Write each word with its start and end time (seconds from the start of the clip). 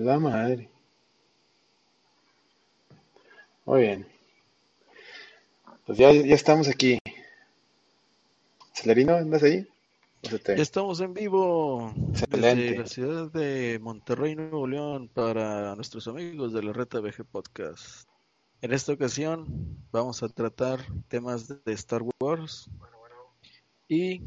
la 0.00 0.18
madre. 0.18 0.70
Muy 3.64 3.82
bien. 3.82 4.06
Pues 5.86 5.98
ya, 5.98 6.12
ya 6.12 6.34
estamos 6.34 6.68
aquí. 6.68 6.98
Celerino, 8.74 9.16
¿andas 9.16 9.42
ahí? 9.42 9.66
Ya 10.22 10.54
estamos 10.54 11.00
en 11.00 11.14
vivo 11.14 11.94
Excelente. 12.10 12.62
desde 12.62 12.78
la 12.78 12.86
ciudad 12.86 13.32
de 13.32 13.78
Monterrey, 13.80 14.34
Nuevo 14.34 14.66
León, 14.66 15.08
para 15.08 15.76
nuestros 15.76 16.08
amigos 16.08 16.52
de 16.52 16.62
la 16.62 16.72
Reta 16.72 17.00
VG 17.00 17.24
Podcast. 17.24 18.08
En 18.60 18.72
esta 18.72 18.92
ocasión 18.92 19.78
vamos 19.92 20.22
a 20.22 20.28
tratar 20.28 20.80
temas 21.06 21.48
de 21.48 21.72
Star 21.72 22.02
Wars 22.20 22.68
y 23.88 24.22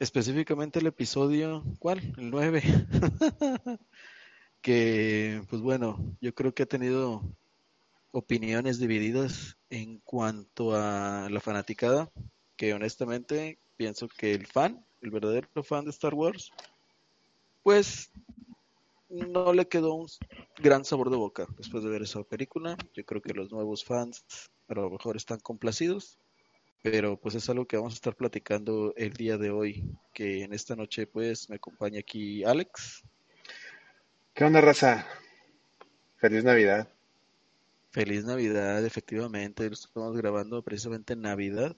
específicamente 0.00 0.80
el 0.80 0.86
episodio, 0.86 1.62
¿cuál? 1.78 1.98
El 2.16 2.30
9. 2.30 2.62
que, 4.62 5.42
pues 5.48 5.62
bueno, 5.62 6.16
yo 6.20 6.34
creo 6.34 6.54
que 6.54 6.64
ha 6.64 6.66
tenido 6.66 7.22
opiniones 8.10 8.78
divididas 8.78 9.56
en 9.68 9.98
cuanto 9.98 10.74
a 10.74 11.28
la 11.30 11.40
fanaticada, 11.40 12.10
que 12.56 12.74
honestamente 12.74 13.58
pienso 13.76 14.08
que 14.08 14.32
el 14.32 14.46
fan, 14.46 14.84
el 15.02 15.10
verdadero 15.10 15.62
fan 15.62 15.84
de 15.84 15.90
Star 15.90 16.14
Wars, 16.14 16.50
pues 17.62 18.10
no 19.10 19.52
le 19.52 19.68
quedó 19.68 19.94
un 19.94 20.06
gran 20.58 20.84
sabor 20.84 21.10
de 21.10 21.16
boca 21.16 21.46
después 21.58 21.84
de 21.84 21.90
ver 21.90 22.02
esa 22.02 22.22
película. 22.22 22.76
Yo 22.94 23.04
creo 23.04 23.20
que 23.20 23.34
los 23.34 23.52
nuevos 23.52 23.84
fans 23.84 24.24
a 24.68 24.74
lo 24.74 24.88
mejor 24.88 25.16
están 25.16 25.40
complacidos, 25.40 26.18
pero 26.82 27.18
pues 27.18 27.34
es 27.34 27.48
algo 27.50 27.66
que 27.66 27.76
vamos 27.76 27.94
a 27.94 27.96
estar 27.96 28.16
platicando 28.16 28.94
el 28.96 29.12
día 29.12 29.36
de 29.36 29.50
hoy, 29.50 29.84
que 30.14 30.42
en 30.44 30.52
esta 30.52 30.76
noche 30.76 31.06
pues 31.06 31.48
me 31.50 31.56
acompaña 31.56 32.00
aquí 32.00 32.42
Alex. 32.44 33.02
¿Qué 34.34 34.44
onda, 34.44 34.60
raza? 34.60 35.06
Feliz 36.16 36.44
Navidad. 36.44 36.88
Feliz 37.90 38.24
Navidad, 38.24 38.84
efectivamente, 38.84 39.66
lo 39.66 39.74
estamos 39.74 40.16
grabando 40.16 40.62
precisamente 40.62 41.14
en 41.14 41.22
Navidad. 41.22 41.76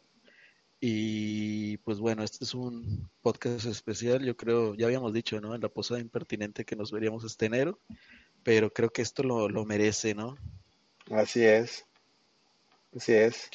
Y 0.79 1.77
pues 1.79 1.99
bueno, 1.99 2.23
este 2.23 2.45
es 2.45 2.55
un 2.55 3.09
podcast 3.23 3.67
especial, 3.67 4.25
yo 4.25 4.37
creo, 4.37 4.75
ya 4.75 4.87
habíamos 4.87 5.13
dicho, 5.13 5.41
¿no? 5.41 5.55
En 5.55 5.61
la 5.61 5.69
posada 5.69 6.01
impertinente 6.01 6.65
que 6.65 6.77
nos 6.77 6.91
veríamos 6.91 7.25
este 7.25 7.47
enero, 7.47 7.79
pero 8.43 8.73
creo 8.73 8.91
que 8.91 9.03
esto 9.03 9.23
lo, 9.23 9.49
lo 9.49 9.65
merece, 9.65 10.15
¿no? 10.15 10.37
Así 11.11 11.45
es. 11.45 11.87
Así 12.95 13.13
es. 13.13 13.49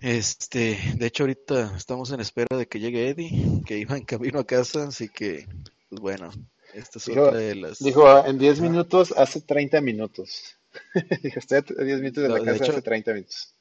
Este, 0.00 0.78
de 0.96 1.06
hecho 1.06 1.24
ahorita 1.24 1.76
estamos 1.76 2.10
en 2.12 2.20
espera 2.20 2.56
de 2.56 2.66
que 2.66 2.80
llegue 2.80 3.08
Eddie, 3.08 3.62
que 3.64 3.78
iba 3.78 3.96
en 3.96 4.04
camino 4.04 4.40
a 4.40 4.46
casa, 4.46 4.88
así 4.88 5.08
que, 5.08 5.46
pues 5.88 6.00
bueno, 6.00 6.30
esta 6.74 6.98
es 6.98 7.06
Dijo, 7.06 7.22
otra 7.26 7.38
de 7.38 7.54
las... 7.54 7.78
dijo 7.78 8.26
en 8.26 8.38
10 8.38 8.60
minutos, 8.60 9.12
hace 9.16 9.40
30 9.40 9.80
minutos. 9.80 10.56
Dijo, 11.22 11.38
estoy 11.38 11.58
a 11.78 11.82
10 11.84 12.00
minutos 12.00 12.22
de 12.22 12.28
No, 12.28 12.34
la 12.36 12.40
de 12.40 12.46
casa 12.46 12.64
hecho- 12.64 12.72
hace 12.72 12.82
30 12.82 13.12
minutos. 13.12 13.54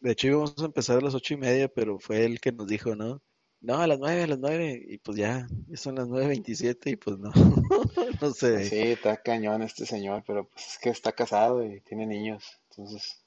De 0.00 0.12
hecho 0.12 0.26
íbamos 0.28 0.54
a 0.58 0.64
empezar 0.64 0.96
a 0.98 1.00
las 1.02 1.14
ocho 1.14 1.34
y 1.34 1.36
media, 1.36 1.68
pero 1.68 1.98
fue 1.98 2.24
él 2.24 2.40
que 2.40 2.52
nos 2.52 2.66
dijo, 2.66 2.96
¿no? 2.96 3.20
No, 3.60 3.76
a 3.78 3.86
las 3.86 3.98
nueve, 3.98 4.22
a 4.22 4.26
las 4.26 4.38
nueve, 4.38 4.82
y 4.88 4.96
pues 4.96 5.18
ya, 5.18 5.46
ya 5.68 5.76
son 5.76 5.96
las 5.96 6.08
nueve 6.08 6.28
veintisiete 6.28 6.88
y 6.88 6.96
pues 6.96 7.18
no, 7.18 7.30
no 8.22 8.30
sé. 8.32 8.64
Sí, 8.64 8.78
está 8.92 9.18
cañón 9.18 9.60
este 9.62 9.84
señor, 9.84 10.24
pero 10.26 10.48
pues 10.48 10.66
es 10.68 10.78
que 10.78 10.88
está 10.88 11.12
casado 11.12 11.62
y 11.62 11.82
tiene 11.82 12.06
niños. 12.06 12.42
Entonces, 12.70 13.20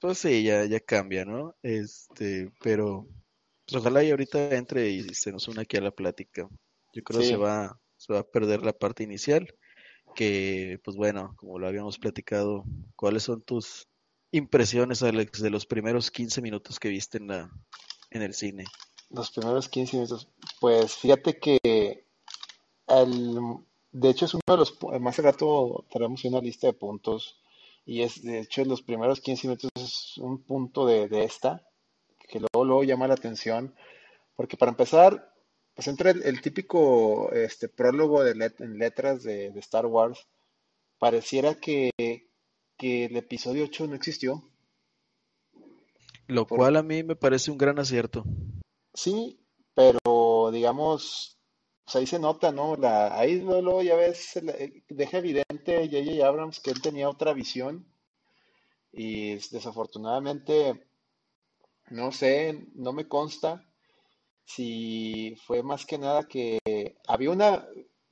Pues 0.00 0.18
sí, 0.18 0.44
ya, 0.44 0.64
ya 0.64 0.80
cambia, 0.80 1.24
¿no? 1.24 1.54
Este, 1.62 2.52
pero 2.60 3.06
pues 3.66 3.80
ojalá 3.80 4.02
y 4.02 4.10
ahorita 4.10 4.54
entre 4.54 4.90
y 4.90 5.02
se 5.14 5.32
nos 5.32 5.48
une 5.48 5.62
aquí 5.62 5.76
a 5.76 5.80
la 5.80 5.90
plática. 5.90 6.48
Yo 6.92 7.02
creo 7.02 7.20
Sí. 7.22 7.28
se 7.28 7.36
va, 7.36 7.78
se 7.96 8.12
va 8.12 8.20
a 8.20 8.26
perder 8.26 8.64
la 8.64 8.72
parte 8.72 9.02
inicial, 9.02 9.54
que 10.14 10.80
pues 10.84 10.96
bueno, 10.96 11.34
como 11.36 11.58
lo 11.58 11.66
habíamos 11.66 11.98
platicado, 11.98 12.64
¿cuáles 12.96 13.24
son 13.24 13.42
tus 13.42 13.88
impresiones, 14.30 15.02
Alex, 15.02 15.42
de 15.42 15.50
los 15.50 15.66
primeros 15.66 16.10
15 16.10 16.40
minutos 16.42 16.78
que 16.78 16.88
viste 16.88 17.18
en 17.18 17.28
la, 17.28 17.50
en 18.10 18.22
el 18.22 18.34
cine? 18.34 18.64
los 19.10 19.30
primeros 19.30 19.68
15 19.68 19.96
minutos, 19.96 20.28
pues 20.60 20.94
fíjate 20.94 21.38
que 21.38 22.04
el, 22.86 23.38
de 23.92 24.10
hecho 24.10 24.26
es 24.26 24.34
uno 24.34 24.42
de 24.46 24.56
los, 24.56 24.78
más 25.00 25.18
rato 25.18 25.84
traemos 25.90 26.24
una 26.24 26.40
lista 26.40 26.66
de 26.66 26.72
puntos 26.74 27.40
y 27.88 28.02
es, 28.02 28.22
de 28.22 28.40
hecho, 28.40 28.64
los 28.66 28.82
primeros 28.82 29.20
15 29.20 29.46
minutos 29.48 29.70
es 29.74 30.18
un 30.18 30.42
punto 30.42 30.84
de, 30.86 31.08
de 31.08 31.24
esta, 31.24 31.66
que 32.28 32.38
luego, 32.38 32.64
luego 32.66 32.84
llama 32.84 33.08
la 33.08 33.14
atención, 33.14 33.74
porque 34.36 34.58
para 34.58 34.70
empezar, 34.72 35.32
pues 35.74 35.88
entra 35.88 36.10
el, 36.10 36.22
el 36.22 36.42
típico 36.42 37.32
este, 37.32 37.68
prólogo 37.68 38.22
de 38.22 38.34
let- 38.34 38.60
en 38.60 38.76
letras 38.78 39.22
de, 39.22 39.50
de 39.50 39.60
Star 39.60 39.86
Wars, 39.86 40.26
pareciera 40.98 41.54
que, 41.54 41.90
que 42.76 43.06
el 43.06 43.16
episodio 43.16 43.64
8 43.64 43.86
no 43.86 43.94
existió. 43.94 44.42
Lo 46.26 46.46
Por- 46.46 46.58
cual 46.58 46.76
a 46.76 46.82
mí 46.82 47.02
me 47.02 47.16
parece 47.16 47.50
un 47.50 47.56
gran 47.56 47.78
acierto. 47.78 48.22
Sí, 48.92 49.40
pero 49.74 50.50
digamos, 50.52 51.37
pues 51.88 51.96
ahí 51.96 52.06
se 52.06 52.18
nota, 52.18 52.52
¿no? 52.52 52.76
La, 52.76 53.18
ahí 53.18 53.40
luego, 53.40 53.82
ya 53.82 53.96
ves, 53.96 54.36
eh, 54.36 54.82
deja 54.88 55.18
evidente 55.18 55.88
J.J. 55.88 56.26
Abrams 56.26 56.60
que 56.60 56.70
él 56.70 56.82
tenía 56.82 57.08
otra 57.08 57.32
visión 57.32 57.86
y 58.92 59.36
desafortunadamente, 59.50 60.78
no 61.90 62.12
sé, 62.12 62.66
no 62.74 62.92
me 62.92 63.08
consta 63.08 63.64
si 64.44 65.36
fue 65.46 65.62
más 65.62 65.86
que 65.86 65.98
nada 65.98 66.24
que 66.28 66.58
había 67.08 67.30
una, 67.32 67.66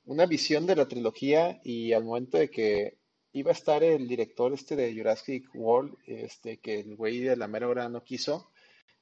una 0.07 0.27
visión 0.27 0.67
de 0.67 0.77
la 0.77 0.89
trilogía 0.89 1.61
y 1.65 1.93
al 1.95 2.05
momento 2.05 2.39
de 2.39 2.51
que 2.51 2.99
iba 3.33 3.51
a 3.51 3.55
estar 3.55 3.85
el 3.85 4.09
director 4.09 4.53
este 4.55 4.77
de 4.77 4.95
Jurassic 4.95 5.49
World, 5.55 5.97
este, 6.07 6.59
que 6.59 6.81
el 6.81 6.97
güey 6.97 7.21
de 7.21 7.37
la 7.37 7.49
mera 7.49 7.69
hora 7.69 7.89
no 7.89 8.05
quiso 8.05 8.51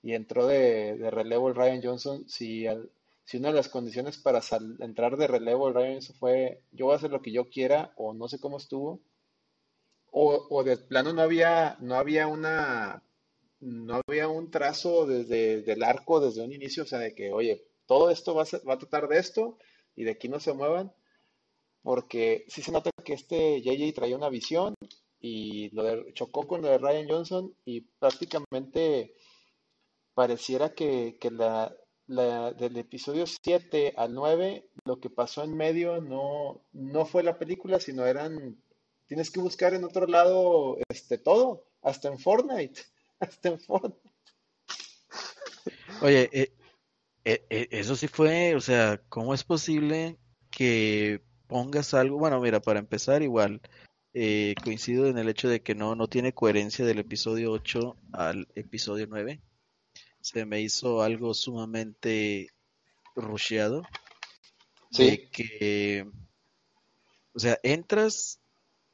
y 0.03 0.15
entró 0.15 0.47
de, 0.47 0.97
de 0.99 1.11
relevo 1.11 1.49
el 1.49 1.57
Ryan 1.57 1.83
Johnson, 1.83 2.29
si, 2.29 2.67
al- 2.67 2.91
si 3.25 3.39
una 3.39 3.49
de 3.49 3.55
las 3.57 3.69
condiciones 3.69 4.19
para 4.19 4.43
sal- 4.43 4.77
entrar 4.81 5.17
de 5.17 5.27
relevo 5.27 5.69
el 5.69 5.75
Johnson 5.75 6.17
fue 6.17 6.63
yo 6.73 6.87
voy 6.87 6.95
a 6.95 6.97
hacer 6.99 7.11
lo 7.11 7.23
que 7.23 7.33
yo 7.33 7.49
quiera 7.51 7.93
o 7.97 8.15
no 8.15 8.29
sé 8.29 8.41
cómo 8.41 8.59
estuvo, 8.59 9.01
o, 10.11 10.47
o 10.51 10.65
de 10.65 10.77
plano 10.77 11.13
no 11.13 11.23
había, 11.23 11.77
no 11.81 11.97
había 11.97 12.27
una, 12.27 13.03
no 13.61 14.01
había 14.07 14.29
un 14.29 14.51
trazo 14.51 15.07
desde 15.07 15.63
del 15.63 15.83
arco 15.83 16.21
desde 16.21 16.43
un 16.45 16.53
inicio, 16.53 16.85
o 16.85 16.87
sea, 16.87 16.99
de 16.99 17.15
que, 17.15 17.33
oye, 17.33 17.65
todo 17.87 18.11
esto 18.11 18.35
va 18.35 18.43
a, 18.43 18.47
ser- 18.47 18.63
va 18.69 18.75
a 18.75 18.79
tratar 18.79 19.09
de 19.09 19.19
esto 19.19 19.59
y 19.97 20.05
de 20.05 20.13
aquí 20.13 20.29
no 20.29 20.41
se 20.41 20.53
muevan, 20.53 20.93
porque 21.83 22.47
sí 22.49 22.63
se 22.63 22.73
nota 22.73 22.91
que 23.05 23.15
este 23.15 23.63
JJ 23.63 23.95
traía 23.95 24.17
una 24.17 24.31
visión 24.31 24.75
y 25.21 25.71
lo 25.75 25.85
de- 25.85 26.13
chocó 26.15 26.47
con 26.49 26.63
lo 26.63 26.69
de 26.69 26.79
Ryan 26.79 27.09
Johnson 27.09 27.55
y 27.65 27.83
prácticamente 28.01 29.15
pareciera 30.15 30.75
que, 30.75 31.19
que 31.21 31.31
la, 31.31 31.75
la- 32.07 32.53
del 32.53 32.77
episodio 32.77 33.25
7 33.27 33.95
al 33.97 34.15
9, 34.15 34.69
lo 34.85 35.01
que 35.01 35.11
pasó 35.11 35.43
en 35.45 35.57
medio 35.57 36.01
no, 36.01 36.61
no 36.73 37.07
fue 37.07 37.23
la 37.23 37.39
película, 37.39 37.81
sino 37.81 38.05
eran, 38.07 38.57
tienes 39.07 39.31
que 39.31 39.41
buscar 39.41 39.75
en 39.75 39.85
otro 39.85 40.07
lado 40.07 40.79
este, 40.89 41.19
todo, 41.19 41.65
hasta 41.83 42.09
en 42.09 42.19
Fortnite, 42.19 42.81
hasta 43.21 43.49
en 43.49 43.61
Fortnite. 43.61 44.11
Oye, 46.03 46.29
eh, 46.33 46.53
eh, 47.25 47.47
eh, 47.49 47.69
eso 47.71 47.97
sí 47.97 48.09
fue, 48.09 48.55
o 48.55 48.61
sea, 48.61 49.01
¿cómo 49.09 49.33
es 49.33 49.45
posible 49.45 50.19
que 50.51 51.23
pongas 51.47 51.95
algo? 51.95 52.19
Bueno, 52.19 52.41
mira, 52.41 52.61
para 52.61 52.81
empezar, 52.81 53.23
igual, 53.23 53.61
eh, 54.13 54.55
coincido 54.63 55.07
en 55.07 55.19
el 55.19 55.29
hecho 55.29 55.49
de 55.49 55.63
que 55.63 55.75
no, 55.75 55.95
no 55.95 56.07
tiene 56.09 56.35
coherencia 56.35 56.85
del 56.85 56.99
episodio 56.99 57.53
8 57.53 57.97
al 58.13 58.47
episodio 58.55 59.07
9. 59.09 59.41
Se 60.25 60.47
me 60.47 60.63
hizo 60.63 61.03
algo 61.03 61.35
sumamente 61.35 62.49
rusheado, 63.15 63.83
Sí, 64.91 65.11
de 65.11 65.29
que, 65.29 66.11
o 67.35 67.39
sea, 67.39 67.61
entras, 67.63 68.41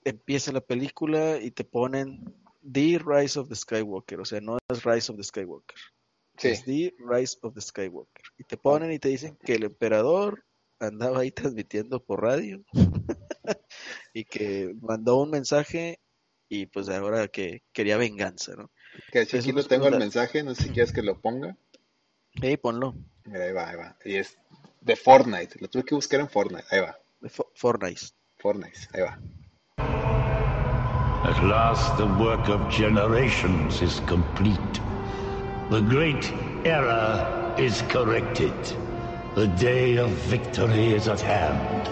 empieza 0.02 0.50
la 0.50 0.60
película 0.60 1.38
y 1.40 1.52
te 1.52 1.62
ponen 1.62 2.34
The 2.68 2.98
Rise 2.98 3.38
of 3.38 3.48
the 3.48 3.54
Skywalker, 3.54 4.18
o 4.18 4.24
sea, 4.24 4.40
no 4.40 4.58
es 4.72 4.82
Rise 4.82 5.12
of 5.12 5.18
the 5.18 5.22
Skywalker. 5.22 5.78
sí, 6.36 6.48
Es 6.48 6.64
The 6.64 6.94
Rise 6.98 7.38
of 7.42 7.54
the 7.54 7.60
Skywalker. 7.60 8.24
Y 8.36 8.42
te 8.42 8.56
ponen 8.56 8.90
y 8.90 8.98
te 8.98 9.10
dicen 9.10 9.36
que 9.36 9.54
el 9.54 9.62
emperador 9.62 10.44
andaba 10.80 11.20
ahí 11.20 11.30
transmitiendo 11.30 12.02
por 12.02 12.22
radio 12.22 12.60
y 14.14 14.24
que 14.24 14.74
mandó 14.80 15.18
un 15.18 15.30
mensaje 15.30 16.00
y 16.48 16.66
pues 16.66 16.88
ahora 16.88 17.28
que 17.28 17.62
quería 17.72 17.98
venganza, 17.98 18.56
¿no? 18.56 18.72
Que 19.12 19.20
Eso 19.20 19.38
aquí 19.38 19.52
lo 19.52 19.64
tengo 19.64 19.88
el 19.88 19.98
mensaje, 19.98 20.42
no 20.42 20.54
sé 20.54 20.64
si 20.64 20.70
quieres 20.70 20.92
que 20.92 21.02
lo 21.02 21.20
ponga. 21.20 21.56
Hey, 22.40 22.56
ponlo. 22.56 22.94
Mira, 23.24 23.44
ahí 23.44 23.52
va, 23.52 23.68
ahí 23.68 23.76
va. 23.76 23.96
Y 24.04 24.16
es 24.16 24.38
de 24.80 24.96
Fortnite, 24.96 25.58
lo 25.60 25.68
tuve 25.68 25.84
que 25.84 25.94
buscar 25.94 26.20
en 26.20 26.28
Fortnite, 26.28 26.64
ahí 26.70 26.80
va, 26.80 26.96
de 27.20 27.28
Fo- 27.28 27.50
Fortnite. 27.54 28.00
Fortnite, 28.38 28.78
ahí 28.94 29.02
va. 29.02 29.18
At 31.22 31.42
last, 31.44 31.96
the 31.98 32.06
work 32.06 32.48
of 32.48 32.60
generations 32.70 33.82
is 33.82 34.00
complete. 34.06 34.80
The 35.70 35.80
great 35.82 36.24
error 36.64 37.54
is 37.58 37.82
corrected. 37.82 38.54
The 39.36 39.46
day 39.58 39.98
of 39.98 40.10
victory 40.30 40.94
is 40.94 41.06
at 41.08 41.20
hand. 41.20 41.86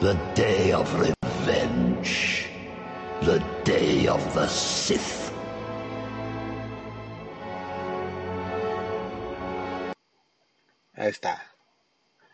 The 0.00 0.14
day 0.34 0.72
of 0.72 0.88
revenge. 0.98 2.48
The 3.22 3.40
day 3.64 4.08
of 4.08 4.20
the 4.34 4.48
Sith. 4.48 5.25
Ahí 10.96 11.10
está. 11.10 11.54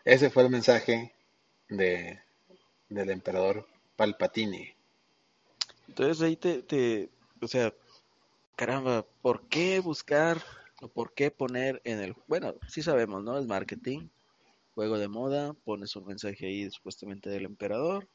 Ese 0.05 0.29
fue 0.29 0.43
el 0.43 0.49
mensaje 0.49 1.13
de, 1.67 2.17
del 2.87 3.09
emperador 3.09 3.67
Palpatine. 3.97 4.75
Entonces 5.89 6.21
ahí 6.21 6.37
te, 6.37 6.63
te, 6.63 7.09
o 7.41 7.47
sea, 7.47 7.73
caramba, 8.55 9.05
¿por 9.21 9.47
qué 9.49 9.81
buscar 9.81 10.41
o 10.81 10.87
por 10.87 11.13
qué 11.13 11.29
poner 11.29 11.81
en 11.83 11.99
el, 11.99 12.15
bueno, 12.27 12.55
sí 12.69 12.81
sabemos, 12.81 13.21
¿no? 13.21 13.37
Es 13.37 13.45
marketing, 13.45 14.07
juego 14.75 14.97
de 14.97 15.09
moda, 15.09 15.53
pones 15.65 15.95
un 15.97 16.05
mensaje 16.05 16.45
ahí 16.45 16.69
supuestamente 16.71 17.29
del 17.29 17.43
emperador 17.43 18.07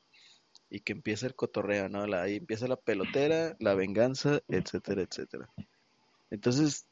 y 0.70 0.80
que 0.80 0.92
empieza 0.92 1.26
el 1.26 1.34
cotorreo, 1.34 1.90
¿no? 1.90 2.06
La, 2.06 2.22
ahí 2.22 2.36
empieza 2.36 2.66
la 2.68 2.76
pelotera, 2.76 3.54
la 3.60 3.74
venganza, 3.74 4.40
etcétera, 4.48 5.02
etcétera. 5.02 5.50
Entonces, 6.30 6.86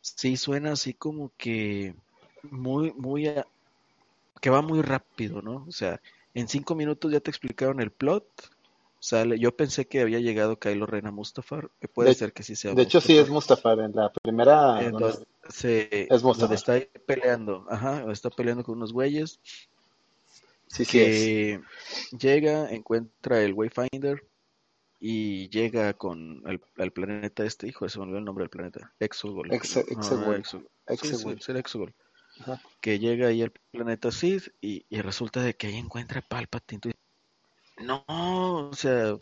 sí 0.00 0.36
suena 0.36 0.72
así 0.72 0.94
como 0.94 1.32
que 1.36 1.96
muy, 2.50 2.92
muy, 2.92 3.26
a- 3.28 3.46
que 4.40 4.50
va 4.50 4.62
muy 4.62 4.82
rápido, 4.82 5.42
¿no? 5.42 5.64
O 5.68 5.72
sea, 5.72 6.00
en 6.34 6.48
cinco 6.48 6.74
minutos 6.74 7.12
ya 7.12 7.20
te 7.20 7.30
explicaron 7.30 7.80
el 7.80 7.90
plot, 7.90 8.26
sale, 9.00 9.38
yo 9.38 9.56
pensé 9.56 9.86
que 9.86 10.00
había 10.00 10.18
llegado 10.20 10.58
Kylo 10.58 10.86
Ren 10.86 11.06
a 11.06 11.10
Mustafar, 11.10 11.70
que 11.80 11.88
puede 11.88 12.10
De- 12.10 12.14
ser 12.14 12.32
que 12.32 12.42
sí 12.42 12.56
sea 12.56 12.74
De 12.74 12.82
hecho, 12.82 13.00
sí 13.00 13.16
es 13.16 13.28
Mustafar. 13.28 13.78
En 13.80 13.92
la 13.94 14.10
primera, 14.12 14.82
En 14.82 14.92
donde- 14.92 15.08
donde, 15.12 15.26
se, 15.48 16.08
Es 16.12 16.22
Mustafar. 16.22 16.54
está 16.54 16.72
ahí 16.74 16.88
peleando, 17.06 17.66
ajá, 17.68 18.10
está 18.10 18.30
peleando 18.30 18.64
con 18.64 18.76
unos 18.78 18.92
güeyes, 18.92 19.40
sí, 20.66 20.84
sí 20.84 21.00
es. 21.00 21.60
llega, 22.18 22.70
encuentra 22.70 23.42
el 23.42 23.52
Wayfinder 23.52 24.24
y 25.00 25.48
llega 25.50 25.92
con 25.94 26.42
el, 26.46 26.60
al 26.78 26.90
planeta 26.92 27.44
este, 27.44 27.68
hijo, 27.68 27.86
se 27.88 27.98
me 27.98 28.04
olvidó 28.04 28.18
el 28.18 28.24
nombre 28.24 28.42
del 28.44 28.50
planeta, 28.50 28.92
Exogol. 29.00 29.48
No, 29.48 29.54
no. 29.54 29.58
Exogol. 29.58 30.44
Sí, 30.44 30.58
sí, 30.58 30.92
Exegol. 30.94 31.36
es 31.38 31.48
el 31.50 31.56
Exogol. 31.58 31.94
Que 32.80 32.98
llega 32.98 33.28
ahí 33.28 33.42
al 33.42 33.52
planeta 33.70 34.10
Sith 34.10 34.48
y, 34.60 34.84
y 34.88 35.00
resulta 35.00 35.42
de 35.42 35.54
que 35.54 35.68
ahí 35.68 35.76
encuentra 35.76 36.20
a 36.20 36.28
Palpatine. 36.28 36.92
No, 37.78 38.04
o 38.08 38.72
sea, 38.74 39.16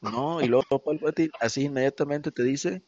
no, 0.00 0.40
y 0.40 0.46
luego 0.46 0.78
Palpatine 0.82 1.30
así 1.40 1.62
inmediatamente 1.62 2.30
te 2.30 2.42
dice, 2.42 2.82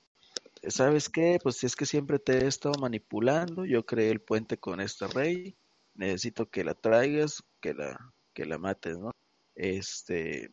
¿sabes 0.68 1.08
qué? 1.08 1.38
Pues 1.42 1.56
si 1.56 1.66
es 1.66 1.76
que 1.76 1.86
siempre 1.86 2.18
te 2.18 2.38
he 2.38 2.46
estado 2.46 2.74
manipulando, 2.80 3.64
yo 3.64 3.86
creé 3.86 4.10
el 4.10 4.20
puente 4.20 4.58
con 4.58 4.80
esta 4.80 5.06
rey, 5.06 5.56
necesito 5.94 6.50
que 6.50 6.64
la 6.64 6.74
traigas, 6.74 7.42
que 7.60 7.74
la, 7.74 8.14
que 8.34 8.44
la 8.44 8.58
mates, 8.58 8.98
¿no? 8.98 9.12
Este, 9.54 10.52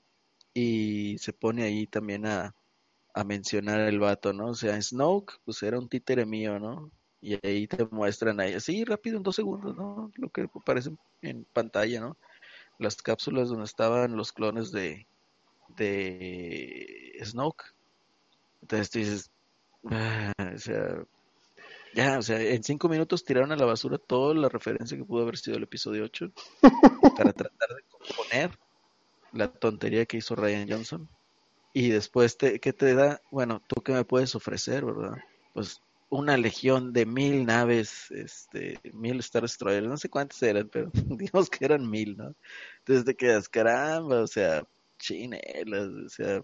y 0.54 1.18
se 1.18 1.34
pone 1.34 1.64
ahí 1.64 1.88
también 1.88 2.26
a, 2.26 2.56
a 3.14 3.24
mencionar 3.24 3.82
el 3.82 4.00
vato, 4.00 4.34
¿no? 4.34 4.48
O 4.48 4.56
sea, 4.56 4.82
Snoke, 4.82 5.34
pues 5.44 5.62
era 5.64 5.78
un 5.78 5.90
títere 5.90 6.26
mío, 6.26 6.60
¿no? 6.60 6.92
Y 7.24 7.40
ahí 7.42 7.68
te 7.68 7.86
muestran 7.90 8.42
ahí, 8.42 8.54
así 8.54 8.84
rápido 8.84 9.16
en 9.16 9.24
dos 9.24 9.38
segundos, 9.38 9.78
¿no? 9.78 10.12
Lo 10.16 10.30
que 10.30 10.50
aparece 10.54 10.92
en 11.22 11.46
pantalla, 11.54 12.02
¿no? 12.02 12.18
Las 12.80 13.02
cápsulas 13.02 13.48
donde 13.48 13.64
estaban 13.64 14.18
los 14.18 14.34
clones 14.34 14.74
de, 14.74 15.08
de 15.78 17.18
Snoke. 17.24 17.64
Entonces 18.62 18.90
tú 18.90 19.00
dices, 19.00 19.32
ah, 19.90 20.34
o 20.54 20.58
sea, 20.58 21.06
ya, 21.94 22.20
o 22.20 22.22
sea, 22.22 22.42
en 22.42 22.62
cinco 22.62 22.90
minutos 22.90 23.24
tiraron 23.24 23.54
a 23.54 23.56
la 23.56 23.66
basura 23.66 23.98
toda 23.98 24.34
la 24.36 24.50
referencia 24.50 24.98
que 24.98 25.06
pudo 25.06 25.22
haber 25.22 25.38
sido 25.38 25.56
el 25.56 25.64
episodio 25.64 26.04
8 26.04 26.30
para 27.18 27.32
tratar 27.32 27.70
de 27.70 27.84
componer 27.90 28.60
la 29.32 29.48
tontería 29.48 30.06
que 30.06 30.18
hizo 30.18 30.36
Ryan 30.36 30.68
Johnson. 30.70 31.10
Y 31.72 31.90
después, 31.90 32.38
te, 32.38 32.60
¿qué 32.60 32.74
te 32.74 32.94
da? 32.96 33.22
Bueno, 33.32 33.62
¿tú 33.66 33.82
qué 33.82 33.94
me 33.94 34.04
puedes 34.04 34.36
ofrecer, 34.36 34.84
verdad? 34.84 35.16
Pues 35.54 35.82
una 36.14 36.38
legión 36.38 36.94
de 36.94 37.08
mil 37.08 37.44
naves, 37.44 38.12
este, 38.12 38.80
mil 38.94 39.20
Star 39.20 39.42
Destroyers, 39.42 39.88
no 39.88 39.98
sé 39.98 40.10
cuántas 40.10 40.42
eran, 40.44 40.70
pero 40.70 40.92
digamos 40.94 41.50
que 41.50 41.66
eran 41.66 41.90
mil, 41.90 42.16
¿no? 42.16 42.36
Entonces 42.80 43.04
te 43.04 43.16
quedas, 43.16 43.50
caramba, 43.50 44.22
o 44.22 44.28
sea, 44.28 44.64
chinelas, 45.00 45.90
o 46.06 46.10
sea, 46.10 46.44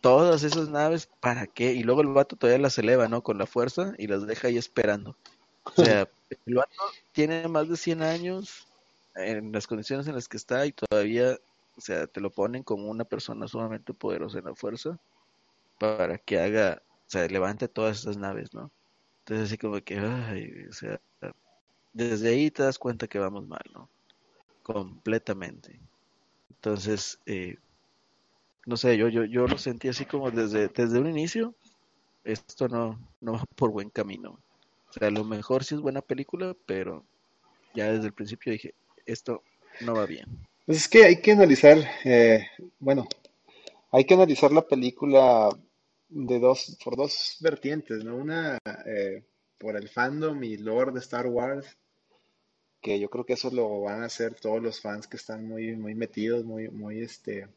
todas 0.00 0.44
esas 0.44 0.68
naves, 0.68 1.08
¿para 1.20 1.48
qué? 1.48 1.72
Y 1.72 1.82
luego 1.82 2.02
el 2.02 2.08
vato 2.08 2.36
todavía 2.36 2.62
las 2.62 2.78
eleva, 2.78 3.08
¿no? 3.08 3.24
Con 3.24 3.38
la 3.38 3.46
fuerza 3.46 3.92
y 3.98 4.06
las 4.06 4.24
deja 4.24 4.46
ahí 4.46 4.56
esperando. 4.56 5.16
O 5.64 5.84
sea, 5.84 6.08
el 6.46 6.54
vato 6.54 6.70
tiene 7.10 7.48
más 7.48 7.68
de 7.68 7.76
100 7.76 8.02
años 8.02 8.68
en 9.16 9.50
las 9.50 9.66
condiciones 9.66 10.06
en 10.06 10.14
las 10.14 10.28
que 10.28 10.36
está 10.36 10.64
y 10.64 10.72
todavía, 10.72 11.36
o 11.76 11.80
sea, 11.80 12.06
te 12.06 12.20
lo 12.20 12.30
ponen 12.30 12.62
como 12.62 12.88
una 12.88 13.04
persona 13.04 13.48
sumamente 13.48 13.92
poderosa 13.92 14.38
en 14.38 14.44
la 14.44 14.54
fuerza 14.54 14.96
para 15.80 16.18
que 16.18 16.38
haga, 16.38 16.82
sea, 17.12 17.26
levante 17.28 17.68
todas 17.68 18.00
esas 18.00 18.16
naves, 18.16 18.54
¿no? 18.54 18.72
Entonces 19.20 19.48
así 19.48 19.58
como 19.58 19.80
que, 19.80 19.98
ay, 19.98 20.66
o 20.68 20.72
sea, 20.72 21.00
desde 21.92 22.30
ahí 22.30 22.50
te 22.50 22.62
das 22.62 22.78
cuenta 22.78 23.06
que 23.06 23.18
vamos 23.18 23.46
mal, 23.46 23.62
¿no? 23.74 23.88
Completamente. 24.62 25.78
Entonces, 26.50 27.20
eh, 27.26 27.56
no 28.66 28.76
sé, 28.76 28.96
yo, 28.96 29.08
yo, 29.08 29.24
yo 29.24 29.46
lo 29.46 29.58
sentí 29.58 29.88
así 29.88 30.04
como 30.06 30.30
desde, 30.30 30.68
desde 30.68 30.98
un 30.98 31.08
inicio, 31.08 31.54
esto 32.24 32.68
no, 32.68 32.98
no 33.20 33.32
va 33.34 33.44
por 33.56 33.70
buen 33.70 33.90
camino. 33.90 34.38
O 34.88 34.92
sea, 34.92 35.08
a 35.08 35.10
lo 35.10 35.24
mejor 35.24 35.64
sí 35.64 35.74
es 35.74 35.80
buena 35.80 36.00
película, 36.00 36.56
pero 36.66 37.04
ya 37.74 37.92
desde 37.92 38.06
el 38.06 38.12
principio 38.12 38.52
dije, 38.52 38.74
esto 39.06 39.42
no 39.80 39.94
va 39.94 40.06
bien. 40.06 40.26
Pues 40.66 40.78
es 40.78 40.88
que 40.88 41.04
hay 41.04 41.20
que 41.20 41.32
analizar, 41.32 41.78
eh, 42.04 42.46
bueno, 42.78 43.06
hay 43.90 44.04
que 44.04 44.14
analizar 44.14 44.52
la 44.52 44.62
película 44.62 45.50
de 46.14 46.38
dos, 46.38 46.76
por 46.84 46.96
dos 46.96 47.38
vertientes, 47.40 48.04
¿no? 48.04 48.16
Una 48.16 48.58
eh, 48.86 49.24
por 49.58 49.76
el 49.76 49.88
fandom 49.88 50.42
y 50.44 50.56
lore 50.58 50.92
de 50.92 51.00
Star 51.00 51.26
Wars, 51.26 51.76
que 52.80 52.98
yo 53.00 53.08
creo 53.10 53.24
que 53.24 53.34
eso 53.34 53.50
lo 53.50 53.82
van 53.82 54.02
a 54.02 54.06
hacer 54.06 54.34
todos 54.34 54.62
los 54.62 54.80
fans 54.80 55.06
que 55.06 55.16
están 55.16 55.46
muy, 55.46 55.76
muy 55.76 55.94
metidos, 55.94 56.44
muy, 56.44 56.68
muy, 56.68 57.02
este, 57.02 57.48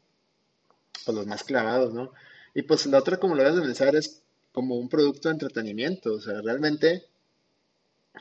pues 1.06 1.16
los 1.18 1.28
más 1.28 1.44
clavados, 1.44 1.94
¿no? 1.94 2.12
Y 2.54 2.62
pues 2.64 2.86
la 2.86 3.00
otra, 3.00 3.18
como 3.18 3.36
lo 3.36 3.44
debes 3.44 3.58
de 3.58 3.64
pensar, 3.64 3.96
es 3.96 4.24
como 4.54 4.76
un 4.76 4.88
producto 4.90 5.30
de 5.30 5.34
entretenimiento, 5.34 6.14
o 6.14 6.22
sea, 6.22 6.42
realmente, 6.42 7.04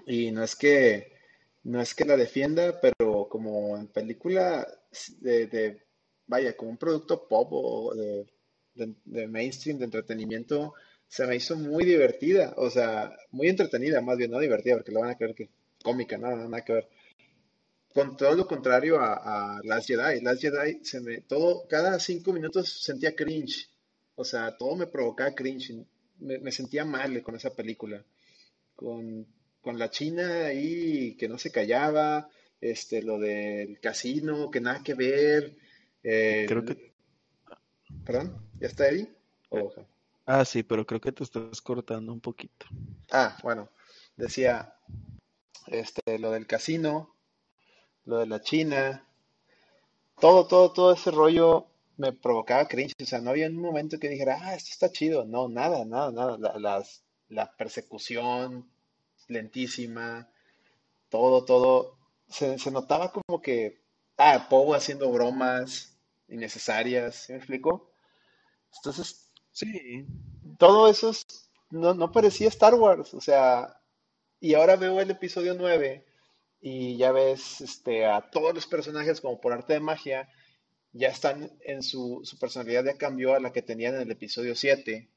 y 0.06 0.32
no 0.32 0.42
es 0.42 0.56
que, 0.56 1.12
no 1.64 1.80
es 1.80 1.94
que 1.94 2.04
la 2.04 2.16
defienda, 2.16 2.80
pero 2.80 3.28
como 3.28 3.76
en 3.76 3.86
película 3.88 4.66
de, 5.20 5.46
de 5.46 5.82
vaya, 6.26 6.56
como 6.56 6.70
un 6.70 6.78
producto 6.78 7.28
pop 7.28 7.48
o 7.52 7.94
de, 7.94 8.26
de- 8.74 8.94
de 9.04 9.28
mainstream, 9.28 9.78
de 9.78 9.84
entretenimiento, 9.86 10.74
se 11.08 11.26
me 11.26 11.36
hizo 11.36 11.56
muy 11.56 11.84
divertida, 11.84 12.54
o 12.56 12.70
sea, 12.70 13.12
muy 13.30 13.48
entretenida, 13.48 14.00
más 14.00 14.16
bien, 14.18 14.30
no 14.30 14.38
divertida, 14.40 14.76
porque 14.76 14.92
lo 14.92 15.00
van 15.00 15.10
a 15.10 15.16
creer 15.16 15.34
que 15.34 15.48
cómica, 15.82 16.18
nada, 16.18 16.36
nada 16.48 16.64
que 16.64 16.72
ver. 16.74 16.88
Con 17.94 18.16
todo 18.16 18.34
lo 18.34 18.46
contrario 18.46 18.98
a, 18.98 19.56
a 19.56 19.60
Last 19.62 19.86
Jedi. 19.88 20.20
Last 20.20 20.42
Jedi, 20.42 20.84
se 20.84 21.00
me, 21.00 21.20
todo, 21.22 21.66
cada 21.68 21.98
cinco 22.00 22.32
minutos 22.32 22.68
sentía 22.82 23.14
cringe, 23.14 23.68
o 24.16 24.24
sea, 24.24 24.56
todo 24.56 24.74
me 24.76 24.86
provocaba 24.88 25.34
cringe, 25.34 25.72
me, 26.18 26.38
me 26.40 26.50
sentía 26.52 26.84
mal 26.84 27.22
con 27.22 27.36
esa 27.36 27.54
película 27.54 28.04
con, 28.76 29.26
con 29.62 29.78
la 29.78 29.90
China 29.90 30.46
ahí 30.46 31.16
que 31.18 31.28
no 31.28 31.38
se 31.38 31.52
callaba, 31.52 32.28
este, 32.60 33.02
lo 33.02 33.18
del 33.20 33.80
casino, 33.80 34.50
que 34.50 34.60
nada 34.62 34.82
que 34.84 34.94
ver. 34.94 35.56
eh, 36.04 36.46
Creo 36.48 36.64
que, 36.64 36.93
¿Perdón? 38.04 38.36
¿Ya 38.60 38.66
está 38.68 38.88
Eddie? 38.88 39.08
¿O- 39.50 39.72
ah, 40.26 40.44
sí, 40.44 40.62
pero 40.62 40.86
creo 40.86 41.00
que 41.00 41.12
te 41.12 41.24
estás 41.24 41.60
cortando 41.62 42.12
un 42.12 42.20
poquito. 42.20 42.66
Ah, 43.12 43.36
bueno, 43.42 43.70
decía 44.16 44.74
este, 45.68 46.18
lo 46.18 46.32
del 46.32 46.46
casino, 46.46 47.14
lo 48.06 48.18
de 48.18 48.26
la 48.26 48.42
China, 48.42 49.06
todo, 50.20 50.46
todo, 50.46 50.72
todo 50.72 50.92
ese 50.92 51.10
rollo 51.10 51.66
me 51.96 52.12
provocaba 52.12 52.66
cringe. 52.68 52.92
O 53.02 53.06
sea, 53.06 53.20
no 53.20 53.30
había 53.30 53.48
un 53.48 53.56
momento 53.56 53.98
que 53.98 54.08
dijera, 54.08 54.38
ah, 54.40 54.54
esto 54.54 54.70
está 54.72 54.90
chido. 54.90 55.24
No, 55.24 55.48
nada, 55.48 55.84
nada, 55.84 56.10
nada. 56.12 56.38
La, 56.38 56.58
las- 56.58 57.02
la 57.28 57.56
persecución 57.56 58.68
lentísima, 59.28 60.28
todo, 61.10 61.44
todo. 61.44 61.98
Se, 62.28 62.58
se 62.58 62.70
notaba 62.70 63.12
como 63.12 63.42
que, 63.42 63.82
ah, 64.18 64.48
Poe 64.50 64.76
haciendo 64.76 65.10
bromas 65.12 65.93
innecesarias. 66.28 67.16
¿Sí 67.26 67.32
me 67.32 67.38
explico? 67.38 67.92
Entonces, 68.76 69.20
Sí, 69.52 70.06
todo 70.58 70.88
eso 70.88 71.10
es- 71.10 71.50
no, 71.70 71.94
no 71.94 72.12
parecía 72.12 72.48
Star 72.48 72.74
Wars, 72.74 73.14
o 73.14 73.20
sea, 73.20 73.80
y 74.40 74.54
ahora 74.54 74.76
veo 74.76 75.00
el 75.00 75.10
episodio 75.10 75.54
9 75.54 76.06
y 76.60 76.96
ya 76.98 77.12
ves 77.12 77.60
este, 77.62 78.06
a 78.06 78.30
todos 78.30 78.54
los 78.54 78.66
personajes 78.66 79.20
como 79.20 79.40
por 79.40 79.52
arte 79.52 79.74
de 79.74 79.80
magia, 79.80 80.28
ya 80.92 81.08
están 81.08 81.52
en 81.64 81.82
su, 81.82 82.20
su 82.24 82.38
personalidad 82.38 82.84
ya 82.84 82.98
cambió 82.98 83.34
a 83.34 83.40
la 83.40 83.52
que 83.52 83.62
tenían 83.62 83.94
en 83.96 84.02
el 84.02 84.12
episodio 84.12 84.54
7, 84.56 85.10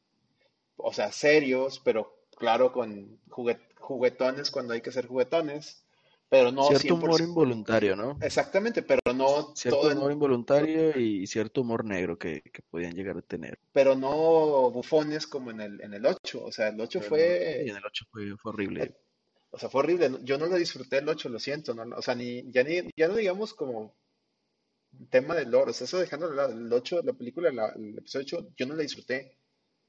o 0.77 0.93
sea, 0.93 1.11
serios, 1.11 1.79
pero 1.83 2.15
claro, 2.37 2.71
con 2.73 3.19
juguet- 3.29 3.75
juguetones 3.79 4.51
cuando 4.51 4.73
hay 4.73 4.81
que 4.81 4.91
ser 4.91 5.07
juguetones, 5.07 5.85
pero 6.29 6.51
no 6.51 6.63
Cierto 6.67 6.96
humor 6.96 7.12
100%. 7.12 7.24
involuntario, 7.29 7.96
¿no? 7.96 8.17
Exactamente, 8.22 8.81
pero 8.84 9.00
no 9.15 9.53
Cierto 9.55 9.81
todo, 9.81 9.91
humor 9.96 10.12
involuntario 10.12 11.00
y 11.00 11.25
cierto 11.27 11.62
humor 11.62 11.86
negro 11.86 12.17
que, 12.17 12.41
que 12.41 12.62
podían 12.69 12.93
llegar 12.93 13.17
a 13.17 13.22
tener. 13.22 13.57
pero 13.72 13.96
no 13.96 14.69
bufones 14.72 15.25
como 15.27 15.51
en 15.51 15.62
el, 15.62 15.81
en 15.81 15.93
el 15.93 16.05
8. 16.05 16.43
O 16.43 16.51
sea, 16.51 16.67
el 16.69 16.79
8 16.81 17.00
Pero 17.00 17.10
fue, 17.10 17.63
Y 17.65 17.69
en 17.69 17.77
el 17.77 17.86
8 17.86 18.05
fue, 18.12 18.36
fue 18.38 18.51
horrible. 18.51 18.96
o 19.51 19.57
sea, 19.60 19.69
fue 19.69 19.79
horrible. 19.79 20.12
Yo 20.24 20.38
no 20.38 20.48
lo 20.48 20.55
disfruté 20.57 20.98
el 20.98 21.07
8, 21.10 21.29
lo 21.29 21.39
siento. 21.39 21.74
No, 21.74 21.96
o 21.96 22.01
sea, 22.01 22.15
ni, 22.15 22.43
ya, 22.51 22.63
ni, 22.63 22.81
ya 22.96 23.07
no 23.07 23.15
digamos 23.15 23.53
como 23.53 23.96
tema 25.10 25.36
del 25.36 25.51
lore. 25.51 25.72
O 25.72 25.74
sea, 25.74 25.86
eso 25.86 26.00
dejando 26.00 26.27
el 26.48 26.72
8, 26.74 27.01
la 27.03 27.13
película, 27.13 27.51
la- 27.51 27.69
el 27.69 27.98
episodio 27.98 28.25
8, 28.39 28.50
yo 28.57 28.65
no 28.65 28.75
la 28.75 28.81
disfruté. 28.84 29.38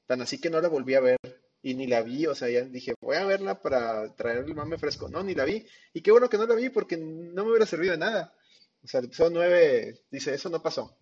Tan 0.05 0.21
así 0.21 0.39
que 0.39 0.49
no 0.49 0.59
la 0.61 0.69
volví 0.69 0.95
a 0.95 1.01
ver. 1.01 1.17
Y 1.61 1.73
ni 1.73 1.87
la 1.87 2.01
vi, 2.01 2.25
o 2.25 2.35
sea, 2.35 2.49
ya 2.49 2.61
dije, 2.63 2.93
voy 3.01 3.17
a 3.17 3.25
verla 3.25 3.61
para 3.61 4.15
traer 4.15 4.45
el 4.45 4.55
mame 4.55 4.77
fresco. 4.77 5.09
No, 5.09 5.21
ni 5.23 5.35
la 5.35 5.43
vi. 5.45 5.65
Y 5.93 6.01
qué 6.01 6.11
bueno 6.11 6.29
que 6.29 6.37
no 6.37 6.45
la 6.47 6.55
vi 6.55 6.69
porque 6.69 6.95
no 6.97 7.43
me 7.43 7.49
hubiera 7.49 7.65
servido 7.65 7.91
de 7.91 7.97
nada. 7.97 8.33
O 8.81 8.87
sea, 8.87 9.01
el 9.01 9.07
episodio 9.07 9.31
9 9.31 9.99
dice, 10.09 10.33
eso 10.33 10.49
no 10.49 10.61
pasó. 10.61 10.97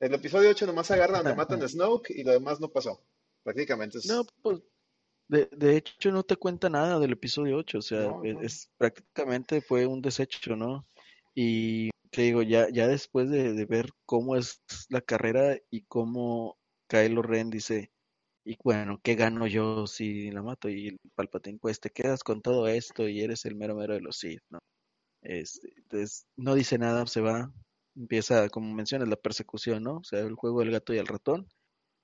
El 0.00 0.14
episodio 0.14 0.50
8 0.50 0.66
nomás 0.66 0.90
agarra 0.90 1.18
donde 1.18 1.34
matan 1.36 1.62
a 1.62 1.68
Snoke 1.68 2.10
y 2.10 2.24
lo 2.24 2.32
demás 2.32 2.58
no 2.60 2.68
pasó. 2.70 3.04
Prácticamente 3.44 3.98
es... 3.98 4.06
No, 4.06 4.24
pues 4.42 4.60
de, 5.28 5.48
de 5.56 5.76
hecho 5.76 6.10
no 6.10 6.22
te 6.24 6.36
cuenta 6.36 6.68
nada 6.68 6.98
del 6.98 7.12
episodio 7.12 7.58
8, 7.58 7.78
o 7.78 7.82
sea, 7.82 8.00
No, 8.00 8.22
no. 8.24 8.40
es- 8.42 8.70
prácticamente 8.78 9.60
fue 9.60 9.86
un 9.86 10.00
desecho, 10.02 10.56
¿no? 10.56 10.88
Y 11.34 11.90
te 12.10 12.22
digo, 12.22 12.42
ya, 12.42 12.68
ya 12.70 12.88
después 12.88 13.30
de, 13.30 13.52
de 13.52 13.64
ver 13.64 13.90
cómo 14.06 14.34
es 14.36 14.60
la 14.88 15.02
carrera 15.02 15.56
y 15.70 15.82
cómo 15.82 16.58
Kylo 16.88 17.22
Ren 17.22 17.50
dice, 17.50 17.92
y 18.52 18.56
bueno, 18.64 19.00
¿qué 19.02 19.14
gano 19.14 19.46
yo 19.46 19.86
si 19.86 20.30
la 20.30 20.42
mato? 20.42 20.68
Y 20.68 20.88
el 20.88 20.98
Palpatine, 21.14 21.58
pues 21.60 21.80
te 21.80 21.90
quedas 21.90 22.22
con 22.24 22.42
todo 22.42 22.68
esto 22.68 23.08
y 23.08 23.20
eres 23.22 23.44
el 23.46 23.56
mero 23.56 23.76
mero 23.76 23.94
de 23.94 24.00
los 24.00 24.18
Sith, 24.18 24.42
¿no? 24.50 24.58
Este, 25.22 25.72
entonces, 25.78 26.26
no 26.36 26.54
dice 26.54 26.78
nada, 26.78 27.06
se 27.06 27.20
va, 27.22 27.52
empieza, 27.96 28.48
como 28.50 28.74
mencionas, 28.74 29.08
la 29.08 29.16
persecución, 29.16 29.82
¿no? 29.84 29.98
O 29.98 30.04
sea, 30.04 30.20
el 30.20 30.34
juego 30.36 30.60
del 30.60 30.72
gato 30.72 30.94
y 30.94 30.98
el 30.98 31.06
ratón, 31.08 31.48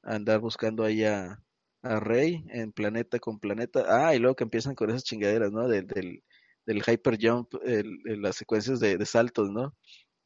a 0.03 0.15
andar 0.17 0.41
buscando 0.41 0.85
ahí 0.85 1.05
a, 1.05 1.43
a 1.83 2.01
Rey 2.01 2.45
en 2.51 2.73
planeta 2.73 3.19
con 3.21 3.39
planeta. 3.41 3.85
Ah, 3.89 4.15
y 4.15 4.19
luego 4.19 4.37
que 4.37 4.45
empiezan 4.45 4.75
con 4.75 4.91
esas 4.91 5.05
chingaderas, 5.05 5.53
¿no? 5.53 5.69
Del, 5.69 5.87
del, 5.87 6.25
del 6.67 6.83
hyper 6.87 7.19
jump, 7.21 7.55
el- 7.65 7.99
el- 8.07 8.23
las 8.23 8.37
secuencias 8.37 8.81
de, 8.81 8.99
de 8.99 9.07
saltos, 9.07 9.51
¿no? 9.51 9.75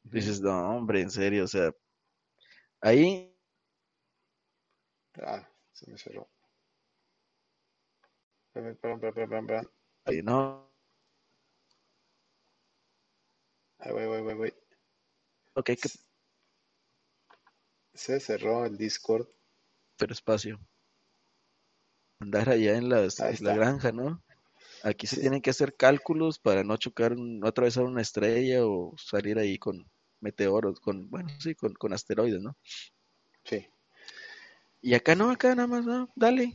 Dices, 0.03 0.41
no, 0.41 0.77
hombre, 0.77 1.01
en 1.01 1.11
serio, 1.11 1.45
o 1.45 1.47
sea, 1.47 1.71
ahí, 2.81 3.33
Ah, 5.21 5.47
se 5.79 5.89
me 5.91 5.97
cerró. 5.97 6.29
Espérame, 8.47 8.71
espérame, 8.73 9.07
espérame, 9.07 9.39
espérame. 9.39 9.67
ahí 10.05 10.21
no, 10.21 10.69
Ahí 13.79 13.91
voy, 13.91 14.05
voy, 14.05 14.21
voy, 14.21 14.33
voy. 14.35 14.53
ok, 15.55 15.65
que 15.81 15.89
Se 17.93 18.19
cerró 18.19 18.65
el 18.65 18.77
Discord. 18.77 19.27
pero 19.97 20.13
espacio. 20.13 20.59
Andar 22.21 22.49
allá 22.49 22.77
en 22.77 22.89
las, 22.89 23.19
en 23.19 23.45
la 23.45 23.53
granja, 23.53 23.91
¿no? 23.91 24.23
Aquí 24.83 25.07
se 25.07 25.15
Sí, 25.15 25.21
tienen 25.21 25.41
que 25.41 25.51
hacer 25.51 25.75
cálculos 25.77 26.39
para 26.39 26.63
no 26.63 26.77
chocar, 26.77 27.15
no 27.17 27.47
atravesar 27.47 27.85
una 27.85 28.01
estrella 28.01 28.65
o 28.65 28.95
salir 28.97 29.37
ahí 29.39 29.57
con 29.59 29.89
meteoros, 30.21 30.79
con, 30.81 31.09
bueno, 31.09 31.29
sí, 31.39 31.55
con, 31.55 31.73
con 31.75 31.93
asteroides, 31.93 32.41
¿no? 32.41 32.57
sí. 33.43 33.69
Y 34.81 34.93
acá 34.93 35.15
no, 35.15 35.29
acá 35.31 35.55
nada 35.55 35.67
más, 35.67 35.85
no, 35.85 36.09
dale. 36.15 36.53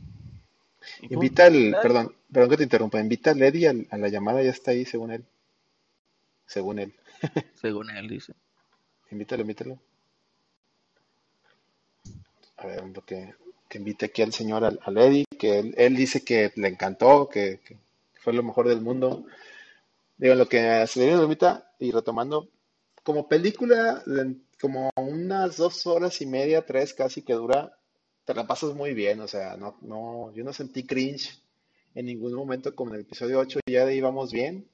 Invita 1.09 1.45
al, 1.45 1.71
dale. 1.71 1.81
perdón, 1.81 2.15
perdón 2.31 2.49
que 2.49 2.57
te 2.57 2.63
interrumpa. 2.63 2.99
Invita 2.99 3.31
a 3.31 3.35
Lady 3.35 3.65
a 3.65 3.97
la 3.97 4.09
llamada, 4.09 4.41
ya 4.41 4.51
está 4.51 4.71
ahí, 4.71 4.85
según 4.85 5.11
él. 5.11 5.25
Según 6.45 6.79
él. 6.79 6.93
Según 7.61 7.89
él 7.89 8.07
dice. 8.07 8.33
Invítalo, 9.09 9.41
invítalo. 9.41 9.79
A 12.57 12.67
ver, 12.67 12.83
lo 12.83 13.03
que, 13.03 13.33
que 13.67 13.77
invite 13.79 14.05
aquí 14.05 14.21
al 14.21 14.33
señor, 14.33 14.63
al, 14.63 14.79
al 14.83 14.97
Eddie, 14.97 15.25
que 15.39 15.59
él, 15.59 15.73
él 15.77 15.95
dice 15.95 16.23
que 16.23 16.51
le 16.55 16.67
encantó, 16.67 17.29
que, 17.29 17.61
que 17.65 17.77
fue 18.19 18.33
lo 18.33 18.43
mejor 18.43 18.67
del 18.67 18.81
mundo. 18.81 19.25
Digo, 20.17 20.35
lo 20.35 20.47
que 20.47 20.85
se 20.87 20.99
le 20.99 21.07
dio 21.07 21.23
invita 21.23 21.71
y 21.79 21.91
retomando, 21.91 22.49
como 23.03 23.27
película, 23.27 24.03
como 24.59 24.89
unas 24.95 25.57
dos 25.57 25.85
horas 25.85 26.21
y 26.21 26.25
media, 26.25 26.65
tres 26.65 26.93
casi 26.93 27.21
que 27.21 27.33
dura, 27.33 27.77
te 28.25 28.33
la 28.33 28.45
pasas 28.47 28.73
muy 28.75 28.93
bien, 28.93 29.19
o 29.21 29.27
sea, 29.27 29.55
no, 29.57 29.77
no, 29.81 30.31
yo 30.33 30.43
no 30.43 30.53
sentí 30.53 30.85
cringe 30.85 31.41
en 31.95 32.05
ningún 32.07 32.33
momento 32.33 32.75
como 32.75 32.91
en 32.91 32.95
el 32.97 33.01
episodio 33.03 33.39
8, 33.39 33.59
ya 33.67 33.85
vamos 34.01 34.31
bien, 34.33 34.69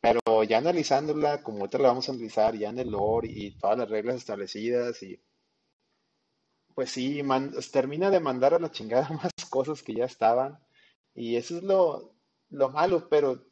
pero 0.00 0.44
ya 0.44 0.58
analizándola, 0.58 1.42
como 1.42 1.60
ahorita 1.60 1.78
la 1.78 1.88
vamos 1.90 2.08
a 2.08 2.12
analizar, 2.12 2.56
ya 2.56 2.70
en 2.70 2.80
el 2.80 2.90
lore 2.90 3.28
y 3.30 3.52
todas 3.52 3.78
las 3.78 3.90
reglas 3.90 4.16
establecidas, 4.16 5.02
y 5.02 5.20
pues 6.74 6.90
sí, 6.90 7.22
man- 7.22 7.52
termina 7.72 8.10
de 8.10 8.20
mandar 8.20 8.54
a 8.54 8.58
la 8.58 8.70
chingada 8.70 9.08
más 9.22 9.32
cosas 9.50 9.82
que 9.82 9.94
ya 9.94 10.04
estaban, 10.04 10.58
y 11.14 11.36
eso 11.36 11.56
es 11.58 11.62
lo, 11.62 12.14
lo 12.50 12.68
malo, 12.70 13.08
pero 13.08 13.44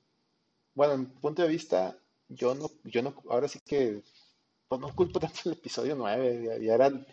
bueno, 0.74 0.94
en 0.94 1.00
mi 1.02 1.06
punto 1.08 1.42
de 1.42 1.48
vista, 1.48 1.98
yo 2.28 2.54
no, 2.54 2.70
yo 2.84 3.02
no, 3.02 3.14
ahora 3.30 3.48
sí 3.48 3.60
que, 3.66 4.02
pues 4.68 4.80
no 4.80 4.94
culpo 4.94 5.20
tanto 5.20 5.40
el 5.46 5.52
episodio 5.54 5.96
9, 5.96 6.42
ya, 6.44 6.58
ya 6.58 6.74
era, 6.74 7.06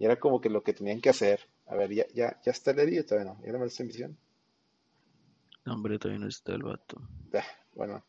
ya 0.00 0.06
era 0.06 0.18
como 0.18 0.40
que 0.40 0.50
lo 0.50 0.62
que 0.64 0.72
tenían 0.72 1.00
que 1.00 1.10
hacer. 1.10 1.40
A 1.66 1.76
ver, 1.76 1.92
ya, 1.92 2.04
ya, 2.14 2.40
ya 2.44 2.50
está 2.50 2.72
el 2.72 2.80
Eddie, 2.80 3.00
o 3.00 3.04
todavía 3.04 3.32
no, 3.32 3.40
ya 3.46 3.52
no 3.52 3.64
está 3.64 3.82
en 3.84 3.88
visión. 3.88 4.16
No, 5.64 5.74
hombre, 5.74 5.98
todavía 5.98 6.18
no 6.20 6.28
está 6.28 6.52
el 6.54 6.62
vato. 6.64 7.00
Ah, 7.34 7.44
bueno, 7.74 8.02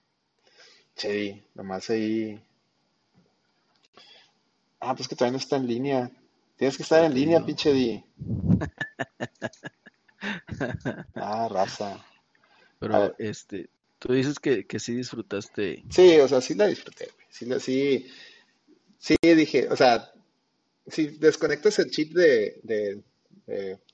Chedi, 0.96 1.44
nomás 1.54 1.90
ahí. 1.92 2.42
Ah, 4.80 4.96
pues 4.96 5.08
que 5.08 5.16
todavía 5.16 5.34
no 5.34 5.38
está 5.38 5.58
en 5.58 5.68
línea. 5.68 6.12
Tienes 6.56 6.78
que 6.78 6.84
estar 6.84 7.04
en 7.04 7.14
línea, 7.14 7.38
digo. 7.38 7.48
pinche 7.48 7.72
Di. 7.74 8.04
Ah, 11.16 11.48
raza. 11.50 12.04
Pero, 12.80 13.16
este, 13.20 13.70
tú 14.00 14.14
dices 14.14 14.40
que, 14.40 14.66
que 14.66 14.80
sí 14.80 14.96
disfrutaste. 14.96 15.84
sí, 15.90 16.20
o 16.20 16.28
sea, 16.28 16.42
sí 16.42 16.56
la 16.56 16.68
disfruté, 16.68 17.06
güey. 17.14 17.28
Sí, 17.30 17.46
la- 17.46 17.60
sí, 17.60 18.08
sí 18.98 19.16
dije, 19.22 19.68
o 19.70 19.76
sea, 19.76 20.12
si 20.92 21.08
desconectas 21.18 21.80
el 21.80 21.90
chip 21.90 22.14
de, 22.14 23.02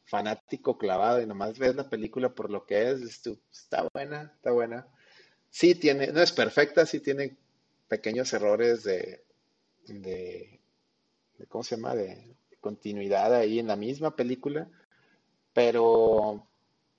fanático 0.06 0.78
clavado 0.78 1.22
y 1.22 1.26
nomás 1.26 1.58
ves 1.58 1.76
la 1.76 1.90
película 1.90 2.30
por 2.30 2.50
lo 2.50 2.66
que 2.66 2.92
es, 2.92 3.22
tú, 3.22 3.40
está 3.52 3.88
buena, 3.94 4.34
está 4.36 4.52
buena. 4.52 4.88
Sí 5.50 5.76
tiene, 5.76 6.08
no 6.08 6.22
es 6.22 6.32
perfecta, 6.32 6.86
sí 6.86 7.00
tiene 7.00 7.38
pequeños 7.88 8.32
errores 8.34 8.84
de, 8.84 9.24
de, 9.88 10.60
de, 11.38 11.46
¿cómo 11.48 11.64
se 11.64 11.76
llama? 11.76 11.96
De 11.96 12.36
continuidad 12.60 13.34
ahí 13.34 13.60
en 13.60 13.68
la 13.68 13.76
misma 13.76 14.16
película, 14.16 14.70
pero 15.54 16.48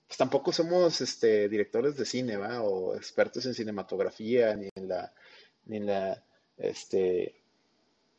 pues 0.06 0.16
tampoco 0.16 0.52
somos 0.52 1.00
este, 1.02 1.48
directores 1.48 1.96
de 1.96 2.06
cine, 2.06 2.36
¿va? 2.36 2.62
O 2.62 2.96
expertos 2.96 3.44
en 3.46 3.54
cinematografía, 3.54 4.56
ni 4.56 4.70
en 4.74 4.88
la, 4.88 5.12
ni 5.66 5.76
en 5.76 5.86
la, 5.86 6.24
este, 6.56 7.37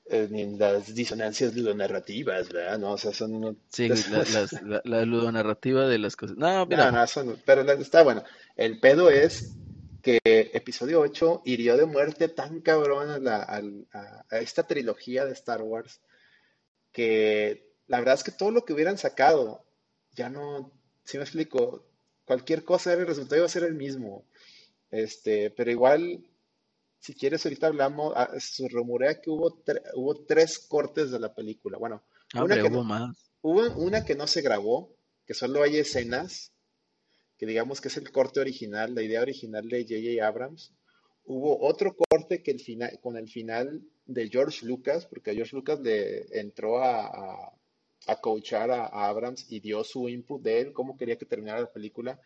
eh, 0.09 0.27
ni 0.29 0.57
las 0.57 0.93
disonancias 0.93 1.55
ludonarrativas, 1.55 2.49
¿verdad? 2.51 2.77
No, 2.79 2.93
o 2.93 2.97
sea, 2.97 3.13
son 3.13 3.33
uno- 3.35 3.55
Sí, 3.69 3.87
la, 3.87 3.95
las- 4.17 4.53
la, 4.63 4.81
la 4.83 5.05
ludonarrativa 5.05 5.87
de 5.87 5.99
las 5.99 6.15
cosas. 6.15 6.37
No, 6.37 6.65
mira, 6.65 6.91
no, 6.91 7.23
no, 7.23 7.35
pero 7.45 7.63
la- 7.63 7.73
está 7.73 8.03
bueno. 8.03 8.23
El 8.55 8.79
pedo 8.79 9.09
es 9.09 9.55
que 10.01 10.19
episodio 10.25 11.01
8 11.01 11.41
hirió 11.45 11.75
de 11.77 11.85
muerte 11.85 12.27
tan 12.29 12.61
cabrón 12.61 13.09
a, 13.09 13.19
la- 13.19 13.43
a- 13.43 14.25
a 14.29 14.39
esta 14.39 14.65
trilogía 14.65 15.25
de 15.25 15.33
Star 15.33 15.61
Wars 15.61 15.99
que 16.91 17.67
la 17.87 17.99
verdad 17.99 18.15
es 18.15 18.23
que 18.23 18.31
todo 18.31 18.51
lo 18.51 18.65
que 18.65 18.73
hubieran 18.73 18.97
sacado 18.97 19.63
ya 20.15 20.29
no, 20.29 20.71
si 21.03 21.17
me 21.17 21.23
explico, 21.23 21.85
cualquier 22.25 22.63
cosa 22.63 22.93
el 22.93 23.05
resultado 23.07 23.37
iba 23.37 23.45
a 23.45 23.49
ser 23.49 23.63
el 23.63 23.75
mismo. 23.75 24.25
Este, 24.91 25.51
pero 25.51 25.71
igual, 25.71 26.19
si 26.99 27.13
quieres, 27.13 27.45
ahorita 27.45 27.67
hablamos, 27.67 28.13
ah, 28.15 28.29
se 28.39 28.67
rumorea 28.69 29.19
que 29.21 29.29
hubo, 29.29 29.63
tre- 29.63 29.81
hubo 29.95 30.15
tres 30.25 30.59
cortes 30.59 31.11
de 31.11 31.19
la 31.19 31.33
película. 31.33 31.77
Bueno, 31.77 32.03
una 32.33 32.41
hombre, 32.43 32.61
que 32.61 32.67
hubo 32.67 32.77
no, 32.77 32.83
más. 32.83 33.31
hubo 33.41 33.61
una 33.77 34.03
que 34.05 34.15
no 34.15 34.27
se 34.27 34.41
grabó, 34.41 34.95
que 35.25 35.33
solo 35.33 35.63
hay 35.63 35.77
escenas 35.77 36.51
que 37.37 37.45
digamos 37.45 37.79
que 37.79 37.87
es 37.87 37.95
el 37.95 38.11
corte 38.11 38.41
original, 38.41 38.93
la 38.93 39.01
idea 39.01 39.21
original 39.21 39.67
de 39.69 39.83
J.J. 39.83 40.27
Abrams. 40.27 40.73
Hubo 41.23 41.65
otro 41.65 41.95
corte 41.95 42.43
que 42.43 42.51
el 42.51 42.59
final, 42.59 42.99
con 43.01 43.15
el 43.15 43.29
final 43.29 43.81
de 44.05 44.27
George 44.27 44.65
Lucas, 44.65 45.05
porque 45.05 45.33
George 45.33 45.55
Lucas 45.55 45.79
le 45.79 46.25
entró 46.37 46.83
a, 46.83 47.05
a, 47.07 47.53
a 48.07 48.15
coachar 48.19 48.71
a, 48.71 48.87
a 48.87 49.07
Abrams 49.07 49.45
y 49.49 49.61
dio 49.61 49.85
su 49.85 50.09
input 50.09 50.41
de 50.41 50.59
él, 50.59 50.73
cómo 50.73 50.97
quería 50.97 51.17
que 51.17 51.25
terminara 51.25 51.61
la 51.61 51.71
película. 51.71 52.19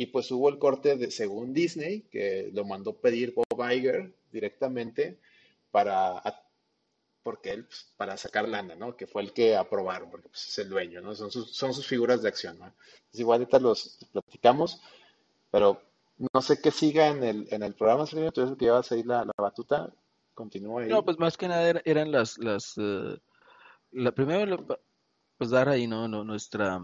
Y 0.00 0.06
pues 0.06 0.30
hubo 0.30 0.48
el 0.48 0.58
corte 0.58 0.96
de, 0.96 1.10
según 1.10 1.52
Disney, 1.52 2.02
que 2.10 2.50
lo 2.54 2.64
mandó 2.64 2.94
pedir 2.94 3.34
Bob 3.34 3.70
Iger 3.70 4.14
directamente 4.32 5.18
para, 5.70 6.22
porque 7.22 7.50
él, 7.50 7.66
pues, 7.66 7.92
para 7.98 8.16
sacar 8.16 8.48
lana, 8.48 8.74
¿no? 8.76 8.96
Que 8.96 9.06
fue 9.06 9.20
el 9.20 9.32
que 9.34 9.56
aprobaron, 9.56 10.10
porque 10.10 10.30
pues, 10.30 10.48
es 10.48 10.58
el 10.58 10.70
dueño, 10.70 11.02
¿no? 11.02 11.14
Son 11.14 11.30
sus, 11.30 11.54
son 11.54 11.74
sus 11.74 11.86
figuras 11.86 12.22
de 12.22 12.28
acción, 12.28 12.58
¿no? 12.58 12.66
Entonces, 12.66 13.20
igual 13.20 13.40
ahorita 13.40 13.58
los 13.58 13.98
platicamos, 14.10 14.80
pero 15.50 15.82
no 16.32 16.40
sé 16.40 16.62
qué 16.62 16.70
siga 16.70 17.08
en 17.08 17.22
el, 17.22 17.46
en 17.50 17.62
el 17.62 17.74
programa, 17.74 18.06
señor, 18.06 18.32
tú 18.32 18.40
eres 18.40 18.52
el 18.52 18.56
que 18.56 18.64
llevas 18.64 18.90
ahí 18.92 19.02
la, 19.02 19.26
la 19.26 19.32
batuta, 19.36 19.92
continúa 20.32 20.80
ahí. 20.82 20.88
No, 20.88 21.04
pues 21.04 21.18
más 21.18 21.36
que 21.36 21.46
nada 21.48 21.68
era- 21.68 21.82
eran 21.84 22.10
las, 22.10 22.38
las, 22.38 22.72
eh, 22.78 23.18
la 23.92 24.12
primero, 24.12 24.66
pues 25.36 25.50
dar 25.50 25.68
ahí. 25.68 25.86
No, 25.86 26.08
nuestra, 26.08 26.80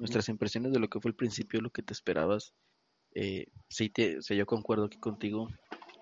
nuestras 0.00 0.28
impresiones 0.28 0.72
de 0.72 0.80
lo 0.80 0.88
que 0.88 1.00
fue 1.00 1.10
el 1.10 1.14
principio, 1.14 1.60
lo 1.60 1.70
que 1.70 1.82
te 1.82 1.92
esperabas. 1.92 2.54
Eh, 3.14 3.46
sí, 3.68 3.90
te, 3.90 4.18
o 4.18 4.22
sea, 4.22 4.36
yo 4.36 4.46
concuerdo 4.46 4.86
aquí 4.86 4.98
contigo, 4.98 5.48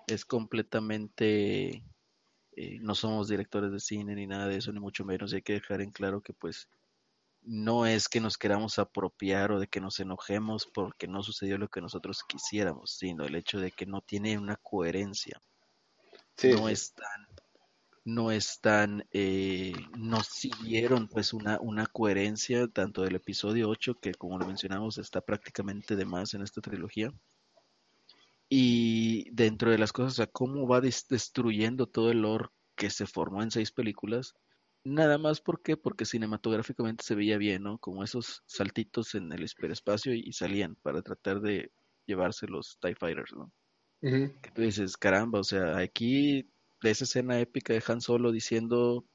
es 0.07 0.25
completamente, 0.25 1.83
eh, 2.55 2.79
no 2.81 2.95
somos 2.95 3.27
directores 3.27 3.71
de 3.71 3.79
cine 3.79 4.15
ni 4.15 4.25
nada 4.25 4.47
de 4.47 4.57
eso, 4.57 4.71
ni 4.71 4.79
mucho 4.79 5.05
menos, 5.05 5.31
y 5.31 5.37
hay 5.37 5.41
que 5.41 5.53
dejar 5.53 5.81
en 5.81 5.91
claro 5.91 6.21
que 6.21 6.33
pues 6.33 6.69
no 7.41 7.85
es 7.85 8.09
que 8.09 8.19
nos 8.19 8.37
queramos 8.37 8.79
apropiar 8.79 9.51
o 9.51 9.59
de 9.59 9.67
que 9.67 9.79
nos 9.81 9.99
enojemos 9.99 10.65
porque 10.65 11.07
no 11.07 11.21
sucedió 11.23 11.57
lo 11.57 11.67
que 11.67 11.81
nosotros 11.81 12.23
quisiéramos, 12.27 12.97
sino 12.97 13.25
el 13.25 13.35
hecho 13.35 13.59
de 13.59 13.71
que 13.71 13.85
no 13.85 14.01
tiene 14.01 14.37
una 14.37 14.57
coherencia 14.57 15.41
Sí, 16.39 16.51
no 16.51 16.67
sí. 16.67 16.73
están, 16.73 17.27
no 18.09 18.31
están, 18.31 19.07
eh, 19.11 19.73
no 19.97 20.23
siguieron 20.23 21.07
pues 21.07 21.33
una, 21.33 21.59
una 21.61 21.85
coherencia 21.87 22.67
tanto 22.67 23.03
del 23.03 23.15
episodio 23.15 23.69
8 23.69 23.99
que 23.99 24.13
como 24.15 24.37
lo 24.39 24.45
mencionamos 24.45 24.97
está 24.97 25.21
prácticamente 25.21 25.95
de 25.95 26.05
más 26.05 26.33
en 26.33 26.41
esta 26.41 26.61
trilogía 26.61 27.13
y 28.49 29.29
dentro 29.31 29.71
de 29.71 29.77
las 29.77 29.93
cosas, 29.93 30.13
o 30.13 30.15
sea, 30.17 30.27
cómo 30.27 30.67
va 30.67 30.81
des- 30.81 31.07
destruyendo 31.07 31.87
todo 31.87 32.11
el 32.11 32.21
lore 32.21 32.49
que 32.75 32.89
se 32.89 33.05
formó 33.05 33.43
en 33.43 33.51
seis 33.51 33.71
películas, 33.71 34.35
nada 34.83 35.17
más 35.17 35.41
porque 35.41 35.77
porque 35.77 36.05
cinematográficamente 36.05 37.03
se 37.03 37.15
veía 37.15 37.37
bien, 37.37 37.63
¿no? 37.63 37.77
Como 37.79 38.03
esos 38.03 38.43
saltitos 38.47 39.15
en 39.15 39.31
el 39.31 39.43
hiperespacio 39.43 40.13
y, 40.13 40.21
y 40.25 40.33
salían 40.33 40.75
para 40.75 41.01
tratar 41.01 41.41
de 41.41 41.71
llevarse 42.05 42.47
los 42.47 42.77
TIE 42.79 42.95
Fighters, 42.95 43.33
¿no? 43.33 43.51
Que 44.41 44.51
tú 44.51 44.61
dices, 44.63 44.97
caramba, 44.97 45.39
o 45.39 45.43
sea, 45.43 45.77
aquí 45.77 46.49
de 46.81 46.91
esa 46.91 47.03
escena 47.03 47.39
épica 47.39 47.73
de 47.73 47.83
Han 47.87 48.01
Solo 48.01 48.31
diciendo, 48.31 49.05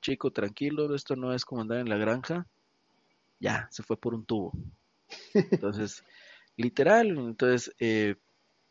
chico, 0.00 0.30
tranquilo, 0.30 0.94
esto 0.94 1.16
no 1.16 1.32
es 1.32 1.44
como 1.44 1.62
andar 1.62 1.78
en 1.78 1.88
la 1.88 1.96
granja, 1.96 2.46
ya, 3.40 3.68
se 3.70 3.82
fue 3.82 3.96
por 3.96 4.14
un 4.14 4.24
tubo. 4.24 4.52
Entonces, 5.34 6.04
literal, 6.56 7.16
entonces, 7.18 7.74
eh, 7.78 8.16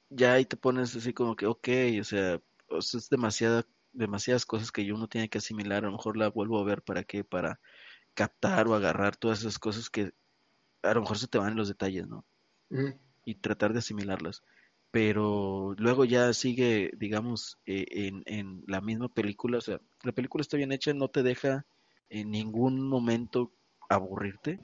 ya 0.10 0.34
ahí 0.34 0.46
te 0.46 0.58
pones 0.58 0.96
así 0.96 1.14
como 1.14 1.36
que, 1.36 1.46
ok, 1.46 1.68
o 2.00 2.04
sea, 2.04 2.42
o 2.68 2.82
sea, 2.82 3.00
es 3.00 3.10
demasiada, 3.10 3.66
demasiadas 3.94 4.46
cosas 4.46 4.72
que 4.72 4.92
uno 4.92 5.08
tiene 5.08 5.30
que 5.30 5.38
asimilar, 5.38 5.84
a 5.84 5.88
lo 5.88 5.94
mejor 5.94 6.18
la 6.18 6.30
vuelvo 6.30 6.60
a 6.60 6.66
ver 6.66 6.82
para 6.82 7.04
qué, 7.04 7.24
para 7.24 7.60
captar 8.14 8.68
o 8.68 8.76
agarrar 8.76 9.16
todas 9.16 9.40
esas 9.40 9.60
cosas 9.60 9.90
que 9.90 10.14
a 10.82 10.94
lo 10.94 11.02
mejor 11.02 11.18
se 11.18 11.28
te 11.28 11.38
van 11.38 11.52
en 11.52 11.58
los 11.58 11.68
detalles, 11.68 12.08
¿no? 12.08 12.26
Y 13.26 13.36
tratar 13.36 13.74
de 13.74 13.80
asimilarlas. 13.80 14.44
Pero 14.96 15.76
luego 15.78 16.06
ya 16.06 16.32
sigue, 16.32 16.90
digamos, 16.96 17.58
eh, 17.66 17.86
en, 17.90 18.24
en 18.28 18.64
la 18.66 18.80
misma 18.80 19.10
película, 19.10 19.58
o 19.58 19.62
sea, 19.62 19.82
la 20.04 20.14
película 20.14 20.42
está 20.42 20.56
bien 20.56 20.72
hecha, 20.72 20.94
no 20.94 21.10
te 21.10 21.22
deja 21.22 21.66
en 22.08 22.32
ningún 22.32 22.88
momento 22.88 23.52
aburrirte, 23.90 24.58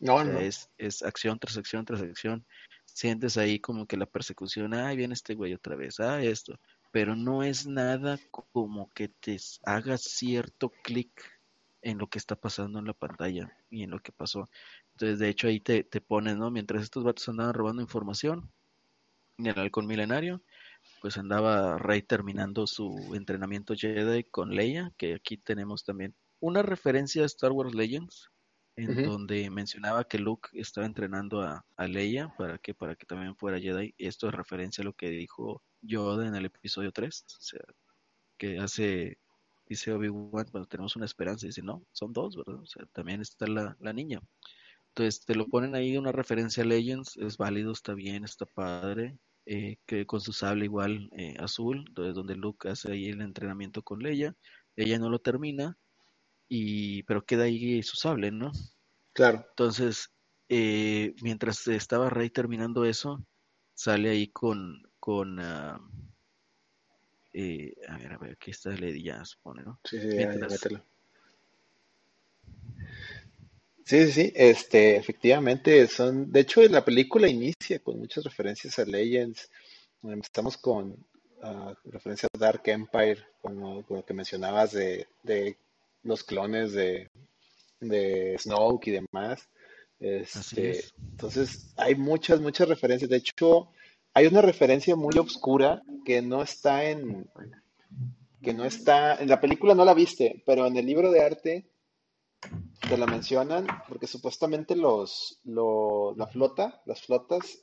No, 0.00 0.14
o 0.14 0.22
sea, 0.22 0.32
no. 0.32 0.40
es, 0.40 0.70
es 0.78 1.02
acción 1.02 1.38
tras 1.38 1.58
acción 1.58 1.84
tras 1.84 2.00
acción, 2.00 2.46
sientes 2.86 3.36
ahí 3.36 3.60
como 3.60 3.84
que 3.84 3.98
la 3.98 4.06
persecución, 4.06 4.72
ah, 4.72 4.94
viene 4.94 5.12
este 5.12 5.34
güey 5.34 5.52
otra 5.52 5.76
vez, 5.76 6.00
ah, 6.00 6.22
esto, 6.22 6.58
pero 6.90 7.14
no 7.14 7.42
es 7.42 7.66
nada 7.66 8.18
como 8.30 8.90
que 8.94 9.08
te 9.08 9.36
haga 9.66 9.98
cierto 9.98 10.72
clic 10.84 11.10
en 11.82 11.98
lo 11.98 12.06
que 12.06 12.16
está 12.18 12.34
pasando 12.34 12.78
en 12.78 12.86
la 12.86 12.94
pantalla 12.94 13.54
y 13.68 13.82
en 13.82 13.90
lo 13.90 14.00
que 14.00 14.10
pasó. 14.12 14.48
Entonces, 14.92 15.18
de 15.18 15.28
hecho, 15.28 15.48
ahí 15.48 15.60
te, 15.60 15.84
te 15.84 16.00
pones, 16.00 16.38
¿no? 16.38 16.50
Mientras 16.50 16.82
estos 16.82 17.04
vatos 17.04 17.28
andaban 17.28 17.52
robando 17.52 17.82
información, 17.82 18.50
el 19.38 19.58
halcón 19.58 19.86
milenario, 19.86 20.42
pues 21.00 21.18
andaba 21.18 21.78
Rey 21.78 22.02
terminando 22.02 22.66
su 22.66 23.14
entrenamiento 23.14 23.74
Jedi 23.74 24.24
con 24.24 24.54
Leia, 24.54 24.92
que 24.96 25.14
aquí 25.14 25.36
tenemos 25.36 25.84
también 25.84 26.14
una 26.40 26.62
referencia 26.62 27.22
a 27.22 27.26
Star 27.26 27.52
Wars 27.52 27.74
Legends, 27.74 28.30
en 28.76 29.04
donde 29.04 29.48
mencionaba 29.48 30.04
que 30.04 30.18
Luke 30.18 30.50
estaba 30.52 30.86
entrenando 30.86 31.40
a, 31.40 31.64
a 31.76 31.86
Leia 31.86 32.34
para 32.36 32.58
que, 32.58 32.74
para 32.74 32.94
que 32.94 33.06
también 33.06 33.34
fuera 33.34 33.58
Jedi. 33.58 33.94
Esto 33.96 34.28
es 34.28 34.34
referencia 34.34 34.82
a 34.82 34.84
lo 34.84 34.92
que 34.92 35.08
dijo 35.08 35.62
Yoda 35.80 36.26
en 36.26 36.34
el 36.34 36.44
episodio 36.44 36.92
3, 36.92 37.24
o 37.26 37.42
sea, 37.42 37.60
que 38.36 38.58
hace, 38.58 39.18
dice 39.66 39.92
Obi-Wan, 39.92 40.48
cuando 40.50 40.68
tenemos 40.68 40.94
una 40.96 41.06
esperanza, 41.06 41.46
dice, 41.46 41.62
no, 41.62 41.86
son 41.92 42.12
dos, 42.12 42.36
¿verdad? 42.36 42.60
O 42.60 42.66
sea, 42.66 42.84
también 42.92 43.22
está 43.22 43.46
la, 43.46 43.76
la 43.80 43.92
niña. 43.92 44.20
Entonces 44.88 45.24
te 45.24 45.34
lo 45.34 45.46
ponen 45.46 45.74
ahí 45.74 45.96
una 45.96 46.12
referencia 46.12 46.62
a 46.62 46.66
Legends, 46.66 47.16
es 47.16 47.36
válido, 47.36 47.72
está 47.72 47.94
bien, 47.94 48.24
está 48.24 48.46
padre, 48.46 49.18
eh, 49.46 49.78
que 49.86 50.06
con 50.06 50.20
su 50.20 50.32
sable 50.32 50.64
igual 50.64 51.08
eh, 51.16 51.34
azul, 51.38 51.84
donde 51.94 52.34
Luke 52.34 52.68
hace 52.68 52.92
ahí 52.92 53.06
el 53.06 53.20
entrenamiento 53.22 53.82
con 53.82 54.00
Leia, 54.00 54.34
ella 54.76 54.98
no 54.98 55.08
lo 55.08 55.20
termina, 55.20 55.78
y 56.48 57.02
pero 57.04 57.24
queda 57.24 57.44
ahí 57.44 57.82
su 57.82 57.96
sable, 57.96 58.30
¿no? 58.30 58.52
Claro. 59.12 59.46
Entonces, 59.50 60.12
eh, 60.48 61.14
mientras 61.22 61.66
estaba 61.68 62.10
Rey 62.10 62.30
terminando 62.30 62.84
eso, 62.84 63.24
sale 63.74 64.10
ahí 64.10 64.28
con, 64.28 64.82
con 65.00 65.40
ah, 65.40 65.80
eh, 67.32 67.74
a 67.88 67.98
ver, 67.98 68.12
a 68.12 68.18
ver, 68.18 68.32
aquí 68.32 68.50
está 68.50 68.70
Lady 68.70 69.02
ya 69.02 69.24
se 69.24 69.36
pone, 69.42 69.62
¿no? 69.62 69.80
Sí, 69.84 70.00
sí, 70.00 70.08
ya 70.16 70.28
Mientras-. 70.28 70.68
Sí, 73.86 74.06
sí, 74.06 74.12
sí, 74.12 74.32
este, 74.34 74.96
efectivamente 74.96 75.86
son, 75.86 76.32
de 76.32 76.40
hecho 76.40 76.60
la 76.62 76.84
película 76.84 77.28
inicia 77.28 77.78
con 77.78 78.00
muchas 78.00 78.24
referencias 78.24 78.76
a 78.80 78.84
Legends, 78.84 79.48
empezamos 80.02 80.56
con 80.56 80.96
ah, 81.40 81.72
referencia 81.84 82.28
a 82.34 82.36
Dark 82.36 82.62
Empire, 82.64 83.24
con 83.40 83.60
lo, 83.60 83.86
con 83.86 83.98
lo 83.98 84.04
que 84.04 84.12
mencionabas 84.12 84.72
de, 84.72 85.06
de 85.22 85.56
los 86.02 86.24
clones 86.24 86.72
de, 86.72 87.10
de 87.78 88.36
Snoke 88.40 88.88
y 88.88 88.90
demás, 88.90 89.48
Así 90.00 90.08
este, 90.40 90.70
es. 90.70 90.94
entonces 91.12 91.72
hay 91.76 91.94
muchas, 91.94 92.40
muchas 92.40 92.68
referencias, 92.68 93.08
de 93.08 93.18
hecho 93.18 93.70
hay 94.14 94.26
una 94.26 94.42
referencia 94.42 94.96
muy 94.96 95.16
obscura 95.16 95.80
que 96.04 96.22
no 96.22 96.42
está 96.42 96.90
en, 96.90 97.30
que 98.42 98.52
no 98.52 98.64
está, 98.64 99.14
en 99.14 99.28
la 99.28 99.40
película 99.40 99.76
no 99.76 99.84
la 99.84 99.94
viste, 99.94 100.42
pero 100.44 100.66
en 100.66 100.76
el 100.76 100.86
libro 100.86 101.12
de 101.12 101.20
arte 101.24 101.66
te 102.88 102.96
la 102.96 103.06
mencionan 103.06 103.66
porque 103.88 104.06
supuestamente 104.06 104.76
los, 104.76 105.40
lo- 105.44 106.14
la 106.16 106.26
flota, 106.26 106.82
las 106.86 107.02
flotas, 107.02 107.58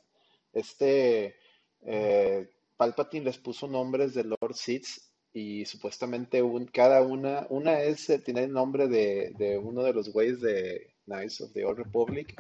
este 0.54 1.36
eh, 1.82 2.50
Palpatine 2.78 3.26
les 3.26 3.38
puso 3.38 3.68
nombres 3.68 4.14
de 4.14 4.24
Lord 4.24 4.56
Seeds 4.56 5.10
y 5.34 5.66
supuestamente 5.66 6.42
cada 6.72 7.02
una, 7.02 7.48
una 7.50 7.82
es, 7.82 8.10
eh, 8.10 8.20
tiene 8.20 8.44
el 8.44 8.52
nombre 8.54 8.88
de, 8.88 9.34
de 9.38 9.58
uno 9.58 9.84
de 9.84 9.94
los 9.94 10.12
güeyes 10.12 10.42
de 10.42 10.94
Knights 11.06 11.42
of 11.42 11.54
the 11.54 11.66
Old 11.66 11.80
Republic 11.80 12.36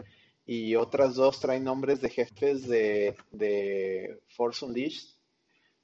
y 0.46 0.76
otras 0.76 1.15
dos 1.15 1.39
traen 1.39 1.63
nombres 1.63 2.02
de 2.02 2.10
jefes 2.10 2.67
de, 2.67 3.15
de 3.32 4.19
Force 4.36 4.63
Unleashed. 4.65 5.15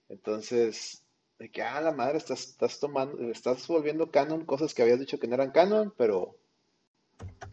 Entonces, 0.09 1.03
de 1.37 1.49
que, 1.51 1.61
ah, 1.61 1.81
la 1.81 1.91
madre, 1.91 2.17
estás, 2.17 2.41
estás 2.49 2.79
tomando, 2.79 3.31
estás 3.31 3.65
volviendo 3.67 4.11
canon 4.11 4.45
cosas 4.45 4.73
que 4.73 4.81
habías 4.81 4.99
dicho 4.99 5.19
que 5.19 5.27
no 5.27 5.35
eran 5.35 5.51
canon, 5.51 5.93
pero 5.97 6.35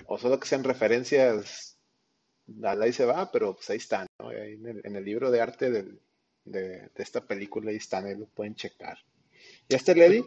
o 0.06 0.18
solo 0.18 0.38
que 0.40 0.46
sean 0.48 0.64
referencias, 0.64 1.78
ahí 2.64 2.92
se 2.92 3.04
va, 3.04 3.30
pero 3.32 3.54
pues 3.56 3.68
ahí 3.70 3.76
están, 3.78 4.06
¿no? 4.20 4.28
Ahí 4.28 4.52
en 4.54 4.66
el, 4.66 4.80
en 4.84 4.96
el 4.96 5.04
libro 5.04 5.30
de 5.30 5.40
arte 5.40 5.70
del- 5.70 6.00
de, 6.44 6.60
de 6.78 7.02
esta 7.02 7.26
película, 7.26 7.70
ahí 7.70 7.76
están, 7.76 8.06
ahí 8.06 8.16
lo 8.16 8.26
pueden 8.26 8.54
checar. 8.54 8.98
¿Ya 9.68 9.76
está 9.78 9.94
Lady? 9.94 10.24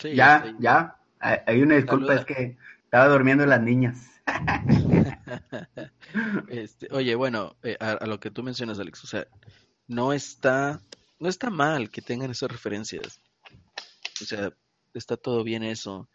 Sí, 0.00 0.14
Ya, 0.14 0.42
ahí. 0.42 0.56
ya. 0.58 0.96
Hay 1.18 1.38
hay 1.46 1.62
una 1.62 1.76
disculpa, 1.76 2.06
Saluda. 2.16 2.20
es 2.20 2.26
que 2.26 2.56
estaba 2.84 3.08
durmiendo 3.08 3.44
las 3.46 3.60
niñas. 3.62 3.98
Este, 6.48 6.88
oye, 6.90 7.14
bueno, 7.14 7.56
eh, 7.62 7.76
a, 7.80 7.92
a 7.92 8.06
lo 8.06 8.18
que 8.20 8.30
tú 8.30 8.42
mencionas, 8.42 8.78
Alex, 8.78 9.04
o 9.04 9.06
sea, 9.06 9.26
no 9.86 10.12
está, 10.12 10.80
no 11.18 11.28
está 11.28 11.50
mal 11.50 11.90
que 11.90 12.00
tengan 12.02 12.30
esas 12.30 12.50
referencias. 12.50 13.20
O 14.22 14.24
sea, 14.24 14.52
está 14.94 15.16
todo 15.16 15.44
bien 15.44 15.62
eso 15.62 16.08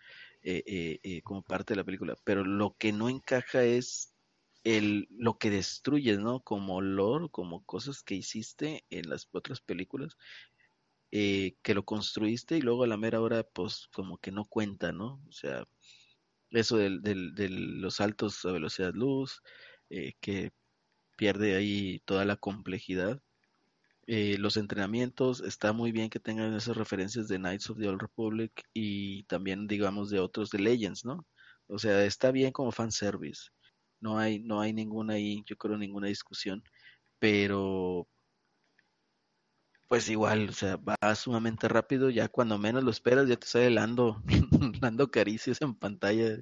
eh, 0.43 0.63
eh, 0.65 0.99
eh, 1.03 1.21
como 1.23 1.43
parte 1.43 1.73
de 1.73 1.77
la 1.77 1.83
película, 1.85 2.15
pero 2.23 2.43
lo 2.45 2.75
que 2.77 2.91
no 2.93 3.09
encaja 3.09 3.63
es 3.63 4.13
el 4.63 5.07
lo 5.11 5.37
que 5.37 5.49
destruyes, 5.49 6.19
¿no? 6.19 6.41
Como 6.43 6.81
lore, 6.81 7.29
como 7.31 7.65
cosas 7.65 8.03
que 8.03 8.15
hiciste 8.15 8.85
en 8.89 9.09
las 9.09 9.27
otras 9.31 9.61
películas, 9.61 10.17
eh, 11.11 11.57
que 11.61 11.73
lo 11.73 11.83
construiste 11.85 12.57
y 12.57 12.61
luego 12.61 12.83
a 12.83 12.87
la 12.87 12.97
mera 12.97 13.21
hora, 13.21 13.43
pues 13.43 13.87
como 13.93 14.17
que 14.19 14.31
no 14.31 14.45
cuenta, 14.45 14.91
¿no? 14.91 15.21
O 15.27 15.31
sea, 15.31 15.67
eso 16.51 16.77
del, 16.77 17.01
del, 17.01 17.35
de 17.35 17.49
los 17.49 17.95
saltos 17.95 18.45
a 18.45 18.51
velocidad 18.51 18.93
luz, 18.93 19.41
eh, 19.89 20.13
que 20.21 20.51
pierde 21.17 21.55
ahí 21.55 22.01
toda 22.05 22.25
la 22.25 22.37
complejidad. 22.37 23.21
Eh, 24.07 24.37
los 24.39 24.57
entrenamientos, 24.57 25.41
está 25.41 25.73
muy 25.73 25.91
bien 25.91 26.09
que 26.09 26.19
tengan 26.19 26.53
esas 26.55 26.75
referencias 26.75 27.27
de 27.27 27.37
Knights 27.37 27.69
of 27.69 27.77
the 27.77 27.87
Old 27.87 28.01
Republic 28.01 28.63
y 28.73 29.23
también, 29.23 29.67
digamos, 29.67 30.09
de 30.09 30.19
otros 30.19 30.49
de 30.49 30.59
Legends, 30.59 31.05
¿no? 31.05 31.25
O 31.67 31.77
sea, 31.79 32.03
está 32.05 32.31
bien 32.31 32.51
como 32.51 32.71
fanservice. 32.71 33.49
No 33.99 34.17
hay, 34.17 34.39
no 34.39 34.61
hay 34.61 34.73
ninguna 34.73 35.13
ahí, 35.13 35.43
yo 35.45 35.55
creo, 35.57 35.77
ninguna 35.77 36.07
discusión. 36.07 36.63
Pero 37.19 38.07
pues 39.91 40.07
igual, 40.07 40.47
o 40.47 40.53
sea, 40.53 40.77
va 40.77 41.15
sumamente 41.15 41.67
rápido, 41.67 42.09
ya 42.09 42.29
cuando 42.29 42.57
menos 42.57 42.81
lo 42.81 42.91
esperas 42.91 43.27
ya 43.27 43.35
te 43.35 43.45
sale 43.45 43.69
Lando, 43.71 44.23
Lando 44.81 45.11
caricias 45.11 45.61
en 45.61 45.75
pantalla. 45.75 46.37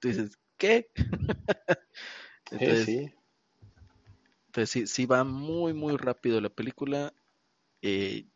Tú 0.00 0.08
dices, 0.08 0.36
¿qué? 0.56 0.90
entonces, 2.50 2.86
sí, 2.86 2.98
sí. 2.98 3.17
Entonces 4.60 4.90
sí, 4.90 5.06
va 5.06 5.24
muy, 5.24 5.72
muy 5.74 5.96
rápido 5.96 6.40
la 6.40 6.50
película. 6.50 7.12
Eh, 7.82 8.26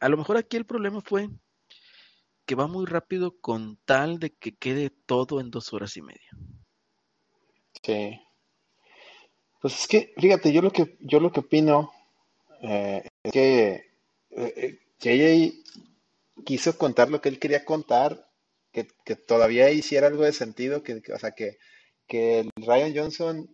a 0.00 0.08
lo 0.08 0.16
mejor 0.18 0.36
aquí 0.38 0.56
el 0.58 0.66
problema 0.66 1.00
fue 1.02 1.30
que 2.46 2.56
va 2.56 2.66
muy 2.66 2.84
rápido 2.84 3.38
con 3.40 3.76
tal 3.84 4.18
de 4.18 4.34
que 4.34 4.56
quede 4.56 4.90
todo 4.90 5.38
en 5.40 5.52
dos 5.52 5.72
horas 5.72 5.96
y 5.96 6.02
media. 6.02 6.30
Sí. 7.82 8.20
Pues 9.60 9.74
es 9.80 9.86
que, 9.88 10.14
fíjate, 10.16 10.52
yo 10.52 10.62
lo 10.62 10.70
que, 10.70 10.96
yo 11.00 11.20
lo 11.20 11.32
que 11.32 11.40
opino 11.40 11.90
eh, 12.62 13.02
es 13.24 13.32
que 13.32 13.84
eh, 14.30 14.78
quiso 16.44 16.76
contar 16.78 17.10
lo 17.10 17.20
que 17.20 17.28
él 17.28 17.38
quería 17.38 17.64
contar, 17.64 18.28
que, 18.72 18.88
que 19.04 19.16
todavía 19.16 19.70
hiciera 19.70 20.06
algo 20.06 20.24
de 20.24 20.32
sentido, 20.32 20.82
que, 20.82 21.02
que- 21.02 21.12
o 21.12 21.18
sea, 21.18 21.32
que, 21.32 21.58
que 22.06 22.48
Ryan 22.56 22.94
Johnson 22.96 23.50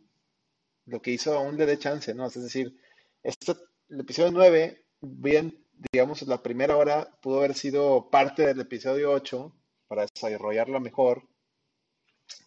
lo 0.86 1.00
que 1.02 1.12
hizo 1.12 1.36
aún 1.36 1.56
le 1.56 1.66
dé 1.66 1.78
chance, 1.78 2.14
¿no? 2.14 2.26
Es 2.26 2.34
decir, 2.34 2.76
este, 3.22 3.52
el 3.88 4.00
episodio 4.00 4.32
9 4.32 4.86
bien, 5.00 5.64
digamos, 5.92 6.22
la 6.22 6.42
primera 6.42 6.76
hora 6.76 7.10
pudo 7.22 7.38
haber 7.38 7.54
sido 7.54 8.10
parte 8.10 8.46
del 8.46 8.60
episodio 8.60 9.12
8 9.12 9.54
para 9.88 10.06
desarrollarlo 10.06 10.80
mejor, 10.80 11.28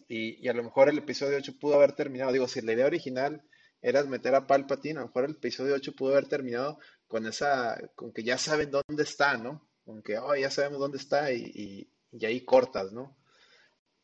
y, 0.07 0.43
y 0.43 0.47
a 0.47 0.53
lo 0.53 0.63
mejor 0.63 0.89
el 0.89 0.97
episodio 0.97 1.37
8 1.37 1.53
pudo 1.59 1.75
haber 1.75 1.93
terminado, 1.93 2.31
digo, 2.31 2.47
si 2.47 2.61
la 2.61 2.73
idea 2.73 2.85
original 2.85 3.43
era 3.81 4.03
meter 4.03 4.35
a 4.35 4.47
Palpatine, 4.47 4.97
a 4.97 5.01
lo 5.01 5.07
mejor 5.07 5.25
el 5.25 5.31
episodio 5.31 5.75
8 5.75 5.93
pudo 5.95 6.11
haber 6.13 6.27
terminado 6.27 6.79
con 7.07 7.25
esa, 7.25 7.77
con 7.95 8.11
que 8.11 8.23
ya 8.23 8.37
saben 8.37 8.71
dónde 8.71 9.03
está, 9.03 9.37
¿no? 9.37 9.67
Con 9.85 10.01
que, 10.01 10.17
oh, 10.17 10.35
ya 10.35 10.49
sabemos 10.49 10.79
dónde 10.79 10.97
está 10.97 11.31
y, 11.31 11.89
y- 12.11 12.25
ahí 12.25 12.41
cortas, 12.43 12.91
¿no? 12.93 13.15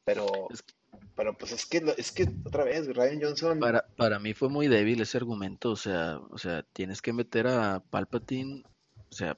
Pero, 0.05 0.25
pero 1.15 1.37
pues 1.37 1.51
es 1.51 1.65
que, 1.65 1.83
es 1.97 2.11
que 2.11 2.27
otra 2.45 2.63
vez, 2.63 2.87
Ryan 2.87 3.21
Johnson, 3.21 3.59
para, 3.59 3.85
para 3.95 4.19
mí 4.19 4.33
fue 4.33 4.49
muy 4.49 4.67
débil 4.67 5.01
ese 5.01 5.17
argumento, 5.17 5.71
o 5.71 5.75
sea, 5.75 6.19
o 6.29 6.37
sea, 6.37 6.63
tienes 6.73 7.01
que 7.01 7.13
meter 7.13 7.47
a 7.47 7.81
Palpatine, 7.89 8.63
o 9.09 9.15
sea, 9.15 9.37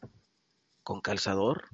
con 0.84 1.02
calzador, 1.02 1.66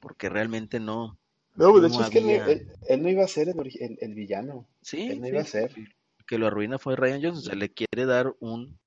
porque 0.00 0.28
realmente 0.28 0.80
no, 0.80 1.16
no, 1.56 1.78
de 1.80 1.88
hecho 1.88 2.02
es 2.02 2.10
que 2.10 2.18
él, 2.18 2.24
había, 2.24 2.46
él- 2.46 2.66
él 2.88 3.02
no 3.02 3.08
iba 3.08 3.24
a 3.24 3.28
ser 3.28 3.48
el, 3.48 3.56
el- 3.80 3.98
el 4.00 4.14
villano, 4.14 4.66
sí, 4.82 5.08
él 5.10 5.20
no 5.20 5.28
iba 5.28 5.40
a 5.40 5.44
ser, 5.46 5.72
que 6.26 6.38
lo 6.38 6.46
arruina 6.46 6.78
fue 6.78 6.96
Ryan 6.96 7.22
Johnson, 7.22 7.38
o 7.38 7.44
sea, 7.46 7.54
le 7.54 7.72
quiere 7.72 8.04
dar 8.06 8.34
un 8.40 8.78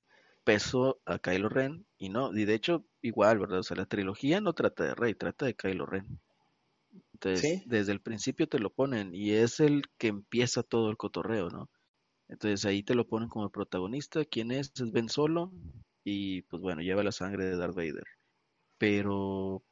peso 0.44 1.00
a 1.06 1.18
Kylo 1.18 1.48
Ren 1.48 1.84
y 1.98 2.08
no, 2.08 2.32
y 2.36 2.44
de 2.44 2.54
hecho 2.54 2.84
igual, 3.02 3.38
¿verdad? 3.38 3.60
O 3.60 3.62
sea, 3.62 3.76
la 3.76 3.86
trilogía 3.86 4.40
no 4.40 4.52
trata 4.52 4.84
de 4.84 4.94
Rey, 4.94 5.14
trata 5.14 5.46
de 5.46 5.54
Kylo 5.54 5.86
Ren. 5.86 6.06
Entonces, 7.22 7.60
¿sí? 7.60 7.62
desde 7.66 7.92
el 7.92 8.00
principio 8.00 8.48
te 8.48 8.58
lo 8.58 8.70
ponen 8.70 9.14
y 9.14 9.32
es 9.32 9.60
el 9.60 9.82
que 9.98 10.08
empieza 10.08 10.62
todo 10.62 10.90
el 10.90 10.96
cotorreo, 10.96 11.50
¿no? 11.50 11.68
Entonces 12.28 12.64
ahí 12.64 12.82
te 12.82 12.94
lo 12.94 13.06
ponen 13.06 13.28
como 13.28 13.44
el 13.44 13.50
protagonista, 13.50 14.24
¿quién 14.24 14.50
es? 14.52 14.72
Es 14.74 14.90
Ben 14.90 15.08
Solo 15.10 15.52
y 16.02 16.42
pues 16.42 16.62
bueno, 16.62 16.80
lleva 16.80 17.02
la 17.02 17.12
sangre 17.12 17.44
de 17.44 17.56
Darth 17.56 17.74
Vader. 17.74 18.04
Pero 18.78 19.62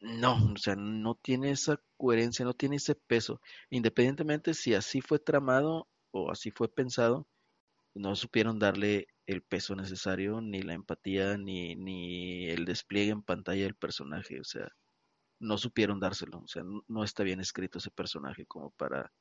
no, 0.00 0.52
o 0.52 0.56
sea, 0.58 0.76
no 0.76 1.16
tiene 1.16 1.50
esa 1.50 1.80
coherencia, 1.96 2.44
no 2.44 2.54
tiene 2.54 2.76
ese 2.76 2.94
peso. 2.94 3.40
Independientemente 3.70 4.54
si 4.54 4.74
así 4.74 5.00
fue 5.00 5.18
tramado 5.18 5.88
o 6.12 6.30
así 6.30 6.52
fue 6.52 6.68
pensado, 6.72 7.26
no 7.94 8.14
supieron 8.14 8.58
darle 8.60 9.08
el 9.26 9.42
peso 9.42 9.74
necesario, 9.74 10.40
ni 10.40 10.62
la 10.62 10.74
empatía, 10.74 11.36
ni, 11.36 11.74
ni 11.76 12.46
el 12.48 12.64
despliegue 12.64 13.10
en 13.10 13.22
pantalla 13.22 13.64
del 13.64 13.74
personaje. 13.74 14.40
O 14.40 14.44
sea, 14.44 14.68
no 15.38 15.58
supieron 15.58 16.00
dárselo. 16.00 16.38
O 16.38 16.48
sea, 16.48 16.62
no, 16.62 16.82
no 16.88 17.04
está 17.04 17.22
bien 17.22 17.40
escrito 17.40 17.78
ese 17.78 17.90
personaje 17.90 18.46
como 18.46 18.70
para, 18.70 19.12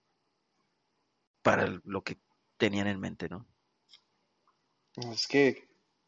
para 1.42 1.80
lo 1.84 2.04
que 2.04 2.18
tenían 2.58 2.88
en 2.88 3.00
mente, 3.00 3.30
¿no? 3.30 3.46
Es 5.12 5.28
que, 5.28 5.68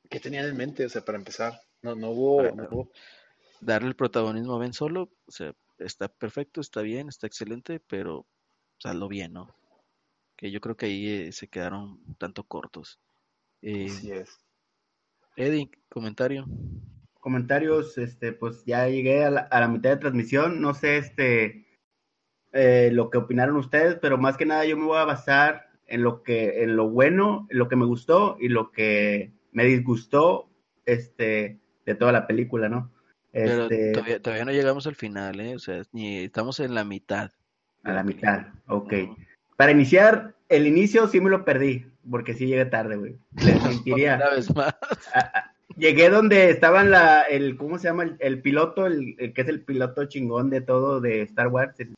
¿qué 0.10 0.20
tenían 0.20 0.46
en 0.46 0.58
mente? 0.58 0.86
O 0.86 0.90
sea, 0.90 1.04
para 1.04 1.18
empezar, 1.18 1.60
no, 1.82 1.96
no 1.96 2.08
Para 2.08 2.14
hubo, 2.14 2.56
no 2.56 2.68
hubo, 2.72 2.92
darle 3.60 3.90
el 3.90 3.96
protagonismo 3.96 4.56
a 4.56 4.60
Ben 4.60 4.74
Solo, 4.74 5.12
o 5.26 5.32
sea, 5.32 5.54
está 5.78 6.08
perfecto, 6.08 6.62
está 6.62 6.82
bien, 6.82 7.10
está 7.10 7.28
excelente, 7.28 7.80
pero 7.80 8.26
hazlo 8.84 9.08
bien, 9.08 9.34
¿no? 9.34 9.54
Que 10.36 10.52
yo 10.52 10.62
creo 10.62 10.78
que 10.78 10.86
ahí 10.86 11.08
eh, 11.08 11.32
se 11.32 11.48
quedaron 11.48 12.02
un 12.08 12.16
tanto 12.16 12.44
cortos. 12.44 13.00
Eh, 13.62 13.88
así 13.90 14.12
es. 14.12 14.40
Eddie, 15.36 15.70
comentario. 15.90 16.46
Comentarios, 17.28 17.98
este, 17.98 18.32
pues 18.32 18.64
ya 18.66 18.88
llegué 18.88 19.26
a 19.26 19.30
la, 19.30 19.42
a 19.42 19.60
la 19.60 19.68
mitad 19.68 19.90
de 19.90 19.98
transmisión. 19.98 20.62
No 20.62 20.74
sé, 20.74 20.96
este, 20.96 21.68
eh, 22.54 22.90
lo 22.94 23.10
que 23.10 23.18
opinaron 23.18 23.58
ustedes, 23.58 23.96
pero 23.96 24.18
más 24.18 24.38
que 24.38 24.46
nada 24.46 24.64
yo 24.64 24.78
me 24.78 24.86
voy 24.86 24.98
a 24.98 25.04
basar 25.04 25.68
en 25.88 26.04
lo 26.04 26.24
que, 26.24 26.64
en 26.64 26.78
lo 26.78 26.90
bueno, 26.90 27.48
en 27.50 27.58
lo 27.58 27.68
que 27.68 27.76
me 27.76 27.84
gustó 27.86 28.38
y 28.40 28.48
lo 28.48 28.72
que 28.72 29.34
me 29.52 29.66
disgustó, 29.66 30.50
este, 30.86 31.60
de 31.86 31.96
toda 31.96 32.14
la 32.14 32.28
película, 32.28 32.70
¿no? 32.70 32.94
Pero 33.34 33.64
Este, 33.64 33.92
todavía, 33.92 34.22
todavía 34.22 34.46
no 34.46 34.54
llegamos 34.54 34.88
al 34.88 34.96
final, 34.96 35.38
¿eh? 35.42 35.54
O 35.54 35.60
sea, 35.60 35.84
ni 35.92 36.20
estamos 36.20 36.62
en 36.62 36.74
la 36.76 36.86
mitad 36.86 37.32
a 37.84 37.92
la 37.92 38.04
mitad, 38.04 38.48
ok. 38.68 38.94
Para 39.58 39.72
iniciar, 39.72 40.34
el 40.48 40.66
inicio 40.66 41.08
sí 41.08 41.20
me 41.20 41.30
lo 41.30 41.44
perdí, 41.44 41.86
porque 42.10 42.34
sí 42.34 42.48
llegué 42.48 42.66
tarde, 42.66 42.96
güey. 42.96 43.18
Les 43.36 43.62
mentiría. 43.64 44.16
Una 44.16 44.30
vez 44.30 44.56
más. 44.56 44.76
Llegué 45.78 46.10
donde 46.10 46.50
estaban 46.50 46.90
la, 46.92 47.22
el, 47.22 47.56
¿cómo 47.56 47.78
se 47.78 47.88
llama? 47.88 48.04
El, 48.04 48.18
el 48.20 48.42
piloto, 48.42 48.86
el, 48.88 49.16
el 49.20 49.34
que 49.34 49.42
es 49.42 49.48
el 49.48 49.64
piloto 49.64 50.06
chingón 50.06 50.50
de 50.50 50.62
todo 50.62 51.00
de 51.02 51.22
Star 51.22 51.48
Wars, 51.48 51.80
el- 51.80 51.94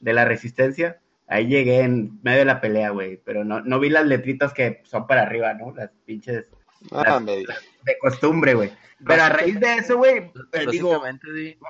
de 0.00 0.12
la 0.12 0.24
Resistencia. 0.24 0.98
Ahí 1.28 1.46
llegué 1.46 1.80
en 1.82 2.18
medio 2.22 2.40
de 2.40 2.44
la 2.46 2.60
pelea, 2.60 2.90
güey, 2.90 3.18
pero 3.24 3.44
no, 3.44 3.60
no 3.60 3.78
vi 3.78 3.88
las 3.90 4.06
letritas 4.06 4.52
que 4.52 4.80
son 4.84 5.06
para 5.06 5.22
arriba, 5.22 5.54
¿no? 5.54 5.72
Las 5.74 5.90
pinches 6.04 6.46
Ah, 6.90 7.02
las- 7.04 7.22
me- 7.22 7.36
de 7.36 7.98
costumbre, 8.00 8.54
güey. 8.54 8.72
Pero 9.06 9.22
a 9.22 9.28
raíz 9.28 9.58
de 9.60 9.74
eso, 9.76 9.96
güey, 9.98 10.16
eh, 10.52 10.66
digo, 10.70 10.90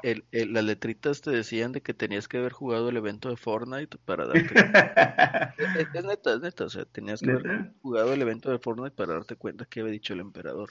el- 0.03 0.25
el- 0.33 0.53
las 0.53 0.65
letritas 0.65 1.21
te 1.23 1.31
decían 1.31 1.73
de 1.73 1.81
que 1.83 1.93
tenías 1.95 2.29
que 2.29 2.39
haber 2.39 2.53
jugado 2.53 2.89
el 2.89 2.97
evento 2.97 3.29
de 3.31 3.37
Fortnite 3.37 3.99
para 4.05 4.27
darte 4.27 4.55
Es, 5.59 5.89
es 5.95 6.05
neta, 6.05 6.35
es 6.35 6.41
neta, 6.41 6.65
o 6.65 6.69
sea, 6.71 6.85
tenías 6.87 7.21
que 7.21 7.31
haber 7.31 7.73
jugado 7.83 8.13
el 8.15 8.23
evento 8.23 8.51
de 8.51 8.59
Fortnite 8.59 8.93
para 8.97 9.15
darte 9.15 9.37
cuenta 9.37 9.65
que 9.67 9.81
había 9.81 9.93
dicho 9.93 10.13
el 10.15 10.21
emperador. 10.21 10.71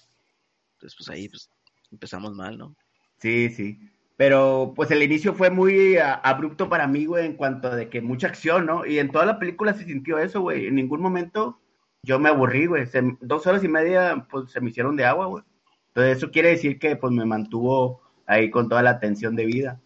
Entonces, 0.81 0.97
pues 0.97 1.09
ahí 1.09 1.29
pues, 1.29 1.47
empezamos 1.91 2.33
mal, 2.33 2.57
¿no? 2.57 2.75
Sí, 3.19 3.49
sí. 3.49 3.79
Pero 4.17 4.73
pues 4.75 4.89
el 4.89 5.03
inicio 5.03 5.33
fue 5.33 5.51
muy 5.51 5.97
abrupto 5.97 6.69
para 6.69 6.87
mí, 6.87 7.05
güey, 7.05 7.25
en 7.25 7.35
cuanto 7.35 7.67
a 7.67 7.75
de 7.75 7.89
que 7.89 8.01
mucha 8.01 8.27
acción, 8.27 8.65
¿no? 8.65 8.85
Y 8.85 8.97
en 8.97 9.11
toda 9.11 9.25
la 9.25 9.37
película 9.37 9.73
se 9.73 9.85
sintió 9.85 10.17
eso, 10.17 10.41
güey. 10.41 10.67
En 10.67 10.75
ningún 10.75 11.01
momento 11.01 11.59
yo 12.03 12.19
me 12.19 12.29
aburrí, 12.29 12.65
güey. 12.65 12.85
Dos 13.19 13.45
horas 13.45 13.63
y 13.63 13.67
media, 13.67 14.25
pues 14.29 14.51
se 14.51 14.59
me 14.59 14.71
hicieron 14.71 14.95
de 14.95 15.05
agua, 15.05 15.27
güey. 15.27 15.43
Entonces 15.89 16.17
eso 16.17 16.31
quiere 16.31 16.49
decir 16.49 16.79
que 16.79 16.95
pues 16.95 17.13
me 17.13 17.25
mantuvo 17.25 18.01
ahí 18.25 18.49
con 18.49 18.69
toda 18.69 18.81
la 18.81 18.91
atención 18.91 19.35
de 19.35 19.45
vida. 19.45 19.79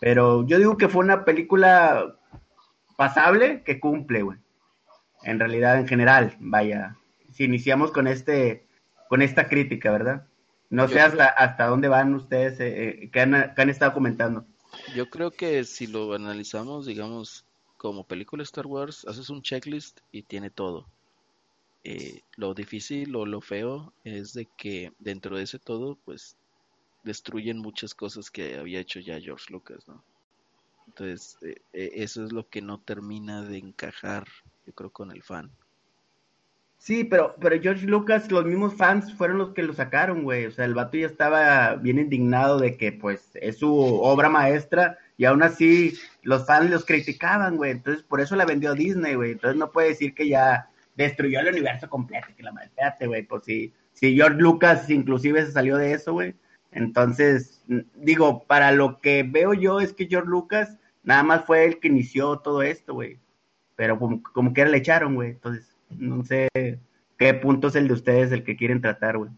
Pero 0.00 0.46
yo 0.46 0.58
digo 0.58 0.76
que 0.76 0.88
fue 0.88 1.04
una 1.04 1.24
película 1.24 2.16
pasable 2.96 3.62
que 3.64 3.80
cumple, 3.80 4.22
güey. 4.22 4.38
En 5.24 5.40
realidad, 5.40 5.78
en 5.78 5.88
general, 5.88 6.36
vaya. 6.38 6.96
Si 7.32 7.44
iniciamos 7.44 7.90
con 7.90 8.06
este, 8.06 8.66
con 9.08 9.22
esta 9.22 9.48
crítica, 9.48 9.90
¿verdad? 9.90 10.27
No 10.70 10.86
Yo 10.86 10.94
sé 10.94 11.00
hasta, 11.00 11.26
hasta 11.28 11.66
dónde 11.66 11.88
van 11.88 12.14
ustedes, 12.14 12.60
eh, 12.60 13.04
eh, 13.04 13.10
que, 13.10 13.20
han, 13.20 13.54
que 13.54 13.62
han 13.62 13.70
estado 13.70 13.94
comentando. 13.94 14.46
Yo 14.94 15.08
creo 15.08 15.30
que 15.30 15.64
si 15.64 15.86
lo 15.86 16.12
analizamos, 16.12 16.86
digamos, 16.86 17.46
como 17.78 18.04
película 18.04 18.42
Star 18.42 18.66
Wars, 18.66 19.06
haces 19.06 19.30
un 19.30 19.42
checklist 19.42 20.00
y 20.12 20.22
tiene 20.22 20.50
todo. 20.50 20.86
Eh, 21.84 22.22
lo 22.36 22.52
difícil 22.52 23.14
o 23.16 23.24
lo 23.24 23.40
feo 23.40 23.94
es 24.04 24.34
de 24.34 24.46
que 24.56 24.92
dentro 24.98 25.36
de 25.36 25.44
ese 25.44 25.58
todo, 25.58 25.96
pues, 26.04 26.36
destruyen 27.04 27.58
muchas 27.58 27.94
cosas 27.94 28.30
que 28.30 28.58
había 28.58 28.80
hecho 28.80 29.00
ya 29.00 29.20
George 29.20 29.46
Lucas, 29.50 29.86
¿no? 29.88 30.04
Entonces, 30.88 31.38
eh, 31.42 31.60
eso 31.72 32.24
es 32.24 32.32
lo 32.32 32.48
que 32.48 32.60
no 32.60 32.80
termina 32.80 33.42
de 33.42 33.58
encajar, 33.58 34.26
yo 34.66 34.72
creo, 34.72 34.90
con 34.90 35.12
el 35.12 35.22
fan. 35.22 35.50
Sí, 36.78 37.02
pero, 37.04 37.34
pero 37.40 37.60
George 37.60 37.86
Lucas, 37.86 38.30
los 38.30 38.44
mismos 38.44 38.74
fans 38.74 39.12
fueron 39.12 39.38
los 39.38 39.50
que 39.50 39.64
lo 39.64 39.74
sacaron, 39.74 40.22
güey. 40.22 40.46
O 40.46 40.50
sea, 40.52 40.64
el 40.64 40.74
vato 40.74 40.96
ya 40.96 41.06
estaba 41.06 41.74
bien 41.74 41.98
indignado 41.98 42.58
de 42.58 42.76
que, 42.76 42.92
pues, 42.92 43.30
es 43.34 43.58
su 43.58 43.74
obra 43.76 44.28
maestra 44.28 44.96
y 45.16 45.24
aún 45.24 45.42
así 45.42 45.98
los 46.22 46.46
fans 46.46 46.70
los 46.70 46.84
criticaban, 46.84 47.56
güey. 47.56 47.72
Entonces, 47.72 48.04
por 48.04 48.20
eso 48.20 48.36
la 48.36 48.46
vendió 48.46 48.74
Disney, 48.74 49.16
güey. 49.16 49.32
Entonces, 49.32 49.58
no 49.58 49.72
puede 49.72 49.88
decir 49.88 50.14
que 50.14 50.28
ya 50.28 50.70
destruyó 50.94 51.40
el 51.40 51.48
universo 51.48 51.90
completo. 51.90 52.28
Que 52.36 52.44
la 52.44 52.52
madre, 52.52 53.06
güey. 53.06 53.24
Pues 53.24 53.44
si, 53.44 53.72
si 53.92 54.14
George 54.14 54.40
Lucas 54.40 54.88
inclusive 54.88 55.44
se 55.44 55.52
salió 55.52 55.76
de 55.76 55.92
eso, 55.92 56.12
güey. 56.12 56.34
Entonces, 56.70 57.62
digo, 57.96 58.44
para 58.44 58.70
lo 58.72 59.00
que 59.00 59.24
veo 59.24 59.52
yo 59.52 59.80
es 59.80 59.92
que 59.92 60.06
George 60.06 60.28
Lucas 60.28 60.78
nada 61.02 61.22
más 61.24 61.44
fue 61.44 61.64
el 61.64 61.80
que 61.80 61.88
inició 61.88 62.38
todo 62.38 62.62
esto, 62.62 62.94
güey. 62.94 63.18
Pero 63.74 63.98
como, 63.98 64.22
como 64.22 64.52
que 64.54 64.64
le 64.64 64.78
echaron, 64.78 65.16
güey. 65.16 65.30
Entonces, 65.30 65.77
no 65.90 66.24
sé 66.24 66.48
qué 67.16 67.34
punto 67.34 67.68
es 67.68 67.74
el 67.74 67.88
de 67.88 67.94
ustedes 67.94 68.32
el 68.32 68.44
que 68.44 68.56
quieren 68.56 68.80
tratar, 68.80 69.18
güey. 69.18 69.30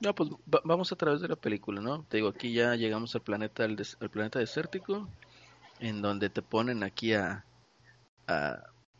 No, 0.00 0.14
pues 0.14 0.30
va- 0.30 0.62
vamos 0.64 0.92
a 0.92 0.96
través 0.96 1.20
de 1.20 1.28
la 1.28 1.36
película, 1.36 1.80
¿no? 1.80 2.04
Te 2.04 2.18
digo, 2.18 2.28
aquí 2.28 2.52
ya 2.52 2.74
llegamos 2.74 3.14
al 3.14 3.22
planeta, 3.22 3.66
planeta 4.10 4.38
desértico, 4.38 5.08
en 5.80 6.02
donde 6.02 6.30
te 6.30 6.42
ponen 6.42 6.82
aquí 6.82 7.14
a, 7.14 7.44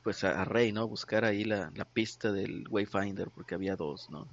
pues 0.03 0.25
a, 0.25 0.45
Rey, 0.45 0.73
¿no? 0.73 0.87
Buscar 0.87 1.25
ahí 1.25 1.45
la, 1.45 1.71
la 1.75 1.85
pista 1.85 2.33
del 2.33 2.67
Wayfinder, 2.69 3.31
porque 3.31 3.55
había 3.55 3.77
dos, 3.77 4.09
¿no? 4.11 4.27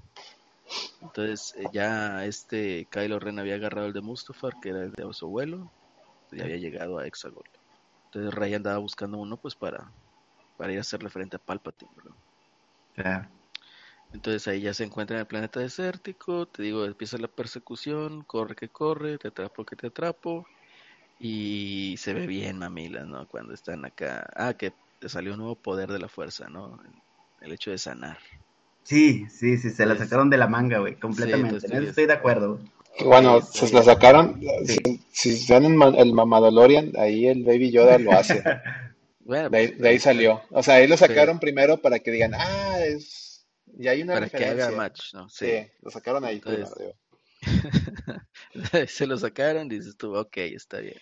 Entonces 1.02 1.54
eh, 1.58 1.65
ya 1.74 2.26
este 2.26 2.88
Kylo 2.89 3.19
Ren 3.19 3.39
había 3.39 3.56
agarrado 3.56 3.88
el 3.88 3.93
de 3.93 4.02
Mustafar, 4.02 4.54
que 4.62 4.69
era 4.69 4.84
el 4.84 4.91
de 4.91 5.12
su 5.13 5.26
abuelo, 5.26 5.71
y 6.32 6.41
había 6.41 6.58
llegado 6.58 7.00
a 7.00 7.08
Exagol. 7.08 7.43
Entonces 8.06 8.34
Rey 8.34 8.54
andaba 8.54 8.78
buscando 8.78 9.17
uno, 9.17 9.38
pues 9.38 9.56
para, 9.56 9.91
para 10.62 10.74
ir 10.74 10.78
a 10.78 10.82
hacerle 10.82 11.10
frente 11.10 11.38
a 11.38 11.39
Palpatine. 11.39 11.89
Claro. 12.93 13.28
Entonces 14.13 14.47
ahí 14.47 14.62
ya 14.62 14.76
se 14.76 14.84
encuentra 14.84 15.15
en 15.15 15.21
el 15.21 15.26
planeta 15.26 15.60
desértico, 15.60 16.45
te 16.47 16.62
digo, 16.62 16.86
empieza 16.86 17.17
la 17.17 17.28
persecución, 17.28 18.24
corre 18.26 18.56
que 18.56 18.69
corre, 18.69 19.17
te 19.17 19.30
atrapo 19.30 19.65
que 19.65 19.76
te 19.76 19.88
atrapo, 19.88 20.45
y 21.17 21.95
se 21.97 22.13
ve 22.13 22.28
bien 22.28 22.60
mamila, 22.60 23.06
¿no? 23.06 23.28
Cuando 23.28 23.56
están 23.56 23.84
acá, 23.86 24.30
ah, 24.36 24.54
que 24.54 24.71
te 25.00 25.10
salió 25.10 25.32
un 25.32 25.39
nuevo 25.39 25.56
poder 25.56 25.91
de 25.91 25.97
la 25.97 26.10
fuerza, 26.10 26.47
¿no? 26.47 26.80
El 27.41 27.54
hecho 27.54 27.71
de 27.71 27.80
sanar. 27.80 28.19
Sí, 28.84 29.26
sí, 29.32 29.58
sí, 29.58 29.71
se 29.71 29.88
la 29.88 29.97
sacaron 29.97 30.30
de 30.30 30.38
la 30.38 30.47
manga, 30.47 30.78
güey, 30.78 30.93
completamente. 31.00 31.56
entonces 31.65 31.89
estoy 31.89 32.06
de 32.06 32.13
acuerdo. 32.13 32.60
Bueno, 33.04 33.41
Sí, 33.41 33.65
se 33.65 33.74
la 33.74 33.82
sacaron. 33.82 34.39
Sí. 34.67 34.78
Si, 35.12 35.38
si 35.38 35.54
en 35.54 35.76
ma- 35.76 35.88
el 35.97 36.13
Mamadolorian, 36.13 36.91
ahí 37.00 37.26
el 37.26 37.43
Baby 37.43 37.71
Yoda 37.71 37.97
lo 37.97 38.12
hace. 38.12 38.43
Bueno, 39.23 39.49
De 39.49 39.57
ahí, 39.57 39.67
pues, 39.69 39.79
de 39.79 39.89
ahí 39.89 39.99
salió. 39.99 40.41
O 40.49 40.63
sea, 40.63 40.75
ahí 40.75 40.88
lo 40.88 40.97
Sí. 40.97 41.05
sacaron 41.05 41.39
primero 41.39 41.81
para 41.81 41.99
que 41.99 42.12
digan, 42.12 42.34
ah, 42.36 42.79
es. 42.86 43.47
Y 43.77 43.88
hay 43.88 44.01
una 44.01 44.15
para 44.15 44.29
que 44.29 44.45
haga 44.45 44.71
match, 44.71 45.13
¿no? 45.13 45.29
Sí, 45.29 45.45
Sí. 45.47 45.67
lo 45.81 45.91
sacaron 45.91 46.25
ahí 46.25 46.36
Entonces- 46.38 46.69
primero. 46.73 46.95
digo. 46.95 47.01
se 48.88 49.07
lo 49.07 49.17
sacaron, 49.17 49.67
dices 49.69 49.95
tú, 49.97 50.15
ok, 50.15 50.38
está 50.38 50.79
bien, 50.79 50.97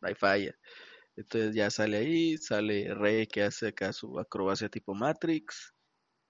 no 0.00 0.08
hay 0.08 0.14
falla. 0.14 0.56
Entonces 1.16 1.54
ya 1.54 1.70
sale 1.70 1.98
ahí, 1.98 2.36
sale 2.38 2.92
Rey 2.94 3.26
que 3.26 3.42
hace 3.44 3.68
acá 3.68 3.92
su 3.92 4.18
acrobacia 4.18 4.68
tipo 4.68 4.94
Matrix, 4.94 5.72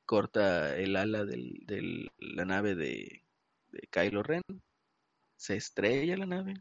corta 0.05 0.77
el 0.77 0.97
ala 0.97 1.25
de 1.25 2.11
la 2.19 2.45
nave 2.45 2.75
de, 2.75 3.25
de 3.69 3.89
Kylo 3.91 4.23
Ren, 4.23 4.43
se 5.37 5.57
estrella 5.57 6.17
la 6.19 6.27
nave, 6.27 6.55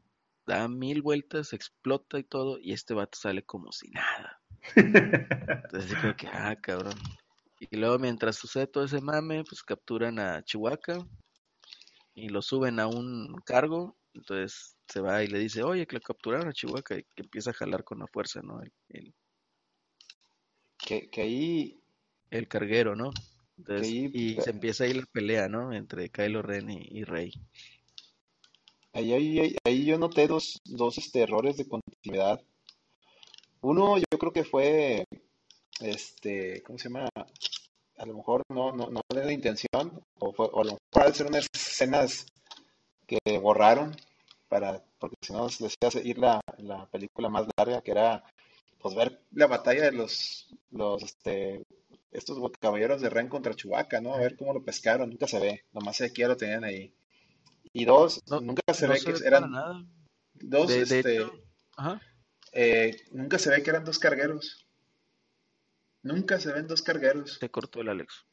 da 0.45 0.67
mil 0.69 1.01
vueltas, 1.01 1.51
explota 1.51 2.17
y 2.19 2.23
todo, 2.23 2.57
y 2.59 2.71
este 2.71 2.93
vato 2.93 3.17
sale 3.19 3.43
como 3.43 3.71
si 3.73 3.89
nada. 3.89 4.41
Entonces 5.65 5.89
yo 5.91 5.97
creo 5.97 6.15
que, 6.15 6.27
ah, 6.27 6.55
cabrón. 6.61 6.93
Y 7.59 7.75
luego 7.77 7.97
mientras 7.99 8.35
sucede 8.35 8.67
todo 8.67 8.83
ese 8.85 9.01
mame, 9.01 9.43
pues 9.43 9.63
capturan 9.63 10.19
a 10.19 10.43
Chihuahua 10.43 11.07
y 12.15 12.29
lo 12.29 12.41
suben 12.41 12.79
a 12.79 12.87
un 12.87 13.33
cargo. 13.45 13.95
Entonces 14.13 14.75
se 14.87 15.01
va 15.01 15.23
y 15.23 15.27
le 15.27 15.39
dice, 15.39 15.63
oye, 15.63 15.87
que 15.87 15.95
lo 15.95 16.01
capturaron 16.01 16.47
a 16.47 16.53
Chihuahua 16.53 16.81
y 16.91 17.03
que 17.03 17.05
empieza 17.23 17.51
a 17.51 17.53
jalar 17.53 17.83
con 17.83 17.99
la 17.99 18.07
fuerza, 18.07 18.41
¿no? 18.43 18.61
El, 18.61 18.71
el, 18.89 19.13
Que, 20.77 21.09
que 21.09 21.21
ahí. 21.21 21.79
el 22.29 22.47
carguero, 22.47 22.95
¿no? 22.95 23.11
Entonces, 23.57 23.87
y 23.91 24.41
se 24.41 24.49
empieza 24.49 24.83
ahí 24.83 24.93
la 24.93 25.05
pelea, 25.11 25.47
¿no? 25.47 25.71
Entre 25.73 26.09
Kylo 26.09 26.41
Ren 26.41 26.69
y, 26.69 26.79
y 26.91 27.03
Rey. 27.03 27.31
Ahí, 28.91 29.13
ahí, 29.13 29.39
ahí- 29.39 29.55
ahí 29.63 29.85
yo 29.85 29.97
noté 29.97 30.27
dos, 30.27 30.59
dos 30.65 30.97
este, 30.97 31.21
errores 31.21 31.57
de 31.57 31.67
continuidad. 31.67 32.41
Uno, 33.63 33.97
yo 33.97 34.17
creo 34.19 34.33
que 34.33 34.43
fue, 34.43 35.05
este, 35.79 36.61
¿cómo 36.63 36.77
se 36.77 36.89
llama? 36.89 37.07
A 37.97 38.05
lo 38.05 38.13
mejor 38.13 38.43
no, 38.49 38.73
no, 38.73 38.89
no 38.89 38.99
era 39.09 39.25
la 39.25 39.31
intención, 39.31 40.03
o, 40.19 40.33
fue, 40.33 40.47
o 40.51 40.61
a 40.61 40.65
lo 40.65 40.71
mejor 40.71 41.07
al 41.07 41.15
ser 41.15 41.27
unas 41.27 41.47
escenas 41.53 42.25
que 43.07 43.19
borraron, 43.39 43.95
para, 44.49 44.83
porque 44.99 45.15
si 45.21 45.31
no 45.31 45.47
les 45.47 45.75
hacía 45.81 46.01
ir 46.03 46.17
la, 46.17 46.41
la 46.57 46.85
película 46.87 47.29
más 47.29 47.47
larga, 47.57 47.81
que 47.81 47.91
era, 47.91 48.23
pues, 48.79 48.95
ver 48.95 49.21
la 49.31 49.47
batalla 49.47 49.83
de 49.85 49.93
los, 49.93 50.53
los, 50.71 51.01
este, 51.01 51.63
estos 52.11 52.37
caballeros 52.59 53.01
de 53.01 53.09
Ren 53.09 53.29
contra 53.29 53.55
Chewbacca, 53.55 54.01
¿no? 54.01 54.13
A 54.13 54.19
ver 54.19 54.35
cómo 54.35 54.53
lo 54.53 54.63
pescaron, 54.63 55.09
nunca 55.09 55.27
se 55.27 55.39
ve, 55.39 55.63
nomás 55.71 56.01
aquí 56.01 56.21
ya 56.21 56.27
lo 56.27 56.35
tenían 56.35 56.65
ahí. 56.65 56.93
Y 57.71 57.85
dos, 57.85 58.21
No, 58.27 58.41
nunca 58.41 58.73
se 58.73 58.87
no 58.87 58.93
ve 58.93 58.99
se 58.99 59.05
que 59.05 59.13
ve 59.13 59.19
eran 59.25 59.51
nada. 59.51 59.85
dos, 60.33 60.67
De, 60.67 60.75
de 60.75 60.81
este, 60.99 61.15
hecho, 61.15 61.31
ajá. 61.77 62.01
Eh, 62.53 63.03
nunca 63.11 63.39
se 63.39 63.49
ve 63.49 63.63
que 63.63 63.69
eran 63.71 63.83
dos 63.83 63.99
cargueros. 63.99 64.67
Nunca 66.03 66.39
se 66.39 66.51
ven 66.51 66.67
dos 66.67 66.81
cargueros. 66.81 67.39
Te 67.39 67.49
cortó 67.49 67.81
el 67.81 67.89
Alex. 67.89 68.25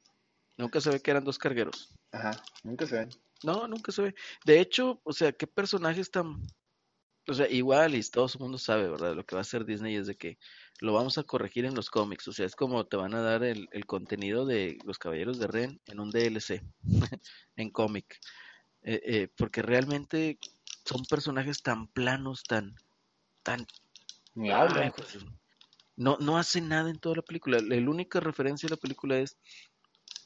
Nunca 0.59 0.81
se 0.81 0.91
ve 0.91 1.01
que 1.01 1.11
eran 1.11 1.25
dos 1.25 1.39
cargueros. 1.39 1.95
Ajá, 2.13 2.33
nunca 2.63 2.87
se 2.87 2.97
ven. 2.97 3.11
No, 3.43 3.67
nunca 3.67 3.93
se 3.93 4.03
ve. 4.03 4.15
De 4.45 4.61
hecho, 4.61 5.01
o 5.05 5.13
sea, 5.13 5.33
¿qué 5.33 5.47
personajes 5.47 6.11
tan... 6.11 6.37
O 7.29 7.35
sea, 7.35 7.49
igual 7.49 7.95
y 7.95 8.03
todo 8.03 8.27
el 8.27 8.41
mundo 8.41 8.59
sabe, 8.59 8.89
¿verdad? 8.89 9.15
Lo 9.15 9.25
que 9.25 9.37
va 9.37 9.41
a 9.41 9.43
hacer 9.43 9.65
Disney 9.65 9.95
es 9.95 10.07
de 10.07 10.17
que 10.17 10.39
lo 10.81 10.93
vamos 10.93 11.17
a 11.17 11.23
corregir 11.23 11.65
en 11.65 11.75
los 11.75 11.89
cómics. 11.89 12.27
O 12.29 12.33
sea, 12.33 12.45
es 12.45 12.57
como 12.57 12.87
te 12.87 12.97
van 12.97 13.15
a 13.15 13.21
dar 13.21 13.45
el, 13.45 13.69
el 13.73 13.87
contenido 13.87 14.45
de 14.45 14.79
los 14.85 14.99
Caballeros 14.99 15.39
de 15.39 15.47
Ren 15.47 15.81
en 15.87 16.01
un 16.01 16.11
DLC, 16.11 16.63
en 17.57 17.71
cómic. 17.71 18.19
Eh, 18.83 19.01
eh, 19.05 19.29
porque 19.37 19.63
realmente 19.63 20.39
son 20.85 21.05
personajes 21.05 21.63
tan 21.63 21.87
planos, 21.89 22.43
tan... 22.43 22.75
tan 23.43 23.67
Ni 24.41 24.51
hablan. 24.51 24.93
pues, 24.97 25.19
no, 25.97 26.17
no 26.19 26.39
hace 26.39 26.61
nada 26.61 26.89
en 26.91 26.99
toda 26.99 27.17
la 27.17 27.23
película. 27.23 27.59
La, 27.61 27.77
la 27.77 27.91
única 27.91 28.21
referencia 28.21 28.67
de 28.69 28.75
la 28.75 28.81
película 28.81 29.19
es 29.19 29.37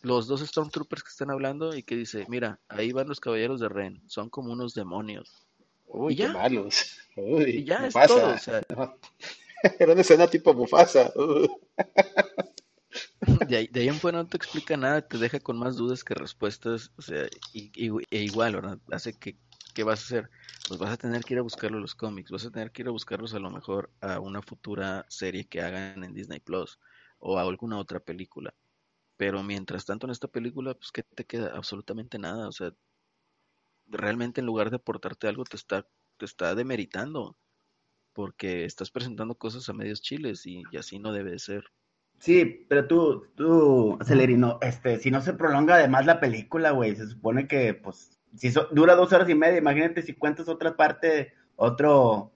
los 0.02 0.26
dos 0.28 0.40
Stormtroopers 0.40 1.02
que 1.02 1.08
están 1.08 1.30
hablando 1.30 1.74
y 1.74 1.82
que 1.82 1.96
dice, 1.96 2.26
mira, 2.28 2.60
ahí 2.68 2.92
van 2.92 3.08
los 3.08 3.20
caballeros 3.20 3.58
de 3.60 3.68
Ren, 3.68 4.02
son 4.06 4.28
como 4.30 4.52
unos 4.52 4.74
demonios. 4.74 5.46
Uy, 5.86 6.12
¿Y 6.12 6.16
qué 6.16 6.22
ya? 6.24 6.32
malos. 6.32 6.98
Uy, 7.16 7.50
Y 7.58 7.64
ya 7.64 7.76
es 7.86 7.94
Mufasa. 7.94 8.06
todo, 8.14 8.34
o 8.34 8.38
sea, 8.38 8.60
Era 9.78 9.92
una 9.92 10.02
escena 10.02 10.26
tipo 10.28 10.52
Mufasa. 10.54 11.10
Uh. 11.16 11.48
de 13.48 13.56
ahí, 13.56 13.66
de 13.68 13.80
ahí 13.80 13.88
en 13.88 13.94
fuera 13.94 14.18
no 14.18 14.26
te 14.28 14.36
explica 14.36 14.76
nada, 14.76 15.00
te 15.06 15.16
deja 15.18 15.40
con 15.40 15.58
más 15.58 15.76
dudas 15.76 16.04
que 16.04 16.14
respuestas, 16.14 16.90
o 16.96 17.02
sea, 17.02 17.26
y, 17.52 17.72
y- 17.74 17.90
e 18.10 18.18
igual, 18.22 18.54
¿verdad? 18.54 18.78
Hace 18.92 19.18
que, 19.18 19.36
¿qué 19.74 19.84
vas 19.84 20.00
a 20.00 20.04
hacer? 20.04 20.30
Pues 20.68 20.80
vas 20.80 20.92
a 20.92 20.96
tener 20.96 21.22
que 21.24 21.34
ir 21.34 21.40
a 21.40 21.42
buscarlo 21.42 21.76
en 21.76 21.82
los 21.82 21.94
cómics, 21.94 22.30
vas 22.30 22.46
a 22.46 22.50
tener 22.50 22.70
que 22.70 22.82
ir 22.82 22.88
a 22.88 22.92
buscarlos 22.92 23.34
a 23.34 23.38
lo 23.38 23.50
mejor 23.50 23.90
a 24.00 24.20
una 24.20 24.40
futura 24.40 25.04
serie 25.08 25.46
que 25.46 25.60
hagan 25.60 26.04
en 26.04 26.14
Disney 26.14 26.40
Plus 26.40 26.78
o 27.18 27.38
a 27.38 27.42
alguna 27.42 27.78
otra 27.78 28.00
película. 28.00 28.54
Pero 29.16 29.42
mientras 29.42 29.84
tanto 29.84 30.06
en 30.06 30.12
esta 30.12 30.28
película, 30.28 30.74
pues 30.74 30.90
¿qué 30.92 31.02
te 31.02 31.24
queda? 31.24 31.54
Absolutamente 31.54 32.18
nada, 32.18 32.48
o 32.48 32.52
sea, 32.52 32.72
realmente 33.86 34.40
en 34.40 34.46
lugar 34.46 34.70
de 34.70 34.76
aportarte 34.76 35.28
algo 35.28 35.44
te 35.44 35.56
está, 35.56 35.86
te 36.16 36.24
está 36.24 36.54
demeritando, 36.54 37.36
porque 38.12 38.64
estás 38.64 38.90
presentando 38.90 39.34
cosas 39.34 39.68
a 39.68 39.72
medios 39.72 40.00
chiles 40.00 40.46
y, 40.46 40.62
así 40.78 40.98
no 40.98 41.12
debe 41.12 41.32
de 41.32 41.38
ser. 41.38 41.64
Sí, 42.18 42.64
pero 42.68 42.86
tú, 42.86 43.26
tú, 43.34 43.98
Celerino, 44.04 44.58
este, 44.62 44.98
si 44.98 45.10
no 45.10 45.20
se 45.20 45.34
prolonga 45.34 45.74
además 45.74 46.06
la 46.06 46.20
película, 46.20 46.70
güey, 46.70 46.94
se 46.96 47.08
supone 47.08 47.48
que, 47.48 47.74
pues, 47.74 48.18
si 48.36 48.50
so- 48.50 48.68
dura 48.72 48.94
dos 48.94 49.12
horas 49.12 49.28
y 49.28 49.34
media, 49.34 49.58
imagínate 49.58 50.02
si 50.02 50.14
cuentas 50.14 50.48
otra 50.48 50.76
parte, 50.76 51.32
otro, 51.56 52.32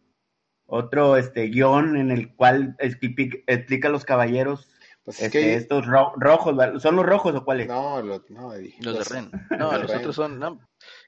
otro, 0.67 1.17
este, 1.17 1.47
guion 1.49 1.97
en 1.97 2.11
el 2.11 2.35
cual 2.35 2.77
explica, 2.79 3.37
explica 3.47 3.89
a 3.89 3.91
los 3.91 4.05
caballeros, 4.05 4.69
Pues 5.05 5.19
es 5.19 5.25
este, 5.27 5.39
que 5.41 5.55
estos 5.55 5.87
ro- 5.87 6.13
rojos. 6.17 6.55
¿son 6.83 6.97
los 6.97 7.07
rojos 7.07 7.35
o 7.35 7.45
cuáles? 7.45 7.67
no, 7.69 8.03
lo- 8.03 8.25
no, 8.29 8.53
Los 8.81 8.99
de 8.99 9.05
Ren. 9.05 9.31
No, 9.59 9.73
de 9.73 9.79
los 9.81 9.91
Ren. 9.91 9.99
otros 10.01 10.15
son. 10.17 10.39
No, 10.39 10.61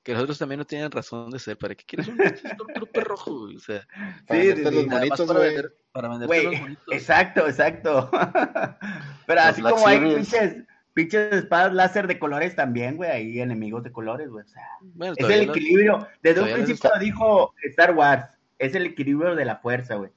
que 0.03 0.13
los 0.15 0.23
otros 0.23 0.39
también 0.39 0.59
no 0.59 0.65
tienen 0.67 0.91
razón 0.91 1.31
de 1.31 1.39
ser. 1.39 1.57
¿Para 1.59 1.75
qué 1.75 1.85
quieres 1.85 2.09
un 2.09 2.17
pinche 2.17 2.49
Stormtrooper 2.49 3.05
rojo? 3.05 3.33
O 3.55 3.59
sea, 3.59 3.87
Para 4.27 4.41
Sí, 4.41 4.49
venderte 4.49 4.71
sí, 4.71 4.75
los 4.77 4.87
monitos, 4.87 5.27
para 5.29 5.41
vender, 5.41 5.75
para 5.93 6.09
venderte 6.09 6.43
los 6.43 6.61
monitos. 6.61 6.85
exacto, 6.95 7.47
exacto. 7.47 8.11
Pero 9.27 9.41
Los 9.43 9.51
así 9.51 9.63
como 9.63 9.87
hay 9.87 10.01
pinches, 10.01 10.57
pinches 10.93 11.33
espadas 11.33 11.73
láser 11.73 12.07
de 12.07 12.19
colores 12.19 12.55
también, 12.57 12.97
güey, 12.97 13.11
hay 13.11 13.41
enemigos 13.41 13.83
de 13.83 13.93
colores, 13.93 14.29
güey, 14.29 14.45
o 14.45 14.49
sea. 14.49 14.63
Bueno, 14.81 15.15
Es 15.17 15.29
el 15.29 15.49
equilibrio. 15.49 16.07
Desde 16.23 16.41
un 16.41 16.47
principio 16.53 16.75
está- 16.75 16.91
lo 16.95 17.01
dijo 17.05 17.55
Star 17.65 17.95
Wars. 17.95 18.25
Es 18.59 18.75
el 18.75 18.87
equilibrio 18.87 19.35
de 19.35 19.45
la 19.45 19.57
fuerza, 19.57 19.95
güey. 19.95 20.11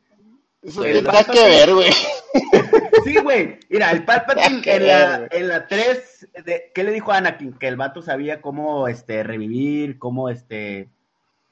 Eso 0.61 0.81
tiene 0.81 1.01
nada 1.01 1.23
que 1.23 1.39
ver, 1.39 1.73
güey. 1.73 1.91
Sí, 3.03 3.17
güey. 3.17 3.59
Mira, 3.69 3.91
el 3.91 4.05
Palpatine 4.05 4.61
en 4.63 4.87
la, 4.87 5.19
ver, 5.19 5.29
en 5.33 5.47
la 5.49 5.67
3, 5.67 6.27
de, 6.45 6.71
¿qué 6.73 6.83
le 6.83 6.91
dijo 6.91 7.11
a 7.11 7.17
Anakin? 7.17 7.53
Que 7.53 7.67
el 7.67 7.75
vato 7.75 8.01
sabía 8.01 8.41
cómo 8.41 8.87
este, 8.87 9.23
revivir, 9.23 9.99
cómo 9.99 10.29
este. 10.29 10.89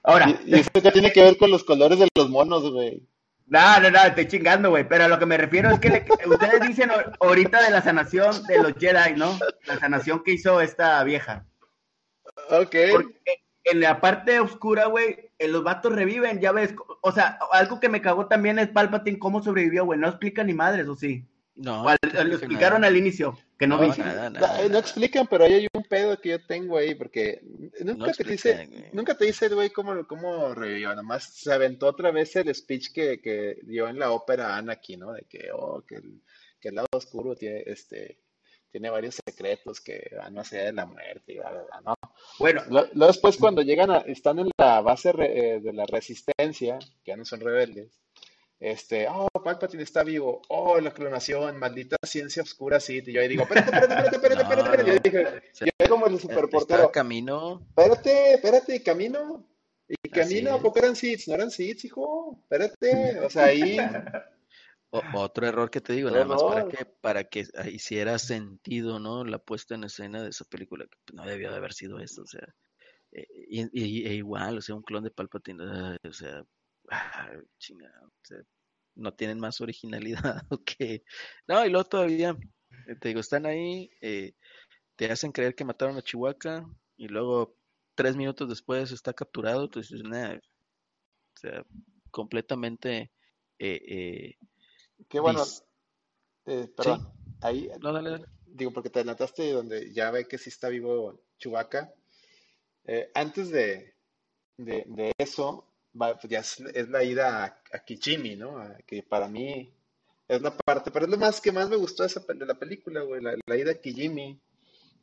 Ahora, 0.02 0.30
Y, 0.46 0.56
y 0.56 0.60
eso 0.60 0.70
que 0.82 0.92
tiene 0.92 1.12
que 1.12 1.24
ver 1.24 1.38
con 1.38 1.52
los 1.52 1.66
colores 1.66 2.00
de 2.00 2.08
los 2.16 2.30
monos, 2.30 2.72
güey. 2.72 3.04
No, 3.52 3.80
no, 3.82 3.92
no, 3.92 4.00
estoy 4.04 4.28
chingando, 4.28 4.70
güey. 4.70 4.88
Pero 4.88 5.04
a 5.04 5.08
lo 5.08 5.20
que 5.20 5.26
me 5.26 5.38
refiero 5.38 5.70
es 5.70 5.80
que 5.80 5.90
le- 5.90 6.06
ustedes 6.26 6.62
dicen 6.68 6.90
ahor- 6.90 7.16
ahorita 7.20 7.62
de 7.62 7.70
la 7.70 7.82
sanación 7.82 8.44
de 8.48 8.64
los 8.64 8.74
Jedi, 8.80 9.14
¿no? 9.16 9.38
La 9.66 9.78
sanación 9.78 10.24
que 10.24 10.32
hizo 10.34 10.62
esta 10.62 11.04
vieja. 11.04 11.46
Ok. 12.50 12.76
Porque 12.92 13.44
en 13.66 13.80
la 13.82 14.00
parte 14.02 14.40
oscura, 14.40 14.86
güey, 14.86 15.32
eh, 15.38 15.48
los 15.48 15.64
vatos 15.64 15.94
reviven, 15.94 16.40
ya 16.40 16.52
ves. 16.52 16.74
O 17.02 17.12
sea, 17.12 17.38
algo 17.52 17.80
que 17.80 17.90
me 17.90 18.02
cagó 18.02 18.28
también 18.28 18.58
es 18.58 18.70
Palpatine 18.70 19.20
cómo 19.20 19.44
sobrevivió, 19.44 19.86
güey. 19.86 20.00
No 20.00 20.08
explica 20.08 20.44
ni 20.44 20.54
madres, 20.54 20.88
¿o 20.88 20.96
sí? 20.96 21.28
No, 21.56 21.84
O 21.84 21.90
al- 21.90 21.98
no 22.14 22.24
lo 22.24 22.36
explicaron 22.36 22.82
nada. 22.82 22.92
al 22.92 22.98
inicio, 22.98 23.38
que 23.60 23.68
no, 23.68 23.76
No, 23.78 23.84
viste. 23.84 24.02
nada, 24.04 24.30
No, 24.30 24.40
nada. 24.40 24.62
eh, 24.64 24.70
no 24.70 24.78
explican, 24.78 25.28
pero 25.28 25.44
ahí 25.44 25.54
hay 25.54 25.68
un 25.74 25.84
pedo 25.84 26.20
que 26.20 26.30
yo 26.30 26.46
tengo 26.46 26.78
ahí, 26.78 26.96
porque 26.96 27.42
nunca 27.82 28.08
No 28.08 28.12
te 28.14 28.24
dice, 28.24 28.68
güey. 28.68 28.86
nunca 28.94 29.16
te 29.18 29.26
dice 29.26 29.48
el 29.48 29.56
güey 29.56 29.70
cómo, 29.70 30.08
cómo 30.08 30.54
revivió, 30.56 30.96
nomás 30.96 31.26
se 31.26 31.52
aventó 31.54 31.88
otra 31.88 32.12
vez 32.12 32.36
el 32.38 32.54
speech 32.56 32.92
que, 32.94 33.20
que 33.22 33.58
dio 33.64 33.88
en 33.90 34.00
la 34.00 34.12
ópera 34.12 34.56
Anakin, 34.56 35.02
¿no? 35.02 35.12
De 35.14 35.24
que, 35.30 35.50
oh, 35.54 35.84
que 35.86 35.96
el, 35.96 36.22
que 36.60 36.70
el 36.70 36.76
lado 36.76 36.88
oscuro 36.94 37.36
tiene, 37.36 37.64
este, 37.68 38.20
tiene 38.72 38.90
varios 38.90 39.16
secretos 39.24 39.82
que 39.82 40.10
van 40.18 40.34
más 40.34 40.52
allá 40.54 40.64
de 40.66 40.74
la 40.74 40.86
muerte 40.86 41.34
y 41.34 41.38
bla, 41.38 41.52
bla, 41.52 41.64
bla, 41.64 41.82
¿no? 41.86 41.96
Bueno, 42.40 42.62
Lo- 42.70 42.88
Luego 42.94 43.08
después 43.08 43.36
cuando 43.38 43.62
llegan 43.62 43.92
a, 43.92 43.98
están 43.98 44.40
en 44.40 44.50
la 44.58 44.80
base 44.82 45.12
re- 45.12 45.56
eh, 45.56 45.60
de 45.60 45.74
la 45.74 45.86
resistencia, 45.86 46.80
que 47.04 47.12
ya 47.12 47.18
no 47.18 47.26
son 47.26 47.42
rebeldes, 47.42 48.01
este, 48.62 49.08
oh, 49.10 49.28
Palpatine 49.44 49.84
está 49.84 50.04
vivo, 50.04 50.42
oh, 50.50 50.80
la 50.80 50.94
clonación, 50.94 51.58
maldita 51.58 51.98
ciencia 52.06 52.44
oscura, 52.44 52.80
sí, 52.80 53.02
y 53.06 53.12
yo 53.12 53.20
ahí 53.20 53.28
digo, 53.28 53.44
espérate, 53.44 53.72
espérate, 53.72 54.16
espérate, 54.16 54.16
espérate, 54.16 54.42
espérate, 54.44 54.62
espérate, 54.62 54.84
no. 54.84 54.96
yo 54.96 55.00
dije, 55.04 55.28
O 55.52 55.56
sea, 55.56 55.68
yo 55.80 55.90
como 55.90 56.06
el 56.08 56.20
superportero, 56.20 56.92
camino. 56.92 57.66
espérate, 57.76 58.34
espérate, 58.36 58.84
camino, 58.84 59.46
y 59.90 60.10
camino, 60.10 60.54
¿a 60.54 60.60
poco 60.62 60.80
eran 60.80 60.96
seeds? 60.96 61.28
No 61.28 61.34
eran 61.34 61.52
seeds, 61.52 61.84
hijo, 61.86 62.38
espérate, 62.44 63.20
o 63.20 63.30
sea, 63.30 63.46
ahí, 63.46 63.78
O- 64.94 65.02
otro 65.16 65.48
error 65.48 65.72
que 65.72 65.80
te 65.82 65.94
digo, 65.94 66.12
nada 66.12 66.26
más 66.26 66.44
para 66.44 66.68
que, 66.68 66.86
para 66.86 67.24
que 67.24 67.46
hiciera 67.72 68.20
sentido, 68.20 69.00
¿no? 69.00 69.24
La 69.24 69.40
puesta 69.40 69.74
en 69.76 69.86
escena 69.86 70.22
de 70.22 70.30
esa 70.30 70.44
película, 70.46 70.86
que 71.06 71.14
no 71.14 71.26
debió 71.26 71.50
de 71.50 71.58
haber 71.58 71.74
sido 71.74 72.00
eso, 72.00 72.22
o 72.24 72.28
sea, 72.28 72.46
eh, 73.14 73.26
y- 73.50 74.06
e 74.08 74.14
igual, 74.14 74.58
o 74.58 74.62
sea, 74.62 74.76
un 74.76 74.82
clon 74.84 75.04
de 75.04 75.12
Palpatine, 75.12 75.64
ay, 75.64 75.98
o 76.10 76.14
sea, 76.14 76.44
ah, 76.92 77.32
chingada, 77.58 78.06
o 78.06 78.12
sea, 78.22 78.38
no 78.96 79.14
tienen 79.14 79.40
más 79.40 79.62
originalidad, 79.62 80.44
que, 80.66 81.04
no, 81.48 81.66
y 81.66 81.70
luego 81.70 81.88
todavía, 81.88 82.38
eh, 82.88 82.96
te 83.00 83.10
digo, 83.10 83.22
están 83.22 83.46
ahí, 83.46 83.90
eh, 84.02 84.34
te 84.96 85.12
hacen 85.12 85.32
creer 85.32 85.56
que 85.56 85.66
mataron 85.66 85.98
a 85.98 86.02
Chihuahua, 86.02 86.70
y 86.98 87.08
luego 87.08 87.56
tres 87.96 88.16
minutos 88.16 88.48
después 88.48 88.92
está 88.92 89.14
capturado, 89.14 89.64
entonces, 89.64 90.04
nah, 90.04 90.36
o 90.36 91.40
sea, 91.40 91.66
completamente, 92.12 93.12
eh, 93.58 93.82
eh, 93.88 94.38
qué 95.10 95.20
bueno, 95.20 95.44
perdón, 96.44 97.08
ahí, 97.42 97.70
No, 97.80 97.94
dale, 97.94 98.10
dale. 98.12 98.26
digo, 98.46 98.72
porque 98.72 98.90
te 98.90 99.00
adelantaste 99.00 99.52
donde 99.52 99.92
ya 99.94 100.12
ve 100.12 100.28
que 100.28 100.38
sí 100.38 100.50
está 100.50 100.70
vivo. 100.70 101.20
Eh, 102.86 103.10
antes 103.16 103.50
de, 103.50 103.96
de, 104.58 104.84
de 104.86 105.12
eso, 105.18 105.71
va- 106.00 106.18
pues 106.18 106.30
ya 106.32 106.40
es, 106.40 106.60
es 106.74 106.90
la 106.90 107.04
ida 107.04 107.44
a, 107.46 107.62
a 107.74 107.80
Kichimi, 107.86 108.36
¿no? 108.36 108.58
A- 108.58 108.78
que 108.86 109.04
para 109.04 109.28
mí 109.28 109.74
es 110.28 110.42
la 110.42 110.56
parte, 110.56 110.92
pero 110.92 111.06
es 111.06 111.12
lo 111.12 111.18
más 111.18 111.42
que 111.42 111.52
más 111.52 111.70
me 111.70 111.76
gustó 111.76 112.04
de, 112.04 112.08
esa, 112.08 112.22
de 112.22 112.46
la 112.46 112.56
película, 112.56 113.02
güey, 113.02 113.22
la, 113.22 113.36
la 113.46 113.58
ida 113.58 113.72
a 113.72 113.76
Kijimi, 113.76 114.40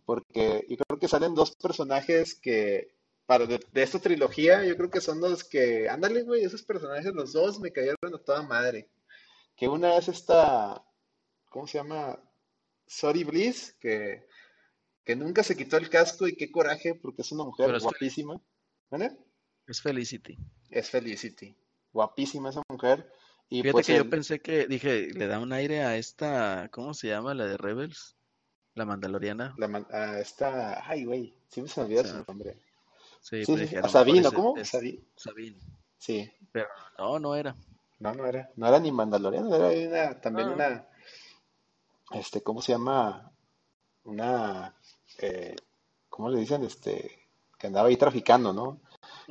porque 0.04 0.64
yo 0.68 0.76
creo 0.76 0.98
que 0.98 1.08
salen 1.08 1.34
dos 1.34 1.54
personajes 1.56 2.34
que, 2.34 2.94
para 3.26 3.44
de, 3.46 3.60
de 3.72 3.82
esta 3.82 3.98
trilogía, 3.98 4.64
yo 4.64 4.76
creo 4.76 4.90
que 4.90 5.00
son 5.02 5.20
los 5.20 5.44
que, 5.44 5.88
ándale, 5.88 6.22
güey, 6.22 6.44
esos 6.44 6.62
personajes, 6.62 7.12
los 7.14 7.32
dos 7.34 7.60
me 7.60 7.72
cayeron 7.72 8.14
a 8.14 8.18
toda 8.18 8.42
madre. 8.42 8.88
Que 9.56 9.68
una 9.68 9.96
es 9.98 10.08
esta, 10.08 10.82
¿cómo 11.50 11.66
se 11.66 11.78
llama? 11.78 12.18
Sorry 12.86 13.24
Bliss, 13.24 13.76
que, 13.80 14.26
que 15.04 15.14
nunca 15.14 15.42
se 15.42 15.56
quitó 15.56 15.76
el 15.76 15.90
casco 15.90 16.26
y 16.26 16.36
qué 16.36 16.50
coraje, 16.50 16.94
porque 16.94 17.20
es 17.22 17.32
una 17.32 17.44
mujer 17.44 17.66
Pero 17.66 17.80
guapísima. 17.80 18.40
¿Vale? 18.88 19.14
Es 19.66 19.82
Felicity. 19.82 20.38
Es 20.70 20.90
Felicity. 20.90 21.54
Guapísima 21.92 22.50
esa 22.50 22.62
mujer. 22.68 23.10
Y 23.48 23.62
Fíjate 23.62 23.72
pues 23.72 23.86
que 23.86 23.96
yo 23.96 24.10
pensé 24.10 24.40
que, 24.40 24.66
dije, 24.66 25.08
le 25.14 25.26
da 25.26 25.38
un 25.38 25.52
aire 25.52 25.82
a 25.82 25.96
esta, 25.96 26.68
¿cómo 26.70 26.92
se 26.92 27.08
llama? 27.08 27.34
La 27.34 27.46
de 27.46 27.56
Rebels, 27.56 28.14
la 28.74 28.84
mandaloriana. 28.84 29.54
la 29.56 29.68
man- 29.68 29.86
a 29.90 30.18
esta, 30.20 30.86
ay, 30.88 31.04
güey, 31.04 31.34
siempre 31.48 31.72
se 31.72 31.80
me 31.80 31.86
olvida 31.86 32.00
O 32.02 32.04
sea, 32.04 32.12
su 32.12 32.24
nombre. 32.28 32.58
Sí, 33.20 33.44
Sí, 33.44 33.66
sí, 33.66 33.76
a 33.76 33.88
Sabino, 33.88 34.30
¿cómo? 34.32 34.56
es 34.56 34.68
Sabi- 34.68 35.02
Sabine. 35.16 35.58
Sí, 35.96 36.30
Pero 36.52 36.68
no, 36.98 37.18
no 37.18 37.34
era. 37.34 37.56
no, 37.98 38.14
no 38.14 38.26
era, 38.26 38.50
no 38.56 38.68
era 38.68 38.78
ni 38.78 38.92
Mandaloriano, 38.92 39.52
era 39.54 39.68
una, 39.68 40.20
también 40.20 40.48
una, 40.50 40.86
este, 42.12 42.42
¿cómo 42.42 42.60
se 42.62 42.72
llama? 42.72 43.32
Una, 44.04 44.74
eh, 45.18 45.56
¿cómo 46.08 46.28
le 46.30 46.38
dicen? 46.40 46.62
Este, 46.64 47.26
que 47.58 47.66
andaba 47.66 47.88
ahí 47.88 47.96
traficando, 47.96 48.52
¿no? 48.52 48.80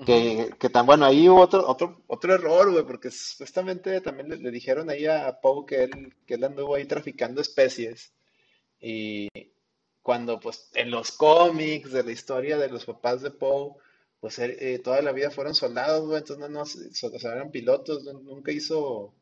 Que, 0.06 0.52
que 0.60 0.70
tan 0.70 0.86
bueno, 0.86 1.06
ahí 1.06 1.28
hubo 1.28 1.42
otro, 1.42 1.68
otro, 1.68 2.04
otro 2.08 2.34
error, 2.36 2.72
güey, 2.72 2.86
porque 2.86 3.10
supuestamente 3.12 4.00
también 4.02 4.30
le, 4.30 4.38
le 4.38 4.52
dijeron 4.52 4.90
ahí 4.90 5.06
a 5.08 5.40
Poe 5.42 5.66
que 5.66 5.84
él, 5.84 6.14
que 6.26 6.36
él 6.36 6.44
anduvo 6.44 6.76
ahí 6.76 6.86
traficando 6.86 7.42
especies. 7.42 8.14
Y 8.82 9.30
cuando, 10.04 10.40
pues, 10.40 10.70
en 10.76 10.92
los 10.92 11.12
cómics 11.14 11.92
de 11.94 12.04
la 12.04 12.12
historia 12.14 12.58
de 12.58 12.70
los 12.70 12.86
papás 12.86 13.22
de 13.24 13.32
Poe, 13.32 13.76
pues 14.20 14.40
eh, 14.40 14.80
toda 14.84 15.02
la 15.02 15.12
vida 15.14 15.32
fueron 15.32 15.56
soldados, 15.56 16.06
güey, 16.08 16.20
entonces 16.20 16.40
no, 16.40 16.50
no, 16.50 16.62
o 16.64 17.20
sea, 17.20 17.34
eran 17.34 17.52
pilotos, 17.52 18.04
no- 18.04 18.20
nunca 18.22 18.52
hizo, 18.52 19.14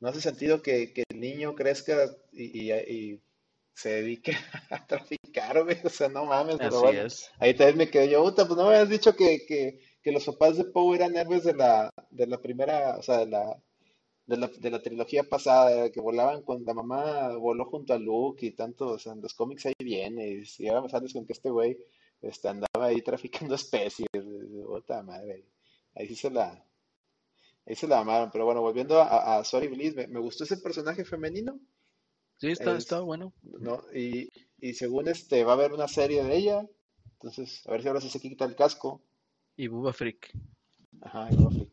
no 0.00 0.08
hace 0.08 0.20
sentido 0.20 0.62
que, 0.62 0.92
que 0.92 1.04
el 1.08 1.20
niño 1.20 1.54
crezca 1.54 2.06
y, 2.32 2.70
y- 2.70 2.72
y 2.72 3.22
se 3.74 3.90
dedique 3.90 4.32
a 4.70 4.86
traficar, 4.86 5.62
güey, 5.64 5.78
o 5.84 5.88
sea, 5.90 6.08
no 6.08 6.26
mames, 6.26 6.60
pero 6.60 6.80
Así 6.80 6.80
bueno. 6.80 7.00
es. 7.04 7.30
Ahí 7.38 7.54
también 7.54 7.78
me 7.78 7.90
quedé 7.90 8.10
yo, 8.10 8.22
puta, 8.24 8.46
pues 8.46 8.56
no 8.58 8.64
me 8.68 8.76
habías 8.76 8.88
dicho 8.90 9.14
que, 9.16 9.44
que, 9.46 9.80
que 10.06 10.12
los 10.12 10.24
papás 10.24 10.56
de 10.56 10.66
Poe 10.66 10.94
eran 10.94 11.16
héroes 11.16 11.42
de 11.42 11.52
la, 11.52 11.90
de 12.10 12.28
la 12.28 12.40
primera, 12.40 12.96
o 12.96 13.02
sea, 13.02 13.18
de 13.18 13.26
la, 13.26 13.60
de 14.24 14.36
la, 14.36 14.46
de 14.46 14.70
la 14.70 14.80
trilogía 14.80 15.24
pasada, 15.24 15.90
que 15.90 16.00
volaban 16.00 16.42
cuando 16.42 16.64
la 16.64 16.74
mamá 16.74 17.36
voló 17.36 17.64
junto 17.64 17.92
a 17.92 17.98
Luke 17.98 18.46
y 18.46 18.52
tanto, 18.52 18.86
o 18.90 18.98
sea, 19.00 19.14
en 19.14 19.20
los 19.20 19.34
cómics 19.34 19.66
ahí 19.66 19.72
viene, 19.80 20.28
y 20.28 20.44
si 20.46 20.68
ahora 20.68 20.82
me 20.82 20.88
sales 20.88 21.12
con 21.12 21.26
que 21.26 21.32
este 21.32 21.50
güey 21.50 21.76
este, 22.22 22.46
andaba 22.48 22.86
ahí 22.86 23.02
traficando 23.02 23.54
especies, 23.56 24.06
puta 24.64 25.02
madre, 25.02 25.44
ahí 25.96 26.06
sí 26.06 26.14
se 26.14 26.30
la, 26.30 26.64
ahí 27.66 27.74
se 27.74 27.88
la 27.88 27.98
amaron, 27.98 28.30
pero 28.30 28.44
bueno, 28.44 28.62
volviendo 28.62 29.00
a, 29.00 29.38
a 29.38 29.44
Sorry 29.44 29.66
Bliss, 29.66 29.96
me, 29.96 30.06
me 30.06 30.20
gustó 30.20 30.44
ese 30.44 30.58
personaje 30.58 31.04
femenino, 31.04 31.58
Sí, 32.38 32.52
está, 32.52 32.72
Es- 32.72 32.84
está 32.84 33.00
bueno. 33.00 33.32
¿no? 33.42 33.82
Y, 33.92 34.28
y 34.60 34.74
según 34.74 35.08
este, 35.08 35.42
va 35.42 35.52
a 35.52 35.54
haber 35.56 35.72
una 35.72 35.88
serie 35.88 36.22
de 36.22 36.36
ella, 36.36 36.68
entonces, 37.14 37.66
a 37.66 37.72
ver 37.72 37.82
si 37.82 37.88
ahora 37.88 38.00
sí 38.00 38.08
se 38.10 38.20
quita 38.20 38.44
el 38.44 38.54
casco. 38.54 39.02
Y 39.56 39.68
Bubba 39.68 39.92
Freak. 39.92 40.32
Ajá, 41.02 41.28
y 41.30 41.36
Buffy. 41.36 41.68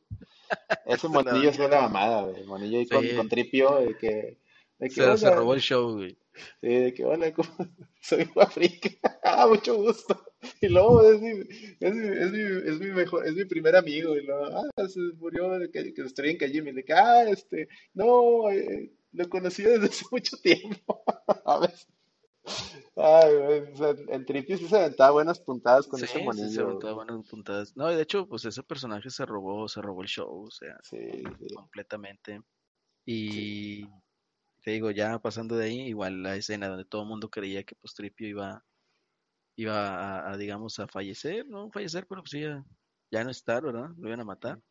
Ese 0.86 1.08
monillo 1.10 1.50
es 1.50 1.60
la 1.60 1.82
mamada, 1.82 2.24
güey. 2.24 2.42
El 2.42 2.48
monillo 2.48 2.80
ahí 2.80 2.88
con, 2.88 3.04
Sí. 3.04 3.16
con 3.16 3.30
tripio, 3.30 3.76
de 3.80 3.98
que, 3.98 4.38
de 4.80 4.90
que 4.90 5.18
Se, 5.18 5.30
robó 5.32 5.54
el 5.54 5.62
show, 5.62 5.94
güey. 5.96 6.18
sí, 6.62 6.68
de 6.68 6.94
que 6.94 7.06
hola, 7.06 7.34
¿cómo? 7.34 7.50
soy 8.02 8.30
Africa, 8.36 8.90
ah, 9.24 9.48
mucho 9.48 9.76
gusto. 9.78 10.22
Y 10.62 10.68
luego 10.68 11.10
es 11.10 11.22
mi, 11.22 11.30
es 11.80 11.96
mi, 11.96 12.08
es 12.08 12.32
mi, 12.32 12.70
es 12.72 12.80
mi 12.80 12.88
mejor, 12.88 13.26
es 13.26 13.34
mi 13.36 13.46
primer 13.46 13.76
amigo, 13.76 14.16
y 14.16 14.26
luego, 14.26 14.46
ah, 14.46 14.88
se 14.88 15.00
murió, 15.18 15.50
de 15.58 15.72
que, 15.72 15.94
que 15.94 16.02
estoy 16.02 16.32
en 16.32 16.38
Kajimi, 16.38 16.72
de 16.74 16.84
que, 16.84 16.94
ah, 16.94 17.24
este, 17.30 17.68
no, 17.94 18.50
eh, 18.52 18.92
lo 19.14 19.30
conocí 19.30 19.64
desde 19.64 19.86
hace 19.88 20.06
mucho 20.12 20.38
tiempo, 20.38 21.04
¿sabes? 21.46 21.88
Ay, 22.96 23.36
güey, 23.38 23.72
o 23.74 23.76
sea, 23.76 23.96
el 24.10 24.26
tripio 24.26 24.58
sí 24.58 24.68
se 24.68 24.78
aventaba 24.78 25.12
buenas 25.12 25.40
puntadas 25.40 25.88
con 25.88 26.00
Sí, 26.00 26.04
ese 26.04 26.20
sí, 26.34 26.50
se 26.50 26.62
aventaba 26.62 26.94
buenas 26.94 27.28
puntadas. 27.30 27.76
No, 27.76 27.92
y 27.92 27.96
de 27.96 28.02
hecho, 28.04 28.28
pues 28.28 28.46
ese 28.46 28.64
personaje 28.64 29.10
se 29.10 29.26
robó, 29.26 29.68
se 29.68 29.82
robó 29.82 30.02
el 30.02 30.08
show, 30.08 30.46
o 30.48 30.52
sea, 30.52 30.78
Sí, 30.82 31.00
sí. 31.40 31.48
completamente. 31.56 32.42
Y 33.06 33.86
te 34.64 34.72
digo, 34.72 34.92
ya 34.92 35.20
pasando 35.20 35.58
de 35.58 35.66
ahí, 35.68 35.82
igual 35.90 36.24
la 36.24 36.36
escena 36.38 36.70
donde 36.70 36.86
todo 36.86 37.04
el 37.04 37.10
mundo 37.10 37.30
creía 37.30 37.64
que 37.64 37.76
pues 37.76 37.94
Tripio 37.96 38.28
iba, 38.30 38.66
iba 39.58 40.20
a, 40.20 40.34
a, 40.34 40.38
digamos, 40.38 40.80
a 40.80 40.88
fallecer, 40.88 41.48
no 41.48 41.72
fallecer, 41.72 42.08
pero 42.08 42.24
pues 42.24 42.34
ya, 42.34 42.66
ya 43.12 43.24
no 43.24 43.32
estar, 43.32 43.64
¿verdad? 43.64 43.90
Lo 43.98 44.08
iban 44.08 44.22
a 44.22 44.26
matar. 44.26 44.62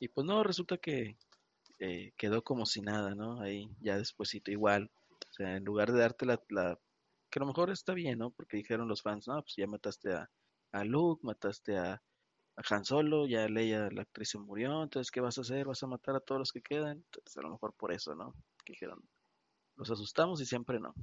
Y 0.00 0.08
pues 0.08 0.26
no, 0.26 0.42
resulta 0.44 0.78
que 0.78 1.16
eh, 1.80 2.12
quedó 2.16 2.42
como 2.44 2.66
si 2.66 2.82
nada, 2.82 3.14
¿no? 3.14 3.40
Ahí 3.42 3.68
ya 3.80 3.98
despuesito 3.98 4.50
igual. 4.50 4.90
O 5.30 5.32
sea, 5.32 5.56
en 5.56 5.64
lugar 5.64 5.92
de 5.92 6.00
darte 6.00 6.26
la, 6.26 6.42
la- 6.50 6.78
que 7.32 7.38
a 7.38 7.42
lo 7.42 7.46
mejor 7.46 7.70
está 7.70 7.94
bien, 7.94 8.18
¿no? 8.20 8.30
Porque 8.30 8.58
dijeron 8.58 8.86
los 8.88 9.02
fans, 9.02 9.26
no, 9.26 9.42
pues 9.42 9.54
ya 9.56 9.66
mataste 9.66 10.12
a, 10.14 10.30
a 10.72 10.84
Luke, 10.84 11.22
mataste 11.24 11.76
a, 11.78 11.94
a 11.94 12.62
Han 12.70 12.84
Solo, 12.84 13.26
ya 13.26 13.48
Leia, 13.48 13.88
la 13.90 14.02
actriz 14.02 14.30
se 14.30 14.38
murió, 14.38 14.82
entonces 14.82 15.10
¿qué 15.10 15.20
vas 15.20 15.38
a 15.38 15.40
hacer? 15.40 15.66
¿Vas 15.66 15.82
a 15.82 15.86
matar 15.88 16.14
a 16.16 16.20
todos 16.20 16.38
los 16.38 16.52
que 16.52 16.62
quedan? 16.62 16.98
Entonces 16.98 17.36
a 17.38 17.42
lo 17.42 17.50
mejor 17.50 17.74
por 17.74 17.92
eso, 17.92 18.14
¿no? 18.14 18.34
Que 18.64 18.74
dijeron, 18.74 19.00
los 19.76 19.90
asustamos 19.90 20.40
y 20.40 20.46
siempre 20.46 20.78
no. 20.78 20.94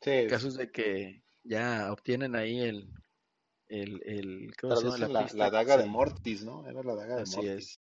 Sí, 0.00 0.10
El 0.10 0.26
caso 0.28 0.48
es 0.48 0.54
de 0.54 0.70
que 0.70 1.22
ya 1.44 1.92
obtienen 1.92 2.34
ahí 2.36 2.58
el, 2.60 2.88
el, 3.68 4.02
el, 4.04 4.52
¿cómo 4.60 4.76
se 4.76 4.82
llama? 4.84 4.96
traducen 4.98 5.12
la, 5.12 5.44
la 5.44 5.50
daga 5.50 5.76
de. 5.76 5.86
Mortis, 5.86 6.44
¿no? 6.44 6.66
Era 6.68 6.82
la 6.82 6.94
daga 6.94 7.16
de 7.16 7.22
Así 7.22 7.36
Mortis. 7.36 7.80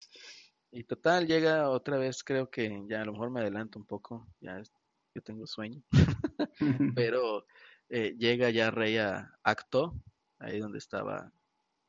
Y 0.70 0.84
total, 0.84 1.26
llega 1.26 1.70
otra 1.70 1.96
vez, 1.96 2.22
creo 2.22 2.50
que 2.50 2.84
ya 2.88 3.00
a 3.00 3.04
lo 3.04 3.12
mejor 3.12 3.30
me 3.30 3.40
adelanto 3.40 3.78
un 3.78 3.86
poco, 3.86 4.26
ya 4.40 4.58
es- 4.58 4.72
yo 5.14 5.22
tengo 5.22 5.46
sueño, 5.46 5.82
pero 6.96 7.46
eh, 7.88 8.14
llega 8.18 8.50
ya 8.50 8.70
Rey 8.70 8.98
a 8.98 9.34
Acto, 9.42 9.94
ahí 10.38 10.58
donde 10.58 10.78
estaba 10.78 11.32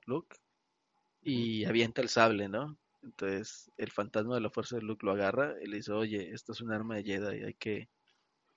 Luke, 0.06 0.36
y 1.22 1.66
avienta 1.66 2.02
el 2.02 2.10
sable, 2.10 2.48
¿no? 2.48 2.78
Entonces 3.02 3.72
el 3.78 3.92
fantasma 3.92 4.36
de 4.36 4.42
la 4.42 4.50
fuerza 4.50 4.76
de 4.76 4.82
Luke 4.82 5.06
lo 5.06 5.14
agarra 5.14 5.56
y 5.62 5.68
le 5.68 5.78
dice, 5.78 5.92
oye, 5.92 6.32
esto 6.34 6.52
es 6.52 6.62
un 6.62 6.72
arma 6.72 6.96
de 6.96 7.04
Jedi, 7.04 7.44
hay 7.44 7.54
que, 7.54 7.90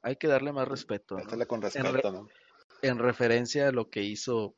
hay 0.02 0.16
que 0.16 0.28
darle 0.28 0.52
más 0.52 0.68
respeto. 0.68 1.16
¿no? 2.12 2.28
En 2.82 2.98
referencia 2.98 3.68
a 3.68 3.72
lo 3.72 3.88
que 3.88 4.02
hizo. 4.02 4.56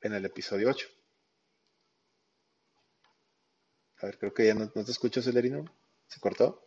En 0.00 0.14
el 0.14 0.24
episodio 0.24 0.70
8. 0.70 0.86
A 3.98 4.06
ver, 4.06 4.18
creo 4.18 4.34
que 4.34 4.46
ya 4.46 4.54
no, 4.54 4.70
no 4.74 4.84
te 4.84 4.90
escucho, 4.90 5.22
Celerino. 5.22 5.64
¿Se 6.08 6.20
cortó? 6.20 6.63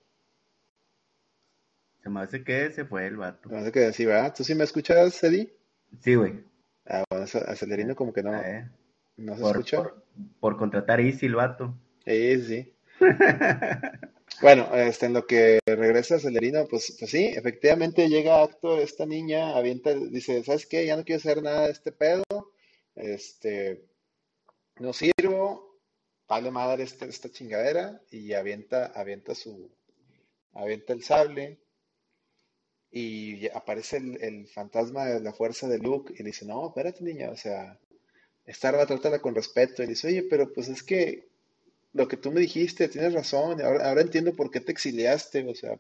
Se 2.08 2.14
me 2.14 2.22
hace 2.22 2.42
que 2.42 2.72
se 2.72 2.86
fue 2.86 3.06
el 3.06 3.18
vato. 3.18 3.50
No 3.50 3.62
sé 3.66 3.70
qué 3.70 3.82
decir, 3.82 4.08
¿verdad? 4.08 4.34
¿Tú 4.34 4.46
sí 4.46 4.56
me 4.56 4.64
escuchas, 4.64 5.22
Eddie? 5.26 5.54
Sí, 6.00 6.16
güey. 6.16 6.40
Ah, 6.86 7.04
bueno, 7.10 7.26
a 7.26 7.54
Celerino 7.54 7.98
como 7.98 8.14
que 8.14 8.24
no, 8.24 8.34
Eh, 8.34 8.66
no 9.18 9.36
se 9.36 9.42
por, 9.42 9.52
escucha. 9.52 9.78
por, 9.84 10.04
por 10.40 10.58
contratar 10.58 11.02
Easy 11.02 11.26
el 11.26 11.36
vato. 11.36 11.76
Sí, 12.06 12.42
sí. 12.46 12.74
Bueno, 14.42 14.74
este, 14.74 15.08
en 15.08 15.14
lo 15.14 15.26
que 15.28 15.60
regresa 15.66 16.18
Celerino, 16.18 16.66
pues, 16.70 16.96
pues 16.98 17.12
sí, 17.12 17.26
efectivamente 17.26 18.08
llega 18.08 18.42
acto 18.42 18.78
esta 18.80 19.06
niña, 19.06 19.58
avienta, 19.58 19.94
dice, 19.94 20.44
¿sabes 20.46 20.66
qué? 20.66 20.86
Ya 20.86 20.96
no 20.96 21.04
quiero 21.04 21.18
hacer 21.20 21.42
nada 21.42 21.66
de 21.66 21.72
este 21.72 21.92
pedo, 21.92 22.24
este, 22.96 23.84
no 24.80 24.94
sirvo, 24.94 25.80
vale 26.30 26.52
madre 26.52 26.84
esta, 26.84 27.06
esta 27.06 27.32
chingadera, 27.32 28.00
y 28.12 28.32
avienta, 28.34 28.86
avienta 28.96 29.34
su, 29.34 29.72
avienta 30.54 30.94
el 30.94 31.02
sable, 31.04 31.58
y 32.92 33.48
aparece 33.50 33.98
el, 33.98 34.22
el 34.24 34.48
fantasma 34.48 35.06
de 35.06 35.20
la 35.22 35.34
fuerza 35.34 35.68
de 35.68 35.80
Luke, 35.80 36.14
y 36.16 36.20
le 36.20 36.26
dice, 36.32 36.46
no, 36.46 36.68
espérate 36.70 37.04
niña, 37.04 37.30
o 37.32 37.38
sea, 37.38 37.80
esta 38.46 38.88
trátala 38.88 39.20
con 39.22 39.36
respeto, 39.36 39.84
y 39.84 39.88
dice, 39.88 40.08
oye, 40.10 40.24
pero 40.30 40.54
pues 40.54 40.70
es 40.70 40.84
que 40.84 41.28
lo 41.94 42.08
que 42.08 42.18
tú 42.18 42.32
me 42.32 42.42
dijiste, 42.42 42.90
tienes 42.90 43.14
razón, 43.14 43.62
ahora, 43.62 43.90
ahora 43.90 44.02
entiendo 44.02 44.36
por 44.36 44.52
qué 44.52 44.62
te 44.62 44.72
exiliaste, 44.74 45.48
o 45.50 45.56
sea, 45.56 45.80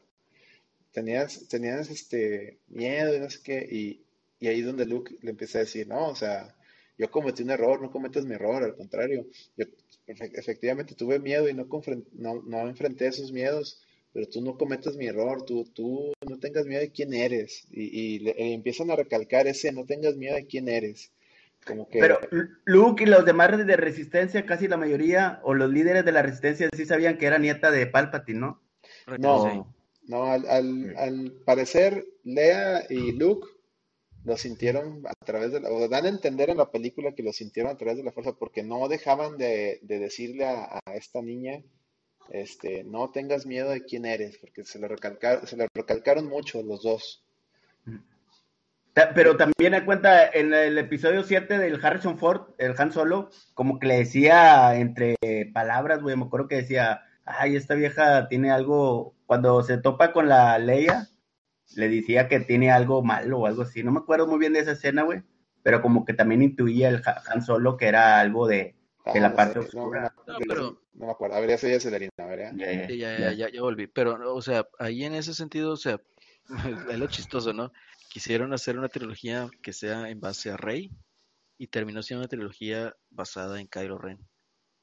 tenías, 0.91 1.47
tenías 1.47 1.89
este 1.89 2.59
miedo 2.67 3.15
y 3.15 3.19
no 3.19 3.29
sé 3.29 3.39
qué, 3.43 3.67
y, 3.71 4.03
y 4.39 4.47
ahí 4.47 4.59
es 4.61 4.65
donde 4.65 4.85
Luke 4.85 5.15
le 5.21 5.31
empieza 5.31 5.59
a 5.59 5.61
decir, 5.61 5.87
no, 5.87 6.09
o 6.09 6.15
sea, 6.15 6.55
yo 6.97 7.11
cometí 7.11 7.43
un 7.43 7.51
error, 7.51 7.81
no 7.81 7.91
cometas 7.91 8.25
mi 8.25 8.33
error, 8.35 8.63
al 8.63 8.75
contrario, 8.75 9.25
yo 9.57 9.65
efe- 10.07 10.31
efectivamente 10.37 10.95
tuve 10.95 11.19
miedo 11.19 11.47
y 11.49 11.53
no, 11.53 11.67
no, 12.13 12.41
no 12.43 12.69
enfrenté 12.69 13.07
esos 13.07 13.31
miedos, 13.31 13.83
pero 14.13 14.27
tú 14.27 14.41
no 14.41 14.57
cometas 14.57 14.95
mi 14.97 15.07
error, 15.07 15.43
tú, 15.45 15.65
tú 15.73 16.13
no 16.27 16.39
tengas 16.39 16.65
miedo 16.65 16.81
de 16.81 16.91
quién 16.91 17.13
eres, 17.13 17.65
y, 17.71 17.83
y 18.15 18.19
le- 18.19 18.31
e 18.31 18.53
empiezan 18.53 18.89
a 18.91 18.95
recalcar 18.95 19.47
ese, 19.47 19.71
no 19.71 19.85
tengas 19.85 20.15
miedo 20.15 20.35
de 20.35 20.45
quién 20.47 20.67
eres, 20.69 21.11
como 21.65 21.87
que... 21.89 21.99
Pero 21.99 22.19
Luke 22.65 23.03
y 23.03 23.07
los 23.07 23.25
demás 23.25 23.57
de 23.57 23.77
resistencia, 23.77 24.45
casi 24.45 24.67
la 24.67 24.77
mayoría, 24.77 25.39
o 25.43 25.53
los 25.53 25.69
líderes 25.69 26.05
de 26.05 26.11
la 26.11 26.21
resistencia, 26.21 26.69
sí 26.75 26.85
sabían 26.85 27.17
que 27.17 27.25
era 27.25 27.37
nieta 27.37 27.71
de 27.71 27.87
Palpatine, 27.87 28.39
¿no? 28.39 28.61
No, 29.17 29.75
no, 30.07 30.23
al, 30.25 30.47
al, 30.47 30.95
al 30.97 31.31
parecer 31.45 32.05
Lea 32.23 32.83
y 32.89 33.11
Luke 33.11 33.47
lo 34.23 34.35
sintieron 34.37 35.03
a 35.05 35.13
través 35.25 35.51
de 35.51 35.61
la, 35.61 35.69
o 35.69 35.87
dan 35.87 36.05
a 36.05 36.09
entender 36.09 36.49
en 36.49 36.57
la 36.57 36.69
película 36.71 37.13
que 37.13 37.23
lo 37.23 37.31
sintieron 37.33 37.71
a 37.71 37.77
través 37.77 37.97
de 37.97 38.03
la 38.03 38.11
fuerza, 38.11 38.33
porque 38.33 38.63
no 38.63 38.87
dejaban 38.89 39.37
de, 39.37 39.79
de 39.83 39.99
decirle 39.99 40.45
a, 40.45 40.79
a 40.85 40.95
esta 40.95 41.21
niña, 41.21 41.61
este, 42.29 42.83
no 42.83 43.09
tengas 43.09 43.45
miedo 43.45 43.69
de 43.69 43.83
quién 43.83 44.05
eres, 44.05 44.37
porque 44.37 44.63
se 44.63 44.79
le 44.79 44.87
recalcaron, 44.87 46.27
mucho 46.27 46.61
los 46.63 46.83
dos. 46.83 47.23
Pero 49.13 49.37
también 49.37 49.73
da 49.73 49.85
cuenta 49.85 50.27
en 50.27 50.53
el 50.53 50.75
episodio 50.79 51.23
7 51.23 51.59
del 51.59 51.83
Harrison 51.85 52.17
Ford, 52.17 52.47
el 52.57 52.73
Han 52.79 52.91
Solo, 52.91 53.29
como 53.53 53.77
que 53.77 53.85
le 53.87 53.97
decía 53.99 54.75
entre 54.75 55.15
palabras, 55.53 56.01
güey, 56.01 56.15
me 56.15 56.25
acuerdo 56.25 56.47
que 56.47 56.55
decía, 56.55 57.01
ay, 57.23 57.55
esta 57.55 57.75
vieja 57.75 58.27
tiene 58.27 58.49
algo, 58.49 59.13
cuando 59.27 59.61
se 59.61 59.77
topa 59.77 60.11
con 60.11 60.27
la 60.27 60.57
Leia, 60.57 61.09
le 61.75 61.89
decía 61.89 62.27
que 62.27 62.39
tiene 62.39 62.71
algo 62.71 63.03
malo 63.03 63.39
o 63.41 63.45
algo 63.45 63.61
así, 63.61 63.83
no 63.83 63.91
me 63.91 63.99
acuerdo 63.99 64.25
muy 64.25 64.39
bien 64.39 64.53
de 64.53 64.61
esa 64.61 64.71
escena, 64.71 65.03
güey, 65.03 65.21
pero 65.61 65.81
como 65.83 66.03
que 66.03 66.13
también 66.13 66.41
intuía 66.41 66.89
el 66.89 67.03
Ha- 67.05 67.21
Han 67.27 67.43
Solo 67.43 67.77
que 67.77 67.85
era 67.87 68.19
algo 68.19 68.47
de, 68.47 68.73
de 69.13 69.19
la 69.21 69.35
parte 69.35 69.59
no 69.59 69.65
sé, 69.65 69.75
no, 69.75 69.83
oscura. 69.83 70.13
no, 70.27 70.33
No, 70.33 70.39
pero- 70.47 70.81
no 70.93 71.05
me 71.05 71.11
acuerdo, 71.11 71.35
a 71.35 71.39
ver, 71.39 71.49
ya 71.51 71.57
soy 71.57 71.79
Celerina, 71.79 72.11
ya. 72.17 72.35
Ya, 72.35 72.51
ya, 72.53 72.87
ya, 72.87 72.95
ya. 72.95 73.19
ya, 73.19 73.31
ya, 73.33 73.49
ya 73.49 73.61
volví. 73.61 73.87
Pero, 73.87 74.33
o 74.33 74.41
sea, 74.41 74.67
ahí 74.79 75.03
en 75.03 75.13
ese 75.13 75.33
sentido, 75.33 75.71
o 75.71 75.77
sea, 75.77 76.01
es 76.91 76.97
lo 76.99 77.07
chistoso, 77.07 77.53
¿no? 77.53 77.71
Quisieron 78.09 78.53
hacer 78.53 78.77
una 78.77 78.89
trilogía 78.89 79.49
que 79.61 79.73
sea 79.73 80.09
en 80.09 80.19
base 80.19 80.49
a 80.49 80.57
Rey 80.57 80.91
y 81.57 81.67
terminó 81.67 82.01
siendo 82.01 82.21
una 82.21 82.29
trilogía 82.29 82.95
basada 83.09 83.59
en 83.59 83.67
Kylo 83.67 83.97
Ren. 83.97 84.19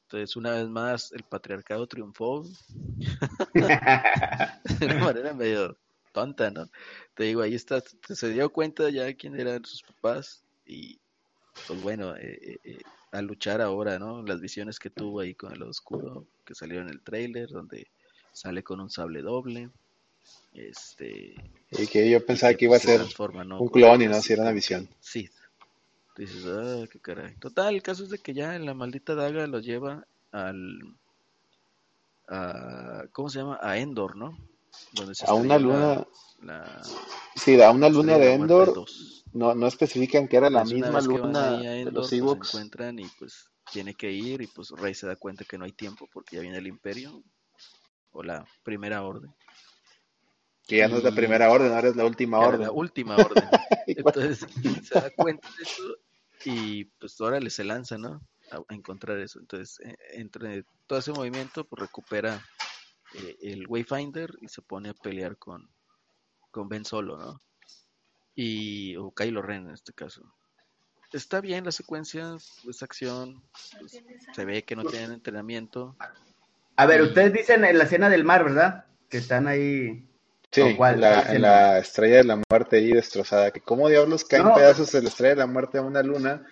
Entonces, 0.06 0.36
una 0.36 0.52
vez 0.52 0.68
más, 0.68 1.12
el 1.12 1.24
patriarcado 1.24 1.86
triunfó 1.86 2.44
de 3.54 4.86
una 4.86 4.98
manera 4.98 5.32
medio 5.34 5.78
tonta, 6.12 6.50
¿no? 6.50 6.68
Te 7.14 7.24
digo, 7.24 7.42
ahí 7.42 7.54
está, 7.54 7.82
se 8.08 8.28
dio 8.30 8.50
cuenta 8.50 8.90
ya 8.90 9.12
quién 9.14 9.38
eran 9.38 9.64
sus 9.64 9.82
papás 9.82 10.44
y, 10.66 11.00
pues 11.66 11.80
bueno, 11.80 12.16
eh, 12.16 12.38
eh, 12.42 12.58
eh, 12.64 12.78
a 13.12 13.22
luchar 13.22 13.60
ahora, 13.60 13.98
¿no? 13.98 14.22
Las 14.22 14.40
visiones 14.40 14.78
que 14.78 14.90
tuvo 14.90 15.20
ahí 15.20 15.34
con 15.34 15.52
el 15.52 15.62
oscuro, 15.62 16.26
que 16.44 16.54
salió 16.54 16.80
en 16.80 16.88
el 16.88 17.00
trailer, 17.00 17.48
donde 17.48 17.86
sale 18.32 18.62
con 18.62 18.80
un 18.80 18.90
sable 18.90 19.22
doble, 19.22 19.70
este, 20.52 21.34
Y 21.70 21.86
que 21.86 22.08
yo 22.08 22.24
pensaba 22.24 22.52
que 22.52 22.58
que 22.58 22.64
iba 22.66 22.76
a 22.76 22.80
se 22.80 22.98
ser 22.98 23.02
un 23.58 23.68
clon 23.68 24.02
y 24.02 24.06
no 24.06 24.20
si 24.20 24.32
era 24.32 24.42
una 24.42 24.52
visión. 24.52 24.88
Tú 26.14 26.22
dices, 26.22 26.44
ah, 26.46 26.86
qué 26.90 27.00
caray. 27.00 27.34
Total, 27.36 27.74
el 27.74 27.82
caso 27.82 28.04
es 28.04 28.10
de 28.10 28.18
que 28.18 28.34
ya 28.34 28.54
en 28.54 28.66
la 28.66 28.74
maldita 28.74 29.16
daga 29.16 29.46
los 29.48 29.64
lleva 29.64 30.06
al, 30.30 30.96
a, 32.28 33.04
¿cómo 33.12 33.28
se 33.28 33.40
llama? 33.40 33.58
A 33.60 33.78
Endor, 33.78 34.16
¿no? 34.16 34.38
Donde 34.92 35.14
se 35.14 35.24
A 35.26 35.34
una 35.34 35.56
estrella 35.56 35.78
la- 35.78 35.94
luna, 35.94 36.06
la, 36.42 36.82
sí, 37.36 37.60
a 37.60 37.70
una 37.70 37.88
luna 37.88 38.18
de 38.18 38.34
Endor, 38.34 38.74
2. 38.74 39.24
no, 39.32 39.54
no 39.54 39.66
especifican 39.66 40.28
que 40.28 40.36
era 40.36 40.50
la 40.50 40.64
Entonces, 40.64 40.82
misma 40.82 41.00
luna 41.00 41.50
de 41.50 41.84
los 41.86 41.94
pues 41.94 42.08
se 42.10 42.16
Ewoks. 42.16 42.48
encuentran 42.48 42.98
y 42.98 43.06
pues 43.18 43.50
tiene 43.72 43.94
que 43.94 44.10
ir 44.12 44.40
y 44.42 44.46
pues 44.46 44.70
Rey 44.70 44.94
se 44.94 45.06
da 45.06 45.16
cuenta 45.16 45.44
que 45.44 45.58
no 45.58 45.64
hay 45.64 45.72
tiempo 45.72 46.08
porque 46.12 46.36
ya 46.36 46.42
viene 46.42 46.58
el 46.58 46.66
Imperio 46.66 47.22
o 48.12 48.22
la 48.22 48.46
Primera 48.62 49.02
Orden. 49.02 49.34
Que 50.66 50.78
ya 50.78 50.88
no 50.88 50.96
es 50.96 51.04
la 51.04 51.10
primera 51.14 51.50
orden, 51.50 51.72
ahora 51.72 51.88
es 51.88 51.96
la 51.96 52.06
última 52.06 52.38
orden. 52.38 52.62
la 52.62 52.72
última 52.72 53.18
orden. 53.18 53.44
Entonces 53.86 54.46
se 54.88 54.94
da 54.94 55.10
cuenta 55.10 55.46
de 55.58 55.62
eso 55.62 55.82
y 56.44 56.84
pues 56.84 57.20
órale 57.20 57.50
se 57.50 57.64
lanza, 57.64 57.98
¿no? 57.98 58.20
A, 58.50 58.56
a 58.68 58.74
encontrar 58.74 59.18
eso. 59.18 59.40
Entonces, 59.40 59.78
eh, 59.80 59.94
entre 60.14 60.64
todo 60.86 60.98
ese 61.00 61.12
movimiento, 61.12 61.64
pues 61.64 61.80
recupera 61.80 62.42
eh, 63.14 63.36
el 63.42 63.66
Wayfinder 63.68 64.30
y 64.40 64.48
se 64.48 64.62
pone 64.62 64.88
a 64.90 64.94
pelear 64.94 65.36
con, 65.36 65.68
con 66.50 66.68
Ben 66.68 66.84
Solo, 66.84 67.16
¿no? 67.16 67.40
Y, 68.34 68.96
o 68.96 69.12
Kylo 69.12 69.42
Ren 69.42 69.68
en 69.68 69.74
este 69.74 69.92
caso. 69.92 70.22
Está 71.12 71.40
bien 71.40 71.64
la 71.64 71.70
secuencia, 71.72 72.36
esa 72.68 72.84
acción, 72.84 73.42
pues, 73.78 74.02
se 74.34 74.44
ve 74.44 74.64
que 74.64 74.74
no 74.74 74.84
tienen 74.84 75.12
entrenamiento. 75.12 75.96
A 76.76 76.86
ver, 76.86 77.00
Y- 77.00 77.04
ustedes 77.04 77.32
dicen 77.32 77.64
en 77.64 77.78
la 77.78 77.84
escena 77.84 78.08
del 78.10 78.24
mar, 78.24 78.42
¿verdad? 78.42 78.86
Que 79.08 79.18
están 79.18 79.46
ahí. 79.46 80.08
Sí, 80.50 80.60
la, 80.62 80.76
¿Cuál 80.76 81.04
en 81.28 81.42
la 81.42 81.78
estrella 81.78 82.16
de 82.18 82.24
la 82.24 82.40
muerte 82.50 82.76
ahí 82.78 82.92
destrozada. 82.92 83.50
Que 83.52 83.60
cómo 83.60 83.88
diablos 83.88 84.24
caen 84.24 84.44
No. 84.44 84.54
pedazos 84.54 84.90
de 84.92 85.02
la 85.02 85.08
estrella 85.08 85.34
de 85.34 85.40
la 85.40 85.46
muerte 85.46 85.78
a 85.78 85.82
una 85.82 86.02
luna 86.02 86.44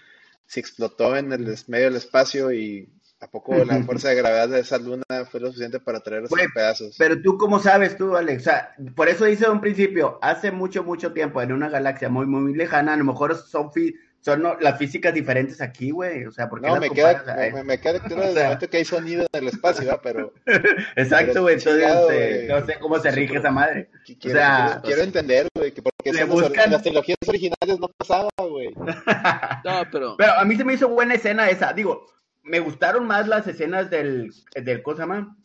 si 0.46 0.60
explotó 0.60 1.16
en 1.16 1.32
el 1.32 1.48
es- 1.48 1.68
medio 1.68 1.86
del 1.86 1.96
espacio 1.96 2.52
y 2.52 2.88
a 3.22 3.28
poco 3.28 3.54
la 3.64 3.80
fuerza 3.84 4.08
de 4.08 4.16
gravedad 4.16 4.48
de 4.48 4.60
esa 4.60 4.78
luna 4.78 5.04
fue 5.30 5.38
lo 5.40 5.46
suficiente 5.46 5.78
para 5.78 6.00
traer 6.00 6.24
esos 6.24 6.38
pedazos. 6.52 6.96
Pero 6.98 7.22
tú, 7.22 7.38
¿cómo 7.38 7.60
sabes 7.60 7.96
tú, 7.96 8.16
Alex? 8.16 8.42
O 8.42 8.44
sea, 8.44 8.74
por 8.96 9.08
eso 9.08 9.24
dice 9.26 9.44
de 9.44 9.50
un 9.52 9.60
principio, 9.60 10.18
hace 10.20 10.50
mucho, 10.50 10.82
mucho 10.82 11.12
tiempo, 11.12 11.40
en 11.40 11.52
una 11.52 11.68
galaxia 11.68 12.08
muy, 12.08 12.26
muy 12.26 12.52
lejana, 12.54 12.94
a 12.94 12.96
lo 12.96 13.04
mejor 13.04 13.36
son, 13.36 13.72
fi- 13.72 13.94
son 14.20 14.42
no, 14.42 14.56
las 14.60 14.76
físicas 14.76 15.14
diferentes 15.14 15.60
aquí, 15.60 15.92
güey. 15.92 16.24
O 16.26 16.32
sea, 16.32 16.48
¿por 16.48 16.60
qué 16.60 16.66
No, 16.66 16.76
me 16.80 16.90
queda, 16.90 17.24
me, 17.64 17.78
queda 17.78 18.00
claro 18.00 18.16
O 18.22 18.26
desde 18.26 18.32
sea- 18.34 18.42
el 18.42 18.44
momento 18.48 18.70
que 18.70 18.76
hay 18.78 18.84
sonido 18.84 19.26
en 19.32 19.42
el 19.42 19.48
espacio, 19.48 19.88
¿va? 19.88 20.00
Pero 20.02 20.32
Exacto, 20.96 21.26
pero 21.32 21.42
güey. 21.42 21.54
Entonces, 21.54 21.80
chingado, 21.82 22.10
eh, 22.10 22.44
güey. 22.46 22.48
no 22.60 22.66
sé 22.66 22.78
cómo 22.80 22.98
se 22.98 23.10
rige 23.12 23.36
esa 23.38 23.50
madre. 23.52 23.88
qui- 24.04 24.16
O 24.16 24.20
quiero, 24.20 24.38
sea, 24.38 24.66
quiero- 24.66 24.82
quiero 24.82 25.02
entender, 25.02 25.46
güey, 25.56 25.72
que 25.72 25.82
porque 25.82 26.12
las, 26.12 26.28
buscan- 26.28 26.70
las 26.70 26.82
trilogías 26.82 27.18
originales 27.26 27.78
no 27.78 27.88
pasaba, 27.96 28.28
güey. 28.38 28.74
No, 29.64 29.82
pero 29.92 30.16
Pero 30.18 30.32
a 30.32 30.44
mí 30.44 30.56
se 30.56 30.64
me 30.64 30.74
hizo 30.74 30.88
buena 30.88 31.14
escena 31.14 31.48
esa. 31.48 31.72
Digo, 31.72 32.04
me 32.42 32.60
gustaron 32.60 33.06
más 33.06 33.28
las 33.28 33.46
escenas 33.46 33.90
del, 33.90 34.32
del 34.54 34.82
¿cómo 34.82 34.96
se 34.96 35.02
llama? 35.02 35.36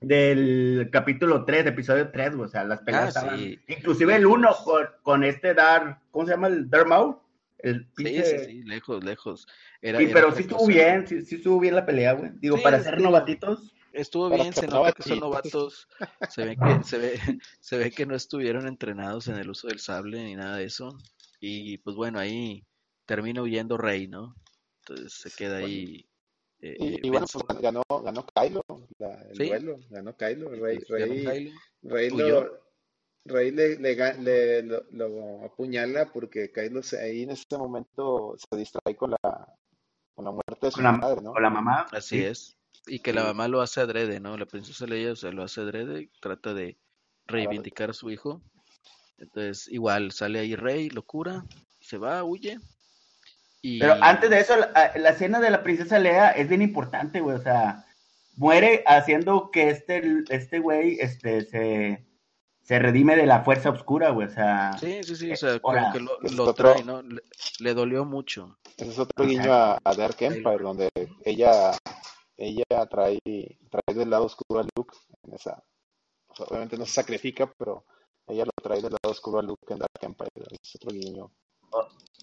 Del 0.00 0.88
capítulo 0.92 1.44
3, 1.44 1.66
episodio 1.66 2.10
3, 2.10 2.36
güey. 2.36 2.46
O 2.46 2.50
sea, 2.50 2.64
las 2.64 2.80
peleas 2.82 3.04
Ah, 3.04 3.08
estaban... 3.08 3.38
sí. 3.38 3.58
Inclusive 3.68 4.14
el 4.16 4.26
1 4.26 4.48
con, 4.64 4.86
con 5.02 5.24
este 5.24 5.54
Dar... 5.54 6.00
¿Cómo 6.10 6.24
se 6.26 6.32
llama? 6.32 6.46
El 6.48 6.70
Darth 6.70 6.86
Maul. 6.86 7.16
El 7.58 7.80
sí, 7.96 8.04
pinche... 8.04 8.38
sí, 8.38 8.44
sí, 8.46 8.62
lejos, 8.62 9.02
lejos. 9.02 9.48
Era, 9.82 9.98
Sí, 9.98 10.04
era 10.04 10.14
pero 10.14 10.32
sí 10.32 10.42
estuvo 10.42 10.66
bien, 10.66 11.06
sí, 11.08 11.24
sí 11.24 11.36
estuvo 11.36 11.58
bien 11.58 11.74
la 11.74 11.84
pelea, 11.84 12.12
güey. 12.12 12.30
Digo, 12.36 12.56
Sí, 12.56 12.62
para 12.62 12.80
ser 12.80 13.00
novatitos. 13.00 13.74
Estuvo 13.92 14.30
bien, 14.30 14.52
se 14.52 14.68
nota 14.68 14.92
que 14.92 15.02
son 15.02 15.18
novatos. 15.18 15.88
novatos, 15.98 16.30
se 16.30 16.44
ve 16.44 16.56
que, 16.56 16.84
se 16.84 16.98
ve, 16.98 17.18
se 17.60 17.78
ve 17.78 17.90
que 17.90 18.06
no 18.06 18.14
estuvieron 18.14 18.68
entrenados 18.68 19.26
en 19.26 19.36
el 19.36 19.50
uso 19.50 19.66
del 19.66 19.80
sable 19.80 20.22
ni 20.22 20.36
nada 20.36 20.58
de 20.58 20.64
eso. 20.64 20.96
Y 21.40 21.78
pues 21.78 21.96
bueno, 21.96 22.20
ahí 22.20 22.64
termina 23.06 23.42
huyendo 23.42 23.76
Rey, 23.76 24.06
¿no? 24.06 24.36
Entonces 24.88 25.12
se 25.12 25.30
queda 25.30 25.58
ahí 25.58 26.08
eh, 26.60 26.76
Y, 27.02 27.10
bueno, 27.10 27.26
pues 27.32 27.60
ganó, 27.60 27.82
ganó 28.02 28.26
Kylo 28.26 28.64
la- 28.98 29.22
el 29.30 29.36
Sí. 29.36 29.44
duelo, 29.46 29.78
ganó 29.90 30.16
Kylo, 30.16 30.50
Rey, 30.50 30.78
Rey, 30.88 31.24
Kylo. 31.24 31.50
Rey, 31.82 32.10
lo, 32.10 32.60
Rey 33.24 33.50
le, 33.52 33.78
le 33.78 33.94
le- 34.18 34.62
lo, 34.62 34.84
lo 34.90 35.44
apuñala 35.44 36.10
porque 36.12 36.50
Kylo 36.50 36.82
se- 36.82 37.00
ahí 37.00 37.22
en 37.22 37.30
ese 37.30 37.44
momento 37.56 38.36
se 38.36 38.58
distrae 38.58 38.96
con 38.96 39.12
la, 39.12 39.54
con 40.14 40.24
la 40.24 40.30
muerte 40.32 40.58
de 40.66 40.70
su 40.70 40.76
Con 40.76 40.84
la, 40.84 40.92
madre, 40.92 41.20
¿no? 41.20 41.32
con 41.32 41.42
la 41.42 41.50
mamá. 41.50 41.86
Así 41.92 42.16
sí. 42.16 42.24
es. 42.24 42.56
Y 42.86 43.00
que 43.00 43.12
la 43.12 43.22
mamá 43.24 43.46
lo 43.48 43.60
hace 43.60 43.80
adrede, 43.80 44.18
¿no? 44.18 44.36
La 44.36 44.46
princesa 44.46 44.86
Leia, 44.86 45.12
o 45.12 45.16
sea, 45.16 45.30
lo 45.30 45.42
hace 45.42 45.60
adrede, 45.60 46.10
trata 46.20 46.54
de 46.54 46.76
reivindicar 47.26 47.90
a 47.90 47.92
su 47.92 48.10
hijo. 48.10 48.40
Entonces, 49.18 49.68
igual, 49.68 50.10
sale 50.12 50.38
ahí 50.38 50.56
Rey, 50.56 50.88
lo 50.90 51.02
cura, 51.02 51.44
se 51.80 51.98
va, 51.98 52.24
huye. 52.24 52.58
Y 53.76 53.78
Pero 53.80 53.94
antes 54.00 54.30
de 54.30 54.40
eso, 54.40 54.56
la, 54.56 54.92
la 54.96 55.10
escena 55.10 55.40
de 55.40 55.50
la 55.50 55.62
princesa 55.62 55.98
Lea 55.98 56.30
es 56.30 56.48
bien 56.48 56.62
importante, 56.62 57.20
güey. 57.20 57.36
O 57.36 57.42
sea, 57.42 57.84
muere 58.36 58.82
haciendo 58.86 59.50
que 59.50 59.70
este, 59.70 60.02
este 60.30 60.58
güey 60.60 60.98
este, 61.00 61.42
se, 61.42 62.06
se 62.62 62.78
redime 62.78 63.16
de 63.16 63.26
la 63.26 63.42
fuerza 63.42 63.70
oscura, 63.70 64.10
güey. 64.10 64.28
O 64.28 64.30
sea, 64.30 64.76
Sí, 64.78 65.02
sí, 65.02 65.16
sí, 65.16 65.30
o 65.30 65.34
Eh, 65.34 65.36
sea, 65.36 65.58
como 65.60 65.92
que 65.92 66.00
lo, 66.00 66.18
lo 66.20 66.44
otro- 66.44 66.72
trae, 66.72 66.84
¿no? 66.84 67.02
Le, 67.02 67.20
le 67.60 67.74
dolió 67.74 68.04
mucho. 68.04 68.58
Ese 68.76 68.90
es 68.90 68.98
otro 68.98 69.26
guiño 69.26 69.52
a, 69.52 69.78
a 69.82 69.94
Dark 69.94 70.16
Empire, 70.20 70.58
donde 70.62 70.88
ella, 71.24 71.72
ella 72.36 72.64
trae, 72.88 73.18
trae 73.24 73.94
del 73.96 74.10
lado 74.10 74.24
oscuro 74.26 74.60
a 74.60 74.66
Luke. 74.76 74.96
En 75.24 75.34
esa, 75.34 75.62
o 76.28 76.34
sea, 76.36 76.46
obviamente 76.46 76.76
no 76.78 76.86
se 76.86 76.92
sacrifica, 76.92 77.52
pero 77.58 77.84
ella 78.28 78.44
lo 78.44 78.52
trae 78.62 78.80
del 78.80 78.92
lado 78.92 79.10
oscuro 79.10 79.40
a 79.40 79.42
Luke 79.42 79.72
en 79.72 79.78
Dark 79.80 79.90
Empire. 80.00 80.30
Es 80.62 80.76
otro 80.76 80.90
guiño. 80.92 81.32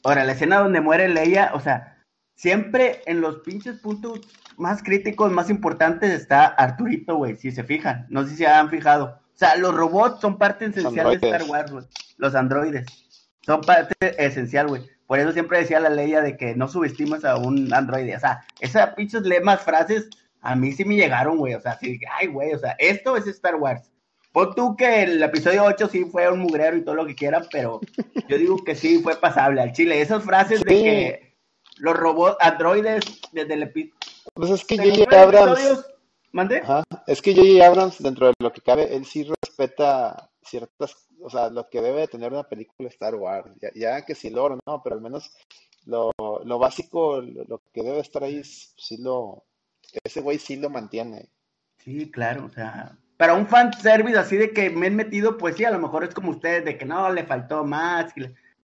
Ahora, 0.05 0.23
la 0.23 0.33
escena 0.33 0.59
donde 0.59 0.81
muere 0.81 1.09
Leia, 1.09 1.51
o 1.53 1.59
sea, 1.59 1.97
siempre 2.35 3.01
en 3.05 3.21
los 3.21 3.39
pinches 3.39 3.79
puntos 3.79 4.21
más 4.57 4.83
críticos, 4.83 5.31
más 5.31 5.49
importantes 5.49 6.11
está 6.11 6.45
Arturito, 6.45 7.15
güey, 7.15 7.35
si 7.35 7.51
se 7.51 7.63
fijan. 7.63 8.05
No 8.09 8.23
sé 8.23 8.31
si 8.31 8.35
se 8.37 8.47
han 8.47 8.69
fijado. 8.69 9.19
O 9.35 9.37
sea, 9.37 9.55
los 9.57 9.75
robots 9.75 10.21
son 10.21 10.37
parte 10.37 10.65
esencial 10.65 11.19
de. 11.19 11.27
Star 11.27 11.43
Wars, 11.49 11.71
güey. 11.71 11.85
Los 12.17 12.35
androides. 12.35 12.85
Son 13.41 13.61
parte 13.61 13.93
esencial, 14.23 14.67
güey. 14.67 14.89
Por 15.07 15.19
eso 15.19 15.31
siempre 15.33 15.59
decía 15.59 15.79
la 15.79 15.89
Leia 15.89 16.21
de 16.21 16.35
que 16.35 16.55
no 16.55 16.67
subestimas 16.67 17.25
a 17.25 17.37
un 17.37 17.71
androide. 17.73 18.15
O 18.15 18.19
sea, 18.19 18.43
esas 18.59 18.95
pinches 18.95 19.21
lemas, 19.21 19.61
frases, 19.61 20.09
a 20.41 20.55
mí 20.55 20.71
sí 20.71 20.83
me 20.85 20.95
llegaron, 20.95 21.37
güey. 21.37 21.53
O 21.53 21.61
sea, 21.61 21.77
sí, 21.77 21.99
ay, 22.19 22.27
güey, 22.27 22.53
o 22.53 22.59
sea, 22.59 22.75
esto 22.79 23.15
es 23.17 23.27
Star 23.27 23.55
Wars. 23.55 23.91
Pon 24.35 24.53
tú 24.53 24.75
que 24.75 25.03
el 25.03 25.23
episodio 25.23 25.63
8 25.63 25.87
sí 25.87 26.03
fue 26.03 26.29
un 26.29 26.39
mugrero 26.39 26.75
y 26.75 26.83
todo 26.83 26.93
lo 26.95 27.05
que 27.05 27.15
quieran, 27.15 27.45
pero 27.49 27.79
yo 28.27 28.37
digo 28.37 28.57
que 28.65 28.75
sí 28.75 28.99
fue 29.01 29.15
pasable 29.15 29.61
al 29.61 29.71
chile. 29.71 30.01
Esas 30.01 30.25
frases 30.25 30.61
de 30.61 30.75
Sí. 30.75 30.83
que 30.83 31.37
los 31.77 31.95
robots, 31.95 32.35
androides, 32.41 33.01
desde 33.31 33.53
el 33.53 33.63
epi- 33.73 33.93
Pues 34.33 34.49
es 34.51 34.65
que 34.65 34.75
J.J. 34.77 35.21
Abrams, 35.21 35.57
episodios- 35.61 35.85
¿Mande? 36.33 36.57
ajá, 36.57 36.83
es 37.07 37.21
que 37.21 37.33
J.J. 37.33 37.65
Abrams, 37.65 38.03
dentro 38.03 38.27
de 38.27 38.33
lo 38.39 38.51
que 38.51 38.59
cabe, 38.59 38.93
él 38.93 39.05
sí 39.05 39.25
respeta 39.41 40.29
ciertas, 40.43 40.97
o 41.21 41.29
sea, 41.29 41.49
lo 41.49 41.69
que 41.69 41.81
debe 41.81 42.01
de 42.01 42.07
tener 42.09 42.33
una 42.33 42.43
película 42.43 42.89
Star 42.89 43.15
Wars. 43.15 43.49
Ya, 43.61 43.69
ya 43.73 44.05
que 44.05 44.15
si 44.15 44.31
lo 44.31 44.43
o 44.47 44.59
no, 44.67 44.81
pero 44.83 44.97
al 44.97 45.01
menos 45.01 45.31
lo, 45.85 46.11
lo 46.43 46.59
básico, 46.59 47.21
lo, 47.21 47.45
lo 47.45 47.61
que 47.73 47.83
debe 47.83 48.01
estar 48.01 48.21
ahí, 48.25 48.43
sí 48.43 48.97
lo, 48.97 49.45
ese 50.03 50.19
güey 50.19 50.39
sí 50.39 50.57
lo 50.57 50.69
mantiene. 50.69 51.29
Sí, 51.77 52.11
claro, 52.11 52.43
o 52.47 52.49
sea, 52.49 52.97
para 53.17 53.33
un 53.33 53.47
fan 53.47 53.71
service 53.73 54.17
así 54.17 54.37
de 54.37 54.51
que 54.51 54.69
me 54.69 54.87
han 54.87 54.95
metido, 54.95 55.37
pues 55.37 55.55
sí, 55.55 55.65
a 55.65 55.71
lo 55.71 55.79
mejor 55.79 56.03
es 56.03 56.13
como 56.13 56.31
ustedes, 56.31 56.65
de 56.65 56.77
que 56.77 56.85
no, 56.85 57.11
le 57.11 57.23
faltó 57.23 57.63
más, 57.63 58.13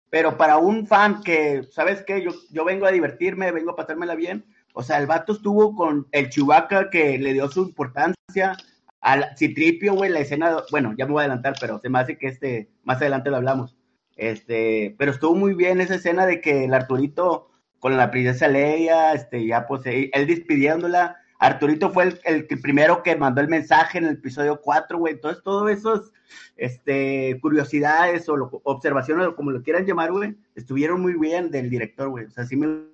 pero 0.09 0.37
para 0.37 0.57
un 0.57 0.87
fan 0.87 1.21
que, 1.21 1.63
¿sabes 1.71 2.03
qué? 2.03 2.21
Yo, 2.21 2.31
yo 2.51 2.63
vengo 2.63 2.85
a 2.85 2.91
divertirme, 2.91 3.51
vengo 3.51 3.71
a 3.71 3.75
pasármela 3.75 4.15
bien, 4.15 4.45
o 4.73 4.83
sea, 4.83 4.99
el 4.99 5.07
vato 5.07 5.33
estuvo 5.33 5.75
con 5.75 6.07
el 6.11 6.29
Chewbacca 6.29 6.89
que 6.89 7.17
le 7.17 7.33
dio 7.33 7.49
su 7.49 7.63
importancia, 7.63 8.55
al 9.01 9.25
Citripio, 9.37 9.93
güey, 9.93 10.09
la 10.09 10.19
escena, 10.19 10.57
bueno, 10.71 10.93
ya 10.97 11.05
me 11.05 11.13
voy 11.13 11.21
a 11.21 11.25
adelantar, 11.25 11.55
pero 11.59 11.79
se 11.79 11.89
me 11.89 11.99
hace 11.99 12.17
que 12.17 12.27
este, 12.27 12.69
más 12.83 12.97
adelante 12.97 13.29
lo 13.29 13.37
hablamos, 13.37 13.75
este, 14.15 14.95
pero 14.97 15.11
estuvo 15.11 15.35
muy 15.35 15.53
bien 15.53 15.81
esa 15.81 15.95
escena 15.95 16.25
de 16.25 16.41
que 16.41 16.65
el 16.65 16.73
Arturito 16.73 17.49
con 17.79 17.95
la 17.95 18.09
princesa 18.09 18.47
Leia, 18.47 19.13
este, 19.13 19.45
ya 19.45 19.67
pues 19.67 19.81
él 19.85 20.27
despidiéndola, 20.27 21.17
Arturito 21.39 21.91
fue 21.91 22.03
el, 22.05 22.19
el 22.23 22.47
primero 22.47 23.03
que 23.03 23.15
mandó 23.15 23.41
el 23.41 23.47
mensaje 23.47 23.97
en 23.99 24.05
el 24.05 24.13
episodio 24.15 24.59
4, 24.61 24.97
güey. 24.97 25.13
Entonces, 25.13 25.43
todo 25.43 25.69
esos 25.69 26.11
este, 26.55 27.37
curiosidades 27.41 28.27
o 28.29 28.35
lo- 28.37 28.61
observaciones, 28.63 29.27
o 29.27 29.35
como 29.35 29.51
lo 29.51 29.61
quieran 29.61 29.85
llamar, 29.85 30.11
güey, 30.11 30.35
estuvieron 30.55 30.99
muy 31.01 31.13
bien 31.13 31.51
del 31.51 31.69
director, 31.69 32.09
güey. 32.09 32.25
O 32.25 32.31
sea, 32.31 32.45
sí 32.45 32.55
me. 32.55 32.87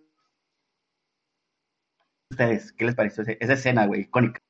¿Ustedes 2.32 2.74
qué 2.74 2.86
les 2.86 2.96
pareció 2.96 3.24
esa 3.40 3.54
escena, 3.54 3.86
güey? 3.86 4.02
Icónica. 4.02 4.42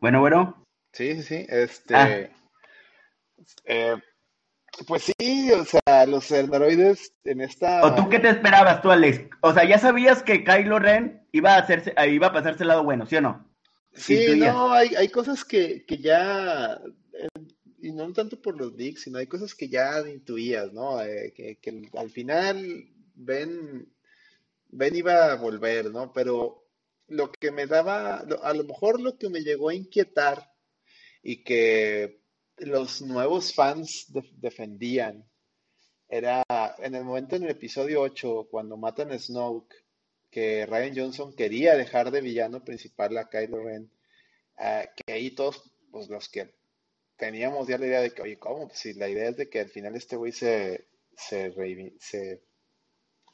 Bueno, 0.00 0.20
bueno. 0.20 0.66
Sí, 0.92 1.14
sí, 1.16 1.22
sí, 1.22 1.46
este, 1.48 1.94
Ah. 1.94 2.28
eh, 3.64 3.96
pues 4.86 5.12
sí, 5.18 5.50
o 5.52 5.64
sea, 5.64 6.06
los 6.06 6.30
androides 6.32 7.12
en 7.24 7.40
esta... 7.40 7.84
¿O 7.84 7.94
tú 7.94 8.08
qué 8.08 8.18
te 8.18 8.30
esperabas 8.30 8.82
tú, 8.82 8.90
Alex? 8.90 9.28
O 9.40 9.52
sea, 9.52 9.64
ya 9.64 9.78
sabías 9.78 10.22
que 10.22 10.44
Kylo 10.44 10.78
Ren 10.78 11.26
iba 11.32 11.54
a 11.54 11.58
hacerse, 11.58 11.92
ah, 11.96 12.06
iba 12.06 12.28
a 12.28 12.32
pasarse 12.32 12.62
el 12.62 12.68
lado 12.68 12.84
bueno, 12.84 13.06
¿sí 13.06 13.16
o 13.16 13.20
no? 13.20 13.48
Sí, 13.92 14.36
no, 14.38 14.72
hay, 14.72 14.94
hay 14.94 15.08
cosas 15.08 15.44
que, 15.44 15.84
que 15.84 15.98
ya, 15.98 16.80
eh, 17.12 17.28
y 17.80 17.92
no 17.92 18.10
tanto 18.12 18.40
por 18.40 18.56
los 18.56 18.72
leaks, 18.74 19.02
sino 19.02 19.18
hay 19.18 19.26
cosas 19.26 19.54
que 19.54 19.68
ya 19.68 20.00
intuías, 20.08 20.72
¿no? 20.72 21.02
Eh, 21.02 21.32
que, 21.36 21.56
que 21.56 21.88
al 21.94 22.10
final 22.10 22.88
Ben, 23.14 23.86
Ben 24.68 24.96
iba 24.96 25.32
a 25.32 25.36
volver, 25.36 25.90
¿no? 25.90 26.12
Pero 26.12 26.64
lo 27.08 27.30
que 27.30 27.50
me 27.50 27.66
daba, 27.66 28.16
a 28.16 28.54
lo 28.54 28.64
mejor 28.64 29.00
lo 29.00 29.18
que 29.18 29.28
me 29.28 29.42
llegó 29.42 29.68
a 29.68 29.74
inquietar 29.74 30.50
y 31.22 31.44
que 31.44 32.21
los 32.66 33.02
nuevos 33.02 33.54
fans 33.54 34.06
def- 34.12 34.30
defendían 34.34 35.24
era 36.08 36.42
en 36.78 36.94
el 36.94 37.04
momento 37.04 37.36
en 37.36 37.44
el 37.44 37.50
episodio 37.50 38.02
8, 38.02 38.48
cuando 38.50 38.76
matan 38.76 39.12
a 39.12 39.18
Snoke, 39.18 39.74
que 40.30 40.66
Ryan 40.66 40.94
Johnson 40.96 41.34
quería 41.34 41.74
dejar 41.76 42.10
de 42.10 42.20
villano 42.20 42.62
principal 42.64 43.16
a 43.18 43.28
Kylo 43.28 43.64
Ren, 43.64 43.90
ah, 44.58 44.84
que 44.94 45.12
ahí 45.12 45.30
todos, 45.34 45.72
pues 45.90 46.08
los 46.08 46.28
que 46.28 46.54
teníamos 47.16 47.66
ya 47.68 47.78
la 47.78 47.86
idea 47.86 48.00
de 48.00 48.10
que, 48.10 48.22
oye, 48.22 48.38
¿cómo? 48.38 48.66
Pues 48.68 48.78
si 48.80 48.92
la 48.94 49.08
idea 49.08 49.30
es 49.30 49.36
de 49.36 49.48
que 49.48 49.60
al 49.60 49.68
final 49.70 49.94
este 49.96 50.16
güey 50.16 50.32
se, 50.32 50.86
se, 51.16 51.50
reivi- 51.54 51.96
se 51.98 52.42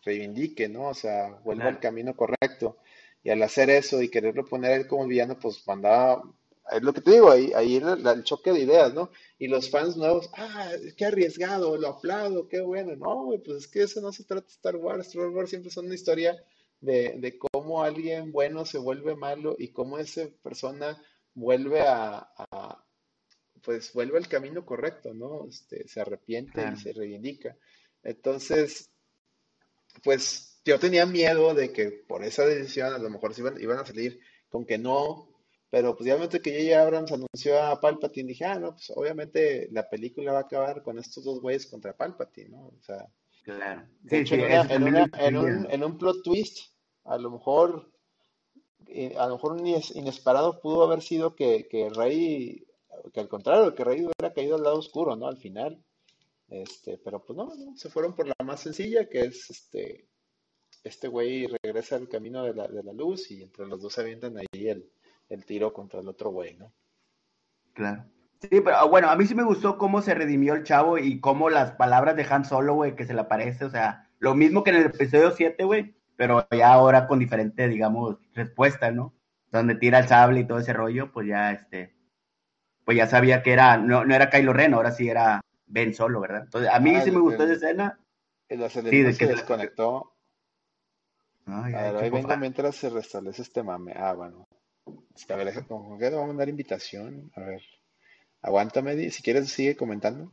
reivindique, 0.04 0.68
¿no? 0.68 0.88
O 0.88 0.94
sea, 0.94 1.28
vuelva 1.44 1.62
Claro. 1.64 1.76
al 1.76 1.80
camino 1.80 2.16
correcto. 2.16 2.78
Y 3.22 3.30
al 3.30 3.42
hacer 3.42 3.70
eso 3.70 4.00
y 4.02 4.08
quererlo 4.10 4.44
poner 4.44 4.72
él 4.72 4.86
como 4.86 5.06
villano, 5.06 5.38
pues 5.38 5.66
mandaba, 5.66 6.22
es 6.70 6.82
lo 6.82 6.92
que 6.92 7.00
te 7.00 7.12
digo, 7.12 7.30
ahí, 7.30 7.52
ahí 7.54 7.76
el 7.76 8.24
choque 8.24 8.52
de 8.52 8.60
ideas, 8.60 8.92
¿no? 8.94 9.10
Y 9.38 9.48
los 9.48 9.70
fans 9.70 9.96
nuevos, 9.96 10.28
ah, 10.36 10.70
qué 10.96 11.04
arriesgado, 11.06 11.76
lo 11.76 11.88
aplaudo, 11.88 12.48
qué 12.48 12.60
bueno. 12.60 12.94
No, 12.96 13.24
güey, 13.24 13.38
pues 13.42 13.58
es 13.64 13.68
que 13.68 13.82
eso 13.82 14.00
no 14.00 14.12
se 14.12 14.24
trata 14.24 14.46
de 14.46 14.52
Star 14.52 14.76
Wars. 14.76 15.06
Star 15.08 15.28
Wars 15.28 15.50
siempre 15.50 15.70
son 15.70 15.86
una 15.86 15.94
historia 15.94 16.42
de, 16.80 17.14
de 17.18 17.38
cómo 17.38 17.82
alguien 17.82 18.32
bueno 18.32 18.64
se 18.64 18.78
vuelve 18.78 19.14
malo 19.16 19.56
y 19.58 19.68
cómo 19.72 19.98
esa 19.98 20.28
persona 20.42 21.02
vuelve 21.34 21.80
a, 21.82 22.28
a- 22.50 22.84
pues 23.62 23.92
vuelve 23.92 24.18
al 24.18 24.28
camino 24.28 24.64
correcto, 24.64 25.12
¿no? 25.14 25.46
Este, 25.48 25.86
se 25.88 26.00
arrepiente 26.00 26.52
Claro. 26.52 26.76
y 26.76 26.80
se 26.80 26.92
reivindica. 26.92 27.56
Entonces, 28.02 28.90
pues 30.02 30.60
yo 30.64 30.78
tenía 30.78 31.06
miedo 31.06 31.54
de 31.54 31.72
que 31.72 31.90
por 31.90 32.24
esa 32.24 32.46
decisión 32.46 32.92
a 32.92 32.98
lo 32.98 33.10
mejor 33.10 33.34
se 33.34 33.40
iban, 33.40 33.60
iban 33.60 33.78
a 33.78 33.86
salir 33.86 34.20
con 34.48 34.64
que 34.64 34.78
no, 34.78 35.28
pero 35.70 35.94
pues 35.94 36.02
obviamente 36.10 36.40
que 36.40 36.52
J.J. 36.52 36.82
Abrams 36.82 37.12
anunció 37.12 37.62
a 37.62 37.80
Palpatine, 37.80 38.28
dije, 38.28 38.44
ah, 38.44 38.58
no, 38.58 38.72
pues 38.72 38.90
obviamente 38.94 39.68
la 39.70 39.88
película 39.88 40.32
va 40.32 40.38
a 40.38 40.42
acabar 40.42 40.82
con 40.82 40.98
estos 40.98 41.24
dos 41.24 41.40
güeyes 41.40 41.66
contra 41.66 41.96
Palpatine, 41.96 42.50
¿no? 42.50 42.66
O 42.68 42.80
sea, 42.82 43.06
Claro. 43.44 43.86
de 44.02 44.10
Sí, 44.10 44.16
hecho, 44.22 44.34
sí, 44.34 44.40
en, 44.42 44.46
una- 44.46 44.54
eso 44.54 44.62
en, 44.62 44.68
también 44.68 44.94
una- 44.94 45.06
lo 45.06 45.26
en 45.26 45.36
un, 45.36 45.70
en 45.70 45.84
un 45.84 45.98
plot 45.98 46.22
twist, 46.22 46.58
a 47.04 47.16
lo 47.18 47.30
mejor, 47.30 47.90
eh, 48.86 49.14
a 49.18 49.26
lo 49.26 49.34
mejor 49.36 49.52
un 49.52 49.66
ines- 49.66 49.94
inesperado 49.96 50.60
pudo 50.60 50.82
haber 50.84 51.02
sido 51.02 51.34
que, 51.34 51.66
que 51.68 51.88
Rey, 51.90 52.66
que 53.12 53.20
al 53.20 53.28
contrario, 53.28 53.74
que 53.74 53.84
Rey 53.84 54.00
hubiera 54.04 54.32
caído 54.34 54.56
al 54.56 54.62
lado 54.62 54.78
oscuro, 54.78 55.16
¿no? 55.16 55.26
Al 55.26 55.38
final. 55.38 55.82
Este, 56.50 56.96
pero 56.98 57.22
pues 57.24 57.36
no, 57.36 57.44
no, 57.54 57.76
se 57.76 57.90
fueron 57.90 58.14
por 58.14 58.26
la 58.26 58.34
más 58.42 58.60
sencilla, 58.60 59.06
que 59.08 59.20
es 59.20 59.50
este, 59.50 60.06
este 60.82 61.06
güey 61.08 61.46
regresa 61.62 61.96
al 61.96 62.08
camino 62.08 62.42
de 62.42 62.54
la, 62.54 62.66
de 62.68 62.82
la 62.82 62.92
luz 62.94 63.30
y 63.30 63.42
entre 63.42 63.66
los 63.66 63.82
dos 63.82 63.92
se 63.92 64.00
avientan 64.00 64.38
ahí 64.38 64.68
el, 64.68 64.90
el 65.28 65.44
tiro 65.44 65.72
contra 65.72 66.00
el 66.00 66.08
otro 66.08 66.30
güey, 66.30 66.56
¿no? 66.56 66.72
Claro. 67.74 68.04
Sí, 68.40 68.48
pero 68.50 68.76
ah, 68.76 68.84
bueno, 68.84 69.10
a 69.10 69.16
mí 69.16 69.26
sí 69.26 69.34
me 69.34 69.42
gustó 69.42 69.78
cómo 69.78 70.00
se 70.00 70.14
redimió 70.14 70.54
el 70.54 70.62
chavo 70.62 70.96
y 70.98 71.20
cómo 71.20 71.50
las 71.50 71.72
palabras 71.72 72.14
de 72.16 72.26
Han 72.30 72.44
Solo, 72.44 72.74
güey, 72.74 72.94
que 72.94 73.04
se 73.04 73.14
le 73.14 73.20
aparece, 73.20 73.64
o 73.64 73.70
sea, 73.70 74.08
lo 74.20 74.34
mismo 74.34 74.62
que 74.62 74.70
en 74.70 74.76
el 74.76 74.86
episodio 74.86 75.32
7, 75.32 75.64
güey, 75.64 75.94
pero 76.16 76.46
ya 76.50 76.72
ahora 76.72 77.06
con 77.08 77.18
diferente, 77.18 77.68
digamos, 77.68 78.16
respuesta, 78.34 78.92
¿no? 78.92 79.12
Donde 79.50 79.74
tira 79.74 79.98
el 79.98 80.08
sable 80.08 80.40
y 80.40 80.46
todo 80.46 80.58
ese 80.58 80.72
rollo, 80.72 81.10
pues 81.12 81.26
ya, 81.26 81.52
este, 81.52 81.94
pues 82.84 82.96
ya 82.96 83.06
sabía 83.06 83.42
que 83.42 83.52
era, 83.52 83.76
no, 83.76 84.04
no 84.04 84.14
era 84.14 84.30
Kylo 84.30 84.52
Ren, 84.52 84.74
ahora 84.74 84.92
sí 84.92 85.08
era 85.08 85.40
Ben 85.66 85.92
Solo, 85.94 86.20
¿verdad? 86.20 86.42
Entonces, 86.44 86.70
a 86.72 86.80
mí 86.80 86.92
Ah, 86.94 87.00
sí 87.02 87.10
me 87.10 87.20
gustó 87.20 87.42
el- 87.42 87.50
esa 87.52 87.66
escena. 87.66 87.98
El 88.48 88.60
de 88.60 88.68
que 88.88 89.12
se 89.12 89.26
desconectó. 89.26 90.14
Ay, 91.46 91.74
A 91.74 91.82
ver, 91.82 91.96
qué 91.96 92.04
ahí 92.04 92.10
vengo 92.10 92.36
mientras 92.38 92.76
se 92.76 92.88
restablece 92.88 93.42
este 93.42 93.62
mame. 93.62 93.92
Ah, 93.94 94.14
bueno. 94.14 94.47
A 95.28 95.36
ver, 95.36 95.46
deja- 95.46 95.66
¿con 95.66 95.98
qué 95.98 96.04
le 96.04 96.10
vamos 96.10 96.24
a 96.24 96.28
mandar 96.28 96.48
invitación? 96.48 97.30
A 97.34 97.40
ver, 97.40 97.62
aguántame, 98.42 99.10
si 99.10 99.22
quieres 99.22 99.48
sigue 99.50 99.76
comentando. 99.76 100.32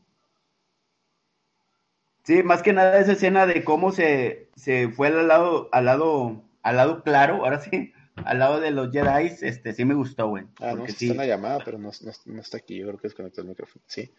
Sí, 2.24 2.42
más 2.42 2.64
que 2.64 2.74
nada 2.74 3.00
esa 3.00 3.12
escena 3.14 3.46
de 3.46 3.64
cómo 3.64 3.92
se, 3.92 4.50
se 4.56 4.90
fue 4.90 5.08
al 5.10 5.28
lado, 5.28 5.70
al 5.72 5.86
lado, 5.86 6.44
al 6.64 6.76
lado 6.78 7.04
claro, 7.04 7.44
ahora 7.46 7.60
sí, 7.62 7.94
al 8.16 8.40
lado 8.40 8.60
de 8.60 8.72
los 8.72 8.92
Jedi, 8.92 9.32
este, 9.42 9.74
sí 9.74 9.86
me 9.86 9.94
gustó, 9.94 10.28
güey. 10.30 10.46
Ah, 10.60 10.72
no, 10.72 10.78
Porque 10.78 10.94
sí 10.94 11.06
está 11.06 11.14
en 11.24 11.30
la 11.30 11.36
llamada, 11.36 11.60
pero 11.64 11.78
no, 11.78 11.92
no- 12.02 12.12
no 12.34 12.42
está 12.42 12.58
aquí. 12.58 12.78
Yo 12.78 12.88
creo 12.88 12.98
que 12.98 13.08
desconectó 13.10 13.42
el 13.42 13.48
micrófono. 13.48 13.84
Sí. 13.88 14.12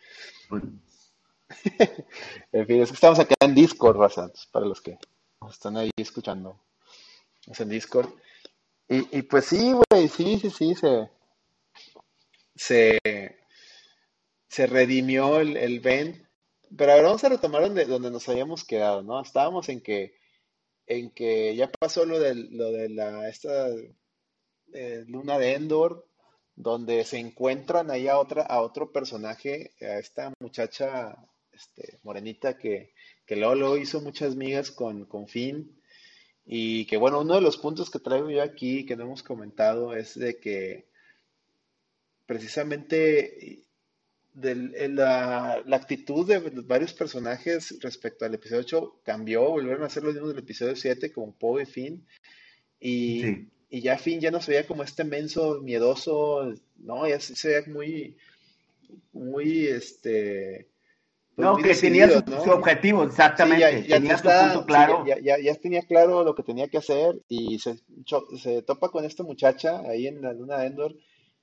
pues, 0.48 0.62
En 2.52 2.66
fin, 2.66 2.82
es 2.82 2.88
que 2.90 2.94
estamos 2.94 3.18
acá 3.18 3.34
en 3.40 3.54
Discord, 3.54 3.96
raza, 3.98 4.30
para 4.52 4.66
los 4.66 4.80
que 4.80 4.98
están 5.50 5.76
ahí 5.76 5.90
escuchando. 5.96 6.60
Es 7.46 7.60
en 7.60 7.68
Discord. 7.68 8.08
Y, 8.88 9.18
y 9.18 9.22
pues 9.22 9.46
sí, 9.46 9.72
güey, 9.72 10.08
sí, 10.08 10.38
sí, 10.38 10.50
sí, 10.50 10.74
se, 10.74 11.08
se, 12.54 12.98
se 14.48 14.66
redimió 14.66 15.40
el, 15.40 15.56
el 15.56 15.80
Ben. 15.80 16.28
Pero 16.76 16.92
ahora 16.92 17.04
vamos 17.04 17.24
a 17.24 17.28
retomar 17.28 17.62
donde, 17.62 17.84
donde 17.84 18.10
nos 18.10 18.28
habíamos 18.28 18.64
quedado, 18.64 19.02
¿no? 19.02 19.20
Estábamos 19.20 19.68
en 19.68 19.80
que, 19.80 20.14
en 20.86 21.10
que 21.10 21.54
ya 21.56 21.70
pasó 21.70 22.04
lo 22.04 22.18
de, 22.18 22.34
lo 22.34 22.72
de 22.72 22.88
la, 22.88 23.28
esta 23.28 23.68
eh, 24.72 25.04
luna 25.06 25.38
de 25.38 25.54
Endor, 25.54 26.08
donde 26.54 27.04
se 27.04 27.18
encuentran 27.18 27.90
ahí 27.90 28.08
a 28.08 28.18
otra, 28.18 28.42
a 28.42 28.62
otro 28.62 28.92
personaje, 28.92 29.72
a 29.80 29.98
esta 29.98 30.32
muchacha, 30.40 31.16
este, 31.52 31.98
morenita 32.02 32.56
que, 32.56 32.92
que 33.26 33.36
luego, 33.36 33.54
luego 33.54 33.76
hizo 33.76 34.00
muchas 34.00 34.36
migas 34.36 34.70
con, 34.70 35.06
con 35.06 35.28
Finn. 35.28 35.80
Y 36.46 36.86
que 36.86 36.96
bueno, 36.96 37.20
uno 37.20 37.34
de 37.34 37.40
los 37.40 37.56
puntos 37.58 37.90
que 37.90 37.98
traigo 37.98 38.30
yo 38.30 38.42
aquí, 38.42 38.86
que 38.86 38.96
no 38.96 39.04
hemos 39.04 39.22
comentado, 39.22 39.94
es 39.96 40.18
de 40.18 40.38
que 40.38 40.86
precisamente 42.26 43.62
del- 44.34 44.74
el- 44.74 44.96
la, 44.96 45.62
la 45.66 45.76
actitud 45.76 46.26
de 46.26 46.38
varios 46.64 46.92
personajes 46.92 47.78
respecto 47.80 48.24
al 48.24 48.34
episodio 48.34 48.60
8 48.62 49.00
cambió, 49.04 49.48
volvieron 49.50 49.82
a 49.84 49.88
ser 49.90 50.02
los 50.04 50.14
mismos 50.14 50.30
del 50.30 50.42
episodio 50.42 50.76
7, 50.76 51.12
como 51.12 51.34
Poe 51.34 51.62
y 51.62 51.66
Finn, 51.66 52.06
y, 52.80 53.22
sí. 53.22 53.48
y 53.70 53.80
ya 53.80 53.98
Finn 53.98 54.20
ya 54.20 54.30
no 54.30 54.40
se 54.42 54.52
veía 54.52 54.66
como 54.66 54.82
este 54.82 55.04
menso 55.04 55.60
miedoso, 55.62 56.52
no, 56.76 57.08
ya 57.08 57.18
se, 57.20 57.34
se 57.36 57.48
veía 57.48 57.64
muy, 57.72 58.16
muy, 59.12 59.66
este, 59.66 60.68
pues 61.36 61.50
No, 61.50 61.62
que 61.62 61.74
tenía 61.76 62.08
su, 62.10 62.22
¿no? 62.26 62.40
su 62.42 62.50
objetivo, 62.50 63.04
Sí, 63.38 63.56
ya, 63.58 63.70
exactamente, 63.70 63.86
ya 63.86 64.00
tenía 64.00 64.16
su 64.18 64.28
está, 64.28 64.40
punto 64.40 64.64
sí, 64.66 64.66
claro. 64.66 65.04
ya, 65.04 65.18
ya, 65.20 65.38
ya 65.38 65.54
tenía 65.56 65.82
claro 65.82 66.24
lo 66.24 66.34
que 66.34 66.42
tenía 66.42 66.68
que 66.68 66.78
hacer 66.78 67.22
y 67.28 67.58
se, 67.58 67.78
se 68.38 68.62
topa 68.62 68.90
con 68.90 69.04
esta 69.04 69.22
muchacha 69.22 69.80
ahí 69.88 70.06
en 70.06 70.22
la 70.22 70.32
luna 70.32 70.58
de 70.58 70.66
Endor 70.68 70.96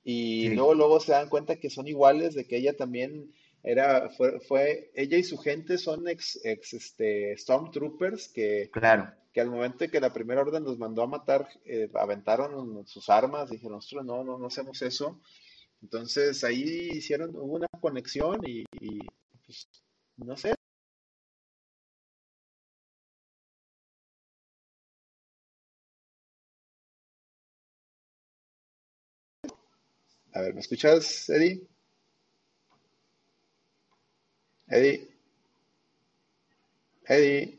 y 0.04 0.50
Sí, 0.50 0.50
luego 0.50 0.74
luego 0.74 1.00
se 1.00 1.12
dan 1.12 1.28
cuenta 1.28 1.56
que 1.56 1.70
son 1.70 1.86
iguales, 1.88 2.34
de 2.34 2.46
que 2.46 2.56
ella 2.58 2.76
también 2.76 3.32
era, 3.62 4.10
fue, 4.10 4.40
fue 4.40 4.90
ella 4.94 5.16
y 5.18 5.24
su 5.24 5.38
gente 5.38 5.78
son 5.78 6.08
ex, 6.08 6.40
ex 6.44 6.74
este, 6.74 7.36
Stormtroopers 7.38 8.28
que, 8.28 8.70
claro. 8.70 9.12
que 9.32 9.40
al 9.40 9.50
momento 9.50 9.88
que 9.90 10.00
la 10.00 10.12
primera 10.12 10.42
orden 10.42 10.64
los 10.64 10.78
mandó 10.78 11.02
a 11.02 11.06
matar, 11.06 11.48
eh, 11.64 11.90
aventaron 11.94 12.86
sus 12.86 13.08
armas, 13.08 13.50
dijeron, 13.50 13.76
nosotros 13.76 14.04
no, 14.04 14.22
no, 14.24 14.38
no 14.38 14.46
hacemos 14.48 14.82
eso. 14.82 15.20
Entonces 15.82 16.44
ahí 16.44 16.90
hicieron, 16.94 17.34
hubo 17.36 17.54
una 17.56 17.68
conexión 17.80 18.40
y, 18.46 18.64
y, 18.80 18.98
pues, 19.46 19.68
no 20.16 20.36
sé, 20.36 20.54
a 30.34 30.40
ver, 30.42 30.52
¿me 30.54 30.60
escuchas, 30.60 31.28
Eddie? 31.30 31.66
Eddie, 34.68 35.08
Eddie, 37.08 37.58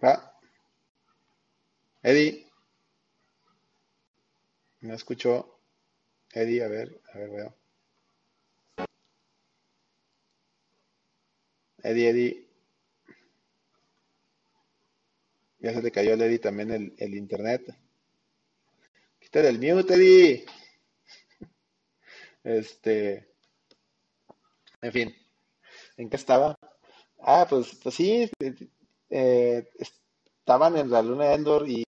va, 0.00 0.12
Eddie, 2.02 2.48
no 4.80 4.92
escucho, 4.94 5.60
Eddie, 6.32 6.64
a 6.64 6.68
ver, 6.68 7.02
a 7.14 7.18
ver, 7.18 7.30
veo, 7.30 7.57
Eddie, 11.90 12.08
Eddie, 12.10 12.46
ya 15.60 15.72
se 15.72 15.80
le 15.82 15.92
cayó 15.92 16.14
al 16.14 16.22
Eddie 16.22 16.40
también 16.40 16.72
el, 16.72 16.94
el 16.98 17.14
internet, 17.14 17.72
quítale 19.20 19.48
el 19.50 19.58
mute, 19.60 19.94
Eddie, 19.94 20.44
este, 22.44 23.28
en 24.82 24.92
fin, 24.92 25.14
¿en 25.98 26.10
qué 26.10 26.16
estaba? 26.16 26.56
Ah, 27.20 27.46
pues, 27.50 27.76
pues 27.82 27.96
sí, 27.96 28.30
eh, 29.10 29.68
estaban 30.40 30.76
en 30.78 30.90
la 30.90 31.02
luna 31.02 31.26
de 31.26 31.34
Endor 31.34 31.68
y 31.68 31.84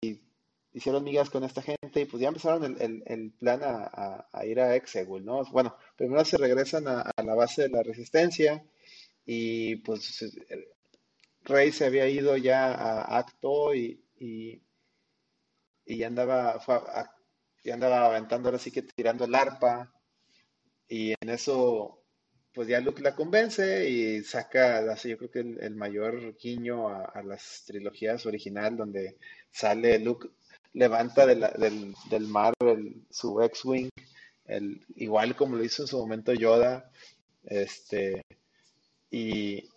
hicieron 0.75 1.05
migas 1.05 1.31
con 1.31 1.45
esta 1.45 1.63
gente 1.63 2.01
y 2.03 2.07
pues 2.07 2.23
ya 2.23 2.29
empezaron 2.29 2.65
el, 2.65 3.03
el- 3.07 3.33
plan 3.33 3.61
a, 3.65 4.27
ir 4.47 4.61
a 4.61 4.77
Exegol, 4.77 5.25
¿no? 5.25 5.45
Bueno, 5.53 5.77
primero 5.97 6.25
se 6.25 6.39
regresan 6.39 6.89
a 6.89 7.13
la 7.25 7.35
base 7.35 7.63
de 7.65 7.71
la 7.71 7.83
Resistencia 7.83 8.65
y 9.27 9.77
pues 9.77 10.23
el 10.23 10.67
Rey 11.45 11.73
se 11.73 11.87
había 11.87 12.09
ido 12.09 12.37
ya 12.37 12.73
a 12.75 13.19
Acto 13.19 13.75
y, 13.75 14.03
y, 14.19 14.63
andaba, 16.05 16.53
a- 16.53 17.17
andaba 17.73 18.07
aventando 18.07 18.49
ahora 18.49 18.59
sí 18.59 18.71
que 18.71 18.83
tirando 18.83 19.25
el 19.25 19.35
arpa 19.35 19.93
y 20.89 21.13
en 21.21 21.29
eso 21.31 22.03
pues 22.53 22.69
ya 22.69 22.81
Luke 22.81 23.03
la 23.03 23.15
convence 23.15 23.89
y 23.89 24.23
saca, 24.25 24.95
yo 25.05 25.19
creo 25.19 25.31
que 25.31 25.41
el, 25.41 25.77
mayor 25.77 26.37
guiño 26.37 26.89
a, 26.89 27.23
las 27.23 27.65
trilogías 27.67 28.27
original 28.27 28.77
donde 28.77 29.19
sale 29.53 29.99
Luke, 30.01 30.29
levanta 30.73 31.27
del, 31.27 31.95
del 32.11 32.27
mar 32.27 32.55
su 33.11 33.41
X-Wing, 33.41 33.91
igual 34.97 35.37
como 35.37 35.57
lo 35.57 35.65
hizo 35.65 35.83
en 35.83 35.89
su 35.89 35.99
momento 35.99 36.33
Yoda, 36.35 36.91
este, 37.45 38.23
y, 39.11 39.69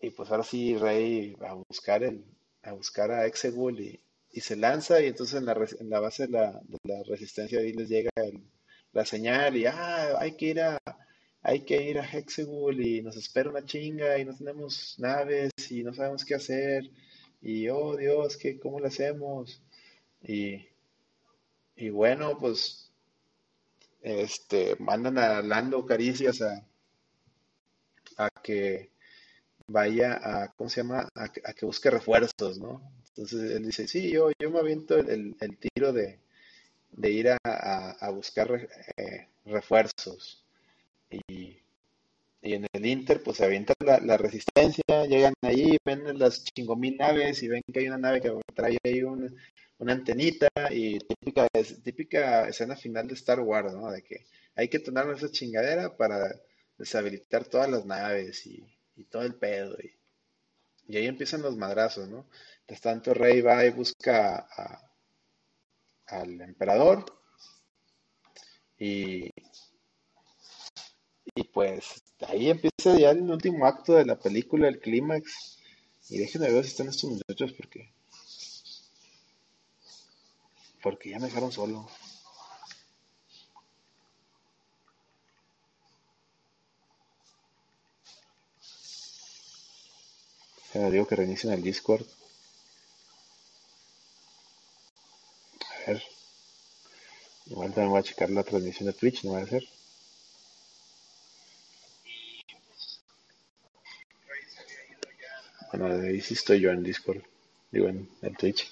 y 0.00 0.10
pues 0.10 0.30
ahora 0.30 0.42
sí 0.44 0.76
Rey 0.76 1.36
a 1.40 1.54
buscar 1.54 2.02
el, 2.04 2.24
a 2.62 2.72
buscar 2.72 3.10
a 3.10 3.26
Exegol 3.26 3.80
y, 3.80 4.00
se 4.40 4.54
lanza 4.54 5.00
y 5.00 5.06
entonces 5.06 5.38
en 5.38 5.46
la, 5.46 5.54
en 5.80 5.88
la 5.88 5.98
base 5.98 6.26
de 6.26 6.32
la, 6.32 6.60
de 6.82 7.04
resistencia 7.04 7.58
ahí 7.58 7.72
les 7.72 7.88
llega 7.88 8.10
la 8.92 9.06
señal 9.06 9.56
y 9.56 9.64
ah, 9.64 10.18
hay 10.18 10.36
que 10.36 10.46
ir 10.46 10.60
a 10.60 10.78
hay 11.42 11.60
que 11.60 11.80
ir 11.80 11.98
a 11.98 12.04
Hexagol 12.04 12.80
y 12.84 13.02
nos 13.02 13.16
espera 13.16 13.50
una 13.50 13.64
chinga 13.64 14.18
y 14.18 14.24
no 14.24 14.36
tenemos 14.36 14.96
naves 14.98 15.52
y 15.70 15.84
no 15.84 15.94
sabemos 15.94 16.24
qué 16.24 16.34
hacer 16.34 16.90
y 17.40 17.68
oh 17.68 17.96
Dios, 17.96 18.36
¿qué, 18.36 18.58
cómo 18.58 18.80
lo 18.80 18.88
hacemos? 18.88 19.62
Y, 20.22 20.66
y 21.76 21.90
bueno, 21.90 22.36
pues 22.38 22.90
este 24.02 24.76
mandan 24.80 25.18
a 25.18 25.42
Lando 25.42 25.86
Caricias 25.86 26.42
a, 26.42 26.66
a 28.16 28.28
que 28.42 28.90
vaya 29.68 30.20
a, 30.22 30.52
¿cómo 30.54 30.70
se 30.70 30.82
llama? 30.82 31.08
A, 31.14 31.24
a 31.24 31.52
que 31.54 31.66
busque 31.66 31.90
refuerzos, 31.90 32.58
¿no? 32.58 32.82
Entonces 33.10 33.52
él 33.52 33.64
dice, 33.66 33.88
sí, 33.88 34.10
yo, 34.12 34.30
yo 34.40 34.50
me 34.50 34.58
aviento 34.60 34.96
el, 34.98 35.36
el- 35.40 35.58
tiro 35.58 35.92
de, 35.92 36.20
de 36.92 37.10
ir 37.10 37.30
a, 37.30 37.38
a- 37.44 38.10
buscar 38.10 38.68
eh, 38.98 39.28
refuerzos. 39.46 40.44
Y, 41.10 41.58
y 42.42 42.54
en 42.54 42.66
el 42.72 42.86
Inter, 42.86 43.22
pues 43.22 43.38
se 43.38 43.44
avienta 43.44 43.74
la, 43.84 43.98
la 44.00 44.16
resistencia, 44.16 44.84
llegan 45.08 45.34
ahí, 45.42 45.76
ven 45.84 46.18
las 46.18 46.44
chingomil 46.44 46.96
naves 46.96 47.42
y 47.42 47.48
ven 47.48 47.62
que 47.72 47.80
hay 47.80 47.88
una 47.88 47.98
nave 47.98 48.20
que 48.20 48.32
trae 48.54 48.78
ahí 48.84 49.02
un- 49.02 49.36
una 49.78 49.92
antenita 49.92 50.48
y 50.70 50.98
típica, 51.00 51.48
típica 51.84 52.48
escena 52.48 52.76
final 52.76 53.08
de 53.08 53.14
Star 53.14 53.40
Wars, 53.40 53.74
¿no? 53.74 53.90
De 53.90 54.02
que 54.02 54.26
hay 54.54 54.68
que 54.68 54.78
tonar 54.78 55.10
esa 55.10 55.30
chingadera 55.30 55.96
para 55.96 56.34
deshabilitar 56.78 57.44
todas 57.46 57.70
las 57.70 57.84
naves 57.86 58.46
y, 58.46 58.64
todo 59.10 59.22
el 59.22 59.34
pedo. 59.36 59.76
Y, 59.82 59.92
y 60.94 60.96
ahí 60.98 61.06
empiezan 61.06 61.42
los 61.42 61.56
madrazos, 61.56 62.08
¿no? 62.08 62.26
Mientras 62.60 62.80
tanto, 62.80 63.14
Rey 63.14 63.40
va 63.42 63.64
y 63.66 63.70
busca 63.70 64.36
a- 64.50 64.90
al 66.08 66.40
emperador 66.40 67.04
y, 68.78 69.30
y 71.36 71.44
pues 71.44 72.02
ahí 72.26 72.50
empieza 72.50 72.98
ya 72.98 73.10
el 73.10 73.30
último 73.30 73.64
acto 73.64 73.94
de 73.94 74.04
la 74.04 74.18
película, 74.18 74.66
el 74.66 74.80
clímax. 74.80 75.56
Y 76.08 76.18
déjenme 76.18 76.50
ver 76.50 76.64
si 76.64 76.70
están 76.70 76.88
estos 76.88 77.10
muchachos 77.10 77.52
porque, 77.52 77.92
porque 80.82 81.10
ya 81.10 81.18
me 81.18 81.26
dejaron 81.26 81.52
solo. 81.52 81.86
Digo 90.92 91.06
que 91.08 91.16
reinicien 91.16 91.52
el 91.52 91.62
Discord. 91.62 92.06
A 95.86 95.90
ver. 95.90 96.02
Igual 97.46 97.70
también 97.72 97.90
voy 97.90 97.98
a 97.98 98.02
checar 98.02 98.30
la 98.30 98.44
transmisión 98.44 98.86
de 98.86 98.92
Twitch, 98.92 99.24
no 99.24 99.32
va 99.32 99.40
a 99.40 99.46
ser. 99.46 99.64
Bueno, 105.72 105.86
ahí 106.02 106.20
sí 106.20 106.34
estoy 106.34 106.60
yo 106.60 106.70
en 106.70 106.82
Discord. 106.82 107.22
Digo, 107.70 107.88
en, 107.88 108.08
en 108.22 108.34
Twitch. 108.34 108.68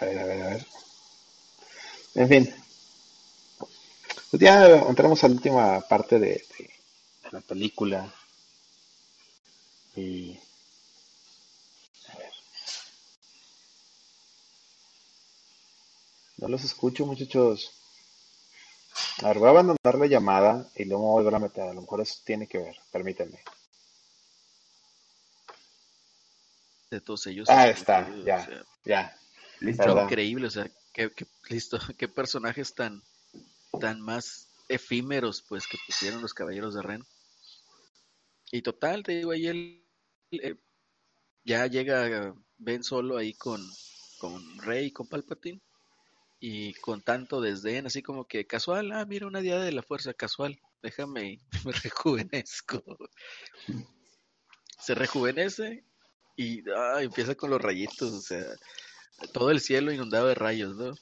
A 0.00 0.04
ver, 0.04 0.18
a 0.18 0.24
ver, 0.24 0.42
a 0.42 0.48
ver. 0.50 0.66
En 2.14 2.28
fin. 2.28 2.61
Pues 4.32 4.40
ya 4.40 4.66
entramos 4.88 5.22
a 5.22 5.28
la 5.28 5.34
última 5.34 5.80
parte 5.82 6.18
de, 6.18 6.42
de 6.58 6.70
la 7.30 7.40
película. 7.42 8.10
Y. 9.94 10.38
A 12.08 12.16
ver. 12.16 12.32
No 16.38 16.48
los 16.48 16.64
escucho, 16.64 17.04
muchachos. 17.04 17.72
A 19.22 19.28
ver, 19.28 19.38
voy 19.38 19.48
a 19.48 19.50
abandonar 19.50 19.94
la 19.98 20.06
llamada 20.06 20.66
y 20.76 20.86
luego 20.86 21.02
me 21.04 21.08
voy 21.10 21.20
a 21.20 21.22
volver 21.24 21.34
a 21.34 21.38
meter. 21.38 21.64
A 21.64 21.74
lo 21.74 21.82
mejor 21.82 22.00
eso 22.00 22.16
tiene 22.24 22.46
que 22.46 22.56
ver. 22.56 22.76
Permítanme. 22.90 23.38
De 26.90 27.02
todos 27.02 27.26
ellos. 27.26 27.50
Ah, 27.50 27.68
es 27.68 27.80
está, 27.80 28.08
ya. 28.24 28.36
o 28.38 28.44
sea, 28.46 28.64
Ya. 28.86 29.18
Listo. 29.60 30.02
Increíble, 30.04 30.46
o 30.46 30.50
sea, 30.50 30.70
qué, 30.94 31.10
qué- 31.12 31.26
listo, 31.50 31.78
qué 31.98 32.08
personajes 32.08 32.74
tan, 32.74 33.02
tan 33.82 34.00
más 34.00 34.46
efímeros, 34.68 35.42
pues, 35.42 35.66
que 35.66 35.76
pusieron 35.84 36.22
los 36.22 36.34
caballeros 36.34 36.72
de 36.72 36.82
Ren. 36.82 37.04
Y 38.52 38.62
total, 38.62 39.02
te 39.02 39.16
digo, 39.16 39.32
ahí 39.32 39.48
él 39.48 39.84
eh, 40.30 40.54
ya 41.42 41.66
llega 41.66 42.32
Ben 42.58 42.84
solo 42.84 43.16
ahí 43.16 43.34
con, 43.34 43.60
con 44.20 44.58
Rey, 44.58 44.92
con 44.92 45.08
Palpatine, 45.08 45.60
y 46.38 46.74
con 46.74 47.02
tanto 47.02 47.40
desdén, 47.40 47.86
así 47.86 48.02
como 48.02 48.24
que 48.24 48.46
casual, 48.46 48.92
ah, 48.92 49.04
mira 49.04 49.26
una 49.26 49.40
diada 49.40 49.64
de 49.64 49.72
la 49.72 49.82
fuerza, 49.82 50.14
casual, 50.14 50.60
déjame, 50.80 51.40
me 51.66 51.72
rejuvenezco. 51.72 52.84
Se 54.78 54.94
rejuvenece 54.94 55.84
y 56.36 56.62
ah, 56.70 57.02
empieza 57.02 57.34
con 57.34 57.50
los 57.50 57.60
rayitos, 57.60 58.12
o 58.12 58.20
sea, 58.20 58.44
todo 59.32 59.50
el 59.50 59.60
cielo 59.60 59.90
inundado 59.90 60.28
de 60.28 60.36
rayos, 60.36 60.76
¿no? 60.76 60.94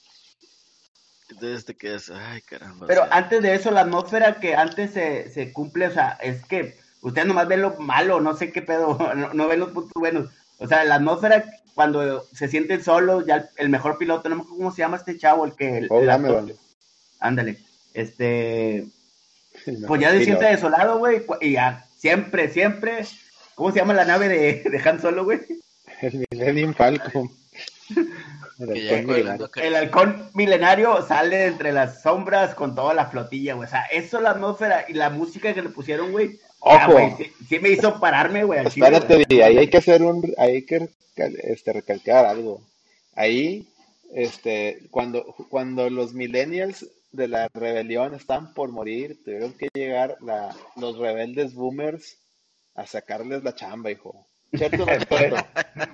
Entonces 1.30 1.64
te 1.64 1.74
quedas, 1.74 2.10
ay 2.10 2.40
caramba. 2.42 2.84
o 2.84 2.88
Pero 2.88 3.04
sea, 3.06 3.16
antes 3.16 3.42
de 3.42 3.54
eso, 3.54 3.70
la 3.70 3.82
atmósfera 3.82 4.40
que 4.40 4.54
antes 4.54 4.92
se, 4.92 5.30
se 5.30 5.52
cumple, 5.52 5.86
o 5.86 5.92
sea, 5.92 6.18
es 6.22 6.44
que 6.44 6.76
ustedes 7.02 7.26
nomás 7.28 7.46
ven 7.48 7.62
lo 7.62 7.76
malo, 7.78 8.20
no 8.20 8.36
sé 8.36 8.50
qué 8.52 8.62
pedo, 8.62 8.98
no, 9.16 9.32
no 9.32 9.48
ven 9.48 9.60
los 9.60 9.70
puntos 9.70 9.92
buenos. 9.94 10.30
O 10.58 10.66
sea, 10.66 10.84
la 10.84 10.96
atmósfera 10.96 11.44
cuando 11.74 12.24
se 12.34 12.48
sienten 12.48 12.82
solos, 12.84 13.24
ya 13.26 13.36
el, 13.36 13.44
el 13.56 13.68
mejor 13.70 13.96
piloto, 13.96 14.28
no 14.28 14.36
me 14.36 14.42
acuerdo 14.42 14.58
cómo 14.58 14.72
se 14.72 14.78
llama 14.82 14.96
este 14.98 15.16
chavo, 15.16 15.46
el 15.46 15.54
que... 15.54 15.78
el- 15.78 15.86
Oh, 15.90 16.00
el 16.00 16.06
vale. 16.06 16.56
Ándale. 17.20 17.58
Este, 17.94 18.86
No, 19.66 19.86
pues 19.88 20.00
ya 20.00 20.10
se 20.10 20.24
siente 20.24 20.44
no. 20.44 20.50
desolado, 20.50 20.98
güey, 20.98 21.22
y 21.40 21.52
ya, 21.52 21.86
siempre, 21.96 22.48
siempre, 22.50 23.06
¿cómo 23.54 23.70
se 23.72 23.78
llama 23.78 23.94
la 23.94 24.04
nave 24.04 24.28
de, 24.28 24.62
de 24.70 24.88
Han 24.88 25.00
Solo, 25.00 25.24
güey? 25.24 25.40
El 26.02 26.26
Millennium 26.30 26.74
Falcon. 26.74 27.30
El 28.60 28.88
halcón 28.90 29.06
milenario. 29.16 29.46
acá- 29.46 29.62
El 29.62 29.74
halcón 29.76 30.30
milenario 30.34 31.02
sale 31.06 31.36
de 31.36 31.46
entre 31.46 31.72
las 31.72 32.02
sombras 32.02 32.54
con 32.54 32.74
toda 32.74 32.94
la 32.94 33.06
flotilla, 33.06 33.54
güey. 33.54 33.66
O 33.66 33.70
sea, 33.70 33.84
eso, 33.86 34.20
la 34.20 34.30
atmósfera 34.30 34.84
y 34.88 34.92
la 34.94 35.10
música 35.10 35.52
que 35.54 35.62
le 35.62 35.70
pusieron, 35.70 36.12
güey. 36.12 36.38
ya, 36.64 36.86
Ojo. 36.86 36.92
güey, 36.92 37.14
sí, 37.16 37.32
sí 37.48 37.58
me 37.58 37.70
hizo 37.70 37.98
pararme, 38.00 38.44
güey. 38.44 38.66
Espérate, 38.66 39.24
güey. 39.24 39.40
Ahí 39.42 39.56
hay 39.58 39.68
que 39.70 39.78
hacer 39.78 40.02
un, 40.02 40.32
ahí 40.36 40.56
hay 40.56 40.64
que 40.66 40.88
este, 41.16 41.72
recalcar 41.72 42.26
algo. 42.26 42.60
Ahí, 43.14 43.66
este, 44.12 44.80
cuando, 44.90 45.24
cuando 45.48 45.88
los 45.90 46.12
millennials 46.12 46.86
de 47.12 47.28
la 47.28 47.48
rebelión 47.52 48.14
están 48.14 48.52
por 48.54 48.70
morir, 48.70 49.22
tuvieron 49.24 49.52
que 49.54 49.68
llegar 49.74 50.16
la, 50.20 50.54
los 50.76 50.96
rebeldes 50.98 51.54
boomers 51.54 52.18
a 52.74 52.86
sacarles 52.86 53.42
la 53.42 53.54
chamba, 53.54 53.90
hijo. 53.90 54.26
¿Cierto 54.52 54.78
no 54.78 54.86
cierto? 55.08 55.36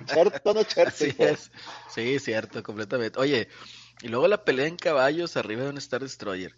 ¿Cierto 0.07 0.53
no 0.53 0.63
cierto, 0.63 0.89
Así 0.89 1.15
es. 1.17 1.51
Sí, 1.89 2.19
cierto, 2.19 2.63
completamente. 2.63 3.19
Oye, 3.19 3.47
y 4.01 4.07
luego 4.07 4.27
la 4.27 4.43
pelea 4.43 4.67
en 4.67 4.77
caballos 4.77 5.37
arriba 5.37 5.63
de 5.63 5.69
un 5.69 5.77
Star 5.77 6.01
Destroyer. 6.01 6.55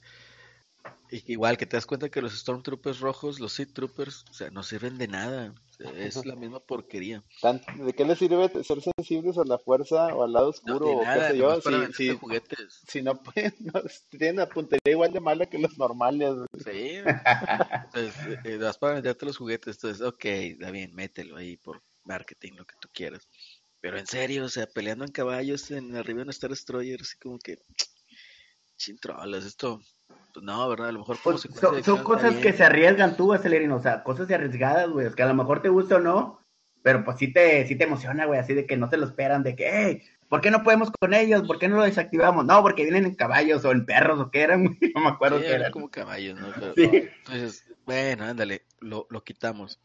Y 1.12 1.32
igual 1.32 1.58
que 1.58 1.66
te 1.66 1.78
das 1.78 1.86
cuenta 1.86 2.10
que 2.10 2.22
los 2.22 2.38
Stormtroopers 2.38 3.00
rojos, 3.00 3.40
los 3.40 3.54
Sith 3.54 3.74
Troopers, 3.74 4.26
o 4.30 4.34
sea, 4.34 4.50
no 4.50 4.64
sirven 4.64 4.98
de 4.98 5.08
nada. 5.08 5.54
Sea, 5.80 5.92
es 5.94 6.26
la 6.26 6.36
misma 6.36 6.60
porquería. 6.60 7.24
¿De 7.88 7.94
qué 7.94 8.04
les 8.04 8.20
sirve 8.20 8.50
ser 8.64 8.82
sensibles 8.82 9.38
a 9.38 9.46
la 9.46 9.58
fuerza 9.58 10.14
o 10.14 10.24
al 10.24 10.34
lado 10.34 10.48
No, 10.48 10.50
oscuro 10.50 10.86
de 10.86 10.96
o 10.96 11.04
qué 11.14 11.22
sé 11.22 11.38
yo? 11.38 11.92
Si, 11.94 12.10
juguetes. 12.18 12.82
si 12.86 13.02
no 13.02 13.24
pueden, 13.24 13.54
no, 13.74 13.82
tienen 14.10 14.38
la 14.38 14.50
puntería 14.50 14.92
igual 14.92 15.14
de 15.14 15.22
mala 15.22 15.46
que 15.46 15.58
los 15.58 15.78
normales. 15.78 16.36
Sí. 16.66 16.98
Entonces, 17.86 18.40
eh, 18.44 18.58
vas 18.58 18.78
para 18.78 18.96
venderte 18.96 19.26
los 19.26 19.38
juguetes. 19.38 19.78
Entonces, 19.78 20.06
ok, 20.06 20.26
está 20.26 20.72
bien, 20.72 20.94
mételo 20.94 21.38
ahí 21.38 21.56
por 21.56 21.82
marketing, 22.04 22.54
lo 22.58 22.66
que 22.66 22.76
tú 22.82 22.90
quieras. 22.94 23.30
Pero 23.80 23.98
en 23.98 24.08
serio, 24.08 24.44
o 24.44 24.50
sea, 24.50 24.68
peleando 24.68 25.06
en 25.06 25.12
caballos 25.12 25.72
en 25.72 25.96
arriba 25.96 26.18
de 26.18 26.24
un 26.24 26.30
Star 26.32 26.50
Destroyer, 26.50 27.00
así 27.02 27.18
como 27.18 27.40
que. 27.40 27.60
Chintrolas, 28.78 29.46
esto. 29.46 29.82
No, 30.42 30.70
¿verdad? 30.70 30.90
A 30.90 30.92
lo 30.92 31.00
mejor 31.00 31.18
Pues, 31.24 31.42
son, 31.42 31.84
son 31.84 32.04
cosas 32.04 32.36
que 32.36 32.54
se 32.54 32.64
arriesgan 32.64 33.18
tú, 33.18 33.34
Acelerino. 33.34 33.76
O 33.76 33.82
sea, 33.82 34.04
cosas 34.04 34.30
arriesgadas, 34.32 34.90
güey. 34.90 35.12
Que 35.14 35.24
a 35.24 35.28
lo 35.28 35.34
mejor 35.34 35.62
te 35.62 35.70
gusta 35.70 35.96
o 35.96 36.00
no. 36.00 36.40
Pero 36.82 37.04
pues 37.04 37.18
sí 37.18 37.34
te, 37.34 37.68
sí 37.68 37.76
te 37.76 37.84
emociona, 37.84 38.26
güey. 38.26 38.40
Así 38.40 38.54
de 38.54 38.66
que 38.66 38.78
no 38.78 38.90
te 38.90 38.98
lo 38.98 39.06
esperan. 39.06 39.44
De 39.44 39.56
que, 39.56 39.70
hey, 39.72 40.02
¿por 40.30 40.42
qué 40.42 40.50
no 40.52 40.64
podemos 40.64 40.90
con 41.00 41.14
ellos? 41.14 41.44
¿Por 41.46 41.60
qué 41.60 41.68
no 41.68 41.76
lo 41.78 41.84
desactivamos? 41.84 42.46
No, 42.46 42.62
porque 42.62 42.84
vienen 42.84 43.06
en 43.06 43.16
caballos 43.16 43.66
o 43.66 43.72
en 43.72 43.86
perros 43.86 44.20
o 44.20 44.32
qué 44.32 44.42
eran, 44.42 44.64
güey. 44.80 44.94
No 44.96 45.02
me 45.02 45.10
acuerdo 45.10 45.40
Sí, 45.40 45.46
qué 45.46 45.54
eran 45.54 45.72
como 45.72 45.90
caballos, 45.92 46.40
¿no? 46.40 46.48
Pero, 46.58 46.74
Sí. 46.76 46.90
Entonces, 47.18 47.66
bueno, 47.86 48.26
ándale, 48.26 48.64
lo, 48.80 49.08
lo 49.10 49.24
quitamos. 49.24 49.80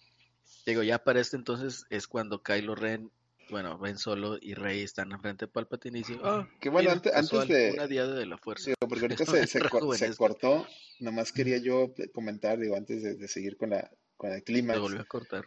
Digo, 0.67 0.83
ya 0.83 0.99
para 0.99 1.21
este 1.21 1.37
entonces 1.37 1.87
es 1.91 2.07
cuando 2.07 2.43
Kylo 2.43 2.75
Ren, 2.75 3.11
bueno, 3.51 3.79
Ben 3.79 3.99
Solo 3.99 4.39
y 4.41 4.55
Rey 4.55 4.83
están 4.83 5.13
enfrente 5.13 5.47
de 5.47 5.53
Palpatine 5.53 5.99
y 5.99 6.03
dicen, 6.03 6.21
ah, 6.23 6.49
Que 6.61 6.69
bueno, 6.71 6.91
mira, 6.95 7.19
antes, 7.19 7.49
de, 7.49 7.73
una 7.73 7.87
diada 7.87 8.15
de 8.15 8.27
la 8.27 8.39
fuerza. 8.39 8.67
digo, 8.67 8.77
porque 8.89 9.03
ahorita 9.03 9.25
se, 9.27 9.47
se, 9.47 9.61
cor- 9.69 9.97
se 9.97 10.15
cortó, 10.17 10.67
nomás 11.01 11.33
quería 11.33 11.59
yo 11.59 11.93
comentar, 12.13 12.59
digo, 12.59 12.77
antes 12.77 13.03
de, 13.03 13.15
de 13.15 13.29
seguir 13.29 13.57
con 13.57 13.71
la 13.71 13.91
con 14.17 14.31
el 14.31 14.39
Se 14.39 14.45
clímax. 14.45 14.81
volvió 14.81 15.01
a 15.01 15.05
cortar. 15.05 15.45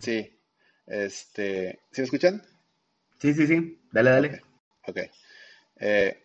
Sí, 0.00 0.40
este, 0.86 1.80
¿sí 1.90 2.00
me 2.00 2.04
escuchan? 2.04 2.42
Sí, 3.20 3.34
sí, 3.34 3.46
sí. 3.46 3.80
Dale, 3.92 4.10
dale. 4.10 4.42
Ok. 4.86 4.98
Eh, 5.80 6.24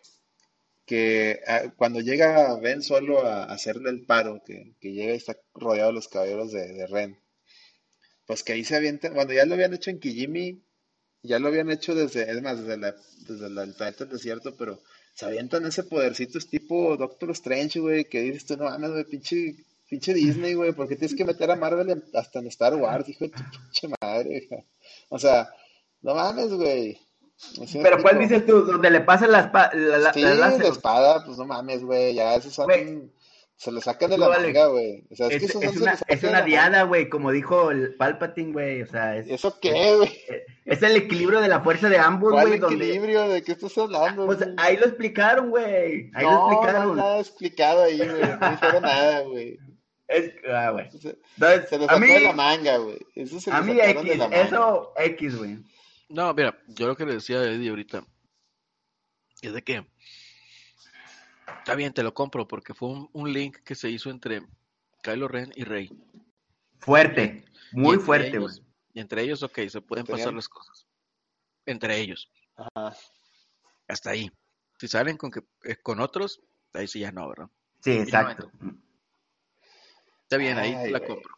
que 0.86 1.40
ah, 1.46 1.72
cuando 1.76 2.00
llega 2.00 2.58
Ben 2.60 2.82
solo 2.82 3.26
a, 3.26 3.44
a 3.44 3.52
hacerle 3.52 3.90
el 3.90 4.04
paro, 4.06 4.42
que, 4.44 4.74
que 4.80 4.92
llega 4.92 5.12
y 5.14 5.16
está 5.16 5.36
rodeado 5.54 5.88
de 5.90 5.94
los 5.94 6.08
caballeros 6.08 6.52
de, 6.52 6.72
de 6.72 6.86
Ren, 6.86 7.18
pues 8.26 8.42
que 8.42 8.52
ahí 8.52 8.64
se 8.64 8.76
avienta, 8.76 9.12
cuando 9.12 9.32
ya 9.34 9.44
lo 9.44 9.54
habían 9.54 9.74
hecho 9.74 9.90
en 9.90 9.98
Kijimi, 9.98 10.62
ya 11.24 11.38
lo 11.38 11.48
habían 11.48 11.70
hecho 11.70 11.94
desde, 11.94 12.30
es 12.30 12.40
más, 12.42 12.58
desde, 12.60 12.76
la, 12.76 12.94
desde 13.26 13.50
la- 13.50 13.64
el 13.64 13.72
planeta 13.74 14.04
del 14.04 14.12
desierto, 14.14 14.54
pero 14.56 14.80
se 15.14 15.26
avientan 15.26 15.66
ese 15.66 15.82
podercito, 15.84 16.38
es 16.38 16.48
tipo 16.48 16.96
Doctor 16.96 17.30
Strange, 17.32 17.80
güey, 17.80 18.04
que 18.04 18.20
dices 18.20 18.46
tú, 18.46 18.56
no 18.56 18.64
mames, 18.64 18.90
güey, 18.92 19.04
pinche, 19.04 19.56
pinche 19.88 20.12
Disney, 20.14 20.54
güey, 20.54 20.72
¿por 20.72 20.86
qué 20.88 20.96
tienes 20.96 21.16
que 21.16 21.24
meter 21.24 21.50
a 21.50 21.56
Marvel 21.56 21.90
en- 21.90 22.04
hasta 22.14 22.38
en 22.38 22.46
Star 22.48 22.74
Wars, 22.76 23.08
hijo 23.08 23.24
de 23.24 23.30
tu 23.30 23.42
pinche 23.50 23.88
madre, 24.00 24.36
hija? 24.38 24.56
O 25.08 25.18
sea, 25.18 25.48
no 26.02 26.14
mames, 26.14 26.52
güey. 26.52 26.98
¿Sí 27.36 27.78
me 27.78 27.82
Pero 27.84 28.00
¿cuál 28.00 28.18
dices 28.20 28.46
tú? 28.46 28.62
Donde 28.62 28.90
le 28.90 29.00
pasa 29.00 29.26
la, 29.26 29.50
espa- 29.50 29.72
la, 29.74 29.98
la, 29.98 30.12
Sí, 30.12 30.20
la 30.22 30.34
la 30.34 30.68
espada, 30.68 31.24
pues 31.24 31.36
no 31.36 31.44
mames, 31.46 31.82
güey, 31.82 32.14
ya 32.14 32.34
esos 32.36 32.54
son, 32.54 32.66
Güey. 32.66 33.10
Se 33.56 33.70
lo 33.70 33.80
sacan 33.80 34.10
de 34.10 34.18
No, 34.18 34.28
la 34.28 34.38
manga, 34.38 34.66
güey. 34.66 35.04
O 35.10 35.16
sea, 35.16 35.28
es, 35.28 35.42
Es, 35.42 35.56
que 35.56 35.66
es 35.66 35.76
una, 35.76 35.98
es 36.08 36.22
una 36.22 36.42
diada, 36.42 36.82
güey, 36.82 37.08
como 37.08 37.30
dijo 37.30 37.70
el 37.70 37.94
Palpatine, 37.94 38.52
güey. 38.52 38.82
O 38.82 38.86
sea, 38.86 39.16
es, 39.16 39.28
¿Eso 39.28 39.58
qué, 39.60 39.96
güey? 39.96 40.10
es 40.64 40.82
el 40.82 40.96
equilibrio 40.96 41.40
de 41.40 41.48
la 41.48 41.60
fuerza 41.60 41.88
de 41.88 41.98
ambos, 41.98 42.32
¿Cuál 42.32 42.48
güey. 42.48 42.58
Donde, 42.58 42.84
equilibrio? 42.84 43.28
¿De 43.28 43.42
qué 43.42 43.52
estás 43.52 43.76
hablando? 43.78 44.26
pues 44.26 44.38
güey? 44.38 44.54
ahí 44.58 44.76
lo 44.76 44.86
explicaron, 44.86 45.50
güey. 45.50 46.10
Ahí 46.14 46.24
lo 46.24 46.30
no, 46.30 46.38
no 46.38 46.48
hay 46.48 46.54
explicaron. 46.54 46.96
nada 46.96 47.20
explicado 47.20 47.82
ahí, 47.84 47.96
güey. 47.98 48.08
No 48.10 48.50
dijeron 48.50 48.82
nada, 48.82 49.20
güey. 49.20 49.58
Es, 50.08 50.32
ah, 50.52 50.70
güey. 50.70 50.90
Se, 50.90 51.78
lo 51.78 51.84
a 51.84 51.88
sacó 51.88 52.00
mí, 52.00 52.08
de 52.08 52.20
la 52.20 52.32
manga, 52.32 52.76
güey. 52.76 52.98
Eso 53.14 53.40
se 53.40 53.50
lo 53.50 53.56
a 53.56 53.62
mí 53.62 53.74
sacaron 53.76 54.04
de 54.04 54.10
X, 54.10 54.18
la 54.18 54.28
manga. 54.28 54.42
eso 54.42 54.92
X, 54.96 55.36
güey. 55.36 55.58
No, 56.10 56.34
mira, 56.34 56.58
yo 56.68 56.86
lo 56.86 56.96
que 56.96 57.06
le 57.06 57.14
decía 57.14 57.38
a 57.38 57.44
Eddie 57.44 57.70
ahorita 57.70 58.04
es 59.40 59.52
de 59.52 59.62
que 59.62 59.86
está 61.64 61.74
bien, 61.74 61.94
te 61.94 62.02
lo 62.02 62.12
compro 62.12 62.46
porque 62.46 62.74
fue 62.74 62.90
un, 62.90 63.08
un 63.14 63.32
link 63.32 63.56
que 63.64 63.74
se 63.74 63.88
hizo 63.88 64.10
entre 64.10 64.42
Kylo 65.02 65.28
Ren 65.28 65.50
y 65.56 65.64
Rey. 65.64 65.90
Fuerte, 66.78 67.46
muy 67.72 67.96
fuerte, 67.96 68.38
güey. 68.38 68.54
Y 68.92 69.00
entre 69.00 69.22
ellos, 69.22 69.42
ok, 69.42 69.60
se 69.68 69.80
pueden 69.80 70.04
pasar 70.04 70.34
las 70.34 70.46
cosas. 70.46 70.86
Entre 71.64 71.98
ellos, 71.98 72.30
Ajá. 72.54 72.94
hasta 73.88 74.10
ahí. 74.10 74.30
Si 74.78 74.88
salen 74.88 75.16
con 75.16 75.30
que 75.30 75.40
eh, 75.64 75.76
con 75.82 76.00
otros, 76.00 76.42
ahí 76.74 76.86
sí 76.86 77.00
ya 77.00 77.12
no, 77.12 77.30
¿verdad? 77.30 77.48
Sí, 77.80 77.96
no 77.96 78.02
exacto. 78.02 78.50
Está 80.24 80.36
bien, 80.36 80.58
ahí 80.58 80.74
Ay, 80.74 80.90
la 80.92 81.00
compro. 81.00 81.34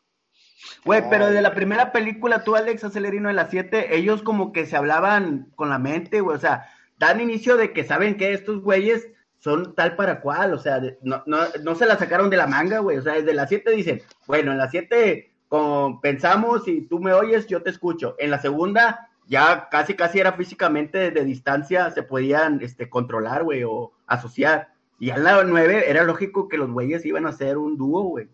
Güey, 0.84 1.08
pero 1.08 1.30
de 1.30 1.40
la 1.40 1.54
primera 1.54 1.92
película, 1.92 2.42
tú, 2.42 2.56
Alex 2.56 2.82
Acelerino, 2.82 3.28
de 3.28 3.34
las 3.34 3.50
siete, 3.50 3.96
ellos 3.96 4.22
como 4.22 4.52
que 4.52 4.66
se 4.66 4.76
hablaban 4.76 5.52
con 5.54 5.68
la 5.68 5.78
mente, 5.78 6.20
güey, 6.20 6.36
o 6.36 6.40
sea, 6.40 6.68
dan 6.98 7.20
inicio 7.20 7.56
de 7.56 7.72
que 7.72 7.84
saben 7.84 8.16
que 8.16 8.32
estos 8.32 8.60
güeyes 8.60 9.06
son 9.38 9.74
tal 9.74 9.96
para 9.96 10.20
cual, 10.20 10.54
o 10.54 10.58
sea, 10.58 10.80
de- 10.80 10.98
no, 11.02 11.22
no, 11.26 11.38
no 11.62 11.74
se 11.74 11.86
la 11.86 11.96
sacaron 11.98 12.30
de 12.30 12.36
la 12.36 12.46
manga, 12.46 12.78
güey, 12.80 12.98
o 12.98 13.02
sea, 13.02 13.14
desde 13.14 13.34
las 13.34 13.48
siete 13.48 13.70
dicen, 13.70 14.02
bueno, 14.26 14.52
en 14.52 14.58
las 14.58 14.70
siete 14.70 15.32
como 15.48 16.00
pensamos 16.00 16.66
y 16.66 16.82
tú 16.82 16.98
me 16.98 17.12
oyes, 17.12 17.46
yo 17.46 17.62
te 17.62 17.70
escucho. 17.70 18.16
En 18.18 18.30
la 18.30 18.40
segunda, 18.40 19.08
ya 19.26 19.68
casi, 19.70 19.94
casi 19.94 20.18
era 20.18 20.32
físicamente 20.32 21.10
de 21.10 21.24
distancia, 21.24 21.90
se 21.90 22.02
podían 22.02 22.60
este, 22.62 22.90
controlar, 22.90 23.44
güey, 23.44 23.62
o 23.64 23.92
asociar. 24.06 24.72
Y 24.98 25.10
en 25.10 25.22
la 25.22 25.44
nueve 25.44 25.88
era 25.88 26.02
lógico 26.02 26.48
que 26.48 26.56
los 26.56 26.70
güeyes 26.70 27.04
iban 27.04 27.26
a 27.26 27.30
hacer 27.30 27.58
un 27.58 27.76
dúo, 27.76 28.02
güey. 28.04 28.28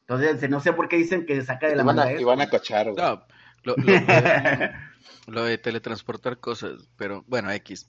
Entonces, 0.00 0.48
no 0.50 0.60
sé 0.60 0.72
por 0.72 0.88
qué 0.88 0.96
dicen 0.96 1.26
que 1.26 1.36
se 1.36 1.46
saca 1.46 1.68
de 1.68 1.76
la 1.76 1.82
Iban 1.82 1.96
manga 1.96 2.08
a, 2.10 2.20
iban 2.20 2.40
a 2.40 2.50
cochar, 2.50 2.90
güey. 2.90 2.96
No, 2.96 3.24
lo, 3.62 3.76
lo 3.76 3.84
de, 3.84 4.72
lo 5.28 5.44
de 5.44 5.58
teletransportar 5.58 6.38
cosas, 6.40 6.88
pero 6.96 7.24
bueno, 7.28 7.50
X. 7.52 7.88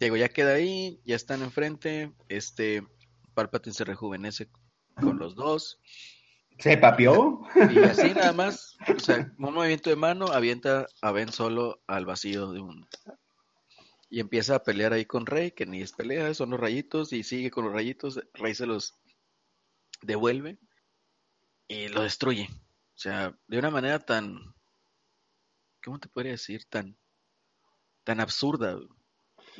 Digo, 0.00 0.16
ya 0.16 0.28
queda 0.28 0.54
ahí, 0.54 1.00
ya 1.04 1.16
están 1.16 1.42
enfrente, 1.42 2.12
este, 2.28 2.86
Palpatine 3.34 3.74
se 3.74 3.84
rejuvenece 3.84 4.48
con 4.94 5.18
los 5.18 5.34
dos, 5.34 5.80
¿Se 6.58 6.76
papió? 6.76 7.40
y 7.70 7.78
así 7.78 8.12
nada 8.14 8.32
más, 8.32 8.76
o 8.94 8.98
sea, 8.98 9.32
un 9.38 9.54
movimiento 9.54 9.90
de 9.90 9.96
mano 9.96 10.26
avienta 10.26 10.86
a 11.00 11.12
Ben 11.12 11.32
solo 11.32 11.82
al 11.86 12.04
vacío 12.04 12.50
de 12.50 12.60
un... 12.60 12.88
Y 14.10 14.20
empieza 14.20 14.56
a 14.56 14.62
pelear 14.62 14.92
ahí 14.92 15.04
con 15.04 15.26
Rey, 15.26 15.52
que 15.52 15.66
ni 15.66 15.82
es 15.82 15.92
pelea, 15.92 16.32
son 16.34 16.50
los 16.50 16.58
rayitos, 16.58 17.12
y 17.12 17.22
sigue 17.22 17.50
con 17.50 17.64
los 17.64 17.74
rayitos, 17.74 18.20
Rey 18.34 18.54
se 18.54 18.66
los 18.66 18.98
devuelve 20.02 20.58
y 21.68 21.88
lo 21.88 22.02
destruye. 22.02 22.48
O 22.50 22.98
sea, 22.98 23.38
de 23.46 23.58
una 23.58 23.70
manera 23.70 24.00
tan, 24.00 24.54
¿cómo 25.84 26.00
te 26.00 26.08
podría 26.08 26.32
decir? 26.32 26.64
Tan, 26.68 26.96
tan 28.02 28.18
absurda. 28.20 28.78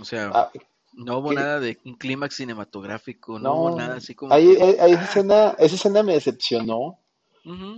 O 0.00 0.04
sea, 0.04 0.30
Ah, 0.34 0.50
no 0.94 1.18
hubo 1.18 1.30
¿qué? 1.30 1.36
nada 1.36 1.60
de 1.60 1.78
un 1.84 1.94
clímax 1.96 2.36
cinematográfico, 2.36 3.38
no, 3.38 3.50
no, 3.50 3.54
hubo 3.56 3.76
nada 3.78 3.96
así 3.96 4.14
como... 4.14 4.32
ahí, 4.34 4.56
que- 4.56 4.62
ahí- 4.62 4.76
ahí 4.80 4.92
esa 4.92 5.04
escena, 5.04 5.56
esa 5.58 5.74
escena 5.76 6.02
me 6.02 6.14
decepcionó 6.14 6.98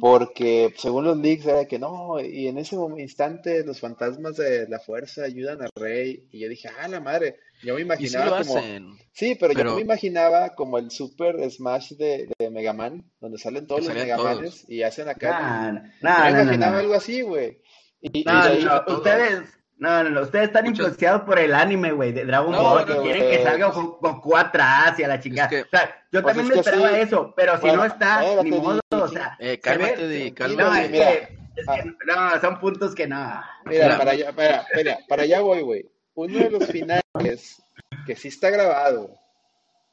porque 0.01 0.75
según 0.79 1.05
los 1.05 1.17
leaks 1.17 1.47
era 1.47 1.65
que 1.67 1.79
no, 1.79 2.19
y 2.21 2.49
en 2.49 2.59
ese 2.59 2.75
instante 2.97 3.65
los 3.65 3.79
fantasmas 3.79 4.37
de 4.37 4.67
la 4.69 4.81
fuerza 4.81 5.23
ayudan 5.23 5.63
a 5.63 5.69
Rey 5.77 6.27
y 6.33 6.41
yo 6.41 6.49
dije, 6.49 6.69
ah, 6.81 6.89
la 6.89 6.99
madre, 7.01 7.37
yo 7.63 7.75
me 7.75 7.81
sí 7.81 7.85
imaginaba 7.87 8.25
lo 8.31 8.37
como, 8.45 8.57
hacen, 8.57 8.99
sí, 9.13 9.37
pero 9.39 9.53
yo 9.53 9.59
pero 9.59 9.75
me 9.77 9.83
imaginaba 9.83 10.55
como 10.57 10.79
el 10.79 10.91
Super 10.91 11.49
Smash 11.51 11.93
de, 11.93 12.33
de 12.37 12.51
Mega 12.51 12.73
Man, 12.73 13.05
donde 13.21 13.39
salen 13.39 13.67
todos 13.69 13.83
que 13.83 13.95
los 13.95 14.03
Megamanes 14.03 14.65
y 14.69 14.83
hacen 14.83 15.09
acá, 15.09 15.31
Nah, 15.41 15.73
yo 15.73 15.73
nah, 15.73 15.73
me 15.73 15.91
nah, 16.01 16.31
nah, 16.31 16.43
imaginaba 16.43 16.79
algo 16.81 16.95
así, 16.95 17.21
güey, 17.23 17.61
y, 18.01 18.19
y 18.19 18.23
Sí, 18.23 18.29
ahí, 18.29 18.67
ustedes, 18.89 19.49
no, 19.81 20.05
no, 20.05 20.11
no, 20.11 20.21
ustedes 20.23 20.47
están 20.49 20.65
Muchos- 20.65 20.79
influenciados 20.79 21.23
por 21.23 21.39
el 21.39 21.53
anime, 21.55 21.91
güey, 21.93 22.13
de 22.13 22.25
Dragon 22.25 22.53
No, 22.53 22.63
Ball, 22.63 22.87
que 22.87 22.95
no, 22.95 23.03
quieren 23.03 23.23
que 23.31 23.43
salga 23.43 23.67
Go- 23.71 23.99
Goku 24.01 24.37
atrás 24.37 24.99
y 24.99 25.03
a 25.03 25.09
la 25.09 25.19
chingada. 25.21 25.49
que- 25.49 25.63
o 25.63 25.69
sea, 25.69 26.05
yo 26.13 26.23
Pues 26.23 26.37
también 26.37 26.45
es 26.45 26.49
me 26.49 26.55
que 26.55 26.61
esperaba 26.71 26.95
sí. 26.97 27.01
eso, 27.01 27.33
pero 27.35 27.61
si 27.61 27.67
no 27.67 27.85
está, 27.85 28.43
ni 28.45 28.51
modo, 28.53 28.75
Di. 28.91 28.97
o 28.97 29.09
sea, 29.09 29.37
Eh, 29.41 29.59
cálmate, 29.59 30.07
Di, 30.07 30.29
no, 30.31 30.35
cálmate. 30.37 30.85
es 30.85 30.91
mira, 30.91 31.07
que, 31.11 31.39
es 31.57 31.67
que, 31.67 31.95
no, 32.07 32.41
son 32.41 32.61
puntos 32.61 32.95
que 32.95 33.07
no. 33.09 33.43
Mira, 33.65 33.99
para 33.99 34.11
allá, 34.13 34.33
para, 34.33 34.67
mira, 34.77 34.99
para 35.09 35.23
allá 35.25 35.41
voy, 35.41 35.63
güey. 35.63 35.87
Uno 36.15 36.39
de 36.39 36.51
los 36.51 36.67
finales 36.67 37.63
que 38.07 38.15
sí 38.17 38.29
está 38.29 38.51
grabado, 38.51 39.15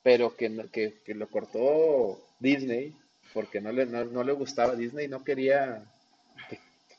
pero 0.04 0.36
que, 0.36 0.50
no- 0.50 0.70
que, 0.70 1.02
que 1.06 1.16
lo 1.16 1.28
cortó 1.30 2.20
Disney, 2.40 2.94
porque 3.34 3.62
no 3.62 3.72
le, 3.72 3.86
no, 3.86 4.04
no 4.06 4.24
le 4.24 4.34
gustaba, 4.34 4.76
Disney 4.76 5.08
no 5.08 5.24
quería, 5.24 5.84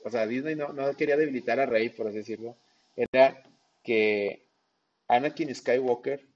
o 0.05 0.11
sea, 0.11 0.26
Disney 0.26 0.55
no, 0.55 0.72
no 0.72 0.95
quería 0.95 1.16
debilitar 1.16 1.61
a 1.61 1.66
Rey, 1.66 1.89
por 1.91 2.07
así 2.07 2.18
decirlo, 2.18 2.57
era 2.99 3.42
que 3.82 4.49
Anakin 5.09 5.55
Skywalker 5.55 6.28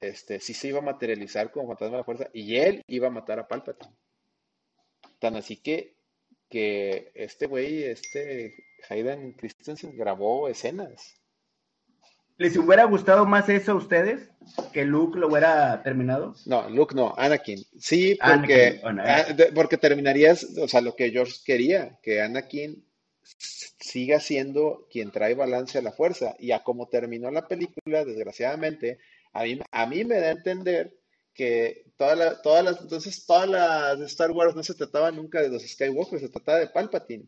este, 0.00 0.40
sí 0.40 0.54
se 0.54 0.68
iba 0.68 0.78
a 0.78 0.82
materializar 0.82 1.50
como 1.50 1.68
fantasma 1.68 1.92
de 1.92 1.98
la 1.98 2.04
fuerza 2.04 2.30
y 2.32 2.56
él 2.56 2.82
iba 2.86 3.08
a 3.08 3.10
matar 3.10 3.38
a 3.38 3.48
Palpatine. 3.48 3.94
Tan 5.18 5.36
así 5.36 5.56
que, 5.56 5.96
que 6.48 7.12
este 7.14 7.46
güey, 7.46 7.84
este 7.84 8.54
Hayden 8.88 9.32
Christensen 9.32 9.96
grabó 9.96 10.48
escenas. 10.48 11.16
¿Les 12.38 12.56
hubiera 12.56 12.84
gustado 12.84 13.26
más 13.26 13.50
eso 13.50 13.72
a 13.72 13.74
ustedes? 13.74 14.30
¿Que 14.72 14.86
Luke 14.86 15.18
lo 15.18 15.28
hubiera 15.28 15.82
terminado? 15.82 16.34
No, 16.46 16.70
Luke 16.70 16.94
no, 16.94 17.12
Anakin. 17.18 17.62
Sí, 17.78 18.16
Anakin, 18.18 18.40
porque, 18.40 18.80
bueno, 18.82 19.02
eh. 19.04 19.52
porque 19.54 19.76
terminarías, 19.76 20.44
o 20.58 20.66
sea, 20.66 20.80
lo 20.80 20.96
que 20.96 21.10
George 21.10 21.34
quería, 21.44 21.98
que 22.02 22.22
Anakin 22.22 22.82
siga 23.38 24.20
siendo 24.20 24.86
quien 24.90 25.10
trae 25.10 25.34
balance 25.34 25.78
a 25.78 25.82
la 25.82 25.92
fuerza. 25.92 26.34
Y 26.38 26.52
a 26.52 26.62
como 26.62 26.88
terminó 26.88 27.30
la 27.30 27.46
película, 27.48 28.04
desgraciadamente, 28.04 28.98
a 29.32 29.44
mí, 29.44 29.60
a 29.70 29.86
mí 29.86 30.04
me 30.04 30.16
da 30.20 30.28
a 30.28 30.32
entender 30.32 30.96
que 31.34 31.84
toda 31.96 32.16
la- 32.16 32.42
todas 32.42 32.64
las, 32.64 32.80
entonces 32.80 33.24
todas 33.26 33.48
las 33.48 34.00
Star 34.00 34.30
Wars 34.32 34.54
no 34.56 34.62
se 34.62 34.74
trataba 34.74 35.10
nunca 35.10 35.40
de 35.40 35.48
los 35.48 35.62
Skywalker, 35.62 36.20
se 36.20 36.28
trataba 36.28 36.58
de 36.58 36.68
Palpatine. 36.68 37.26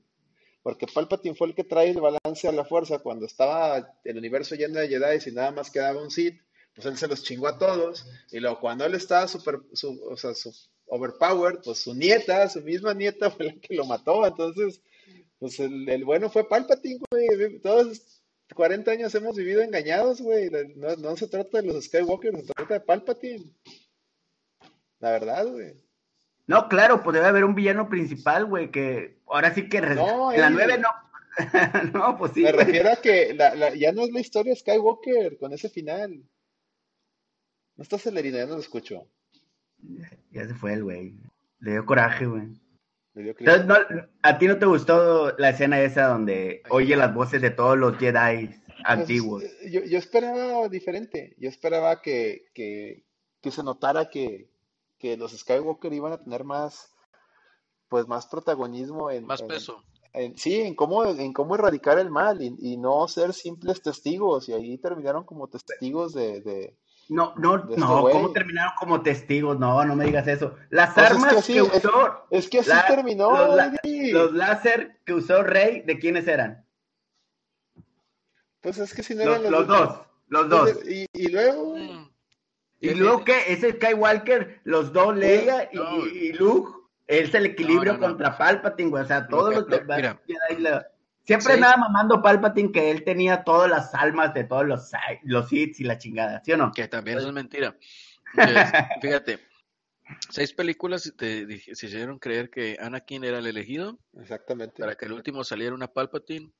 Porque 0.62 0.86
Palpatine 0.86 1.34
fue 1.34 1.48
el 1.48 1.54
que 1.54 1.64
trae 1.64 1.90
el 1.90 2.00
balance 2.00 2.46
a 2.48 2.52
la 2.52 2.64
fuerza 2.64 2.98
cuando 3.00 3.26
estaba 3.26 3.96
el 4.04 4.16
universo 4.16 4.54
lleno 4.54 4.78
de 4.80 4.88
Jedi 4.88 5.18
y 5.30 5.32
nada 5.32 5.50
más 5.50 5.70
quedaba 5.70 6.00
un 6.02 6.10
Sith, 6.10 6.40
pues 6.74 6.86
él 6.86 6.96
se 6.96 7.08
los 7.08 7.22
chingó 7.24 7.48
a 7.48 7.58
todos. 7.58 8.06
Y 8.30 8.38
luego 8.40 8.60
cuando 8.60 8.84
él 8.84 8.94
estaba 8.94 9.26
super, 9.28 9.60
su- 9.72 10.00
o 10.08 10.16
sea, 10.16 10.34
su 10.34 10.52
overpowered, 10.86 11.60
pues 11.64 11.78
su 11.78 11.94
nieta, 11.94 12.48
su 12.48 12.60
misma 12.62 12.94
nieta 12.94 13.30
fue 13.30 13.46
la 13.46 13.54
que 13.60 13.74
lo 13.74 13.84
mató. 13.86 14.24
Entonces, 14.26 14.80
pues 15.42 15.58
el, 15.58 15.88
el 15.88 16.04
bueno 16.04 16.30
fue 16.30 16.48
Palpatine, 16.48 17.00
güey. 17.10 17.58
Todos 17.58 18.22
40 18.54 18.92
años 18.92 19.12
hemos 19.16 19.36
vivido 19.36 19.60
engañados, 19.60 20.20
güey. 20.20 20.48
No, 20.76 20.94
no 20.96 21.16
se 21.16 21.26
trata 21.26 21.60
de 21.60 21.66
los 21.66 21.84
Skywalker, 21.84 22.36
se 22.36 22.52
trata 22.54 22.74
de 22.74 22.80
Palpatine. 22.80 23.44
La 25.00 25.10
verdad, 25.10 25.44
güey. 25.48 25.74
No, 26.46 26.68
claro, 26.68 27.02
pues 27.02 27.14
debe 27.14 27.26
haber 27.26 27.42
un 27.44 27.56
villano 27.56 27.88
principal, 27.88 28.46
güey, 28.46 28.70
que 28.70 29.18
ahora 29.26 29.52
sí 29.52 29.68
que... 29.68 29.80
No, 29.80 30.32
en 30.32 30.40
la 30.40 30.46
él- 30.46 30.52
9 30.54 30.78
no. 30.78 30.88
no, 31.92 32.18
pues 32.18 32.32
sí, 32.34 32.42
Me 32.42 32.52
güey. 32.52 32.66
refiero 32.66 32.92
a 32.92 32.96
que 32.96 33.34
la- 33.34 33.54
la- 33.56 33.74
ya 33.74 33.90
no 33.90 34.02
es 34.04 34.12
la 34.12 34.20
historia 34.20 34.52
de 34.52 34.60
Skywalker 34.60 35.38
con 35.38 35.52
ese 35.52 35.68
final. 35.68 36.22
No 37.74 37.82
estás 37.82 38.02
celerina, 38.02 38.38
ya 38.38 38.46
no 38.46 38.54
lo 38.54 38.60
escucho. 38.60 39.08
Ya 40.30 40.46
se 40.46 40.54
fue 40.54 40.74
el 40.74 40.84
güey. 40.84 41.14
Le 41.58 41.72
dio 41.72 41.84
coraje, 41.84 42.26
güey. 42.26 42.48
Entonces, 43.14 43.66
no, 43.66 43.76
¿a 44.22 44.38
ti 44.38 44.46
no 44.46 44.58
te 44.58 44.66
gustó 44.66 45.36
la 45.36 45.50
escena 45.50 45.80
esa 45.80 46.06
donde 46.08 46.62
oye 46.70 46.96
las 46.96 47.14
voces 47.14 47.42
de 47.42 47.50
todos 47.50 47.76
los 47.76 47.98
Jedi 47.98 48.46
Pues, 48.48 48.78
antiguos? 48.84 49.44
yo, 49.70 49.80
yo 49.84 49.98
esperaba 49.98 50.68
diferente. 50.68 51.34
Yo 51.38 51.48
esperaba 51.48 52.00
que, 52.00 52.46
que, 52.54 53.04
que 53.40 53.50
se 53.50 53.62
notara 53.62 54.08
que, 54.08 54.48
que 54.98 55.16
los 55.16 55.32
Skywalker 55.36 55.92
iban 55.92 56.12
a 56.12 56.22
tener 56.22 56.44
más, 56.44 56.94
pues 57.88 58.08
más 58.08 58.26
protagonismo 58.26 59.10
en, 59.10 59.26
Más 59.26 59.42
en- 59.42 59.48
peso. 59.48 59.84
en- 60.14 60.38
sí, 60.38 60.60
en 60.62 60.74
cómo, 60.74 61.04
en 61.04 61.32
cómo 61.34 61.54
erradicar 61.54 61.98
el 61.98 62.10
mal 62.10 62.40
y, 62.42 62.56
y 62.60 62.76
no 62.78 63.06
ser 63.08 63.34
simples 63.34 63.82
testigos. 63.82 64.48
Y 64.48 64.54
ahí 64.54 64.78
terminaron 64.78 65.24
como 65.24 65.48
testigos 65.48 66.14
de, 66.14 66.40
de- 66.40 66.76
No, 67.08 67.34
no, 67.36 67.56
este 67.56 67.76
no. 67.76 68.02
¿cómo 68.10 68.32
terminaron 68.32 68.72
como 68.78 69.02
testigos? 69.02 69.58
No, 69.58 69.84
no 69.84 69.94
me 69.96 70.04
digas 70.06 70.26
eso. 70.28 70.56
Las 70.70 70.94
Pues 70.94 71.04
es 71.06 71.10
que 71.10 71.16
armas 71.16 71.36
así- 71.36 71.52
que 71.54 71.58
es- 71.60 71.84
usó, 71.84 72.26
Es 72.30 72.48
que 72.48 72.58
así 72.60 72.68
La- 72.70 72.86
terminó, 72.86 73.30
los 73.30 73.56
la- 73.56 73.72
los 74.12 74.32
láser 74.32 74.98
que 75.04 75.14
usó 75.14 75.42
Rey, 75.42 75.82
¿de 75.82 75.98
quiénes 75.98 76.26
eran? 76.26 76.64
Pues 78.60 78.78
es 78.78 78.94
que 78.94 79.02
si 79.02 79.14
no 79.14 79.24
Los, 79.24 79.38
eran 79.40 79.52
los 79.52 79.66
dos, 79.66 79.98
los 80.28 80.48
dos. 80.48 80.70
Y, 80.88 81.06
y 81.12 81.28
luego, 81.28 81.76
Mm. 81.76 82.08
¿Y 82.84 82.94
luego 82.94 83.24
qué? 83.24 83.44
Ese 83.52 83.74
Skywalker, 83.74 84.60
los 84.64 84.92
dos, 84.92 85.16
Leia 85.16 85.68
y, 85.72 85.76
No. 85.76 86.04
y- 86.04 86.08
y 86.18 86.32
Luke, 86.32 86.72
es 87.06 87.32
el 87.32 87.46
equilibrio 87.46 87.92
No, 87.92 87.98
no, 87.98 88.06
no. 88.08 88.12
contra 88.14 88.36
Palpatine, 88.36 88.90
güey. 88.90 89.04
O 89.04 89.06
sea, 89.06 89.28
todos 89.28 89.50
que- 89.66 89.70
los 89.70 89.86
mira. 89.86 90.20
La- 90.58 90.86
Siempre 91.24 91.54
Sí. 91.54 91.60
nada 91.60 91.76
mamando 91.76 92.20
Palpatine 92.20 92.72
que 92.72 92.90
él 92.90 93.04
tenía 93.04 93.44
todas 93.44 93.70
las 93.70 93.94
almas 93.94 94.34
de 94.34 94.44
todos 94.44 94.66
los, 94.66 94.90
los 95.22 95.52
hits 95.52 95.80
y 95.80 95.84
la 95.84 95.98
chingada, 95.98 96.42
¿sí 96.44 96.52
o 96.52 96.56
no? 96.56 96.72
Que 96.72 96.88
también 96.88 97.18
eso 97.18 97.28
es 97.28 97.32
mentira. 97.32 97.76
Entonces, 98.34 98.72
fíjate, 99.00 99.38
seis 100.30 100.52
películas 100.52 101.12
te 101.16 101.46
se 101.58 101.86
hicieron 101.86 102.18
creer 102.18 102.50
que 102.50 102.76
Anakin 102.80 103.24
era 103.24 103.38
el 103.38 103.46
elegido 103.46 103.98
exactamente. 104.14 104.80
para 104.80 104.96
que 104.96 105.04
el 105.04 105.12
último 105.12 105.44
saliera 105.44 105.74
una 105.74 105.88
Palpatine 105.88 106.50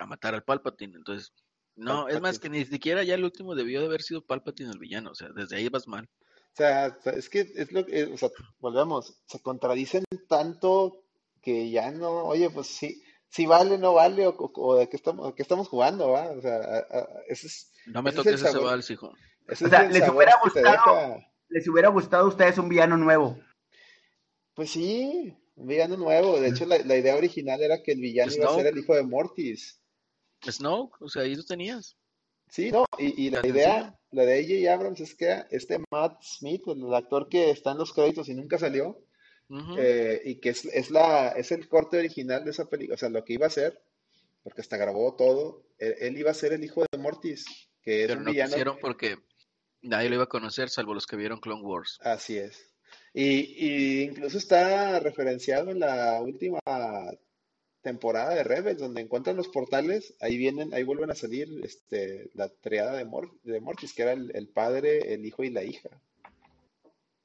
a 0.00 0.06
matar 0.06 0.34
al 0.34 0.44
Palpatine. 0.44 0.96
Entonces, 0.96 1.32
no, 1.76 2.08
es 2.08 2.20
más 2.20 2.38
que 2.38 2.50
ni 2.50 2.64
siquiera 2.64 3.02
ya 3.04 3.14
el 3.14 3.24
último 3.24 3.54
debió 3.54 3.80
de 3.80 3.86
haber 3.86 4.02
sido 4.02 4.24
Palpatine 4.24 4.70
el 4.70 4.78
villano. 4.78 5.12
O 5.12 5.14
sea, 5.14 5.28
desde 5.34 5.56
ahí 5.56 5.68
vas 5.68 5.88
mal. 5.88 6.08
O 6.52 6.56
sea, 6.56 6.98
es 7.14 7.30
que 7.30 7.40
es 7.54 7.72
lo 7.72 7.86
que, 7.86 8.04
o 8.04 8.18
sea, 8.18 8.28
volvemos, 8.58 9.22
se 9.26 9.40
contradicen 9.40 10.04
tanto 10.28 11.04
que 11.40 11.70
ya 11.70 11.90
no, 11.90 12.24
oye, 12.24 12.50
pues 12.50 12.66
sí, 12.66 13.02
si 13.30 13.46
vale, 13.46 13.78
no 13.78 13.94
vale, 13.94 14.26
o, 14.26 14.30
o- 14.36 14.52
o 14.54 14.76
de 14.76 14.88
qué 14.88 14.96
estamos, 14.96 15.26
de 15.28 15.34
qué 15.34 15.42
estamos 15.42 15.68
jugando, 15.68 16.10
¿va? 16.10 16.30
O 16.32 16.40
sea, 16.42 16.56
a- 16.56 16.98
a- 16.98 17.08
ese 17.28 17.46
es, 17.46 17.72
No 17.86 18.02
me 18.02 18.10
Ese 18.10 18.18
es 18.20 18.24
toques 18.26 18.40
el 18.42 18.46
ese 18.48 18.58
vals, 18.58 18.90
hijo. 18.90 19.12
ese 19.48 19.64
O 19.64 19.66
es 19.68 19.70
sea, 19.70 19.82
les 19.88 20.08
hubiera 20.08 20.34
gustado- 20.42 20.64
deja. 20.70 21.26
¿Les 21.48 21.66
hubiera 21.68 21.88
gustado 21.88 22.24
a 22.24 22.28
ustedes 22.28 22.58
un 22.58 22.68
villano 22.68 22.96
nuevo? 22.96 23.38
Pues 24.54 24.70
sí, 24.70 25.34
un 25.56 25.66
villano 25.66 25.96
nuevo. 25.96 26.38
De 26.40 26.48
hecho, 26.48 26.64
la, 26.66 26.78
la 26.78 26.96
idea 26.96 27.16
original 27.16 27.60
era 27.62 27.82
que 27.82 27.92
el 27.92 28.00
villano 28.00 28.32
iba 28.32 28.44
a 28.46 28.48
ser 28.50 28.60
Snoke. 28.60 28.72
el 28.72 28.78
hijo 28.78 28.94
de 28.94 29.02
Mortis. 29.02 29.80
Snoke, 30.44 30.96
o 31.02 31.08
sea, 31.08 31.22
ahí 31.22 31.34
lo 31.34 31.44
tenías. 31.44 31.96
Sí, 32.48 32.70
no, 32.72 32.84
y, 32.98 33.26
y 33.26 33.30
la 33.30 33.42
Tan 33.42 33.50
idea, 33.50 33.98
la 34.10 34.24
de 34.24 34.38
A.J. 34.40 34.72
Abrams 34.74 35.00
es 35.00 35.14
que 35.14 35.44
este 35.50 35.78
Matt 35.90 36.20
Smith, 36.22 36.62
el 36.66 36.92
actor 36.94 37.28
que 37.28 37.50
está 37.50 37.72
en 37.72 37.78
los 37.78 37.92
créditos 37.92 38.28
y 38.28 38.34
nunca 38.34 38.58
salió, 38.58 39.00
Eh, 39.78 40.22
y 40.24 40.34
que 40.36 40.50
es, 40.50 40.64
es 40.66 40.90
la, 40.90 41.30
es 41.30 41.50
el 41.50 41.68
corte 41.68 41.98
original 41.98 42.44
de 42.44 42.52
esa 42.52 42.68
película, 42.68 42.94
o 42.94 42.98
sea, 42.98 43.08
lo 43.08 43.24
que 43.24 43.32
iba 43.32 43.46
a 43.46 43.50
ser, 43.50 43.82
porque 44.44 44.60
hasta 44.60 44.76
grabó 44.76 45.16
todo, 45.16 45.66
él, 45.78 45.94
él 46.00 46.18
iba 46.18 46.30
a 46.30 46.34
ser 46.34 46.52
el 46.52 46.62
hijo 46.62 46.84
de 46.90 46.98
Mortis, 46.98 47.44
que 47.82 48.02
es 48.02 48.06
Pero 48.08 48.20
un 48.20 48.24
no 48.26 48.30
villano, 48.30 48.50
quisieron 48.50 48.78
porque 48.80 49.16
nadie 49.82 50.08
lo 50.08 50.14
iba 50.16 50.24
a 50.24 50.28
conocer 50.28 50.68
salvo 50.70 50.94
los 50.94 51.06
que 51.06 51.16
vieron 51.16 51.40
Clone 51.40 51.62
Wars. 51.62 51.98
así 52.02 52.38
es. 52.38 52.70
Y, 53.12 53.56
y 53.56 54.02
incluso 54.02 54.38
está 54.38 55.00
referenciado 55.00 55.70
en 55.72 55.80
la 55.80 56.20
última 56.22 56.60
temporada 57.82 58.34
de 58.34 58.44
Rebels, 58.44 58.78
donde 58.78 59.00
encuentran 59.00 59.36
los 59.36 59.48
portales, 59.48 60.14
ahí 60.20 60.36
vienen, 60.36 60.72
ahí 60.74 60.82
vuelven 60.84 61.10
a 61.10 61.14
salir 61.14 61.48
este, 61.64 62.30
la 62.34 62.48
triada 62.48 62.96
de, 62.96 63.04
Mor- 63.04 63.40
de 63.42 63.60
Mortis, 63.60 63.94
que 63.94 64.02
era 64.02 64.12
el, 64.12 64.30
el 64.36 64.48
padre, 64.48 65.12
el 65.14 65.24
hijo 65.24 65.42
y 65.42 65.50
la 65.50 65.64
hija. 65.64 65.88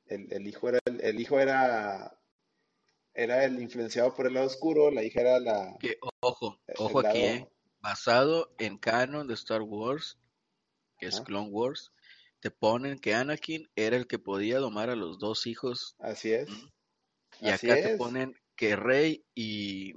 El, 0.07 0.32
el 0.32 0.47
hijo 0.47 0.69
era, 0.69 0.80
el, 0.86 0.95
el 1.10 1.20
hijo 1.20 1.39
era, 1.39 2.18
era 3.14 3.45
el 3.45 3.62
influenciado 3.62 4.14
por 4.14 4.28
el 4.28 4.34
lado 4.34 4.47
oscuro, 4.47 4.91
la 4.91 5.03
hija 5.03 5.22
era 5.22 5.39
la, 5.39 5.76
Que, 5.80 5.97
ojo, 6.20 6.60
ojo 6.78 6.99
aquí, 6.99 7.20
¿eh? 7.20 7.49
Basado 7.80 8.53
en 8.58 8.78
canon 8.78 9.28
de 9.28 9.36
Star 9.36 9.62
Wars, 9.62 10.18
que 10.97 11.06
es 11.06 11.22
Clone 11.22 11.49
Wars, 11.49 11.91
te 12.39 12.49
ponen 12.49 12.97
que 12.97 13.14
Anakin 13.14 13.70
era 13.76 13.95
el 13.95 14.08
que 14.08 14.18
podía 14.18 14.58
domar 14.58 14.89
a 14.89 14.95
los 14.95 15.20
dos 15.20 15.45
hijos. 15.45 15.95
así 15.99 16.32
es. 16.32 16.49
Y 17.41 17.49
así 17.49 17.70
acá 17.70 17.89
te 17.89 17.97
ponen 17.97 18.36
que 18.56 18.76
Rey 18.76 19.24
y 19.36 19.93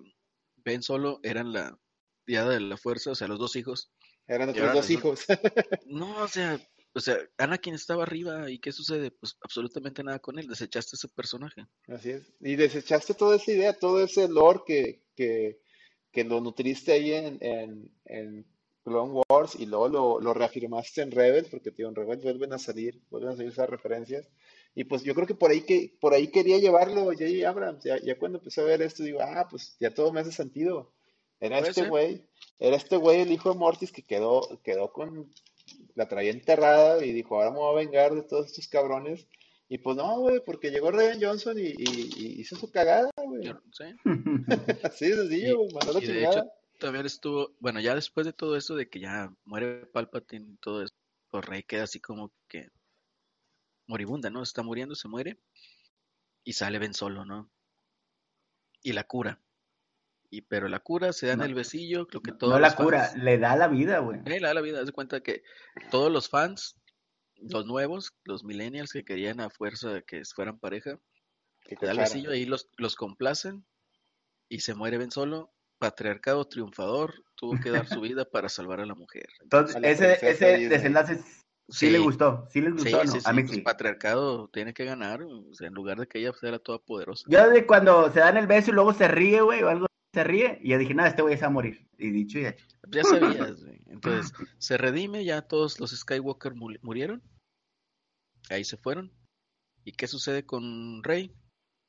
Ben 0.56 0.82
Solo 0.82 1.20
eran 1.22 1.52
la 1.52 1.78
diada 2.26 2.50
de 2.50 2.60
la 2.60 2.76
fuerza, 2.76 3.12
o 3.12 3.14
sea, 3.14 3.28
los 3.28 3.38
dos 3.38 3.56
hijos. 3.56 3.90
eran 4.26 4.50
otros 4.50 4.74
dos 4.74 4.90
hijos, 4.90 5.24
no, 5.86 6.22
o 6.22 6.28
sea, 6.28 6.60
o 6.98 7.00
sea, 7.00 7.16
Anakin 7.38 7.74
estaba 7.74 8.02
arriba 8.02 8.50
y 8.50 8.58
¿qué 8.58 8.72
sucede? 8.72 9.12
Pues 9.12 9.36
absolutamente 9.40 10.02
nada 10.02 10.18
con 10.18 10.38
él, 10.38 10.48
desechaste 10.48 10.96
ese 10.96 11.08
personaje. 11.08 11.64
así 11.86 12.10
es. 12.10 12.32
Y 12.40 12.56
desechaste 12.56 13.14
toda 13.14 13.36
esa 13.36 13.52
idea, 13.52 13.72
todo 13.72 14.02
ese 14.02 14.28
lore 14.28 14.60
que, 14.66 15.02
que, 15.14 15.60
que 16.10 16.24
lo 16.24 16.40
nutriste 16.40 16.92
ahí 16.92 17.12
en, 17.12 17.38
en, 17.40 17.92
en 18.06 18.46
Clone 18.82 19.22
Wars 19.28 19.54
y 19.56 19.66
luego 19.66 19.88
lo, 19.88 20.20
lo 20.20 20.34
reafirmaste 20.34 21.02
en 21.02 21.12
Rebels, 21.12 21.48
porque 21.48 21.70
tío, 21.70 21.88
en 21.88 21.94
Rebels 21.94 22.24
vuelven 22.24 22.52
a 22.52 22.58
salir, 22.58 23.00
vuelven 23.10 23.30
a 23.30 23.36
salir 23.36 23.52
esas 23.52 23.70
referencias. 23.70 24.28
Y 24.74 24.84
pues 24.84 25.04
yo 25.04 25.14
creo 25.14 25.26
que 25.26 25.34
por 25.34 25.52
ahí 25.52 25.62
que 25.62 25.96
por 26.00 26.14
ahí 26.14 26.28
quería 26.28 26.58
llevarlo 26.58 27.04
J.J. 27.04 27.48
Abrams. 27.48 27.84
Ya, 27.84 27.98
ya 28.00 28.18
cuando 28.18 28.38
empecé 28.38 28.60
a 28.60 28.64
ver 28.64 28.82
esto, 28.82 29.04
digo, 29.04 29.20
ah, 29.22 29.46
pues 29.48 29.76
ya 29.78 29.94
todo 29.94 30.12
me 30.12 30.20
hace 30.20 30.32
sentido. 30.32 30.92
Era 31.40 31.60
este 31.60 31.88
güey, 31.88 32.26
era 32.58 32.76
este 32.76 32.96
güey, 32.96 33.20
el 33.20 33.30
hijo 33.30 33.52
de 33.52 33.58
Mortis, 33.58 33.92
que 33.92 34.02
quedó, 34.02 34.60
quedó 34.64 34.92
con, 34.92 35.30
la 35.94 36.08
traía 36.08 36.30
enterrada 36.32 37.04
y 37.04 37.12
dijo, 37.12 37.36
ahora 37.36 37.50
me 37.50 37.58
voy 37.58 37.72
a 37.82 37.84
vengar 37.84 38.14
de 38.14 38.22
todos 38.22 38.46
estos 38.46 38.68
cabrones. 38.68 39.26
Y 39.68 39.78
pues 39.78 39.96
no, 39.96 40.20
güey, 40.20 40.40
porque 40.44 40.70
llegó 40.70 40.90
Ryan 40.90 41.20
Johnson 41.20 41.58
y, 41.58 41.62
y- 41.76 42.10
y 42.16 42.40
hizo 42.40 42.56
su 42.56 42.70
cagada, 42.70 43.10
güey. 43.16 43.52
Sé. 43.72 43.94
Así 44.82 45.12
sencillo, 45.12 45.58
güey, 45.58 45.72
mandó 45.74 45.92
la 45.92 45.98
y 46.00 46.06
de 46.06 46.14
chingada. 46.14 46.40
hecho, 46.40 46.50
también 46.78 47.04
estuvo, 47.06 47.54
bueno, 47.60 47.78
ya 47.80 47.94
después 47.94 48.24
de 48.26 48.32
todo 48.32 48.56
eso, 48.56 48.76
de 48.76 48.88
que 48.88 49.00
ya 49.00 49.30
muere 49.44 49.84
Palpatine 49.86 50.52
y 50.52 50.56
todo 50.56 50.82
eso, 50.82 50.94
pues 51.30 51.44
Rey 51.44 51.62
queda 51.64 51.82
así 51.82 52.00
como 52.00 52.32
que 52.48 52.68
moribunda, 53.86 54.30
¿no? 54.30 54.42
Está 54.42 54.62
muriendo, 54.62 54.94
se 54.94 55.08
muere, 55.08 55.38
y 56.44 56.52
sale 56.54 56.78
Ben 56.78 56.94
Solo, 56.94 57.24
¿no? 57.26 57.50
Y 58.82 58.92
la 58.92 59.04
cura. 59.04 59.38
Y, 60.30 60.42
pero 60.42 60.68
la 60.68 60.80
cura 60.80 61.12
se 61.12 61.26
da 61.26 61.32
en 61.34 61.38
No, 61.38 61.44
el 61.44 61.54
besillo, 61.54 62.06
lo 62.10 62.20
que 62.20 62.32
no 62.32 62.38
todos 62.38 62.60
la 62.60 62.74
cura, 62.76 63.04
fans, 63.04 63.22
le 63.22 63.38
da 63.38 63.56
la 63.56 63.68
vida, 63.68 63.98
güey. 64.00 64.20
eh, 64.26 64.40
le 64.40 64.46
da 64.46 64.54
la 64.54 64.60
vida, 64.60 64.80
haz 64.80 64.90
cuenta 64.92 65.22
que 65.22 65.42
todos 65.90 66.12
los 66.12 66.28
fans, 66.28 66.76
los 67.36 67.64
nuevos, 67.66 68.12
los 68.24 68.44
millennials 68.44 68.92
que 68.92 69.04
querían 69.04 69.40
a 69.40 69.48
fuerza 69.50 70.02
que 70.02 70.22
fueran 70.34 70.58
pareja, 70.58 70.98
Que 71.64 71.76
le 71.80 71.86
da 71.86 71.92
el 71.92 71.98
besillo, 71.98 72.30
ahí 72.30 72.44
los, 72.44 72.68
los 72.76 72.94
complacen 72.96 73.64
y 74.48 74.60
se 74.60 74.74
muere 74.74 74.98
Ben 74.98 75.10
Solo. 75.10 75.52
Patriarcado 75.80 76.44
triunfador, 76.44 77.14
tuvo 77.36 77.60
que 77.60 77.70
dar 77.70 77.86
su 77.86 78.00
vida 78.00 78.24
para 78.24 78.48
salvar 78.48 78.80
a 78.80 78.86
la 78.86 78.96
mujer. 78.96 79.26
Entonces, 79.40 79.80
la 79.80 79.88
ese, 79.90 80.14
ese 80.28 80.68
desenlace 80.68 81.20
sí 81.68 81.88
le 81.88 82.00
gustó, 82.00 82.48
sí 82.50 82.60
sí, 82.60 82.70
gustó, 82.70 83.04
¿no? 83.04 83.12
sí, 83.12 83.18
A 83.24 83.32
mí 83.32 83.42
pues 83.42 83.54
sí. 83.54 83.60
patriarcado 83.60 84.48
tiene 84.48 84.74
que 84.74 84.84
ganar, 84.84 85.22
o 85.22 85.54
sea, 85.54 85.68
en 85.68 85.74
lugar 85.74 85.98
de 85.98 86.08
que 86.08 86.18
ella 86.18 86.32
fuera 86.32 86.58
toda 86.58 86.78
poderosa. 86.80 87.24
Yo 87.28 87.48
de 87.48 87.64
cuando 87.64 88.10
se 88.12 88.18
dan 88.20 88.36
el 88.36 88.48
beso 88.48 88.70
y 88.70 88.74
luego 88.74 88.92
se 88.92 89.06
ríe, 89.06 89.40
güey, 89.40 89.62
o 89.62 89.68
algo 89.68 89.86
se 90.18 90.24
ríe, 90.24 90.58
y 90.62 90.70
yo 90.70 90.78
dije, 90.78 90.94
nada, 90.94 91.08
este 91.10 91.22
güey 91.22 91.36
se 91.36 91.42
va 91.42 91.46
a 91.48 91.50
morir. 91.50 91.88
Y 91.98 92.10
dicho 92.10 92.38
y 92.38 92.46
hecho. 92.46 92.66
Ya 92.90 93.04
sabías, 93.04 93.62
güey. 93.64 93.80
Entonces, 93.86 94.32
se 94.58 94.76
redime, 94.76 95.24
ya 95.24 95.42
todos 95.42 95.78
los 95.80 95.90
Skywalker 95.96 96.54
mu- 96.54 96.76
murieron, 96.82 97.22
ahí 98.50 98.64
se 98.64 98.76
fueron. 98.76 99.12
¿Y 99.84 99.92
qué 99.92 100.06
sucede 100.06 100.44
con 100.44 101.02
Rey? 101.02 101.32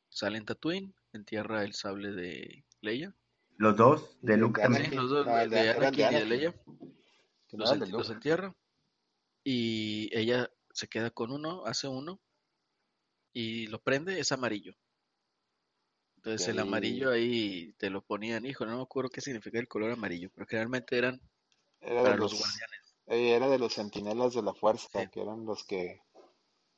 Sale 0.09 0.37
en 0.37 0.45
Tatooine, 0.45 0.93
entierra 1.13 1.63
el 1.63 1.73
sable 1.73 2.11
de 2.11 2.65
Leia. 2.81 3.13
Los 3.57 3.75
dos, 3.75 4.17
de 4.21 4.37
Luke 4.37 4.61
también. 4.61 4.95
Los 4.95 5.09
dos, 5.09 5.25
no, 5.25 5.35
de 5.35 5.47
de, 5.49 5.69
Anakin 5.71 6.05
y 6.11 6.13
de 6.15 6.25
Leia, 6.25 6.55
los, 7.51 7.71
ent- 7.73 8.11
entierra. 8.13 8.55
Y 9.43 10.09
ella 10.17 10.49
se 10.71 10.87
queda 10.87 11.11
con 11.11 11.31
uno, 11.31 11.65
hace 11.65 11.87
uno, 11.87 12.21
y 13.33 13.67
lo 13.67 13.79
prende, 13.81 14.19
es 14.19 14.31
amarillo. 14.31 14.73
Entonces 16.19 16.49
el 16.49 16.59
amarillo 16.59 17.11
ahí 17.11 17.73
te 17.77 17.89
lo 17.89 18.01
ponían, 18.01 18.45
hijo, 18.45 18.65
no 18.65 18.75
me 18.75 18.83
acuerdo 18.83 19.09
qué 19.09 19.21
significa 19.21 19.57
el 19.57 19.69
color 19.69 19.91
amarillo, 19.91 20.29
pero 20.35 20.45
generalmente 20.47 20.97
eran 20.97 21.21
era 21.79 22.03
de 22.03 22.03
para 22.03 22.17
los 22.17 22.33
los, 22.33 22.39
guardianes. 22.39 22.95
eh, 23.07 23.35
era 23.37 23.47
de 23.47 23.57
los 23.57 23.73
centinelas 23.73 24.33
de 24.33 24.41
la 24.43 24.53
fuerza, 24.53 24.89
Sí. 25.01 25.07
que 25.13 25.21
eran 25.21 25.45
los 25.45 25.63
que 25.63 26.01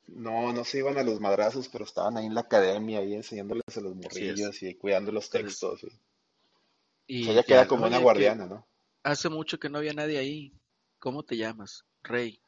no, 0.06 0.52
no 0.52 0.64
se 0.64 0.78
iban 0.78 0.96
a 0.96 1.02
los 1.02 1.20
madrazos, 1.20 1.68
pero 1.68 1.84
estaban 1.84 2.16
ahí 2.16 2.26
en 2.26 2.36
la 2.36 2.42
academia, 2.42 3.00
ahí 3.00 3.14
enseñándoles 3.14 3.64
a 3.76 3.80
los 3.80 3.96
morrillos 3.96 4.62
y 4.62 4.76
cuidando 4.76 5.10
los 5.10 5.26
Entonces, 5.26 5.58
textos. 5.58 5.82
Y, 7.08 7.22
o 7.22 7.24
sea, 7.24 7.32
y 7.32 7.32
ella 7.32 7.42
queda 7.42 7.66
como 7.66 7.86
una 7.86 7.98
guardiana, 7.98 8.46
¿no? 8.46 8.64
hace 9.02 9.28
mucho 9.28 9.58
que 9.58 9.68
no 9.68 9.78
había 9.78 9.92
nadie 9.92 10.18
ahí. 10.18 10.52
¿Cómo 11.00 11.24
te 11.24 11.36
llamas? 11.36 11.84
Rey. 12.04 12.40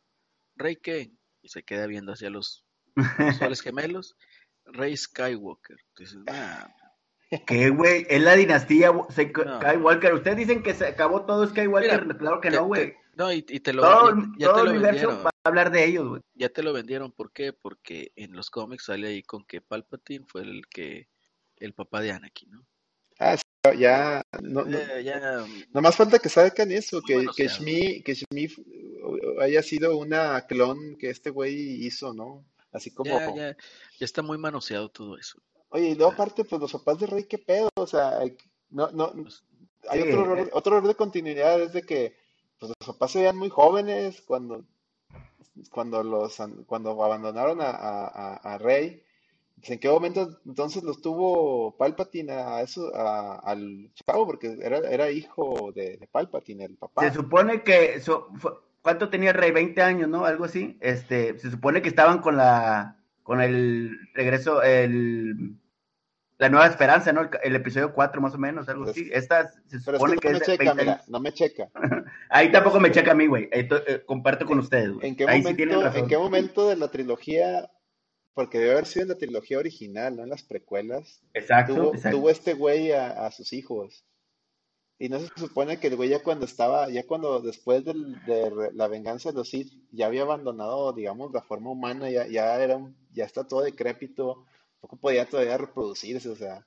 ¿Rey 0.55 0.77
qué? 0.77 1.11
Y 1.43 1.49
se 1.49 1.65
queda 1.65 1.87
viendo 1.89 2.13
hacia 2.13 2.31
los, 2.31 2.65
soles 3.41 3.61
gemelos. 3.61 4.17
Rey 4.65 4.97
Skywalker. 4.97 5.77
Dices, 5.99 6.17
"Nah, 6.25 6.69
¿Qué, 7.47 7.71
güey? 7.71 8.07
Es 8.09 8.23
la 8.23 8.35
dinastía 8.37 8.93
no. 8.93 9.07
Skywalker. 9.11 10.15
Ustedes 10.15 10.37
dicen 10.37 10.63
que 10.63 10.75
se 10.75 10.87
acabó 10.87 11.25
todo 11.25 11.47
Skywalker. 11.47 12.03
Mira, 12.07 12.19
Claro 12.19 12.41
que 12.41 12.51
te, 12.51 12.57
no, 12.57 12.67
güey. 12.67 12.95
no, 13.17 13.33
y, 13.33 13.45
y 13.49 13.61
te 13.61 13.73
lo, 13.73 13.83
Todo, 13.83 14.17
ya, 14.17 14.23
ya 14.39 14.47
todo 14.47 14.55
te 14.57 14.61
el 14.61 14.67
lo 14.67 14.71
universo 14.73 15.09
vendieron. 15.09 15.27
va 15.27 15.31
a 15.43 15.49
hablar 15.49 15.71
de 15.71 15.85
ellos, 15.85 16.09
güey. 16.09 16.23
Ya 16.35 16.49
te 16.49 16.63
lo 16.63 16.73
vendieron. 16.73 17.13
¿Por 17.13 17.33
qué? 17.33 17.53
Porque 17.53 18.13
en 18.17 18.33
los 18.37 18.51
cómics 18.51 18.85
sale 18.87 19.09
ahí 19.09 19.23
con 19.23 19.45
que 19.45 19.61
Palpatine 19.61 20.25
fue 20.27 20.43
el 20.43 20.67
que, 20.69 21.09
el 21.59 21.73
papá 21.75 22.01
de 22.01 22.13
Anakin, 22.13 22.51
¿no? 22.51 22.67
Ah, 23.19 23.37
sí, 23.37 23.43
ya, 23.79 24.23
no, 24.43 24.65
no, 24.65 24.77
Eh, 24.79 25.05
ya 25.05 25.45
nomás 25.73 25.97
falta 25.97 26.19
que 26.19 26.29
saquen 26.29 26.73
eso, 26.73 27.01
que, 27.01 27.15
que 27.37 27.49
manoseado. 27.49 27.59
Shmi, 27.65 28.03
que 28.03 28.15
Shmi 28.15 28.47
uh, 29.03 29.41
haya 29.41 29.63
sido 29.63 29.97
una 29.97 30.41
clon 30.47 30.97
que 30.97 31.11
este 31.11 31.31
güey 31.31 31.87
hizo, 31.87 32.13
¿no? 32.13 32.45
Así 32.73 32.91
Ya, 32.91 32.97
como, 32.97 33.37
ya, 33.37 33.57
ya 33.99 34.05
está 34.05 34.21
muy 34.23 34.37
manoseado 34.37 34.89
todo 34.91 35.17
eso. 35.17 35.39
Oye, 35.75 35.89
y 35.91 35.95
luego 35.95 36.13
aparte, 36.13 36.45
pues 36.45 36.61
los 36.61 36.73
papás 36.73 36.99
de 37.01 37.07
Rey, 37.07 37.25
¿qué 37.25 37.39
pedo? 37.39 37.69
O 37.77 37.87
sea, 37.87 38.19
hay- 38.19 38.37
no, 38.71 38.91
no, 38.93 39.13
pues, 39.13 39.43
hay 39.89 40.03
Sí, 40.03 40.09
otro 40.09 40.23
error, 40.23 40.39
eh, 40.39 40.51
otro 40.53 40.77
error 40.77 40.89
de 40.89 40.95
continuidad, 40.95 41.61
es 41.61 41.73
de 41.73 41.83
que 41.83 42.17
pues, 42.59 42.73
los 42.79 42.89
papás 42.95 43.11
se 43.11 43.19
veían 43.19 43.37
muy 43.37 43.51
jóvenes 43.51 44.23
cuando, 44.23 44.65
cuando 45.71 46.03
los, 46.03 46.41
an- 46.41 46.65
cuando 46.65 47.03
abandonaron 47.03 47.61
a, 47.61 47.71
a, 47.71 48.35
a- 48.37 48.59
Rey. 48.59 49.03
Pues, 49.57 49.71
¿En 49.71 49.79
qué 49.79 49.89
momento 49.89 50.41
entonces 50.47 50.83
los 50.83 51.01
tuvo 51.01 51.77
Palpatine 51.77 52.33
a 52.33 52.61
eso, 52.63 52.95
a- 52.95 53.39
al 53.41 53.91
chavo? 53.95 54.27
Porque 54.27 54.57
era, 54.63 54.79
era 54.79 55.11
hijo 55.11 55.73
de, 55.75 55.97
de 55.97 56.07
Palpatine, 56.07 56.65
el 56.65 56.73
se 56.73 56.77
papá. 56.79 57.13
supone 57.13 57.63
que. 57.63 58.01
so- 58.01 58.29
fue- 58.39 58.53
¿Cuánto 58.83 59.09
tenía 59.09 59.33
Rey? 59.33 59.51
20 59.51 59.81
años, 59.81 60.09
¿no? 60.11 60.27
Algo 60.27 60.45
así. 60.45 60.77
Este, 60.81 61.39
se 61.39 61.51
supone 61.51 61.81
que 61.81 61.89
estaban 61.89 62.21
con 62.21 62.37
la. 62.37 62.99
Con 63.23 63.41
el 63.41 63.97
regreso. 64.13 64.63
El, 64.63 65.57
la 66.39 66.49
nueva 66.49 66.67
esperanza, 66.67 67.13
¿no? 67.13 67.29
El, 67.43 67.55
episodio 67.57 67.93
4, 67.95 68.21
más 68.21 68.35
o 68.35 68.39
menos, 68.39 68.69
algo 68.69 68.85
Pues, 68.85 68.97
así. 68.97 69.09
Esta 69.13 69.51
se 69.51 69.57
pero 69.69 69.77
es 69.77 69.85
que 69.85 69.93
supone 69.93 70.15
no 70.15 70.21
que 70.21 70.29
me 70.31 70.37
es 70.39 70.43
checa, 70.45 70.65
20 70.65 70.83
mira, 70.83 71.03
no 71.09 71.21
me 71.21 71.33
checa. 71.33 71.71
Ahí 72.29 72.51
tampoco 72.51 72.81
me 72.81 72.91
checa 72.91 73.13
a 73.13 73.15
mí, 73.15 73.27
güey. 73.27 73.49
Eh, 73.53 73.69
comparto 74.05 74.45
con 74.45 74.59
¿En, 74.59 74.65
ustedes, 74.65 74.93
güey. 74.93 75.07
en 75.09 75.17
qué 75.17 75.27
Ahí 75.29 75.43
sí 75.43 75.55
tienen 75.55 75.77
momento, 75.77 75.99
en 75.99 76.07
qué 76.09 76.15
razón. 76.17 76.25
momento 76.25 76.69
de 76.69 76.77
la 76.77 76.89
trilogía, 76.91 77.71
porque 78.35 78.59
debe 78.59 78.73
haber 78.73 78.87
sido 78.87 79.05
en 79.05 79.09
la 79.11 79.15
trilogía 79.19 79.59
original, 79.59 80.17
no 80.17 80.25
en 80.25 80.31
las 80.31 80.43
precuelas, 80.43 81.23
Exacto, 81.35 81.75
tuvo, 81.75 81.95
exacto. 81.95 82.19
tuvo 82.19 82.31
este 82.31 82.55
güey 82.55 82.91
a, 82.93 83.27
a 83.27 83.31
sus 83.31 83.53
hijos? 83.53 84.05
Y 84.99 85.09
no 85.09 85.19
se 85.21 85.29
supone 85.37 85.79
que 85.79 85.89
el 85.89 85.97
güey 85.97 86.09
ya 86.09 86.23
cuando 86.23 86.45
estaba, 86.47 86.89
ya 86.89 87.05
cuando 87.07 87.41
después 87.41 87.85
del- 87.85 88.15
de 88.27 88.71
la 88.75 88.87
venganza 88.89 89.31
de 89.31 89.37
los 89.37 89.49
Sith, 89.51 89.73
ya 89.93 90.07
había 90.07 90.23
abandonado, 90.23 90.93
digamos, 90.93 91.33
la 91.33 91.43
forma 91.43 91.71
humana, 91.71 92.11
ya, 92.11 92.27
ya 92.27 92.61
era 92.63 92.77
un- 92.77 92.97
ya 93.13 93.25
está 93.25 93.45
todo 93.47 93.63
decrépito, 93.63 94.45
poco 94.85 94.97
podía 94.97 95.25
todavía 95.27 95.57
reproducirse, 95.57 96.29
o 96.29 96.37
sea, 96.37 96.67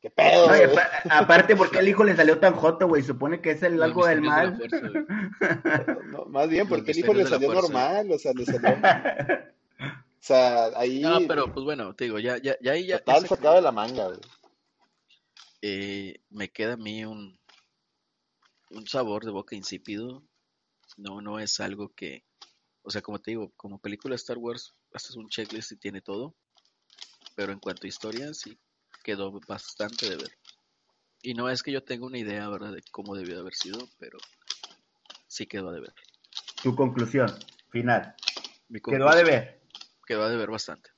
¿Qué 0.00 0.10
pedo? 0.10 0.46
No, 0.46 0.54
y 0.54 0.58
güey? 0.66 0.72
apa- 0.76 0.90
aparte, 1.10 1.56
porque 1.56 1.78
el 1.78 1.88
hijo 1.88 2.04
le 2.04 2.14
salió 2.14 2.38
tan 2.38 2.54
joto, 2.54 2.86
güey? 2.86 3.02
Supone 3.02 3.40
que 3.40 3.52
es 3.52 3.62
el 3.62 3.82
algo 3.82 4.06
del 4.06 4.20
mal. 4.20 4.56
de 4.58 4.68
la 4.68 4.78
fuerza, 4.78 4.88
güey. 4.88 5.04
No, 6.12 6.26
más 6.26 6.48
bien, 6.50 6.68
porque 6.68 6.92
el 6.92 6.98
hijo 6.98 7.14
le 7.14 7.26
salió 7.26 7.52
normal, 7.52 8.12
o 8.12 8.18
sea, 8.18 8.32
le 8.34 8.44
salió. 8.44 8.76
O 10.18 10.26
sea, 10.26 10.66
ahí. 10.76 11.00
No, 11.00 11.20
pero 11.28 11.52
pues 11.52 11.64
bueno, 11.64 11.94
te 11.94 12.04
digo, 12.04 12.18
ya, 12.18 12.36
ya, 12.38 12.56
ya 12.60 12.72
ahí 12.72 12.86
ya, 12.86 12.98
Total, 12.98 13.26
sacado 13.28 13.54
de 13.54 13.62
la 13.62 13.70
manga, 13.72 14.08
güey. 14.08 14.18
eh, 15.62 16.20
me 16.30 16.48
queda 16.50 16.74
a 16.74 16.76
mí 16.76 17.04
un, 17.04 17.38
un 18.70 18.86
sabor 18.88 19.24
de 19.24 19.30
boca 19.30 19.54
insípido. 19.54 20.22
No, 20.96 21.20
no 21.20 21.38
es 21.38 21.60
algo 21.60 21.90
que, 21.94 22.24
o 22.82 22.90
sea, 22.90 23.02
como 23.02 23.20
te 23.20 23.30
digo, 23.32 23.52
como 23.56 23.78
película 23.78 24.12
de 24.12 24.16
Star 24.16 24.38
Wars, 24.38 24.74
haces 24.92 25.14
un 25.16 25.28
checklist 25.28 25.72
y 25.72 25.76
tiene 25.76 26.00
todo. 26.00 26.34
Pero 27.36 27.52
en 27.52 27.60
cuanto 27.60 27.86
a 27.86 27.88
historia, 27.88 28.34
sí 28.34 28.58
quedó 29.04 29.30
bastante 29.46 30.08
de 30.10 30.16
ver. 30.16 30.36
Y 31.22 31.34
no 31.34 31.48
es 31.48 31.62
que 31.62 31.70
yo 31.70 31.84
tenga 31.84 32.06
una 32.06 32.18
idea, 32.18 32.48
¿verdad?, 32.48 32.72
de 32.72 32.82
cómo 32.90 33.14
debió 33.14 33.34
de 33.34 33.40
haber 33.42 33.54
sido, 33.54 33.78
pero 33.98 34.18
sí 35.28 35.46
quedó 35.46 35.68
a 35.68 35.72
deber. 35.72 35.92
Tu 36.62 36.74
conclusión 36.74 37.32
final. 37.70 38.14
Mi 38.68 38.80
Quedó 38.80 39.08
a 39.08 39.14
deber. 39.14 39.60
Quedó 40.06 40.24
a 40.24 40.28
deber 40.30 40.50
bastante. 40.50 40.90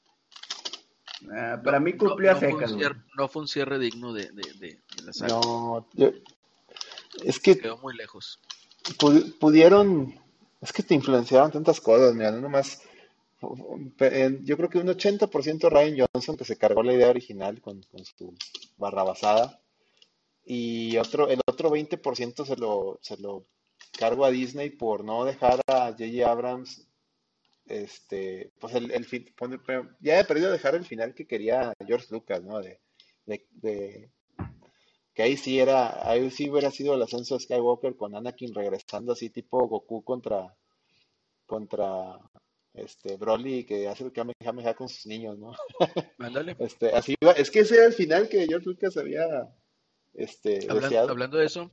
Ah, 1.32 1.60
para 1.62 1.80
mí 1.80 1.92
No- 1.92 1.98
cumplió 1.98 2.32
no, 2.34 2.68
cierre, 2.68 3.02
no 3.16 3.28
fue 3.28 3.42
un 3.42 3.48
cierre 3.48 3.78
digno 3.78 4.12
de, 4.12 4.30
de, 4.30 4.42
de- 4.60 4.82
de 4.96 5.02
la 5.02 5.12
saga. 5.12 5.34
No, 5.34 5.88
yo- 5.94 6.12
es 7.24 7.40
que 7.40 7.58
Quedó 7.58 7.78
muy 7.78 7.96
lejos. 7.96 8.38
pu- 8.98 9.36
pudieron, 9.38 10.14
es 10.60 10.72
que 10.72 10.82
te 10.84 10.94
influenciaron 10.94 11.50
tantas 11.50 11.80
cosas, 11.80 12.14
mira, 12.14 12.30
no 12.30 12.40
nomás, 12.40 12.80
yo 14.44 14.56
creo 14.56 14.68
que 14.68 14.78
un 14.78 14.88
80% 14.88 15.68
Ryan 15.70 16.06
Johnson 16.12 16.36
que 16.36 16.44
se 16.44 16.56
cargó 16.58 16.82
la 16.82 16.92
idea 16.94 17.10
original 17.10 17.60
con, 17.60 17.82
con 17.82 18.04
su 18.04 18.34
barrabasada 18.76 19.60
y 20.44 20.96
otro, 20.96 21.28
el 21.28 21.40
otro 21.46 21.70
20% 21.70 22.44
se 22.44 22.56
lo, 22.56 22.98
se 23.02 23.16
lo 23.18 23.46
cargo 23.98 24.24
a 24.24 24.30
Disney 24.30 24.70
por 24.70 25.04
no 25.04 25.24
dejar 25.24 25.60
a 25.66 25.90
J.J. 25.92 26.30
Abrams, 26.30 26.86
este, 27.66 28.50
pues 28.60 28.74
el, 28.74 28.90
el 28.90 29.04
fin- 29.04 29.32
ya 30.00 30.18
he 30.18 30.24
perdido 30.24 30.50
dejar 30.50 30.74
el 30.74 30.84
final 30.84 31.14
que 31.14 31.26
quería 31.26 31.74
George 31.86 32.06
Lucas, 32.10 32.42
¿no? 32.42 32.60
De, 32.60 32.80
de, 33.26 33.46
de- 33.52 34.10
que 35.14 35.22
ahí 35.22 35.36
sí 35.36 35.58
era, 35.58 36.08
ahí 36.08 36.30
sí 36.30 36.48
hubiera 36.48 36.70
sido 36.70 36.94
el 36.94 37.02
ascenso 37.02 37.34
de 37.36 37.40
Skywalker 37.44 37.96
con 37.96 38.14
Anakin 38.14 38.54
regresando 38.54 39.12
así 39.12 39.30
tipo 39.30 39.66
Goku 39.66 40.02
contra, 40.04 40.54
contra 41.46 42.18
este 42.80 43.16
Broly 43.16 43.64
que 43.64 43.88
hace 43.88 44.04
el 44.04 44.12
Kamehameha 44.12 44.74
con 44.74 44.88
sus 44.88 45.06
niños, 45.06 45.38
¿no? 45.38 45.52
Ándale. 46.18 46.56
Este, 46.58 46.92
así 46.94 47.14
iba, 47.20 47.32
es 47.32 47.50
que 47.50 47.60
ese 47.60 47.76
era 47.76 47.86
el 47.86 47.92
final 47.92 48.28
que 48.28 48.46
George 48.46 48.66
Lucas 48.68 48.96
había 48.96 49.24
este, 50.14 50.60
Hablan- 50.68 50.80
deseado. 50.82 51.10
hablando 51.10 51.38
de 51.38 51.46
eso, 51.46 51.70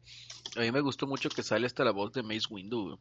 a 0.56 0.60
mí 0.62 0.72
me 0.72 0.82
gustó 0.82 1.08
mucho 1.08 1.30
que 1.30 1.44
sale 1.44 1.66
hasta 1.66 1.84
la 1.84 1.92
voz 1.92 2.12
de 2.14 2.24
Mace 2.24 2.48
Windu. 2.50 2.84
güey. 2.88 2.98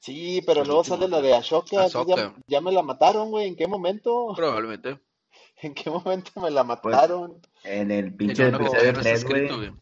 Sí, 0.00 0.42
pero 0.46 0.60
El 0.62 0.66
luego 0.68 0.80
último, 0.82 0.96
sale 0.98 1.08
la 1.08 1.20
de 1.22 1.34
Ashoka, 1.34 1.86
ya, 1.88 2.34
ya 2.46 2.60
me 2.60 2.70
la 2.72 2.82
mataron, 2.82 3.30
güey, 3.30 3.48
¿en 3.48 3.56
qué 3.56 3.66
momento? 3.66 4.32
Probablemente. 4.36 5.00
¿En 5.62 5.74
qué 5.74 5.88
momento 5.90 6.38
me 6.40 6.50
la 6.50 6.64
mataron? 6.64 7.40
En 7.64 7.90
el 7.90 8.06
En 8.06 8.16
pinche 8.16 8.46
uno 8.48 8.58
que 8.58 8.64
no 8.64 8.70
está 8.72 8.92
3, 8.92 9.02
güey. 9.02 9.14
escrito, 9.14 9.56
güey. 9.56 9.72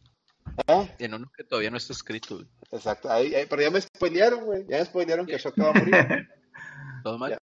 ¿Eh? 0.68 0.94
En 1.00 1.14
uno 1.14 1.26
que 1.36 1.42
todavía 1.42 1.70
no 1.70 1.76
está 1.78 1.92
escrito, 1.92 2.36
güey. 2.36 2.46
Exacto, 2.70 3.10
ahí, 3.10 3.34
ahí- 3.34 3.46
pero 3.50 3.62
ya 3.62 3.70
me 3.70 3.80
spoilearon, 3.80 4.44
güey, 4.44 4.64
ya 4.68 4.78
me 4.78 4.84
spoilearon 4.84 5.26
que 5.26 5.34
Ashoka 5.34 5.64
va 5.64 5.70
a 5.70 5.72
morir. 5.74 5.92
Todo 7.04 7.18
mal. 7.18 7.36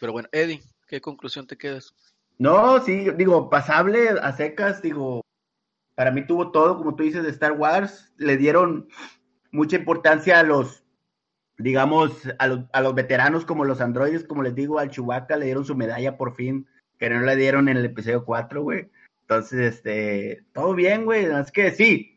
Pero 0.00 0.12
bueno, 0.12 0.28
Eddie, 0.32 0.62
¿qué 0.86 1.00
conclusión 1.00 1.46
te 1.46 1.56
quedas? 1.56 1.94
No, 2.38 2.80
sí, 2.80 3.10
digo, 3.16 3.48
pasable 3.48 4.08
a 4.10 4.32
secas, 4.36 4.82
digo, 4.82 5.22
para 5.94 6.10
mí 6.10 6.26
tuvo 6.26 6.50
todo, 6.50 6.76
como 6.76 6.96
tú 6.96 7.04
dices, 7.04 7.22
de 7.22 7.30
Star 7.30 7.52
Wars, 7.52 8.12
le 8.16 8.36
dieron 8.36 8.88
mucha 9.52 9.76
importancia 9.76 10.40
a 10.40 10.42
los, 10.42 10.84
digamos, 11.58 12.12
a 12.38 12.48
los, 12.48 12.60
a 12.72 12.80
los 12.80 12.94
veteranos 12.94 13.44
como 13.44 13.64
los 13.64 13.80
androides, 13.80 14.24
como 14.24 14.42
les 14.42 14.54
digo, 14.54 14.78
al 14.78 14.90
Chewbacca 14.90 15.36
le 15.36 15.46
dieron 15.46 15.64
su 15.64 15.76
medalla 15.76 16.16
por 16.16 16.34
fin, 16.34 16.66
que 16.98 17.08
no 17.08 17.20
le 17.20 17.36
dieron 17.36 17.68
en 17.68 17.76
el 17.76 17.84
episodio 17.84 18.24
4, 18.24 18.62
güey. 18.62 18.90
Entonces, 19.22 19.76
este, 19.76 20.44
todo 20.52 20.74
bien, 20.74 21.04
güey, 21.04 21.24
es 21.24 21.50
que 21.52 21.70
sí, 21.70 22.13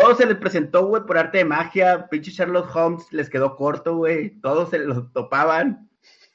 todo 0.00 0.14
se 0.14 0.26
les 0.26 0.36
presentó, 0.36 0.86
güey, 0.86 1.02
por 1.04 1.16
arte 1.18 1.38
de 1.38 1.44
magia, 1.44 2.06
pinche 2.08 2.30
Sherlock 2.30 2.74
Holmes 2.76 3.10
les 3.12 3.30
quedó 3.30 3.56
corto, 3.56 3.96
güey, 3.96 4.30
todos 4.40 4.70
se 4.70 4.78
los 4.78 5.12
topaban, 5.12 5.88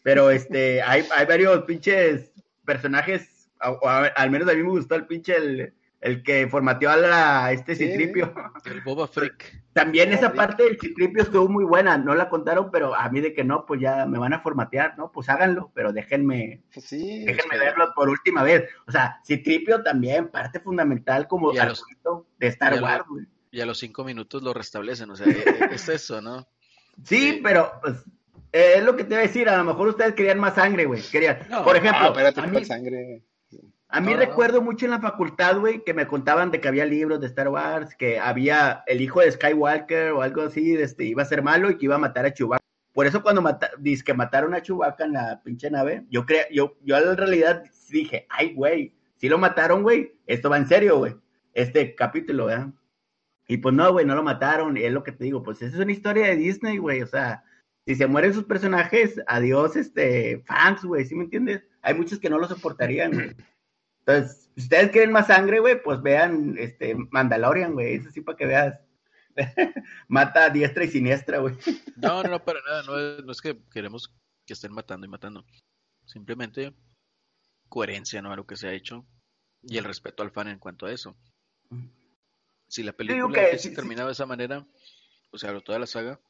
pero 0.03 0.31
este, 0.31 0.81
hay, 0.85 1.05
hay 1.15 1.25
varios 1.25 1.61
pinches 1.63 2.31
personajes, 2.65 3.49
a- 3.59 4.05
al 4.15 4.31
menos 4.31 4.49
a 4.49 4.53
mí 4.53 4.63
me 4.63 4.69
gustó 4.69 4.95
el 4.95 5.05
pinche, 5.05 5.35
el, 5.37 5.73
el 5.99 6.23
que 6.23 6.47
formateó 6.47 6.89
a 6.89 6.97
la, 6.97 7.45
a 7.45 7.51
este 7.51 7.75
Sí. 7.75 7.85
Citripio. 7.87 8.33
El 8.65 8.81
Boba 8.81 9.07
Freak. 9.07 9.61
También 9.73 10.09
Boba 10.09 10.17
esa 10.17 10.29
Freak. 10.31 10.35
parte 10.47 10.63
del 10.63 10.79
Citripio 10.79 11.21
estuvo 11.21 11.47
muy 11.47 11.63
buena, 11.63 11.97
no 11.99 12.15
la 12.15 12.27
contaron, 12.29 12.71
pero 12.71 12.95
a 12.95 13.07
mí 13.09 13.21
de 13.21 13.33
que 13.35 13.43
no, 13.43 13.65
pues 13.67 13.79
ya 13.81 14.07
me 14.07 14.17
van 14.17 14.33
a 14.33 14.39
formatear, 14.41 14.97
¿no? 14.97 15.11
Pues 15.11 15.29
háganlo, 15.29 15.71
pero 15.75 15.93
déjenme, 15.93 16.63
sí, 16.71 17.25
déjenme 17.25 17.59
verlo 17.59 17.91
por 17.95 18.09
última 18.09 18.41
vez. 18.41 18.67
O 18.87 18.91
sea, 18.91 19.19
Citripio 19.23 19.83
también, 19.83 20.29
parte 20.29 20.59
fundamental 20.59 21.27
como 21.27 21.53
Y 21.53 21.59
a 21.59 21.65
los- 21.65 21.79
argumento 21.79 22.25
de 22.39 22.47
Star 22.47 22.81
Wars, 22.81 23.05
güey. 23.07 23.25
Y 23.51 23.61
a 23.61 23.65
los 23.65 23.77
cinco 23.79 24.03
minutos 24.03 24.41
lo 24.43 24.53
restablecen. 24.53 25.09
O 25.11 25.15
sea, 25.15 25.27
e- 25.27 25.43
e- 25.71 25.75
es 25.75 25.87
eso, 25.89 26.21
¿no? 26.21 26.47
Sí, 27.03 27.39
pero 27.43 27.71
pues 27.81 27.95
eh, 28.53 28.73
es 28.77 28.83
lo 28.83 28.95
que 28.95 29.03
te 29.03 29.09
voy 29.15 29.19
a 29.23 29.27
decir, 29.27 29.47
a 29.49 29.57
lo 29.57 29.63
mejor 29.63 29.89
ustedes 29.89 30.13
querían 30.13 30.39
más 30.39 30.55
sangre, 30.55 30.85
güey. 30.85 31.01
Querían, 31.01 31.39
No, 31.49 31.63
por 31.63 31.75
ejemplo, 31.75 31.99
Ah, 32.01 32.07
espérate, 32.07 32.39
a 32.39 32.43
¿qué 32.45 32.51
mí, 32.51 32.65
sangre? 32.65 33.23
a 33.89 33.99
mí 33.99 34.07
No, 34.11 34.13
no. 34.13 34.19
recuerdo 34.25 34.61
mucho 34.61 34.85
en 34.85 34.91
la 34.91 34.99
facultad, 35.01 35.57
güey, 35.59 35.83
que 35.83 35.93
me 35.93 36.07
contaban 36.07 36.49
de 36.51 36.61
que 36.61 36.67
había 36.67 36.85
libros 36.85 37.19
de 37.19 37.27
Star 37.27 37.49
Wars, 37.49 37.93
que 37.95 38.19
había 38.19 38.83
el 38.87 39.01
hijo 39.01 39.19
de 39.21 39.31
Skywalker 39.31 40.11
o 40.11 40.21
algo 40.21 40.43
así, 40.43 40.75
este, 40.75 41.03
iba 41.05 41.23
a 41.23 41.25
ser 41.25 41.41
malo 41.43 41.69
y 41.69 41.77
que 41.77 41.85
iba 41.85 41.95
a 41.95 41.99
matar 41.99 42.25
a 42.25 42.33
Chewbacca. 42.33 42.61
Por 42.93 43.05
eso 43.07 43.21
cuando 43.23 43.41
mata, 43.41 43.71
dice 43.79 44.03
que 44.03 44.13
mataron 44.13 44.53
a 44.53 44.61
Chewbacca 44.61 45.05
en 45.05 45.13
la 45.13 45.41
pinche 45.43 45.69
nave, 45.71 46.05
yo 46.09 46.25
creo, 46.25 46.43
yo, 46.51 46.77
yo 46.83 46.97
en 46.97 47.17
realidad 47.17 47.63
dije, 47.89 48.27
ay, 48.29 48.53
güey, 48.53 48.93
si 49.17 49.27
lo 49.29 49.37
mataron, 49.37 49.81
güey, 49.83 50.13
esto 50.27 50.49
va 50.49 50.57
en 50.57 50.67
serio, 50.67 50.97
güey, 50.97 51.15
este 51.53 51.95
capítulo, 51.95 52.45
¿verdad? 52.47 52.67
Y 53.51 53.57
pues 53.57 53.75
no, 53.75 53.91
güey, 53.91 54.05
no 54.05 54.15
lo 54.15 54.23
mataron, 54.23 54.77
y 54.77 54.83
es 54.83 54.93
lo 54.93 55.03
que 55.03 55.11
te 55.11 55.25
digo, 55.25 55.43
pues 55.43 55.61
esa 55.61 55.75
es 55.75 55.83
una 55.83 55.91
historia 55.91 56.27
de 56.27 56.37
Disney, 56.37 56.77
güey, 56.77 57.01
o 57.01 57.05
sea, 57.05 57.43
si 57.85 57.95
se 57.95 58.07
mueren 58.07 58.33
sus 58.33 58.45
personajes, 58.45 59.19
adiós, 59.27 59.75
este, 59.75 60.41
fans, 60.47 60.85
güey, 60.85 61.03
¿sí 61.03 61.15
me 61.15 61.25
entiendes? 61.25 61.61
Hay 61.81 61.93
muchos 61.95 62.17
que 62.17 62.29
no 62.29 62.39
lo 62.39 62.47
soportarían, 62.47 63.11
güey. 63.11 63.35
Entonces, 63.99 64.49
si 64.55 64.61
ustedes 64.61 64.91
quieren 64.91 65.11
más 65.11 65.27
sangre, 65.27 65.59
güey, 65.59 65.83
pues 65.83 66.01
vean, 66.01 66.55
este, 66.57 66.95
Mandalorian, 66.95 67.73
güey, 67.73 67.95
eso 67.95 68.09
sí 68.09 68.21
para 68.21 68.37
que 68.37 68.45
veas. 68.45 68.79
Mata 70.07 70.45
a 70.45 70.49
diestra 70.49 70.85
y 70.85 70.87
siniestra, 70.87 71.39
güey. 71.39 71.57
No, 71.97 72.23
no, 72.23 72.29
no, 72.29 72.45
para 72.45 72.61
nada. 72.61 72.83
No 72.83 72.97
es, 72.97 73.25
no 73.25 73.33
es 73.33 73.41
que 73.41 73.61
queremos 73.69 74.15
que 74.45 74.53
estén 74.53 74.71
matando 74.71 75.05
y 75.05 75.09
matando. 75.09 75.43
Simplemente 76.05 76.73
coherencia, 77.67 78.21
¿no? 78.21 78.31
A 78.31 78.37
lo 78.37 78.47
que 78.47 78.55
se 78.55 78.69
ha 78.69 78.73
hecho. 78.73 79.05
Y 79.61 79.77
el 79.77 79.83
respeto 79.83 80.23
al 80.23 80.31
fan 80.31 80.47
en 80.47 80.57
cuanto 80.57 80.85
a 80.85 80.93
eso. 80.93 81.17
Si 82.71 82.83
la 82.83 82.93
película 82.93 83.33
que 83.51 83.57
sí, 83.57 83.67
sí. 83.69 83.75
terminado 83.75 84.07
de 84.07 84.13
esa 84.13 84.25
manera, 84.25 84.65
o 85.31 85.37
sea, 85.37 85.59
toda 85.59 85.77
la 85.77 85.85
saga, 85.87 86.21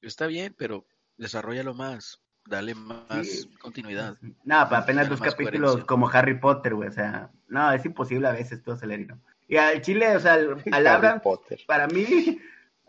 está 0.00 0.28
bien, 0.28 0.54
pero 0.56 0.86
desarrollalo 1.16 1.74
más. 1.74 2.22
Dale 2.48 2.76
más 2.76 3.26
Sí. 3.26 3.50
continuidad. 3.60 4.16
No, 4.44 4.68
para 4.68 4.78
apenas 4.78 5.08
dos 5.08 5.20
capítulos 5.20 5.70
coherencia. 5.72 5.86
como 5.86 6.08
Harry 6.08 6.38
Potter, 6.38 6.76
güey, 6.76 6.88
o 6.88 6.92
sea, 6.92 7.32
no, 7.48 7.72
es 7.72 7.84
imposible 7.84 8.28
a 8.28 8.32
veces 8.32 8.62
todo 8.62 8.76
acelerino. 8.76 9.20
Y 9.48 9.56
al 9.56 9.82
Chile, 9.82 10.14
o 10.16 10.20
sea, 10.20 10.34
al, 10.34 10.62
al 10.72 11.20
Potter. 11.20 11.58
para 11.66 11.88
mí, 11.88 12.38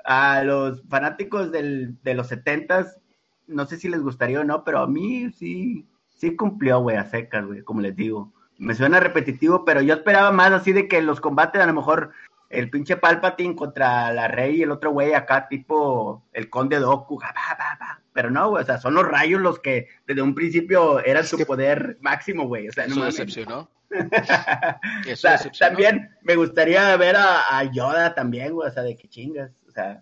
a 0.06 0.44
los 0.44 0.84
fanáticos 0.88 1.52
del, 1.52 2.00
de 2.04 2.14
los 2.14 2.28
setentas, 2.28 3.00
no 3.48 3.66
sé 3.66 3.78
si 3.78 3.90
les 3.90 4.02
gustaría 4.04 4.42
o 4.42 4.44
no, 4.44 4.64
pero 4.64 4.78
a 4.82 4.88
mí 4.88 5.32
sí, 5.32 5.88
sí 6.16 6.36
cumplió, 6.36 6.80
güey, 6.82 6.98
a 6.98 7.10
secas, 7.10 7.44
güey, 7.44 7.64
como 7.64 7.82
les 7.82 7.96
digo. 7.96 8.32
Me 8.60 8.76
suena 8.76 9.00
repetitivo, 9.00 9.66
pero 9.66 9.82
yo 9.82 9.96
esperaba 9.96 10.32
más 10.32 10.52
así 10.52 10.74
de 10.74 10.88
que 10.88 11.02
los 11.02 11.20
combates, 11.20 11.60
a 11.60 11.66
lo 11.66 11.74
mejor, 11.74 12.12
el 12.50 12.70
pinche 12.70 12.98
Palpatine 12.98 13.56
contra 13.56 14.12
la 14.14 14.28
Rey 14.28 14.58
y 14.58 14.64
el 14.64 14.72
otro 14.72 14.92
güey 14.92 15.14
acá, 15.14 15.48
tipo 15.50 16.24
el 16.34 16.50
Conde 16.50 16.80
Doku, 16.80 17.18
ja, 17.18 17.34
ba, 17.34 17.56
ba, 17.58 17.78
ba. 17.80 18.02
pero 18.14 18.32
no, 18.32 18.50
güey, 18.50 18.64
o 18.64 18.66
sea, 18.66 18.78
son 18.78 18.94
los 18.94 19.06
rayos 19.08 19.42
los 19.42 19.60
que 19.60 19.88
desde 20.06 20.22
un 20.22 20.34
principio 20.34 21.00
eran 21.04 21.24
Es 21.24 21.30
su 21.30 21.38
que- 21.38 21.46
poder 21.46 21.98
máximo, 22.02 22.48
güey, 22.48 22.70
o 22.70 22.72
sea, 22.72 22.88
no 22.88 22.94
Eso 22.96 23.06
decepcionó. 23.06 23.70
O 23.90 25.10
Eso 25.10 25.16
sea, 25.22 25.32
decepcionó. 25.34 25.70
también 25.70 26.10
me 26.22 26.36
gustaría 26.36 26.96
ver 26.98 27.16
a, 27.16 27.58
a 27.58 27.64
Yoda 27.72 28.14
también, 28.14 28.54
güey, 28.54 28.68
o 28.68 28.72
sea, 28.72 28.84
de 28.84 28.96
que 28.96 29.08
chingas, 29.08 29.52
o 29.68 29.72
sea, 29.72 30.02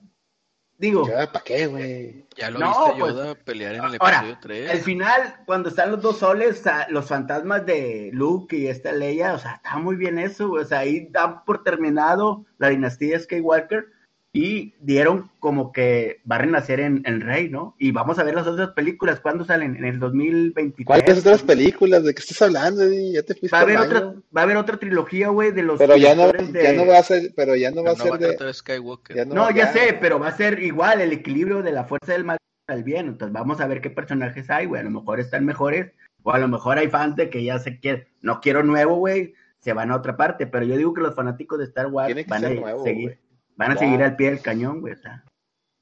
digo, 0.77 1.05
¿Para 1.07 1.43
qué, 1.43 1.67
güey? 1.67 2.25
Ya 2.35 2.49
lo 2.49 2.59
No, 2.59 2.69
viste 2.69 2.99
pues, 2.99 3.13
Yoda 3.13 3.35
pelear 3.35 3.75
en 3.75 3.83
el 3.83 3.97
ahora, 3.99 4.17
episodio 4.17 4.37
3. 4.41 4.71
al 4.71 4.79
final, 4.79 5.35
cuando 5.45 5.69
están 5.69 5.91
los 5.91 6.01
dos 6.01 6.19
soles, 6.19 6.63
los 6.89 7.07
fantasmas 7.07 7.65
de 7.65 8.09
Luke 8.13 8.55
y 8.57 8.67
esta 8.67 8.91
Leia, 8.91 9.33
o 9.33 9.39
sea, 9.39 9.55
está 9.55 9.77
muy 9.77 9.95
bien 9.95 10.19
eso, 10.19 10.49
güey, 10.49 10.63
o 10.63 10.67
sea, 10.67 10.79
ahí 10.79 11.07
dan 11.11 11.43
por 11.45 11.63
terminado 11.63 12.45
la 12.57 12.69
dinastía 12.69 13.19
Skywalker, 13.19 13.87
y 14.37 14.73
dieron 14.81 15.29
como 15.39 15.71
que 15.71 16.19
va 16.29 16.35
a 16.35 16.39
renacer 16.39 16.81
en 16.81 17.01
El 17.05 17.21
Rey, 17.21 17.47
¿no? 17.49 17.73
Y 17.79 17.91
vamos 17.91 18.19
a 18.19 18.23
ver 18.23 18.35
las 18.35 18.45
otras 18.45 18.71
películas, 18.71 19.21
¿cuándo 19.21 19.45
salen? 19.45 19.77
En 19.77 19.85
el 19.85 19.97
2023. 19.97 20.85
¿Cuáles 20.85 21.19
otras 21.19 21.41
películas? 21.41 22.03
¿De 22.03 22.13
qué 22.13 22.19
estás 22.19 22.41
hablando, 22.41 22.83
Eddie? 22.83 23.13
Ya 23.13 23.23
te 23.23 23.33
fuiste 23.33 23.55
Va 23.55 23.59
a 23.59 23.61
haber 23.61 23.77
otra, 23.77 24.01
va 24.35 24.41
a 24.41 24.43
haber 24.43 24.57
otra 24.57 24.75
trilogía, 24.75 25.29
güey, 25.29 25.51
de 25.51 25.63
los 25.63 25.79
Pero 25.79 25.95
ya 25.95 26.15
no, 26.15 26.33
de- 26.33 26.63
ya 26.63 26.73
no 26.73 26.85
va 26.85 26.99
a 26.99 27.03
ser, 27.03 27.31
pero 27.33 27.55
ya 27.55 27.71
no 27.71 27.81
va 27.81 27.91
a 27.91 27.93
no 27.93 28.03
ser 28.03 28.11
va 28.11 28.15
a 28.15 28.45
de, 28.45 28.53
Skywalker. 28.53 29.15
ya 29.15 29.23
No, 29.23 29.49
ya 29.51 29.55
ya- 29.55 29.71
sé, 29.71 29.97
pero 30.01 30.19
va 30.19 30.27
a 30.27 30.35
ser 30.35 30.61
igual 30.61 30.99
el 30.99 31.13
equilibrio 31.13 31.61
de 31.63 31.71
la 31.71 31.85
fuerza 31.85 32.11
del 32.11 32.25
mal 32.25 32.37
al 32.67 32.83
bien. 32.83 33.07
Entonces 33.07 33.31
vamos 33.31 33.61
a 33.61 33.67
ver 33.67 33.79
qué 33.79 33.89
personajes 33.89 34.49
hay, 34.49 34.65
güey. 34.65 34.81
A 34.81 34.83
lo 34.83 34.91
mejor 34.91 35.21
están 35.21 35.45
mejores, 35.45 35.93
o 36.23 36.33
a 36.33 36.39
lo 36.39 36.49
mejor 36.49 36.77
hay 36.77 36.89
fans 36.89 37.15
de 37.15 37.29
que 37.29 37.41
ya 37.41 37.57
se 37.59 37.79
quieren, 37.79 38.05
no 38.21 38.41
quiero 38.41 38.63
nuevo, 38.63 38.95
güey, 38.97 39.33
se 39.59 39.71
van 39.71 39.91
a 39.91 39.95
otra 39.95 40.17
parte. 40.17 40.45
Pero 40.45 40.65
yo 40.65 40.75
digo 40.75 40.93
que 40.93 40.99
los 41.01 41.15
fanáticos 41.15 41.57
de 41.57 41.63
Star 41.65 41.87
Wars 41.87 42.07
Tiene 42.07 42.25
que 42.25 42.29
van 42.29 42.43
a 42.43 42.49
nuevo, 42.49 42.83
seguir, 42.83 43.03
güey. 43.03 43.24
Van 43.55 43.71
a 43.71 43.73
Ya. 43.75 43.79
seguir 43.81 44.03
al 44.03 44.15
pie 44.15 44.29
del 44.31 44.41
cañón, 44.41 44.81
güey. 44.81 44.93
O 44.93 44.97
sea, 44.97 45.23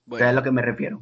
o 0.10 0.18
sea, 0.18 0.28
es 0.28 0.32
a 0.32 0.36
lo 0.36 0.44
que 0.44 0.52
me 0.52 0.62
refiero. 0.62 0.98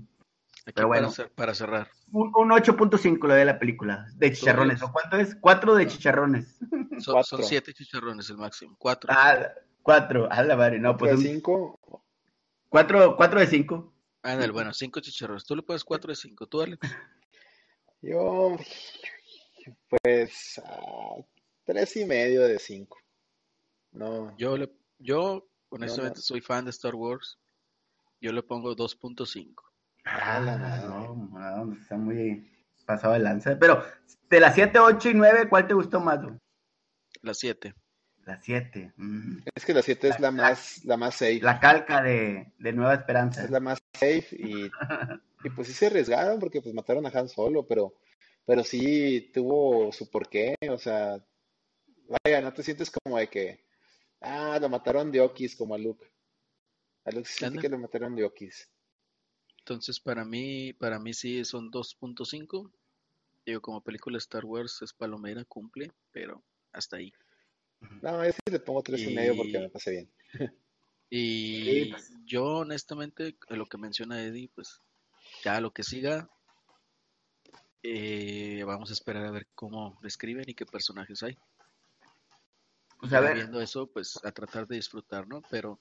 aquí 0.66 0.74
pero 0.76 0.88
bueno. 0.88 1.10
para, 1.12 1.28
cer- 1.30 1.32
para 1.36 1.54
cerrar. 1.54 1.90
Un, 2.12 2.32
un 2.36 2.50
8.5 2.52 3.28
lo 3.28 3.34
de 3.34 3.46
la 3.46 3.58
película, 3.60 4.06
de 4.16 4.32
chicharrones. 4.34 4.80
Dios. 4.80 4.90
¿O 4.90 4.94
cuánto 4.94 5.18
es? 5.18 5.36
Cuatro 5.36 5.76
de 5.76 5.88
chicharrones. 5.88 6.58
Son, 7.00 7.14
Cuatro. 7.16 7.24
son 7.24 7.44
siete 7.44 7.74
chicharrones 7.74 8.30
el 8.30 8.38
máximo. 8.38 8.76
Cuatro. 8.78 9.10
Ah, 9.14 9.48
cuatro, 9.82 10.28
a 10.32 10.44
la 10.44 10.56
madre, 10.56 10.78
no, 10.80 10.96
pues 10.98 11.20
de 11.20 11.30
cinco, 11.32 11.80
cuatro, 12.70 13.16
cuatro 13.16 13.40
de 13.40 13.48
cinco. 13.48 13.94
Ándale, 14.24 14.52
bueno, 14.52 14.72
cinco 14.74 15.00
chicharrones. 15.00 15.46
Tú 15.46 15.56
le 15.56 15.64
pones 15.64 15.84
cuatro 15.84 16.10
de 16.12 16.16
cinco. 16.16 16.46
Tú, 16.48 16.62
Alex. 16.62 16.80
yo, 18.02 18.56
pues, 19.90 20.62
ah, 20.66 21.16
tres 21.66 21.96
y 21.98 22.06
medio 22.06 22.42
de 22.44 22.60
cinco. 22.60 22.98
No, 23.94 24.36
Yo, 24.38 24.58
le, 24.58 24.72
yo 25.00 25.48
honestamente 25.72 26.20
no. 26.20 26.22
soy 26.22 26.42
fan 26.42 26.66
de 26.66 26.72
Star 26.72 26.96
Wars. 26.96 27.40
Yo 28.20 28.32
le 28.32 28.44
pongo 28.44 28.76
2.5. 28.76 29.56
Ah, 30.06 30.40
la 30.40 30.54
Ah, 30.54 30.82
no, 30.88 31.66
no, 31.66 31.74
está 31.74 31.98
muy 31.98 32.48
pasado 32.86 33.14
de 33.14 33.20
lanza. 33.20 33.58
Pero 33.60 33.84
de 34.30 34.40
las 34.40 34.56
7, 34.56 34.80
8 34.80 35.10
y 35.10 35.14
9, 35.16 35.50
¿cuál 35.50 35.68
te 35.68 35.74
gustó 35.74 36.00
más? 36.00 36.22
güey? 36.22 36.36
La 37.22 37.34
7. 37.34 37.74
La 38.26 38.40
7. 38.40 38.94
mm. 38.98 39.38
es 39.56 39.66
que 39.66 39.74
la 39.74 39.82
siete 39.82 40.10
es 40.10 40.20
la 40.20 40.32
más, 40.32 40.86
la 40.86 40.96
más 40.98 41.16
safe. 41.16 41.40
La 41.42 41.60
calca 41.60 42.04
de, 42.04 42.54
de 42.60 42.74
Nueva 42.74 42.94
Esperanza. 42.94 43.44
es 43.44 43.50
la 43.50 43.60
más 43.60 43.80
safe 43.94 44.28
y, 44.32 44.66
y 45.44 45.50
pues 45.56 45.68
sí 45.68 45.74
se 45.74 45.88
arriesgaron 45.88 46.40
porque 46.40 46.62
pues 46.62 46.74
mataron 46.76 47.06
a 47.06 47.10
Han 47.10 47.30
Solo, 47.30 47.66
pero, 47.66 47.96
pero 48.46 48.64
sí 48.64 49.32
tuvo 49.34 49.92
su 49.92 50.10
porqué, 50.10 50.56
o 50.70 50.78
sea, 50.78 51.18
vaya, 52.24 52.42
no 52.42 52.54
te 52.54 52.62
sientes 52.62 52.92
como 52.92 53.18
de 53.18 53.28
que, 53.28 53.64
ah, 54.22 54.58
lo 54.60 54.70
mataron 54.70 55.12
de 55.12 55.22
Okis 55.22 55.56
como 55.56 55.76
a 55.76 55.78
Luke. 55.78 56.06
A 57.06 57.12
Luke 57.12 57.28
sí 57.28 57.46
que 57.60 57.70
lo 57.70 57.78
mataron 57.78 58.16
de 58.16 58.24
Okis. 58.24 58.70
Entonces, 59.60 60.00
para 60.00 60.26
mí, 60.26 60.74
para 60.74 61.00
mí 61.00 61.14
sí 61.14 61.46
son 61.46 61.70
2.5. 61.70 62.72
Digo, 63.46 63.62
como 63.62 63.82
película 63.82 64.18
Star 64.18 64.46
Wars 64.46 64.82
es 64.82 64.94
palomera, 64.94 65.46
cumple, 65.46 65.92
pero 66.12 66.44
hasta 66.72 66.98
ahí. 66.98 67.14
No, 68.02 68.26
yo 68.26 68.32
sí 68.32 68.52
le 68.52 68.60
pongo 68.60 68.82
tres 68.82 69.02
y 69.04 69.14
medio 69.14 69.36
porque 69.36 69.60
me 69.60 69.70
pasé 69.70 69.92
bien. 69.92 70.12
Y 71.14 71.66
Sí, 71.66 71.86
pues. 71.92 72.12
yo 72.26 72.46
honestamente, 72.60 73.36
lo 73.50 73.66
que 73.66 73.78
menciona 73.78 74.24
Eddie, 74.24 74.50
pues 74.56 74.82
ya 75.44 75.60
lo 75.60 75.72
que 75.74 75.84
siga, 75.84 76.30
eh, 77.84 78.64
vamos 78.66 78.92
a 78.92 78.94
esperar 78.94 79.26
a 79.26 79.32
ver 79.32 79.48
cómo 79.54 80.00
lo 80.02 80.08
escriben 80.08 80.46
y 80.48 80.54
qué 80.54 80.66
personajes 80.66 81.22
hay. 81.24 81.38
Pues 83.02 83.12
a 83.14 83.16
Ya 83.18 83.22
ver, 83.22 83.36
viendo 83.36 83.60
eso, 83.62 83.88
pues 83.88 84.18
a 84.24 84.32
tratar 84.32 84.68
de 84.68 84.76
disfrutar, 84.78 85.28
¿no? 85.28 85.42
Pero 85.50 85.80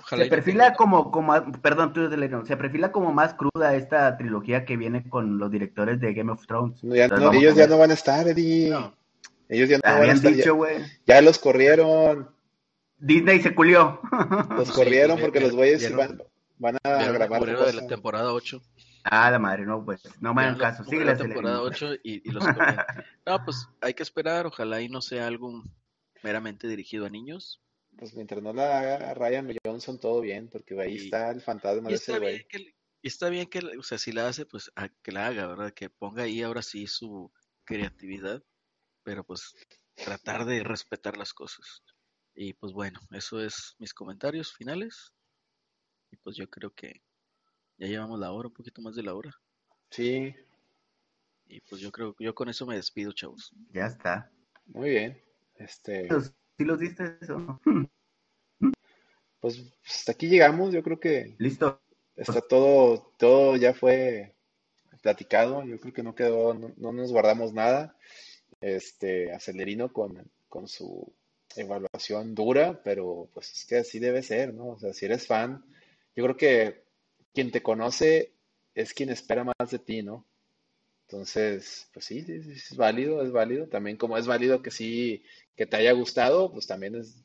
ojalá 0.00 0.24
se 0.24 0.30
no 0.30 0.34
perfila 0.34 0.64
tenga- 0.68 0.76
como, 0.76 1.10
como, 1.10 1.52
perdón, 1.62 1.92
tú, 1.92 2.10
se 2.46 2.56
perfila 2.56 2.90
como 2.90 3.12
más 3.12 3.34
cruda 3.34 3.74
esta 3.76 4.16
trilogía 4.16 4.64
que 4.64 4.76
viene 4.76 5.08
con 5.08 5.38
los 5.38 5.50
directores 5.50 6.00
de 6.00 6.14
Game 6.14 6.32
of 6.32 6.46
Thrones. 6.46 6.82
No, 6.82 6.96
ya 6.96 7.08
no- 7.08 7.32
ellos 7.32 7.54
ya 7.54 7.66
no 7.66 7.76
van 7.78 7.90
a 7.90 7.94
estar, 7.94 8.26
Eddie. 8.26 8.70
No, 8.70 8.94
Ellos 9.48 9.68
ya 9.68 9.76
no 9.76 9.82
van 9.84 9.92
a 9.92 9.98
Habían 9.98 10.16
estar. 10.16 10.30
ya- 10.32 10.36
dicho, 10.38 10.54
güey. 10.54 10.76
Ya, 11.06 11.20
los 11.20 11.38
corrieron. 11.38 12.30
Disney 12.98 13.40
se 13.40 13.54
culió. 13.54 14.00
Los 14.50 14.68
Sí, 14.68 14.74
corrieron 14.74 15.16
pues, 15.16 15.24
porque 15.24 15.38
vieron- 15.40 15.48
los 15.50 15.56
güeyes 15.56 15.96
van, 15.96 16.22
van 16.58 16.76
a 16.84 17.12
grabar 17.12 17.44
de 17.44 17.72
la 17.72 17.86
temporada 17.86 18.32
8. 18.32 18.62
ah, 19.04 19.30
la 19.30 19.38
madre, 19.38 19.64
no, 19.66 19.84
pues, 19.84 20.02
no 20.20 20.32
me 20.34 20.42
hagan 20.42 20.56
caso. 20.58 20.84
Síguele, 20.84 21.06
la 21.06 21.16
temporada 21.16 21.56
Selene. 21.58 21.76
8 21.76 22.00
y, 22.04 22.28
y 22.28 22.32
los. 22.32 22.44
No, 23.26 23.44
pues 23.44 23.68
hay 23.80 23.94
que 23.94 24.02
esperar, 24.02 24.46
ojalá 24.46 24.80
y 24.80 24.88
no 24.88 25.00
sea 25.02 25.26
algo 25.26 25.62
meramente 26.22 26.68
dirigido 26.68 27.06
a 27.06 27.10
niños. 27.10 27.62
Pues 27.96 28.14
mientras 28.14 28.42
no 28.42 28.52
la 28.52 28.78
haga 28.78 29.14
Ryan 29.14 29.52
Johnson, 29.64 29.98
todo 29.98 30.20
bien, 30.20 30.48
porque 30.48 30.80
ahí 30.80 30.94
Y- 30.94 31.04
está 31.06 31.30
el 31.30 31.40
fantasma 31.40 31.88
Y 31.88 31.92
de 31.92 31.96
ese 31.96 32.18
güey. 32.18 32.46
que, 32.48 32.58
y 33.02 33.08
está 33.08 33.28
bien 33.28 33.48
que, 33.48 33.58
o 33.78 33.82
sea, 33.82 33.98
si 33.98 34.12
la 34.12 34.28
hace, 34.28 34.46
pues 34.46 34.70
a- 34.76 34.88
que 34.88 35.12
la 35.12 35.26
haga, 35.26 35.46
¿verdad? 35.46 35.72
Que 35.74 35.90
ponga 35.90 36.22
ahí 36.24 36.42
ahora 36.42 36.62
sí 36.62 36.86
su 36.86 37.32
creatividad, 37.64 38.42
pero 39.02 39.24
pues 39.24 39.54
tratar 39.96 40.44
de 40.44 40.62
respetar 40.62 41.16
las 41.16 41.32
cosas. 41.34 41.82
Y 42.34 42.52
pues 42.54 42.72
bueno, 42.72 43.00
eso 43.10 43.40
es 43.42 43.74
mis 43.78 43.92
comentarios 43.92 44.52
finales. 44.54 45.12
Y 46.12 46.16
pues 46.16 46.36
yo 46.36 46.48
creo 46.48 46.72
que 46.74 47.02
ya 47.76 47.86
llevamos 47.88 48.18
la 48.20 48.30
hora, 48.32 48.48
un 48.48 48.54
poquito 48.54 48.80
más 48.82 48.94
de 48.94 49.02
la 49.02 49.14
hora. 49.14 49.32
Sí, 49.90 50.34
Y 51.46 51.60
pues 51.62 51.80
yo 51.80 51.90
creo 51.90 52.14
que 52.14 52.24
yo 52.24 52.34
con 52.34 52.48
eso 52.48 52.64
me 52.66 52.76
despido, 52.76 53.12
chavos. 53.12 53.52
Ya 53.72 53.86
está. 53.86 54.30
muy 54.66 54.90
bien. 54.90 55.20
Este, 55.60 56.08
¿Sí 56.56 56.64
los 56.64 56.80
diste 56.80 57.16
eso? 57.20 57.60
pues 59.40 59.62
hasta 59.86 60.12
aquí 60.12 60.28
llegamos. 60.28 60.72
Yo 60.72 60.82
creo 60.82 60.98
que 60.98 61.36
Listo. 61.38 61.80
está 62.16 62.40
todo, 62.40 63.12
todo 63.18 63.56
ya 63.56 63.74
fue 63.74 64.34
platicado. 65.02 65.64
Yo 65.64 65.78
creo 65.78 65.92
que 65.92 66.02
no 66.02 66.14
quedó, 66.14 66.54
no, 66.54 66.72
no 66.76 66.92
nos 66.92 67.12
guardamos 67.12 67.52
nada. 67.52 67.96
Este, 68.60 69.32
Acelerino 69.32 69.92
con, 69.92 70.30
con 70.48 70.66
su 70.66 71.12
evaluación 71.56 72.34
dura, 72.34 72.80
pero 72.82 73.28
pues 73.34 73.52
es 73.52 73.64
que 73.66 73.78
así 73.78 73.98
debe 73.98 74.22
ser, 74.22 74.54
¿no? 74.54 74.68
O 74.68 74.78
sea, 74.78 74.92
si 74.92 75.04
eres 75.06 75.26
fan, 75.26 75.64
yo 76.14 76.24
creo 76.24 76.36
que 76.36 76.84
quien 77.34 77.50
te 77.50 77.62
conoce 77.62 78.32
es 78.74 78.94
quien 78.94 79.10
espera 79.10 79.44
más 79.44 79.70
de 79.70 79.78
ti, 79.78 80.02
¿no? 80.02 80.26
Entonces, 81.10 81.88
pues 81.92 82.06
sí, 82.06 82.22
sí, 82.22 82.34
es 82.52 82.76
válido, 82.76 83.22
es 83.22 83.32
válido. 83.32 83.66
También 83.66 83.96
como 83.96 84.16
es 84.16 84.28
válido 84.28 84.62
que 84.62 84.70
sí, 84.70 85.24
que 85.56 85.66
te 85.66 85.76
haya 85.76 85.90
gustado, 85.92 86.52
pues 86.52 86.68
también 86.68 86.94
es, 86.94 87.24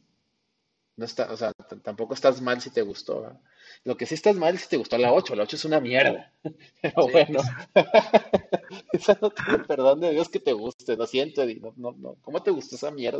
no 0.97 1.05
está, 1.05 1.31
o 1.31 1.37
sea, 1.37 1.51
tampoco 1.83 2.13
estás 2.13 2.41
mal 2.41 2.61
si 2.61 2.71
te 2.71 2.81
gustó, 2.81 3.21
¿verdad? 3.21 3.41
Lo 3.83 3.97
que 3.97 4.05
sí 4.05 4.15
estás 4.15 4.35
mal 4.37 4.55
es 4.55 4.61
si 4.61 4.69
te 4.69 4.77
gustó 4.77 4.97
la 4.97 5.13
8, 5.13 5.35
la 5.35 5.43
8 5.43 5.55
es 5.57 5.65
una 5.65 5.79
mierda. 5.79 6.33
Pero 6.81 7.03
Sí. 7.03 7.11
bueno, 7.11 7.39
esa 8.93 9.17
no 9.21 9.29
tiene 9.29 9.59
perdón 9.59 9.99
de 10.01 10.11
Dios 10.11 10.29
que 10.29 10.39
te 10.39 10.53
guste, 10.53 10.95
lo 10.95 11.05
siento, 11.05 11.43
Eddie, 11.43 11.59
no, 11.59 11.73
no, 11.77 11.91
no. 11.91 12.15
¿Cómo 12.21 12.41
te 12.41 12.51
gustó 12.51 12.75
esa 12.75 12.91
mierda? 12.91 13.13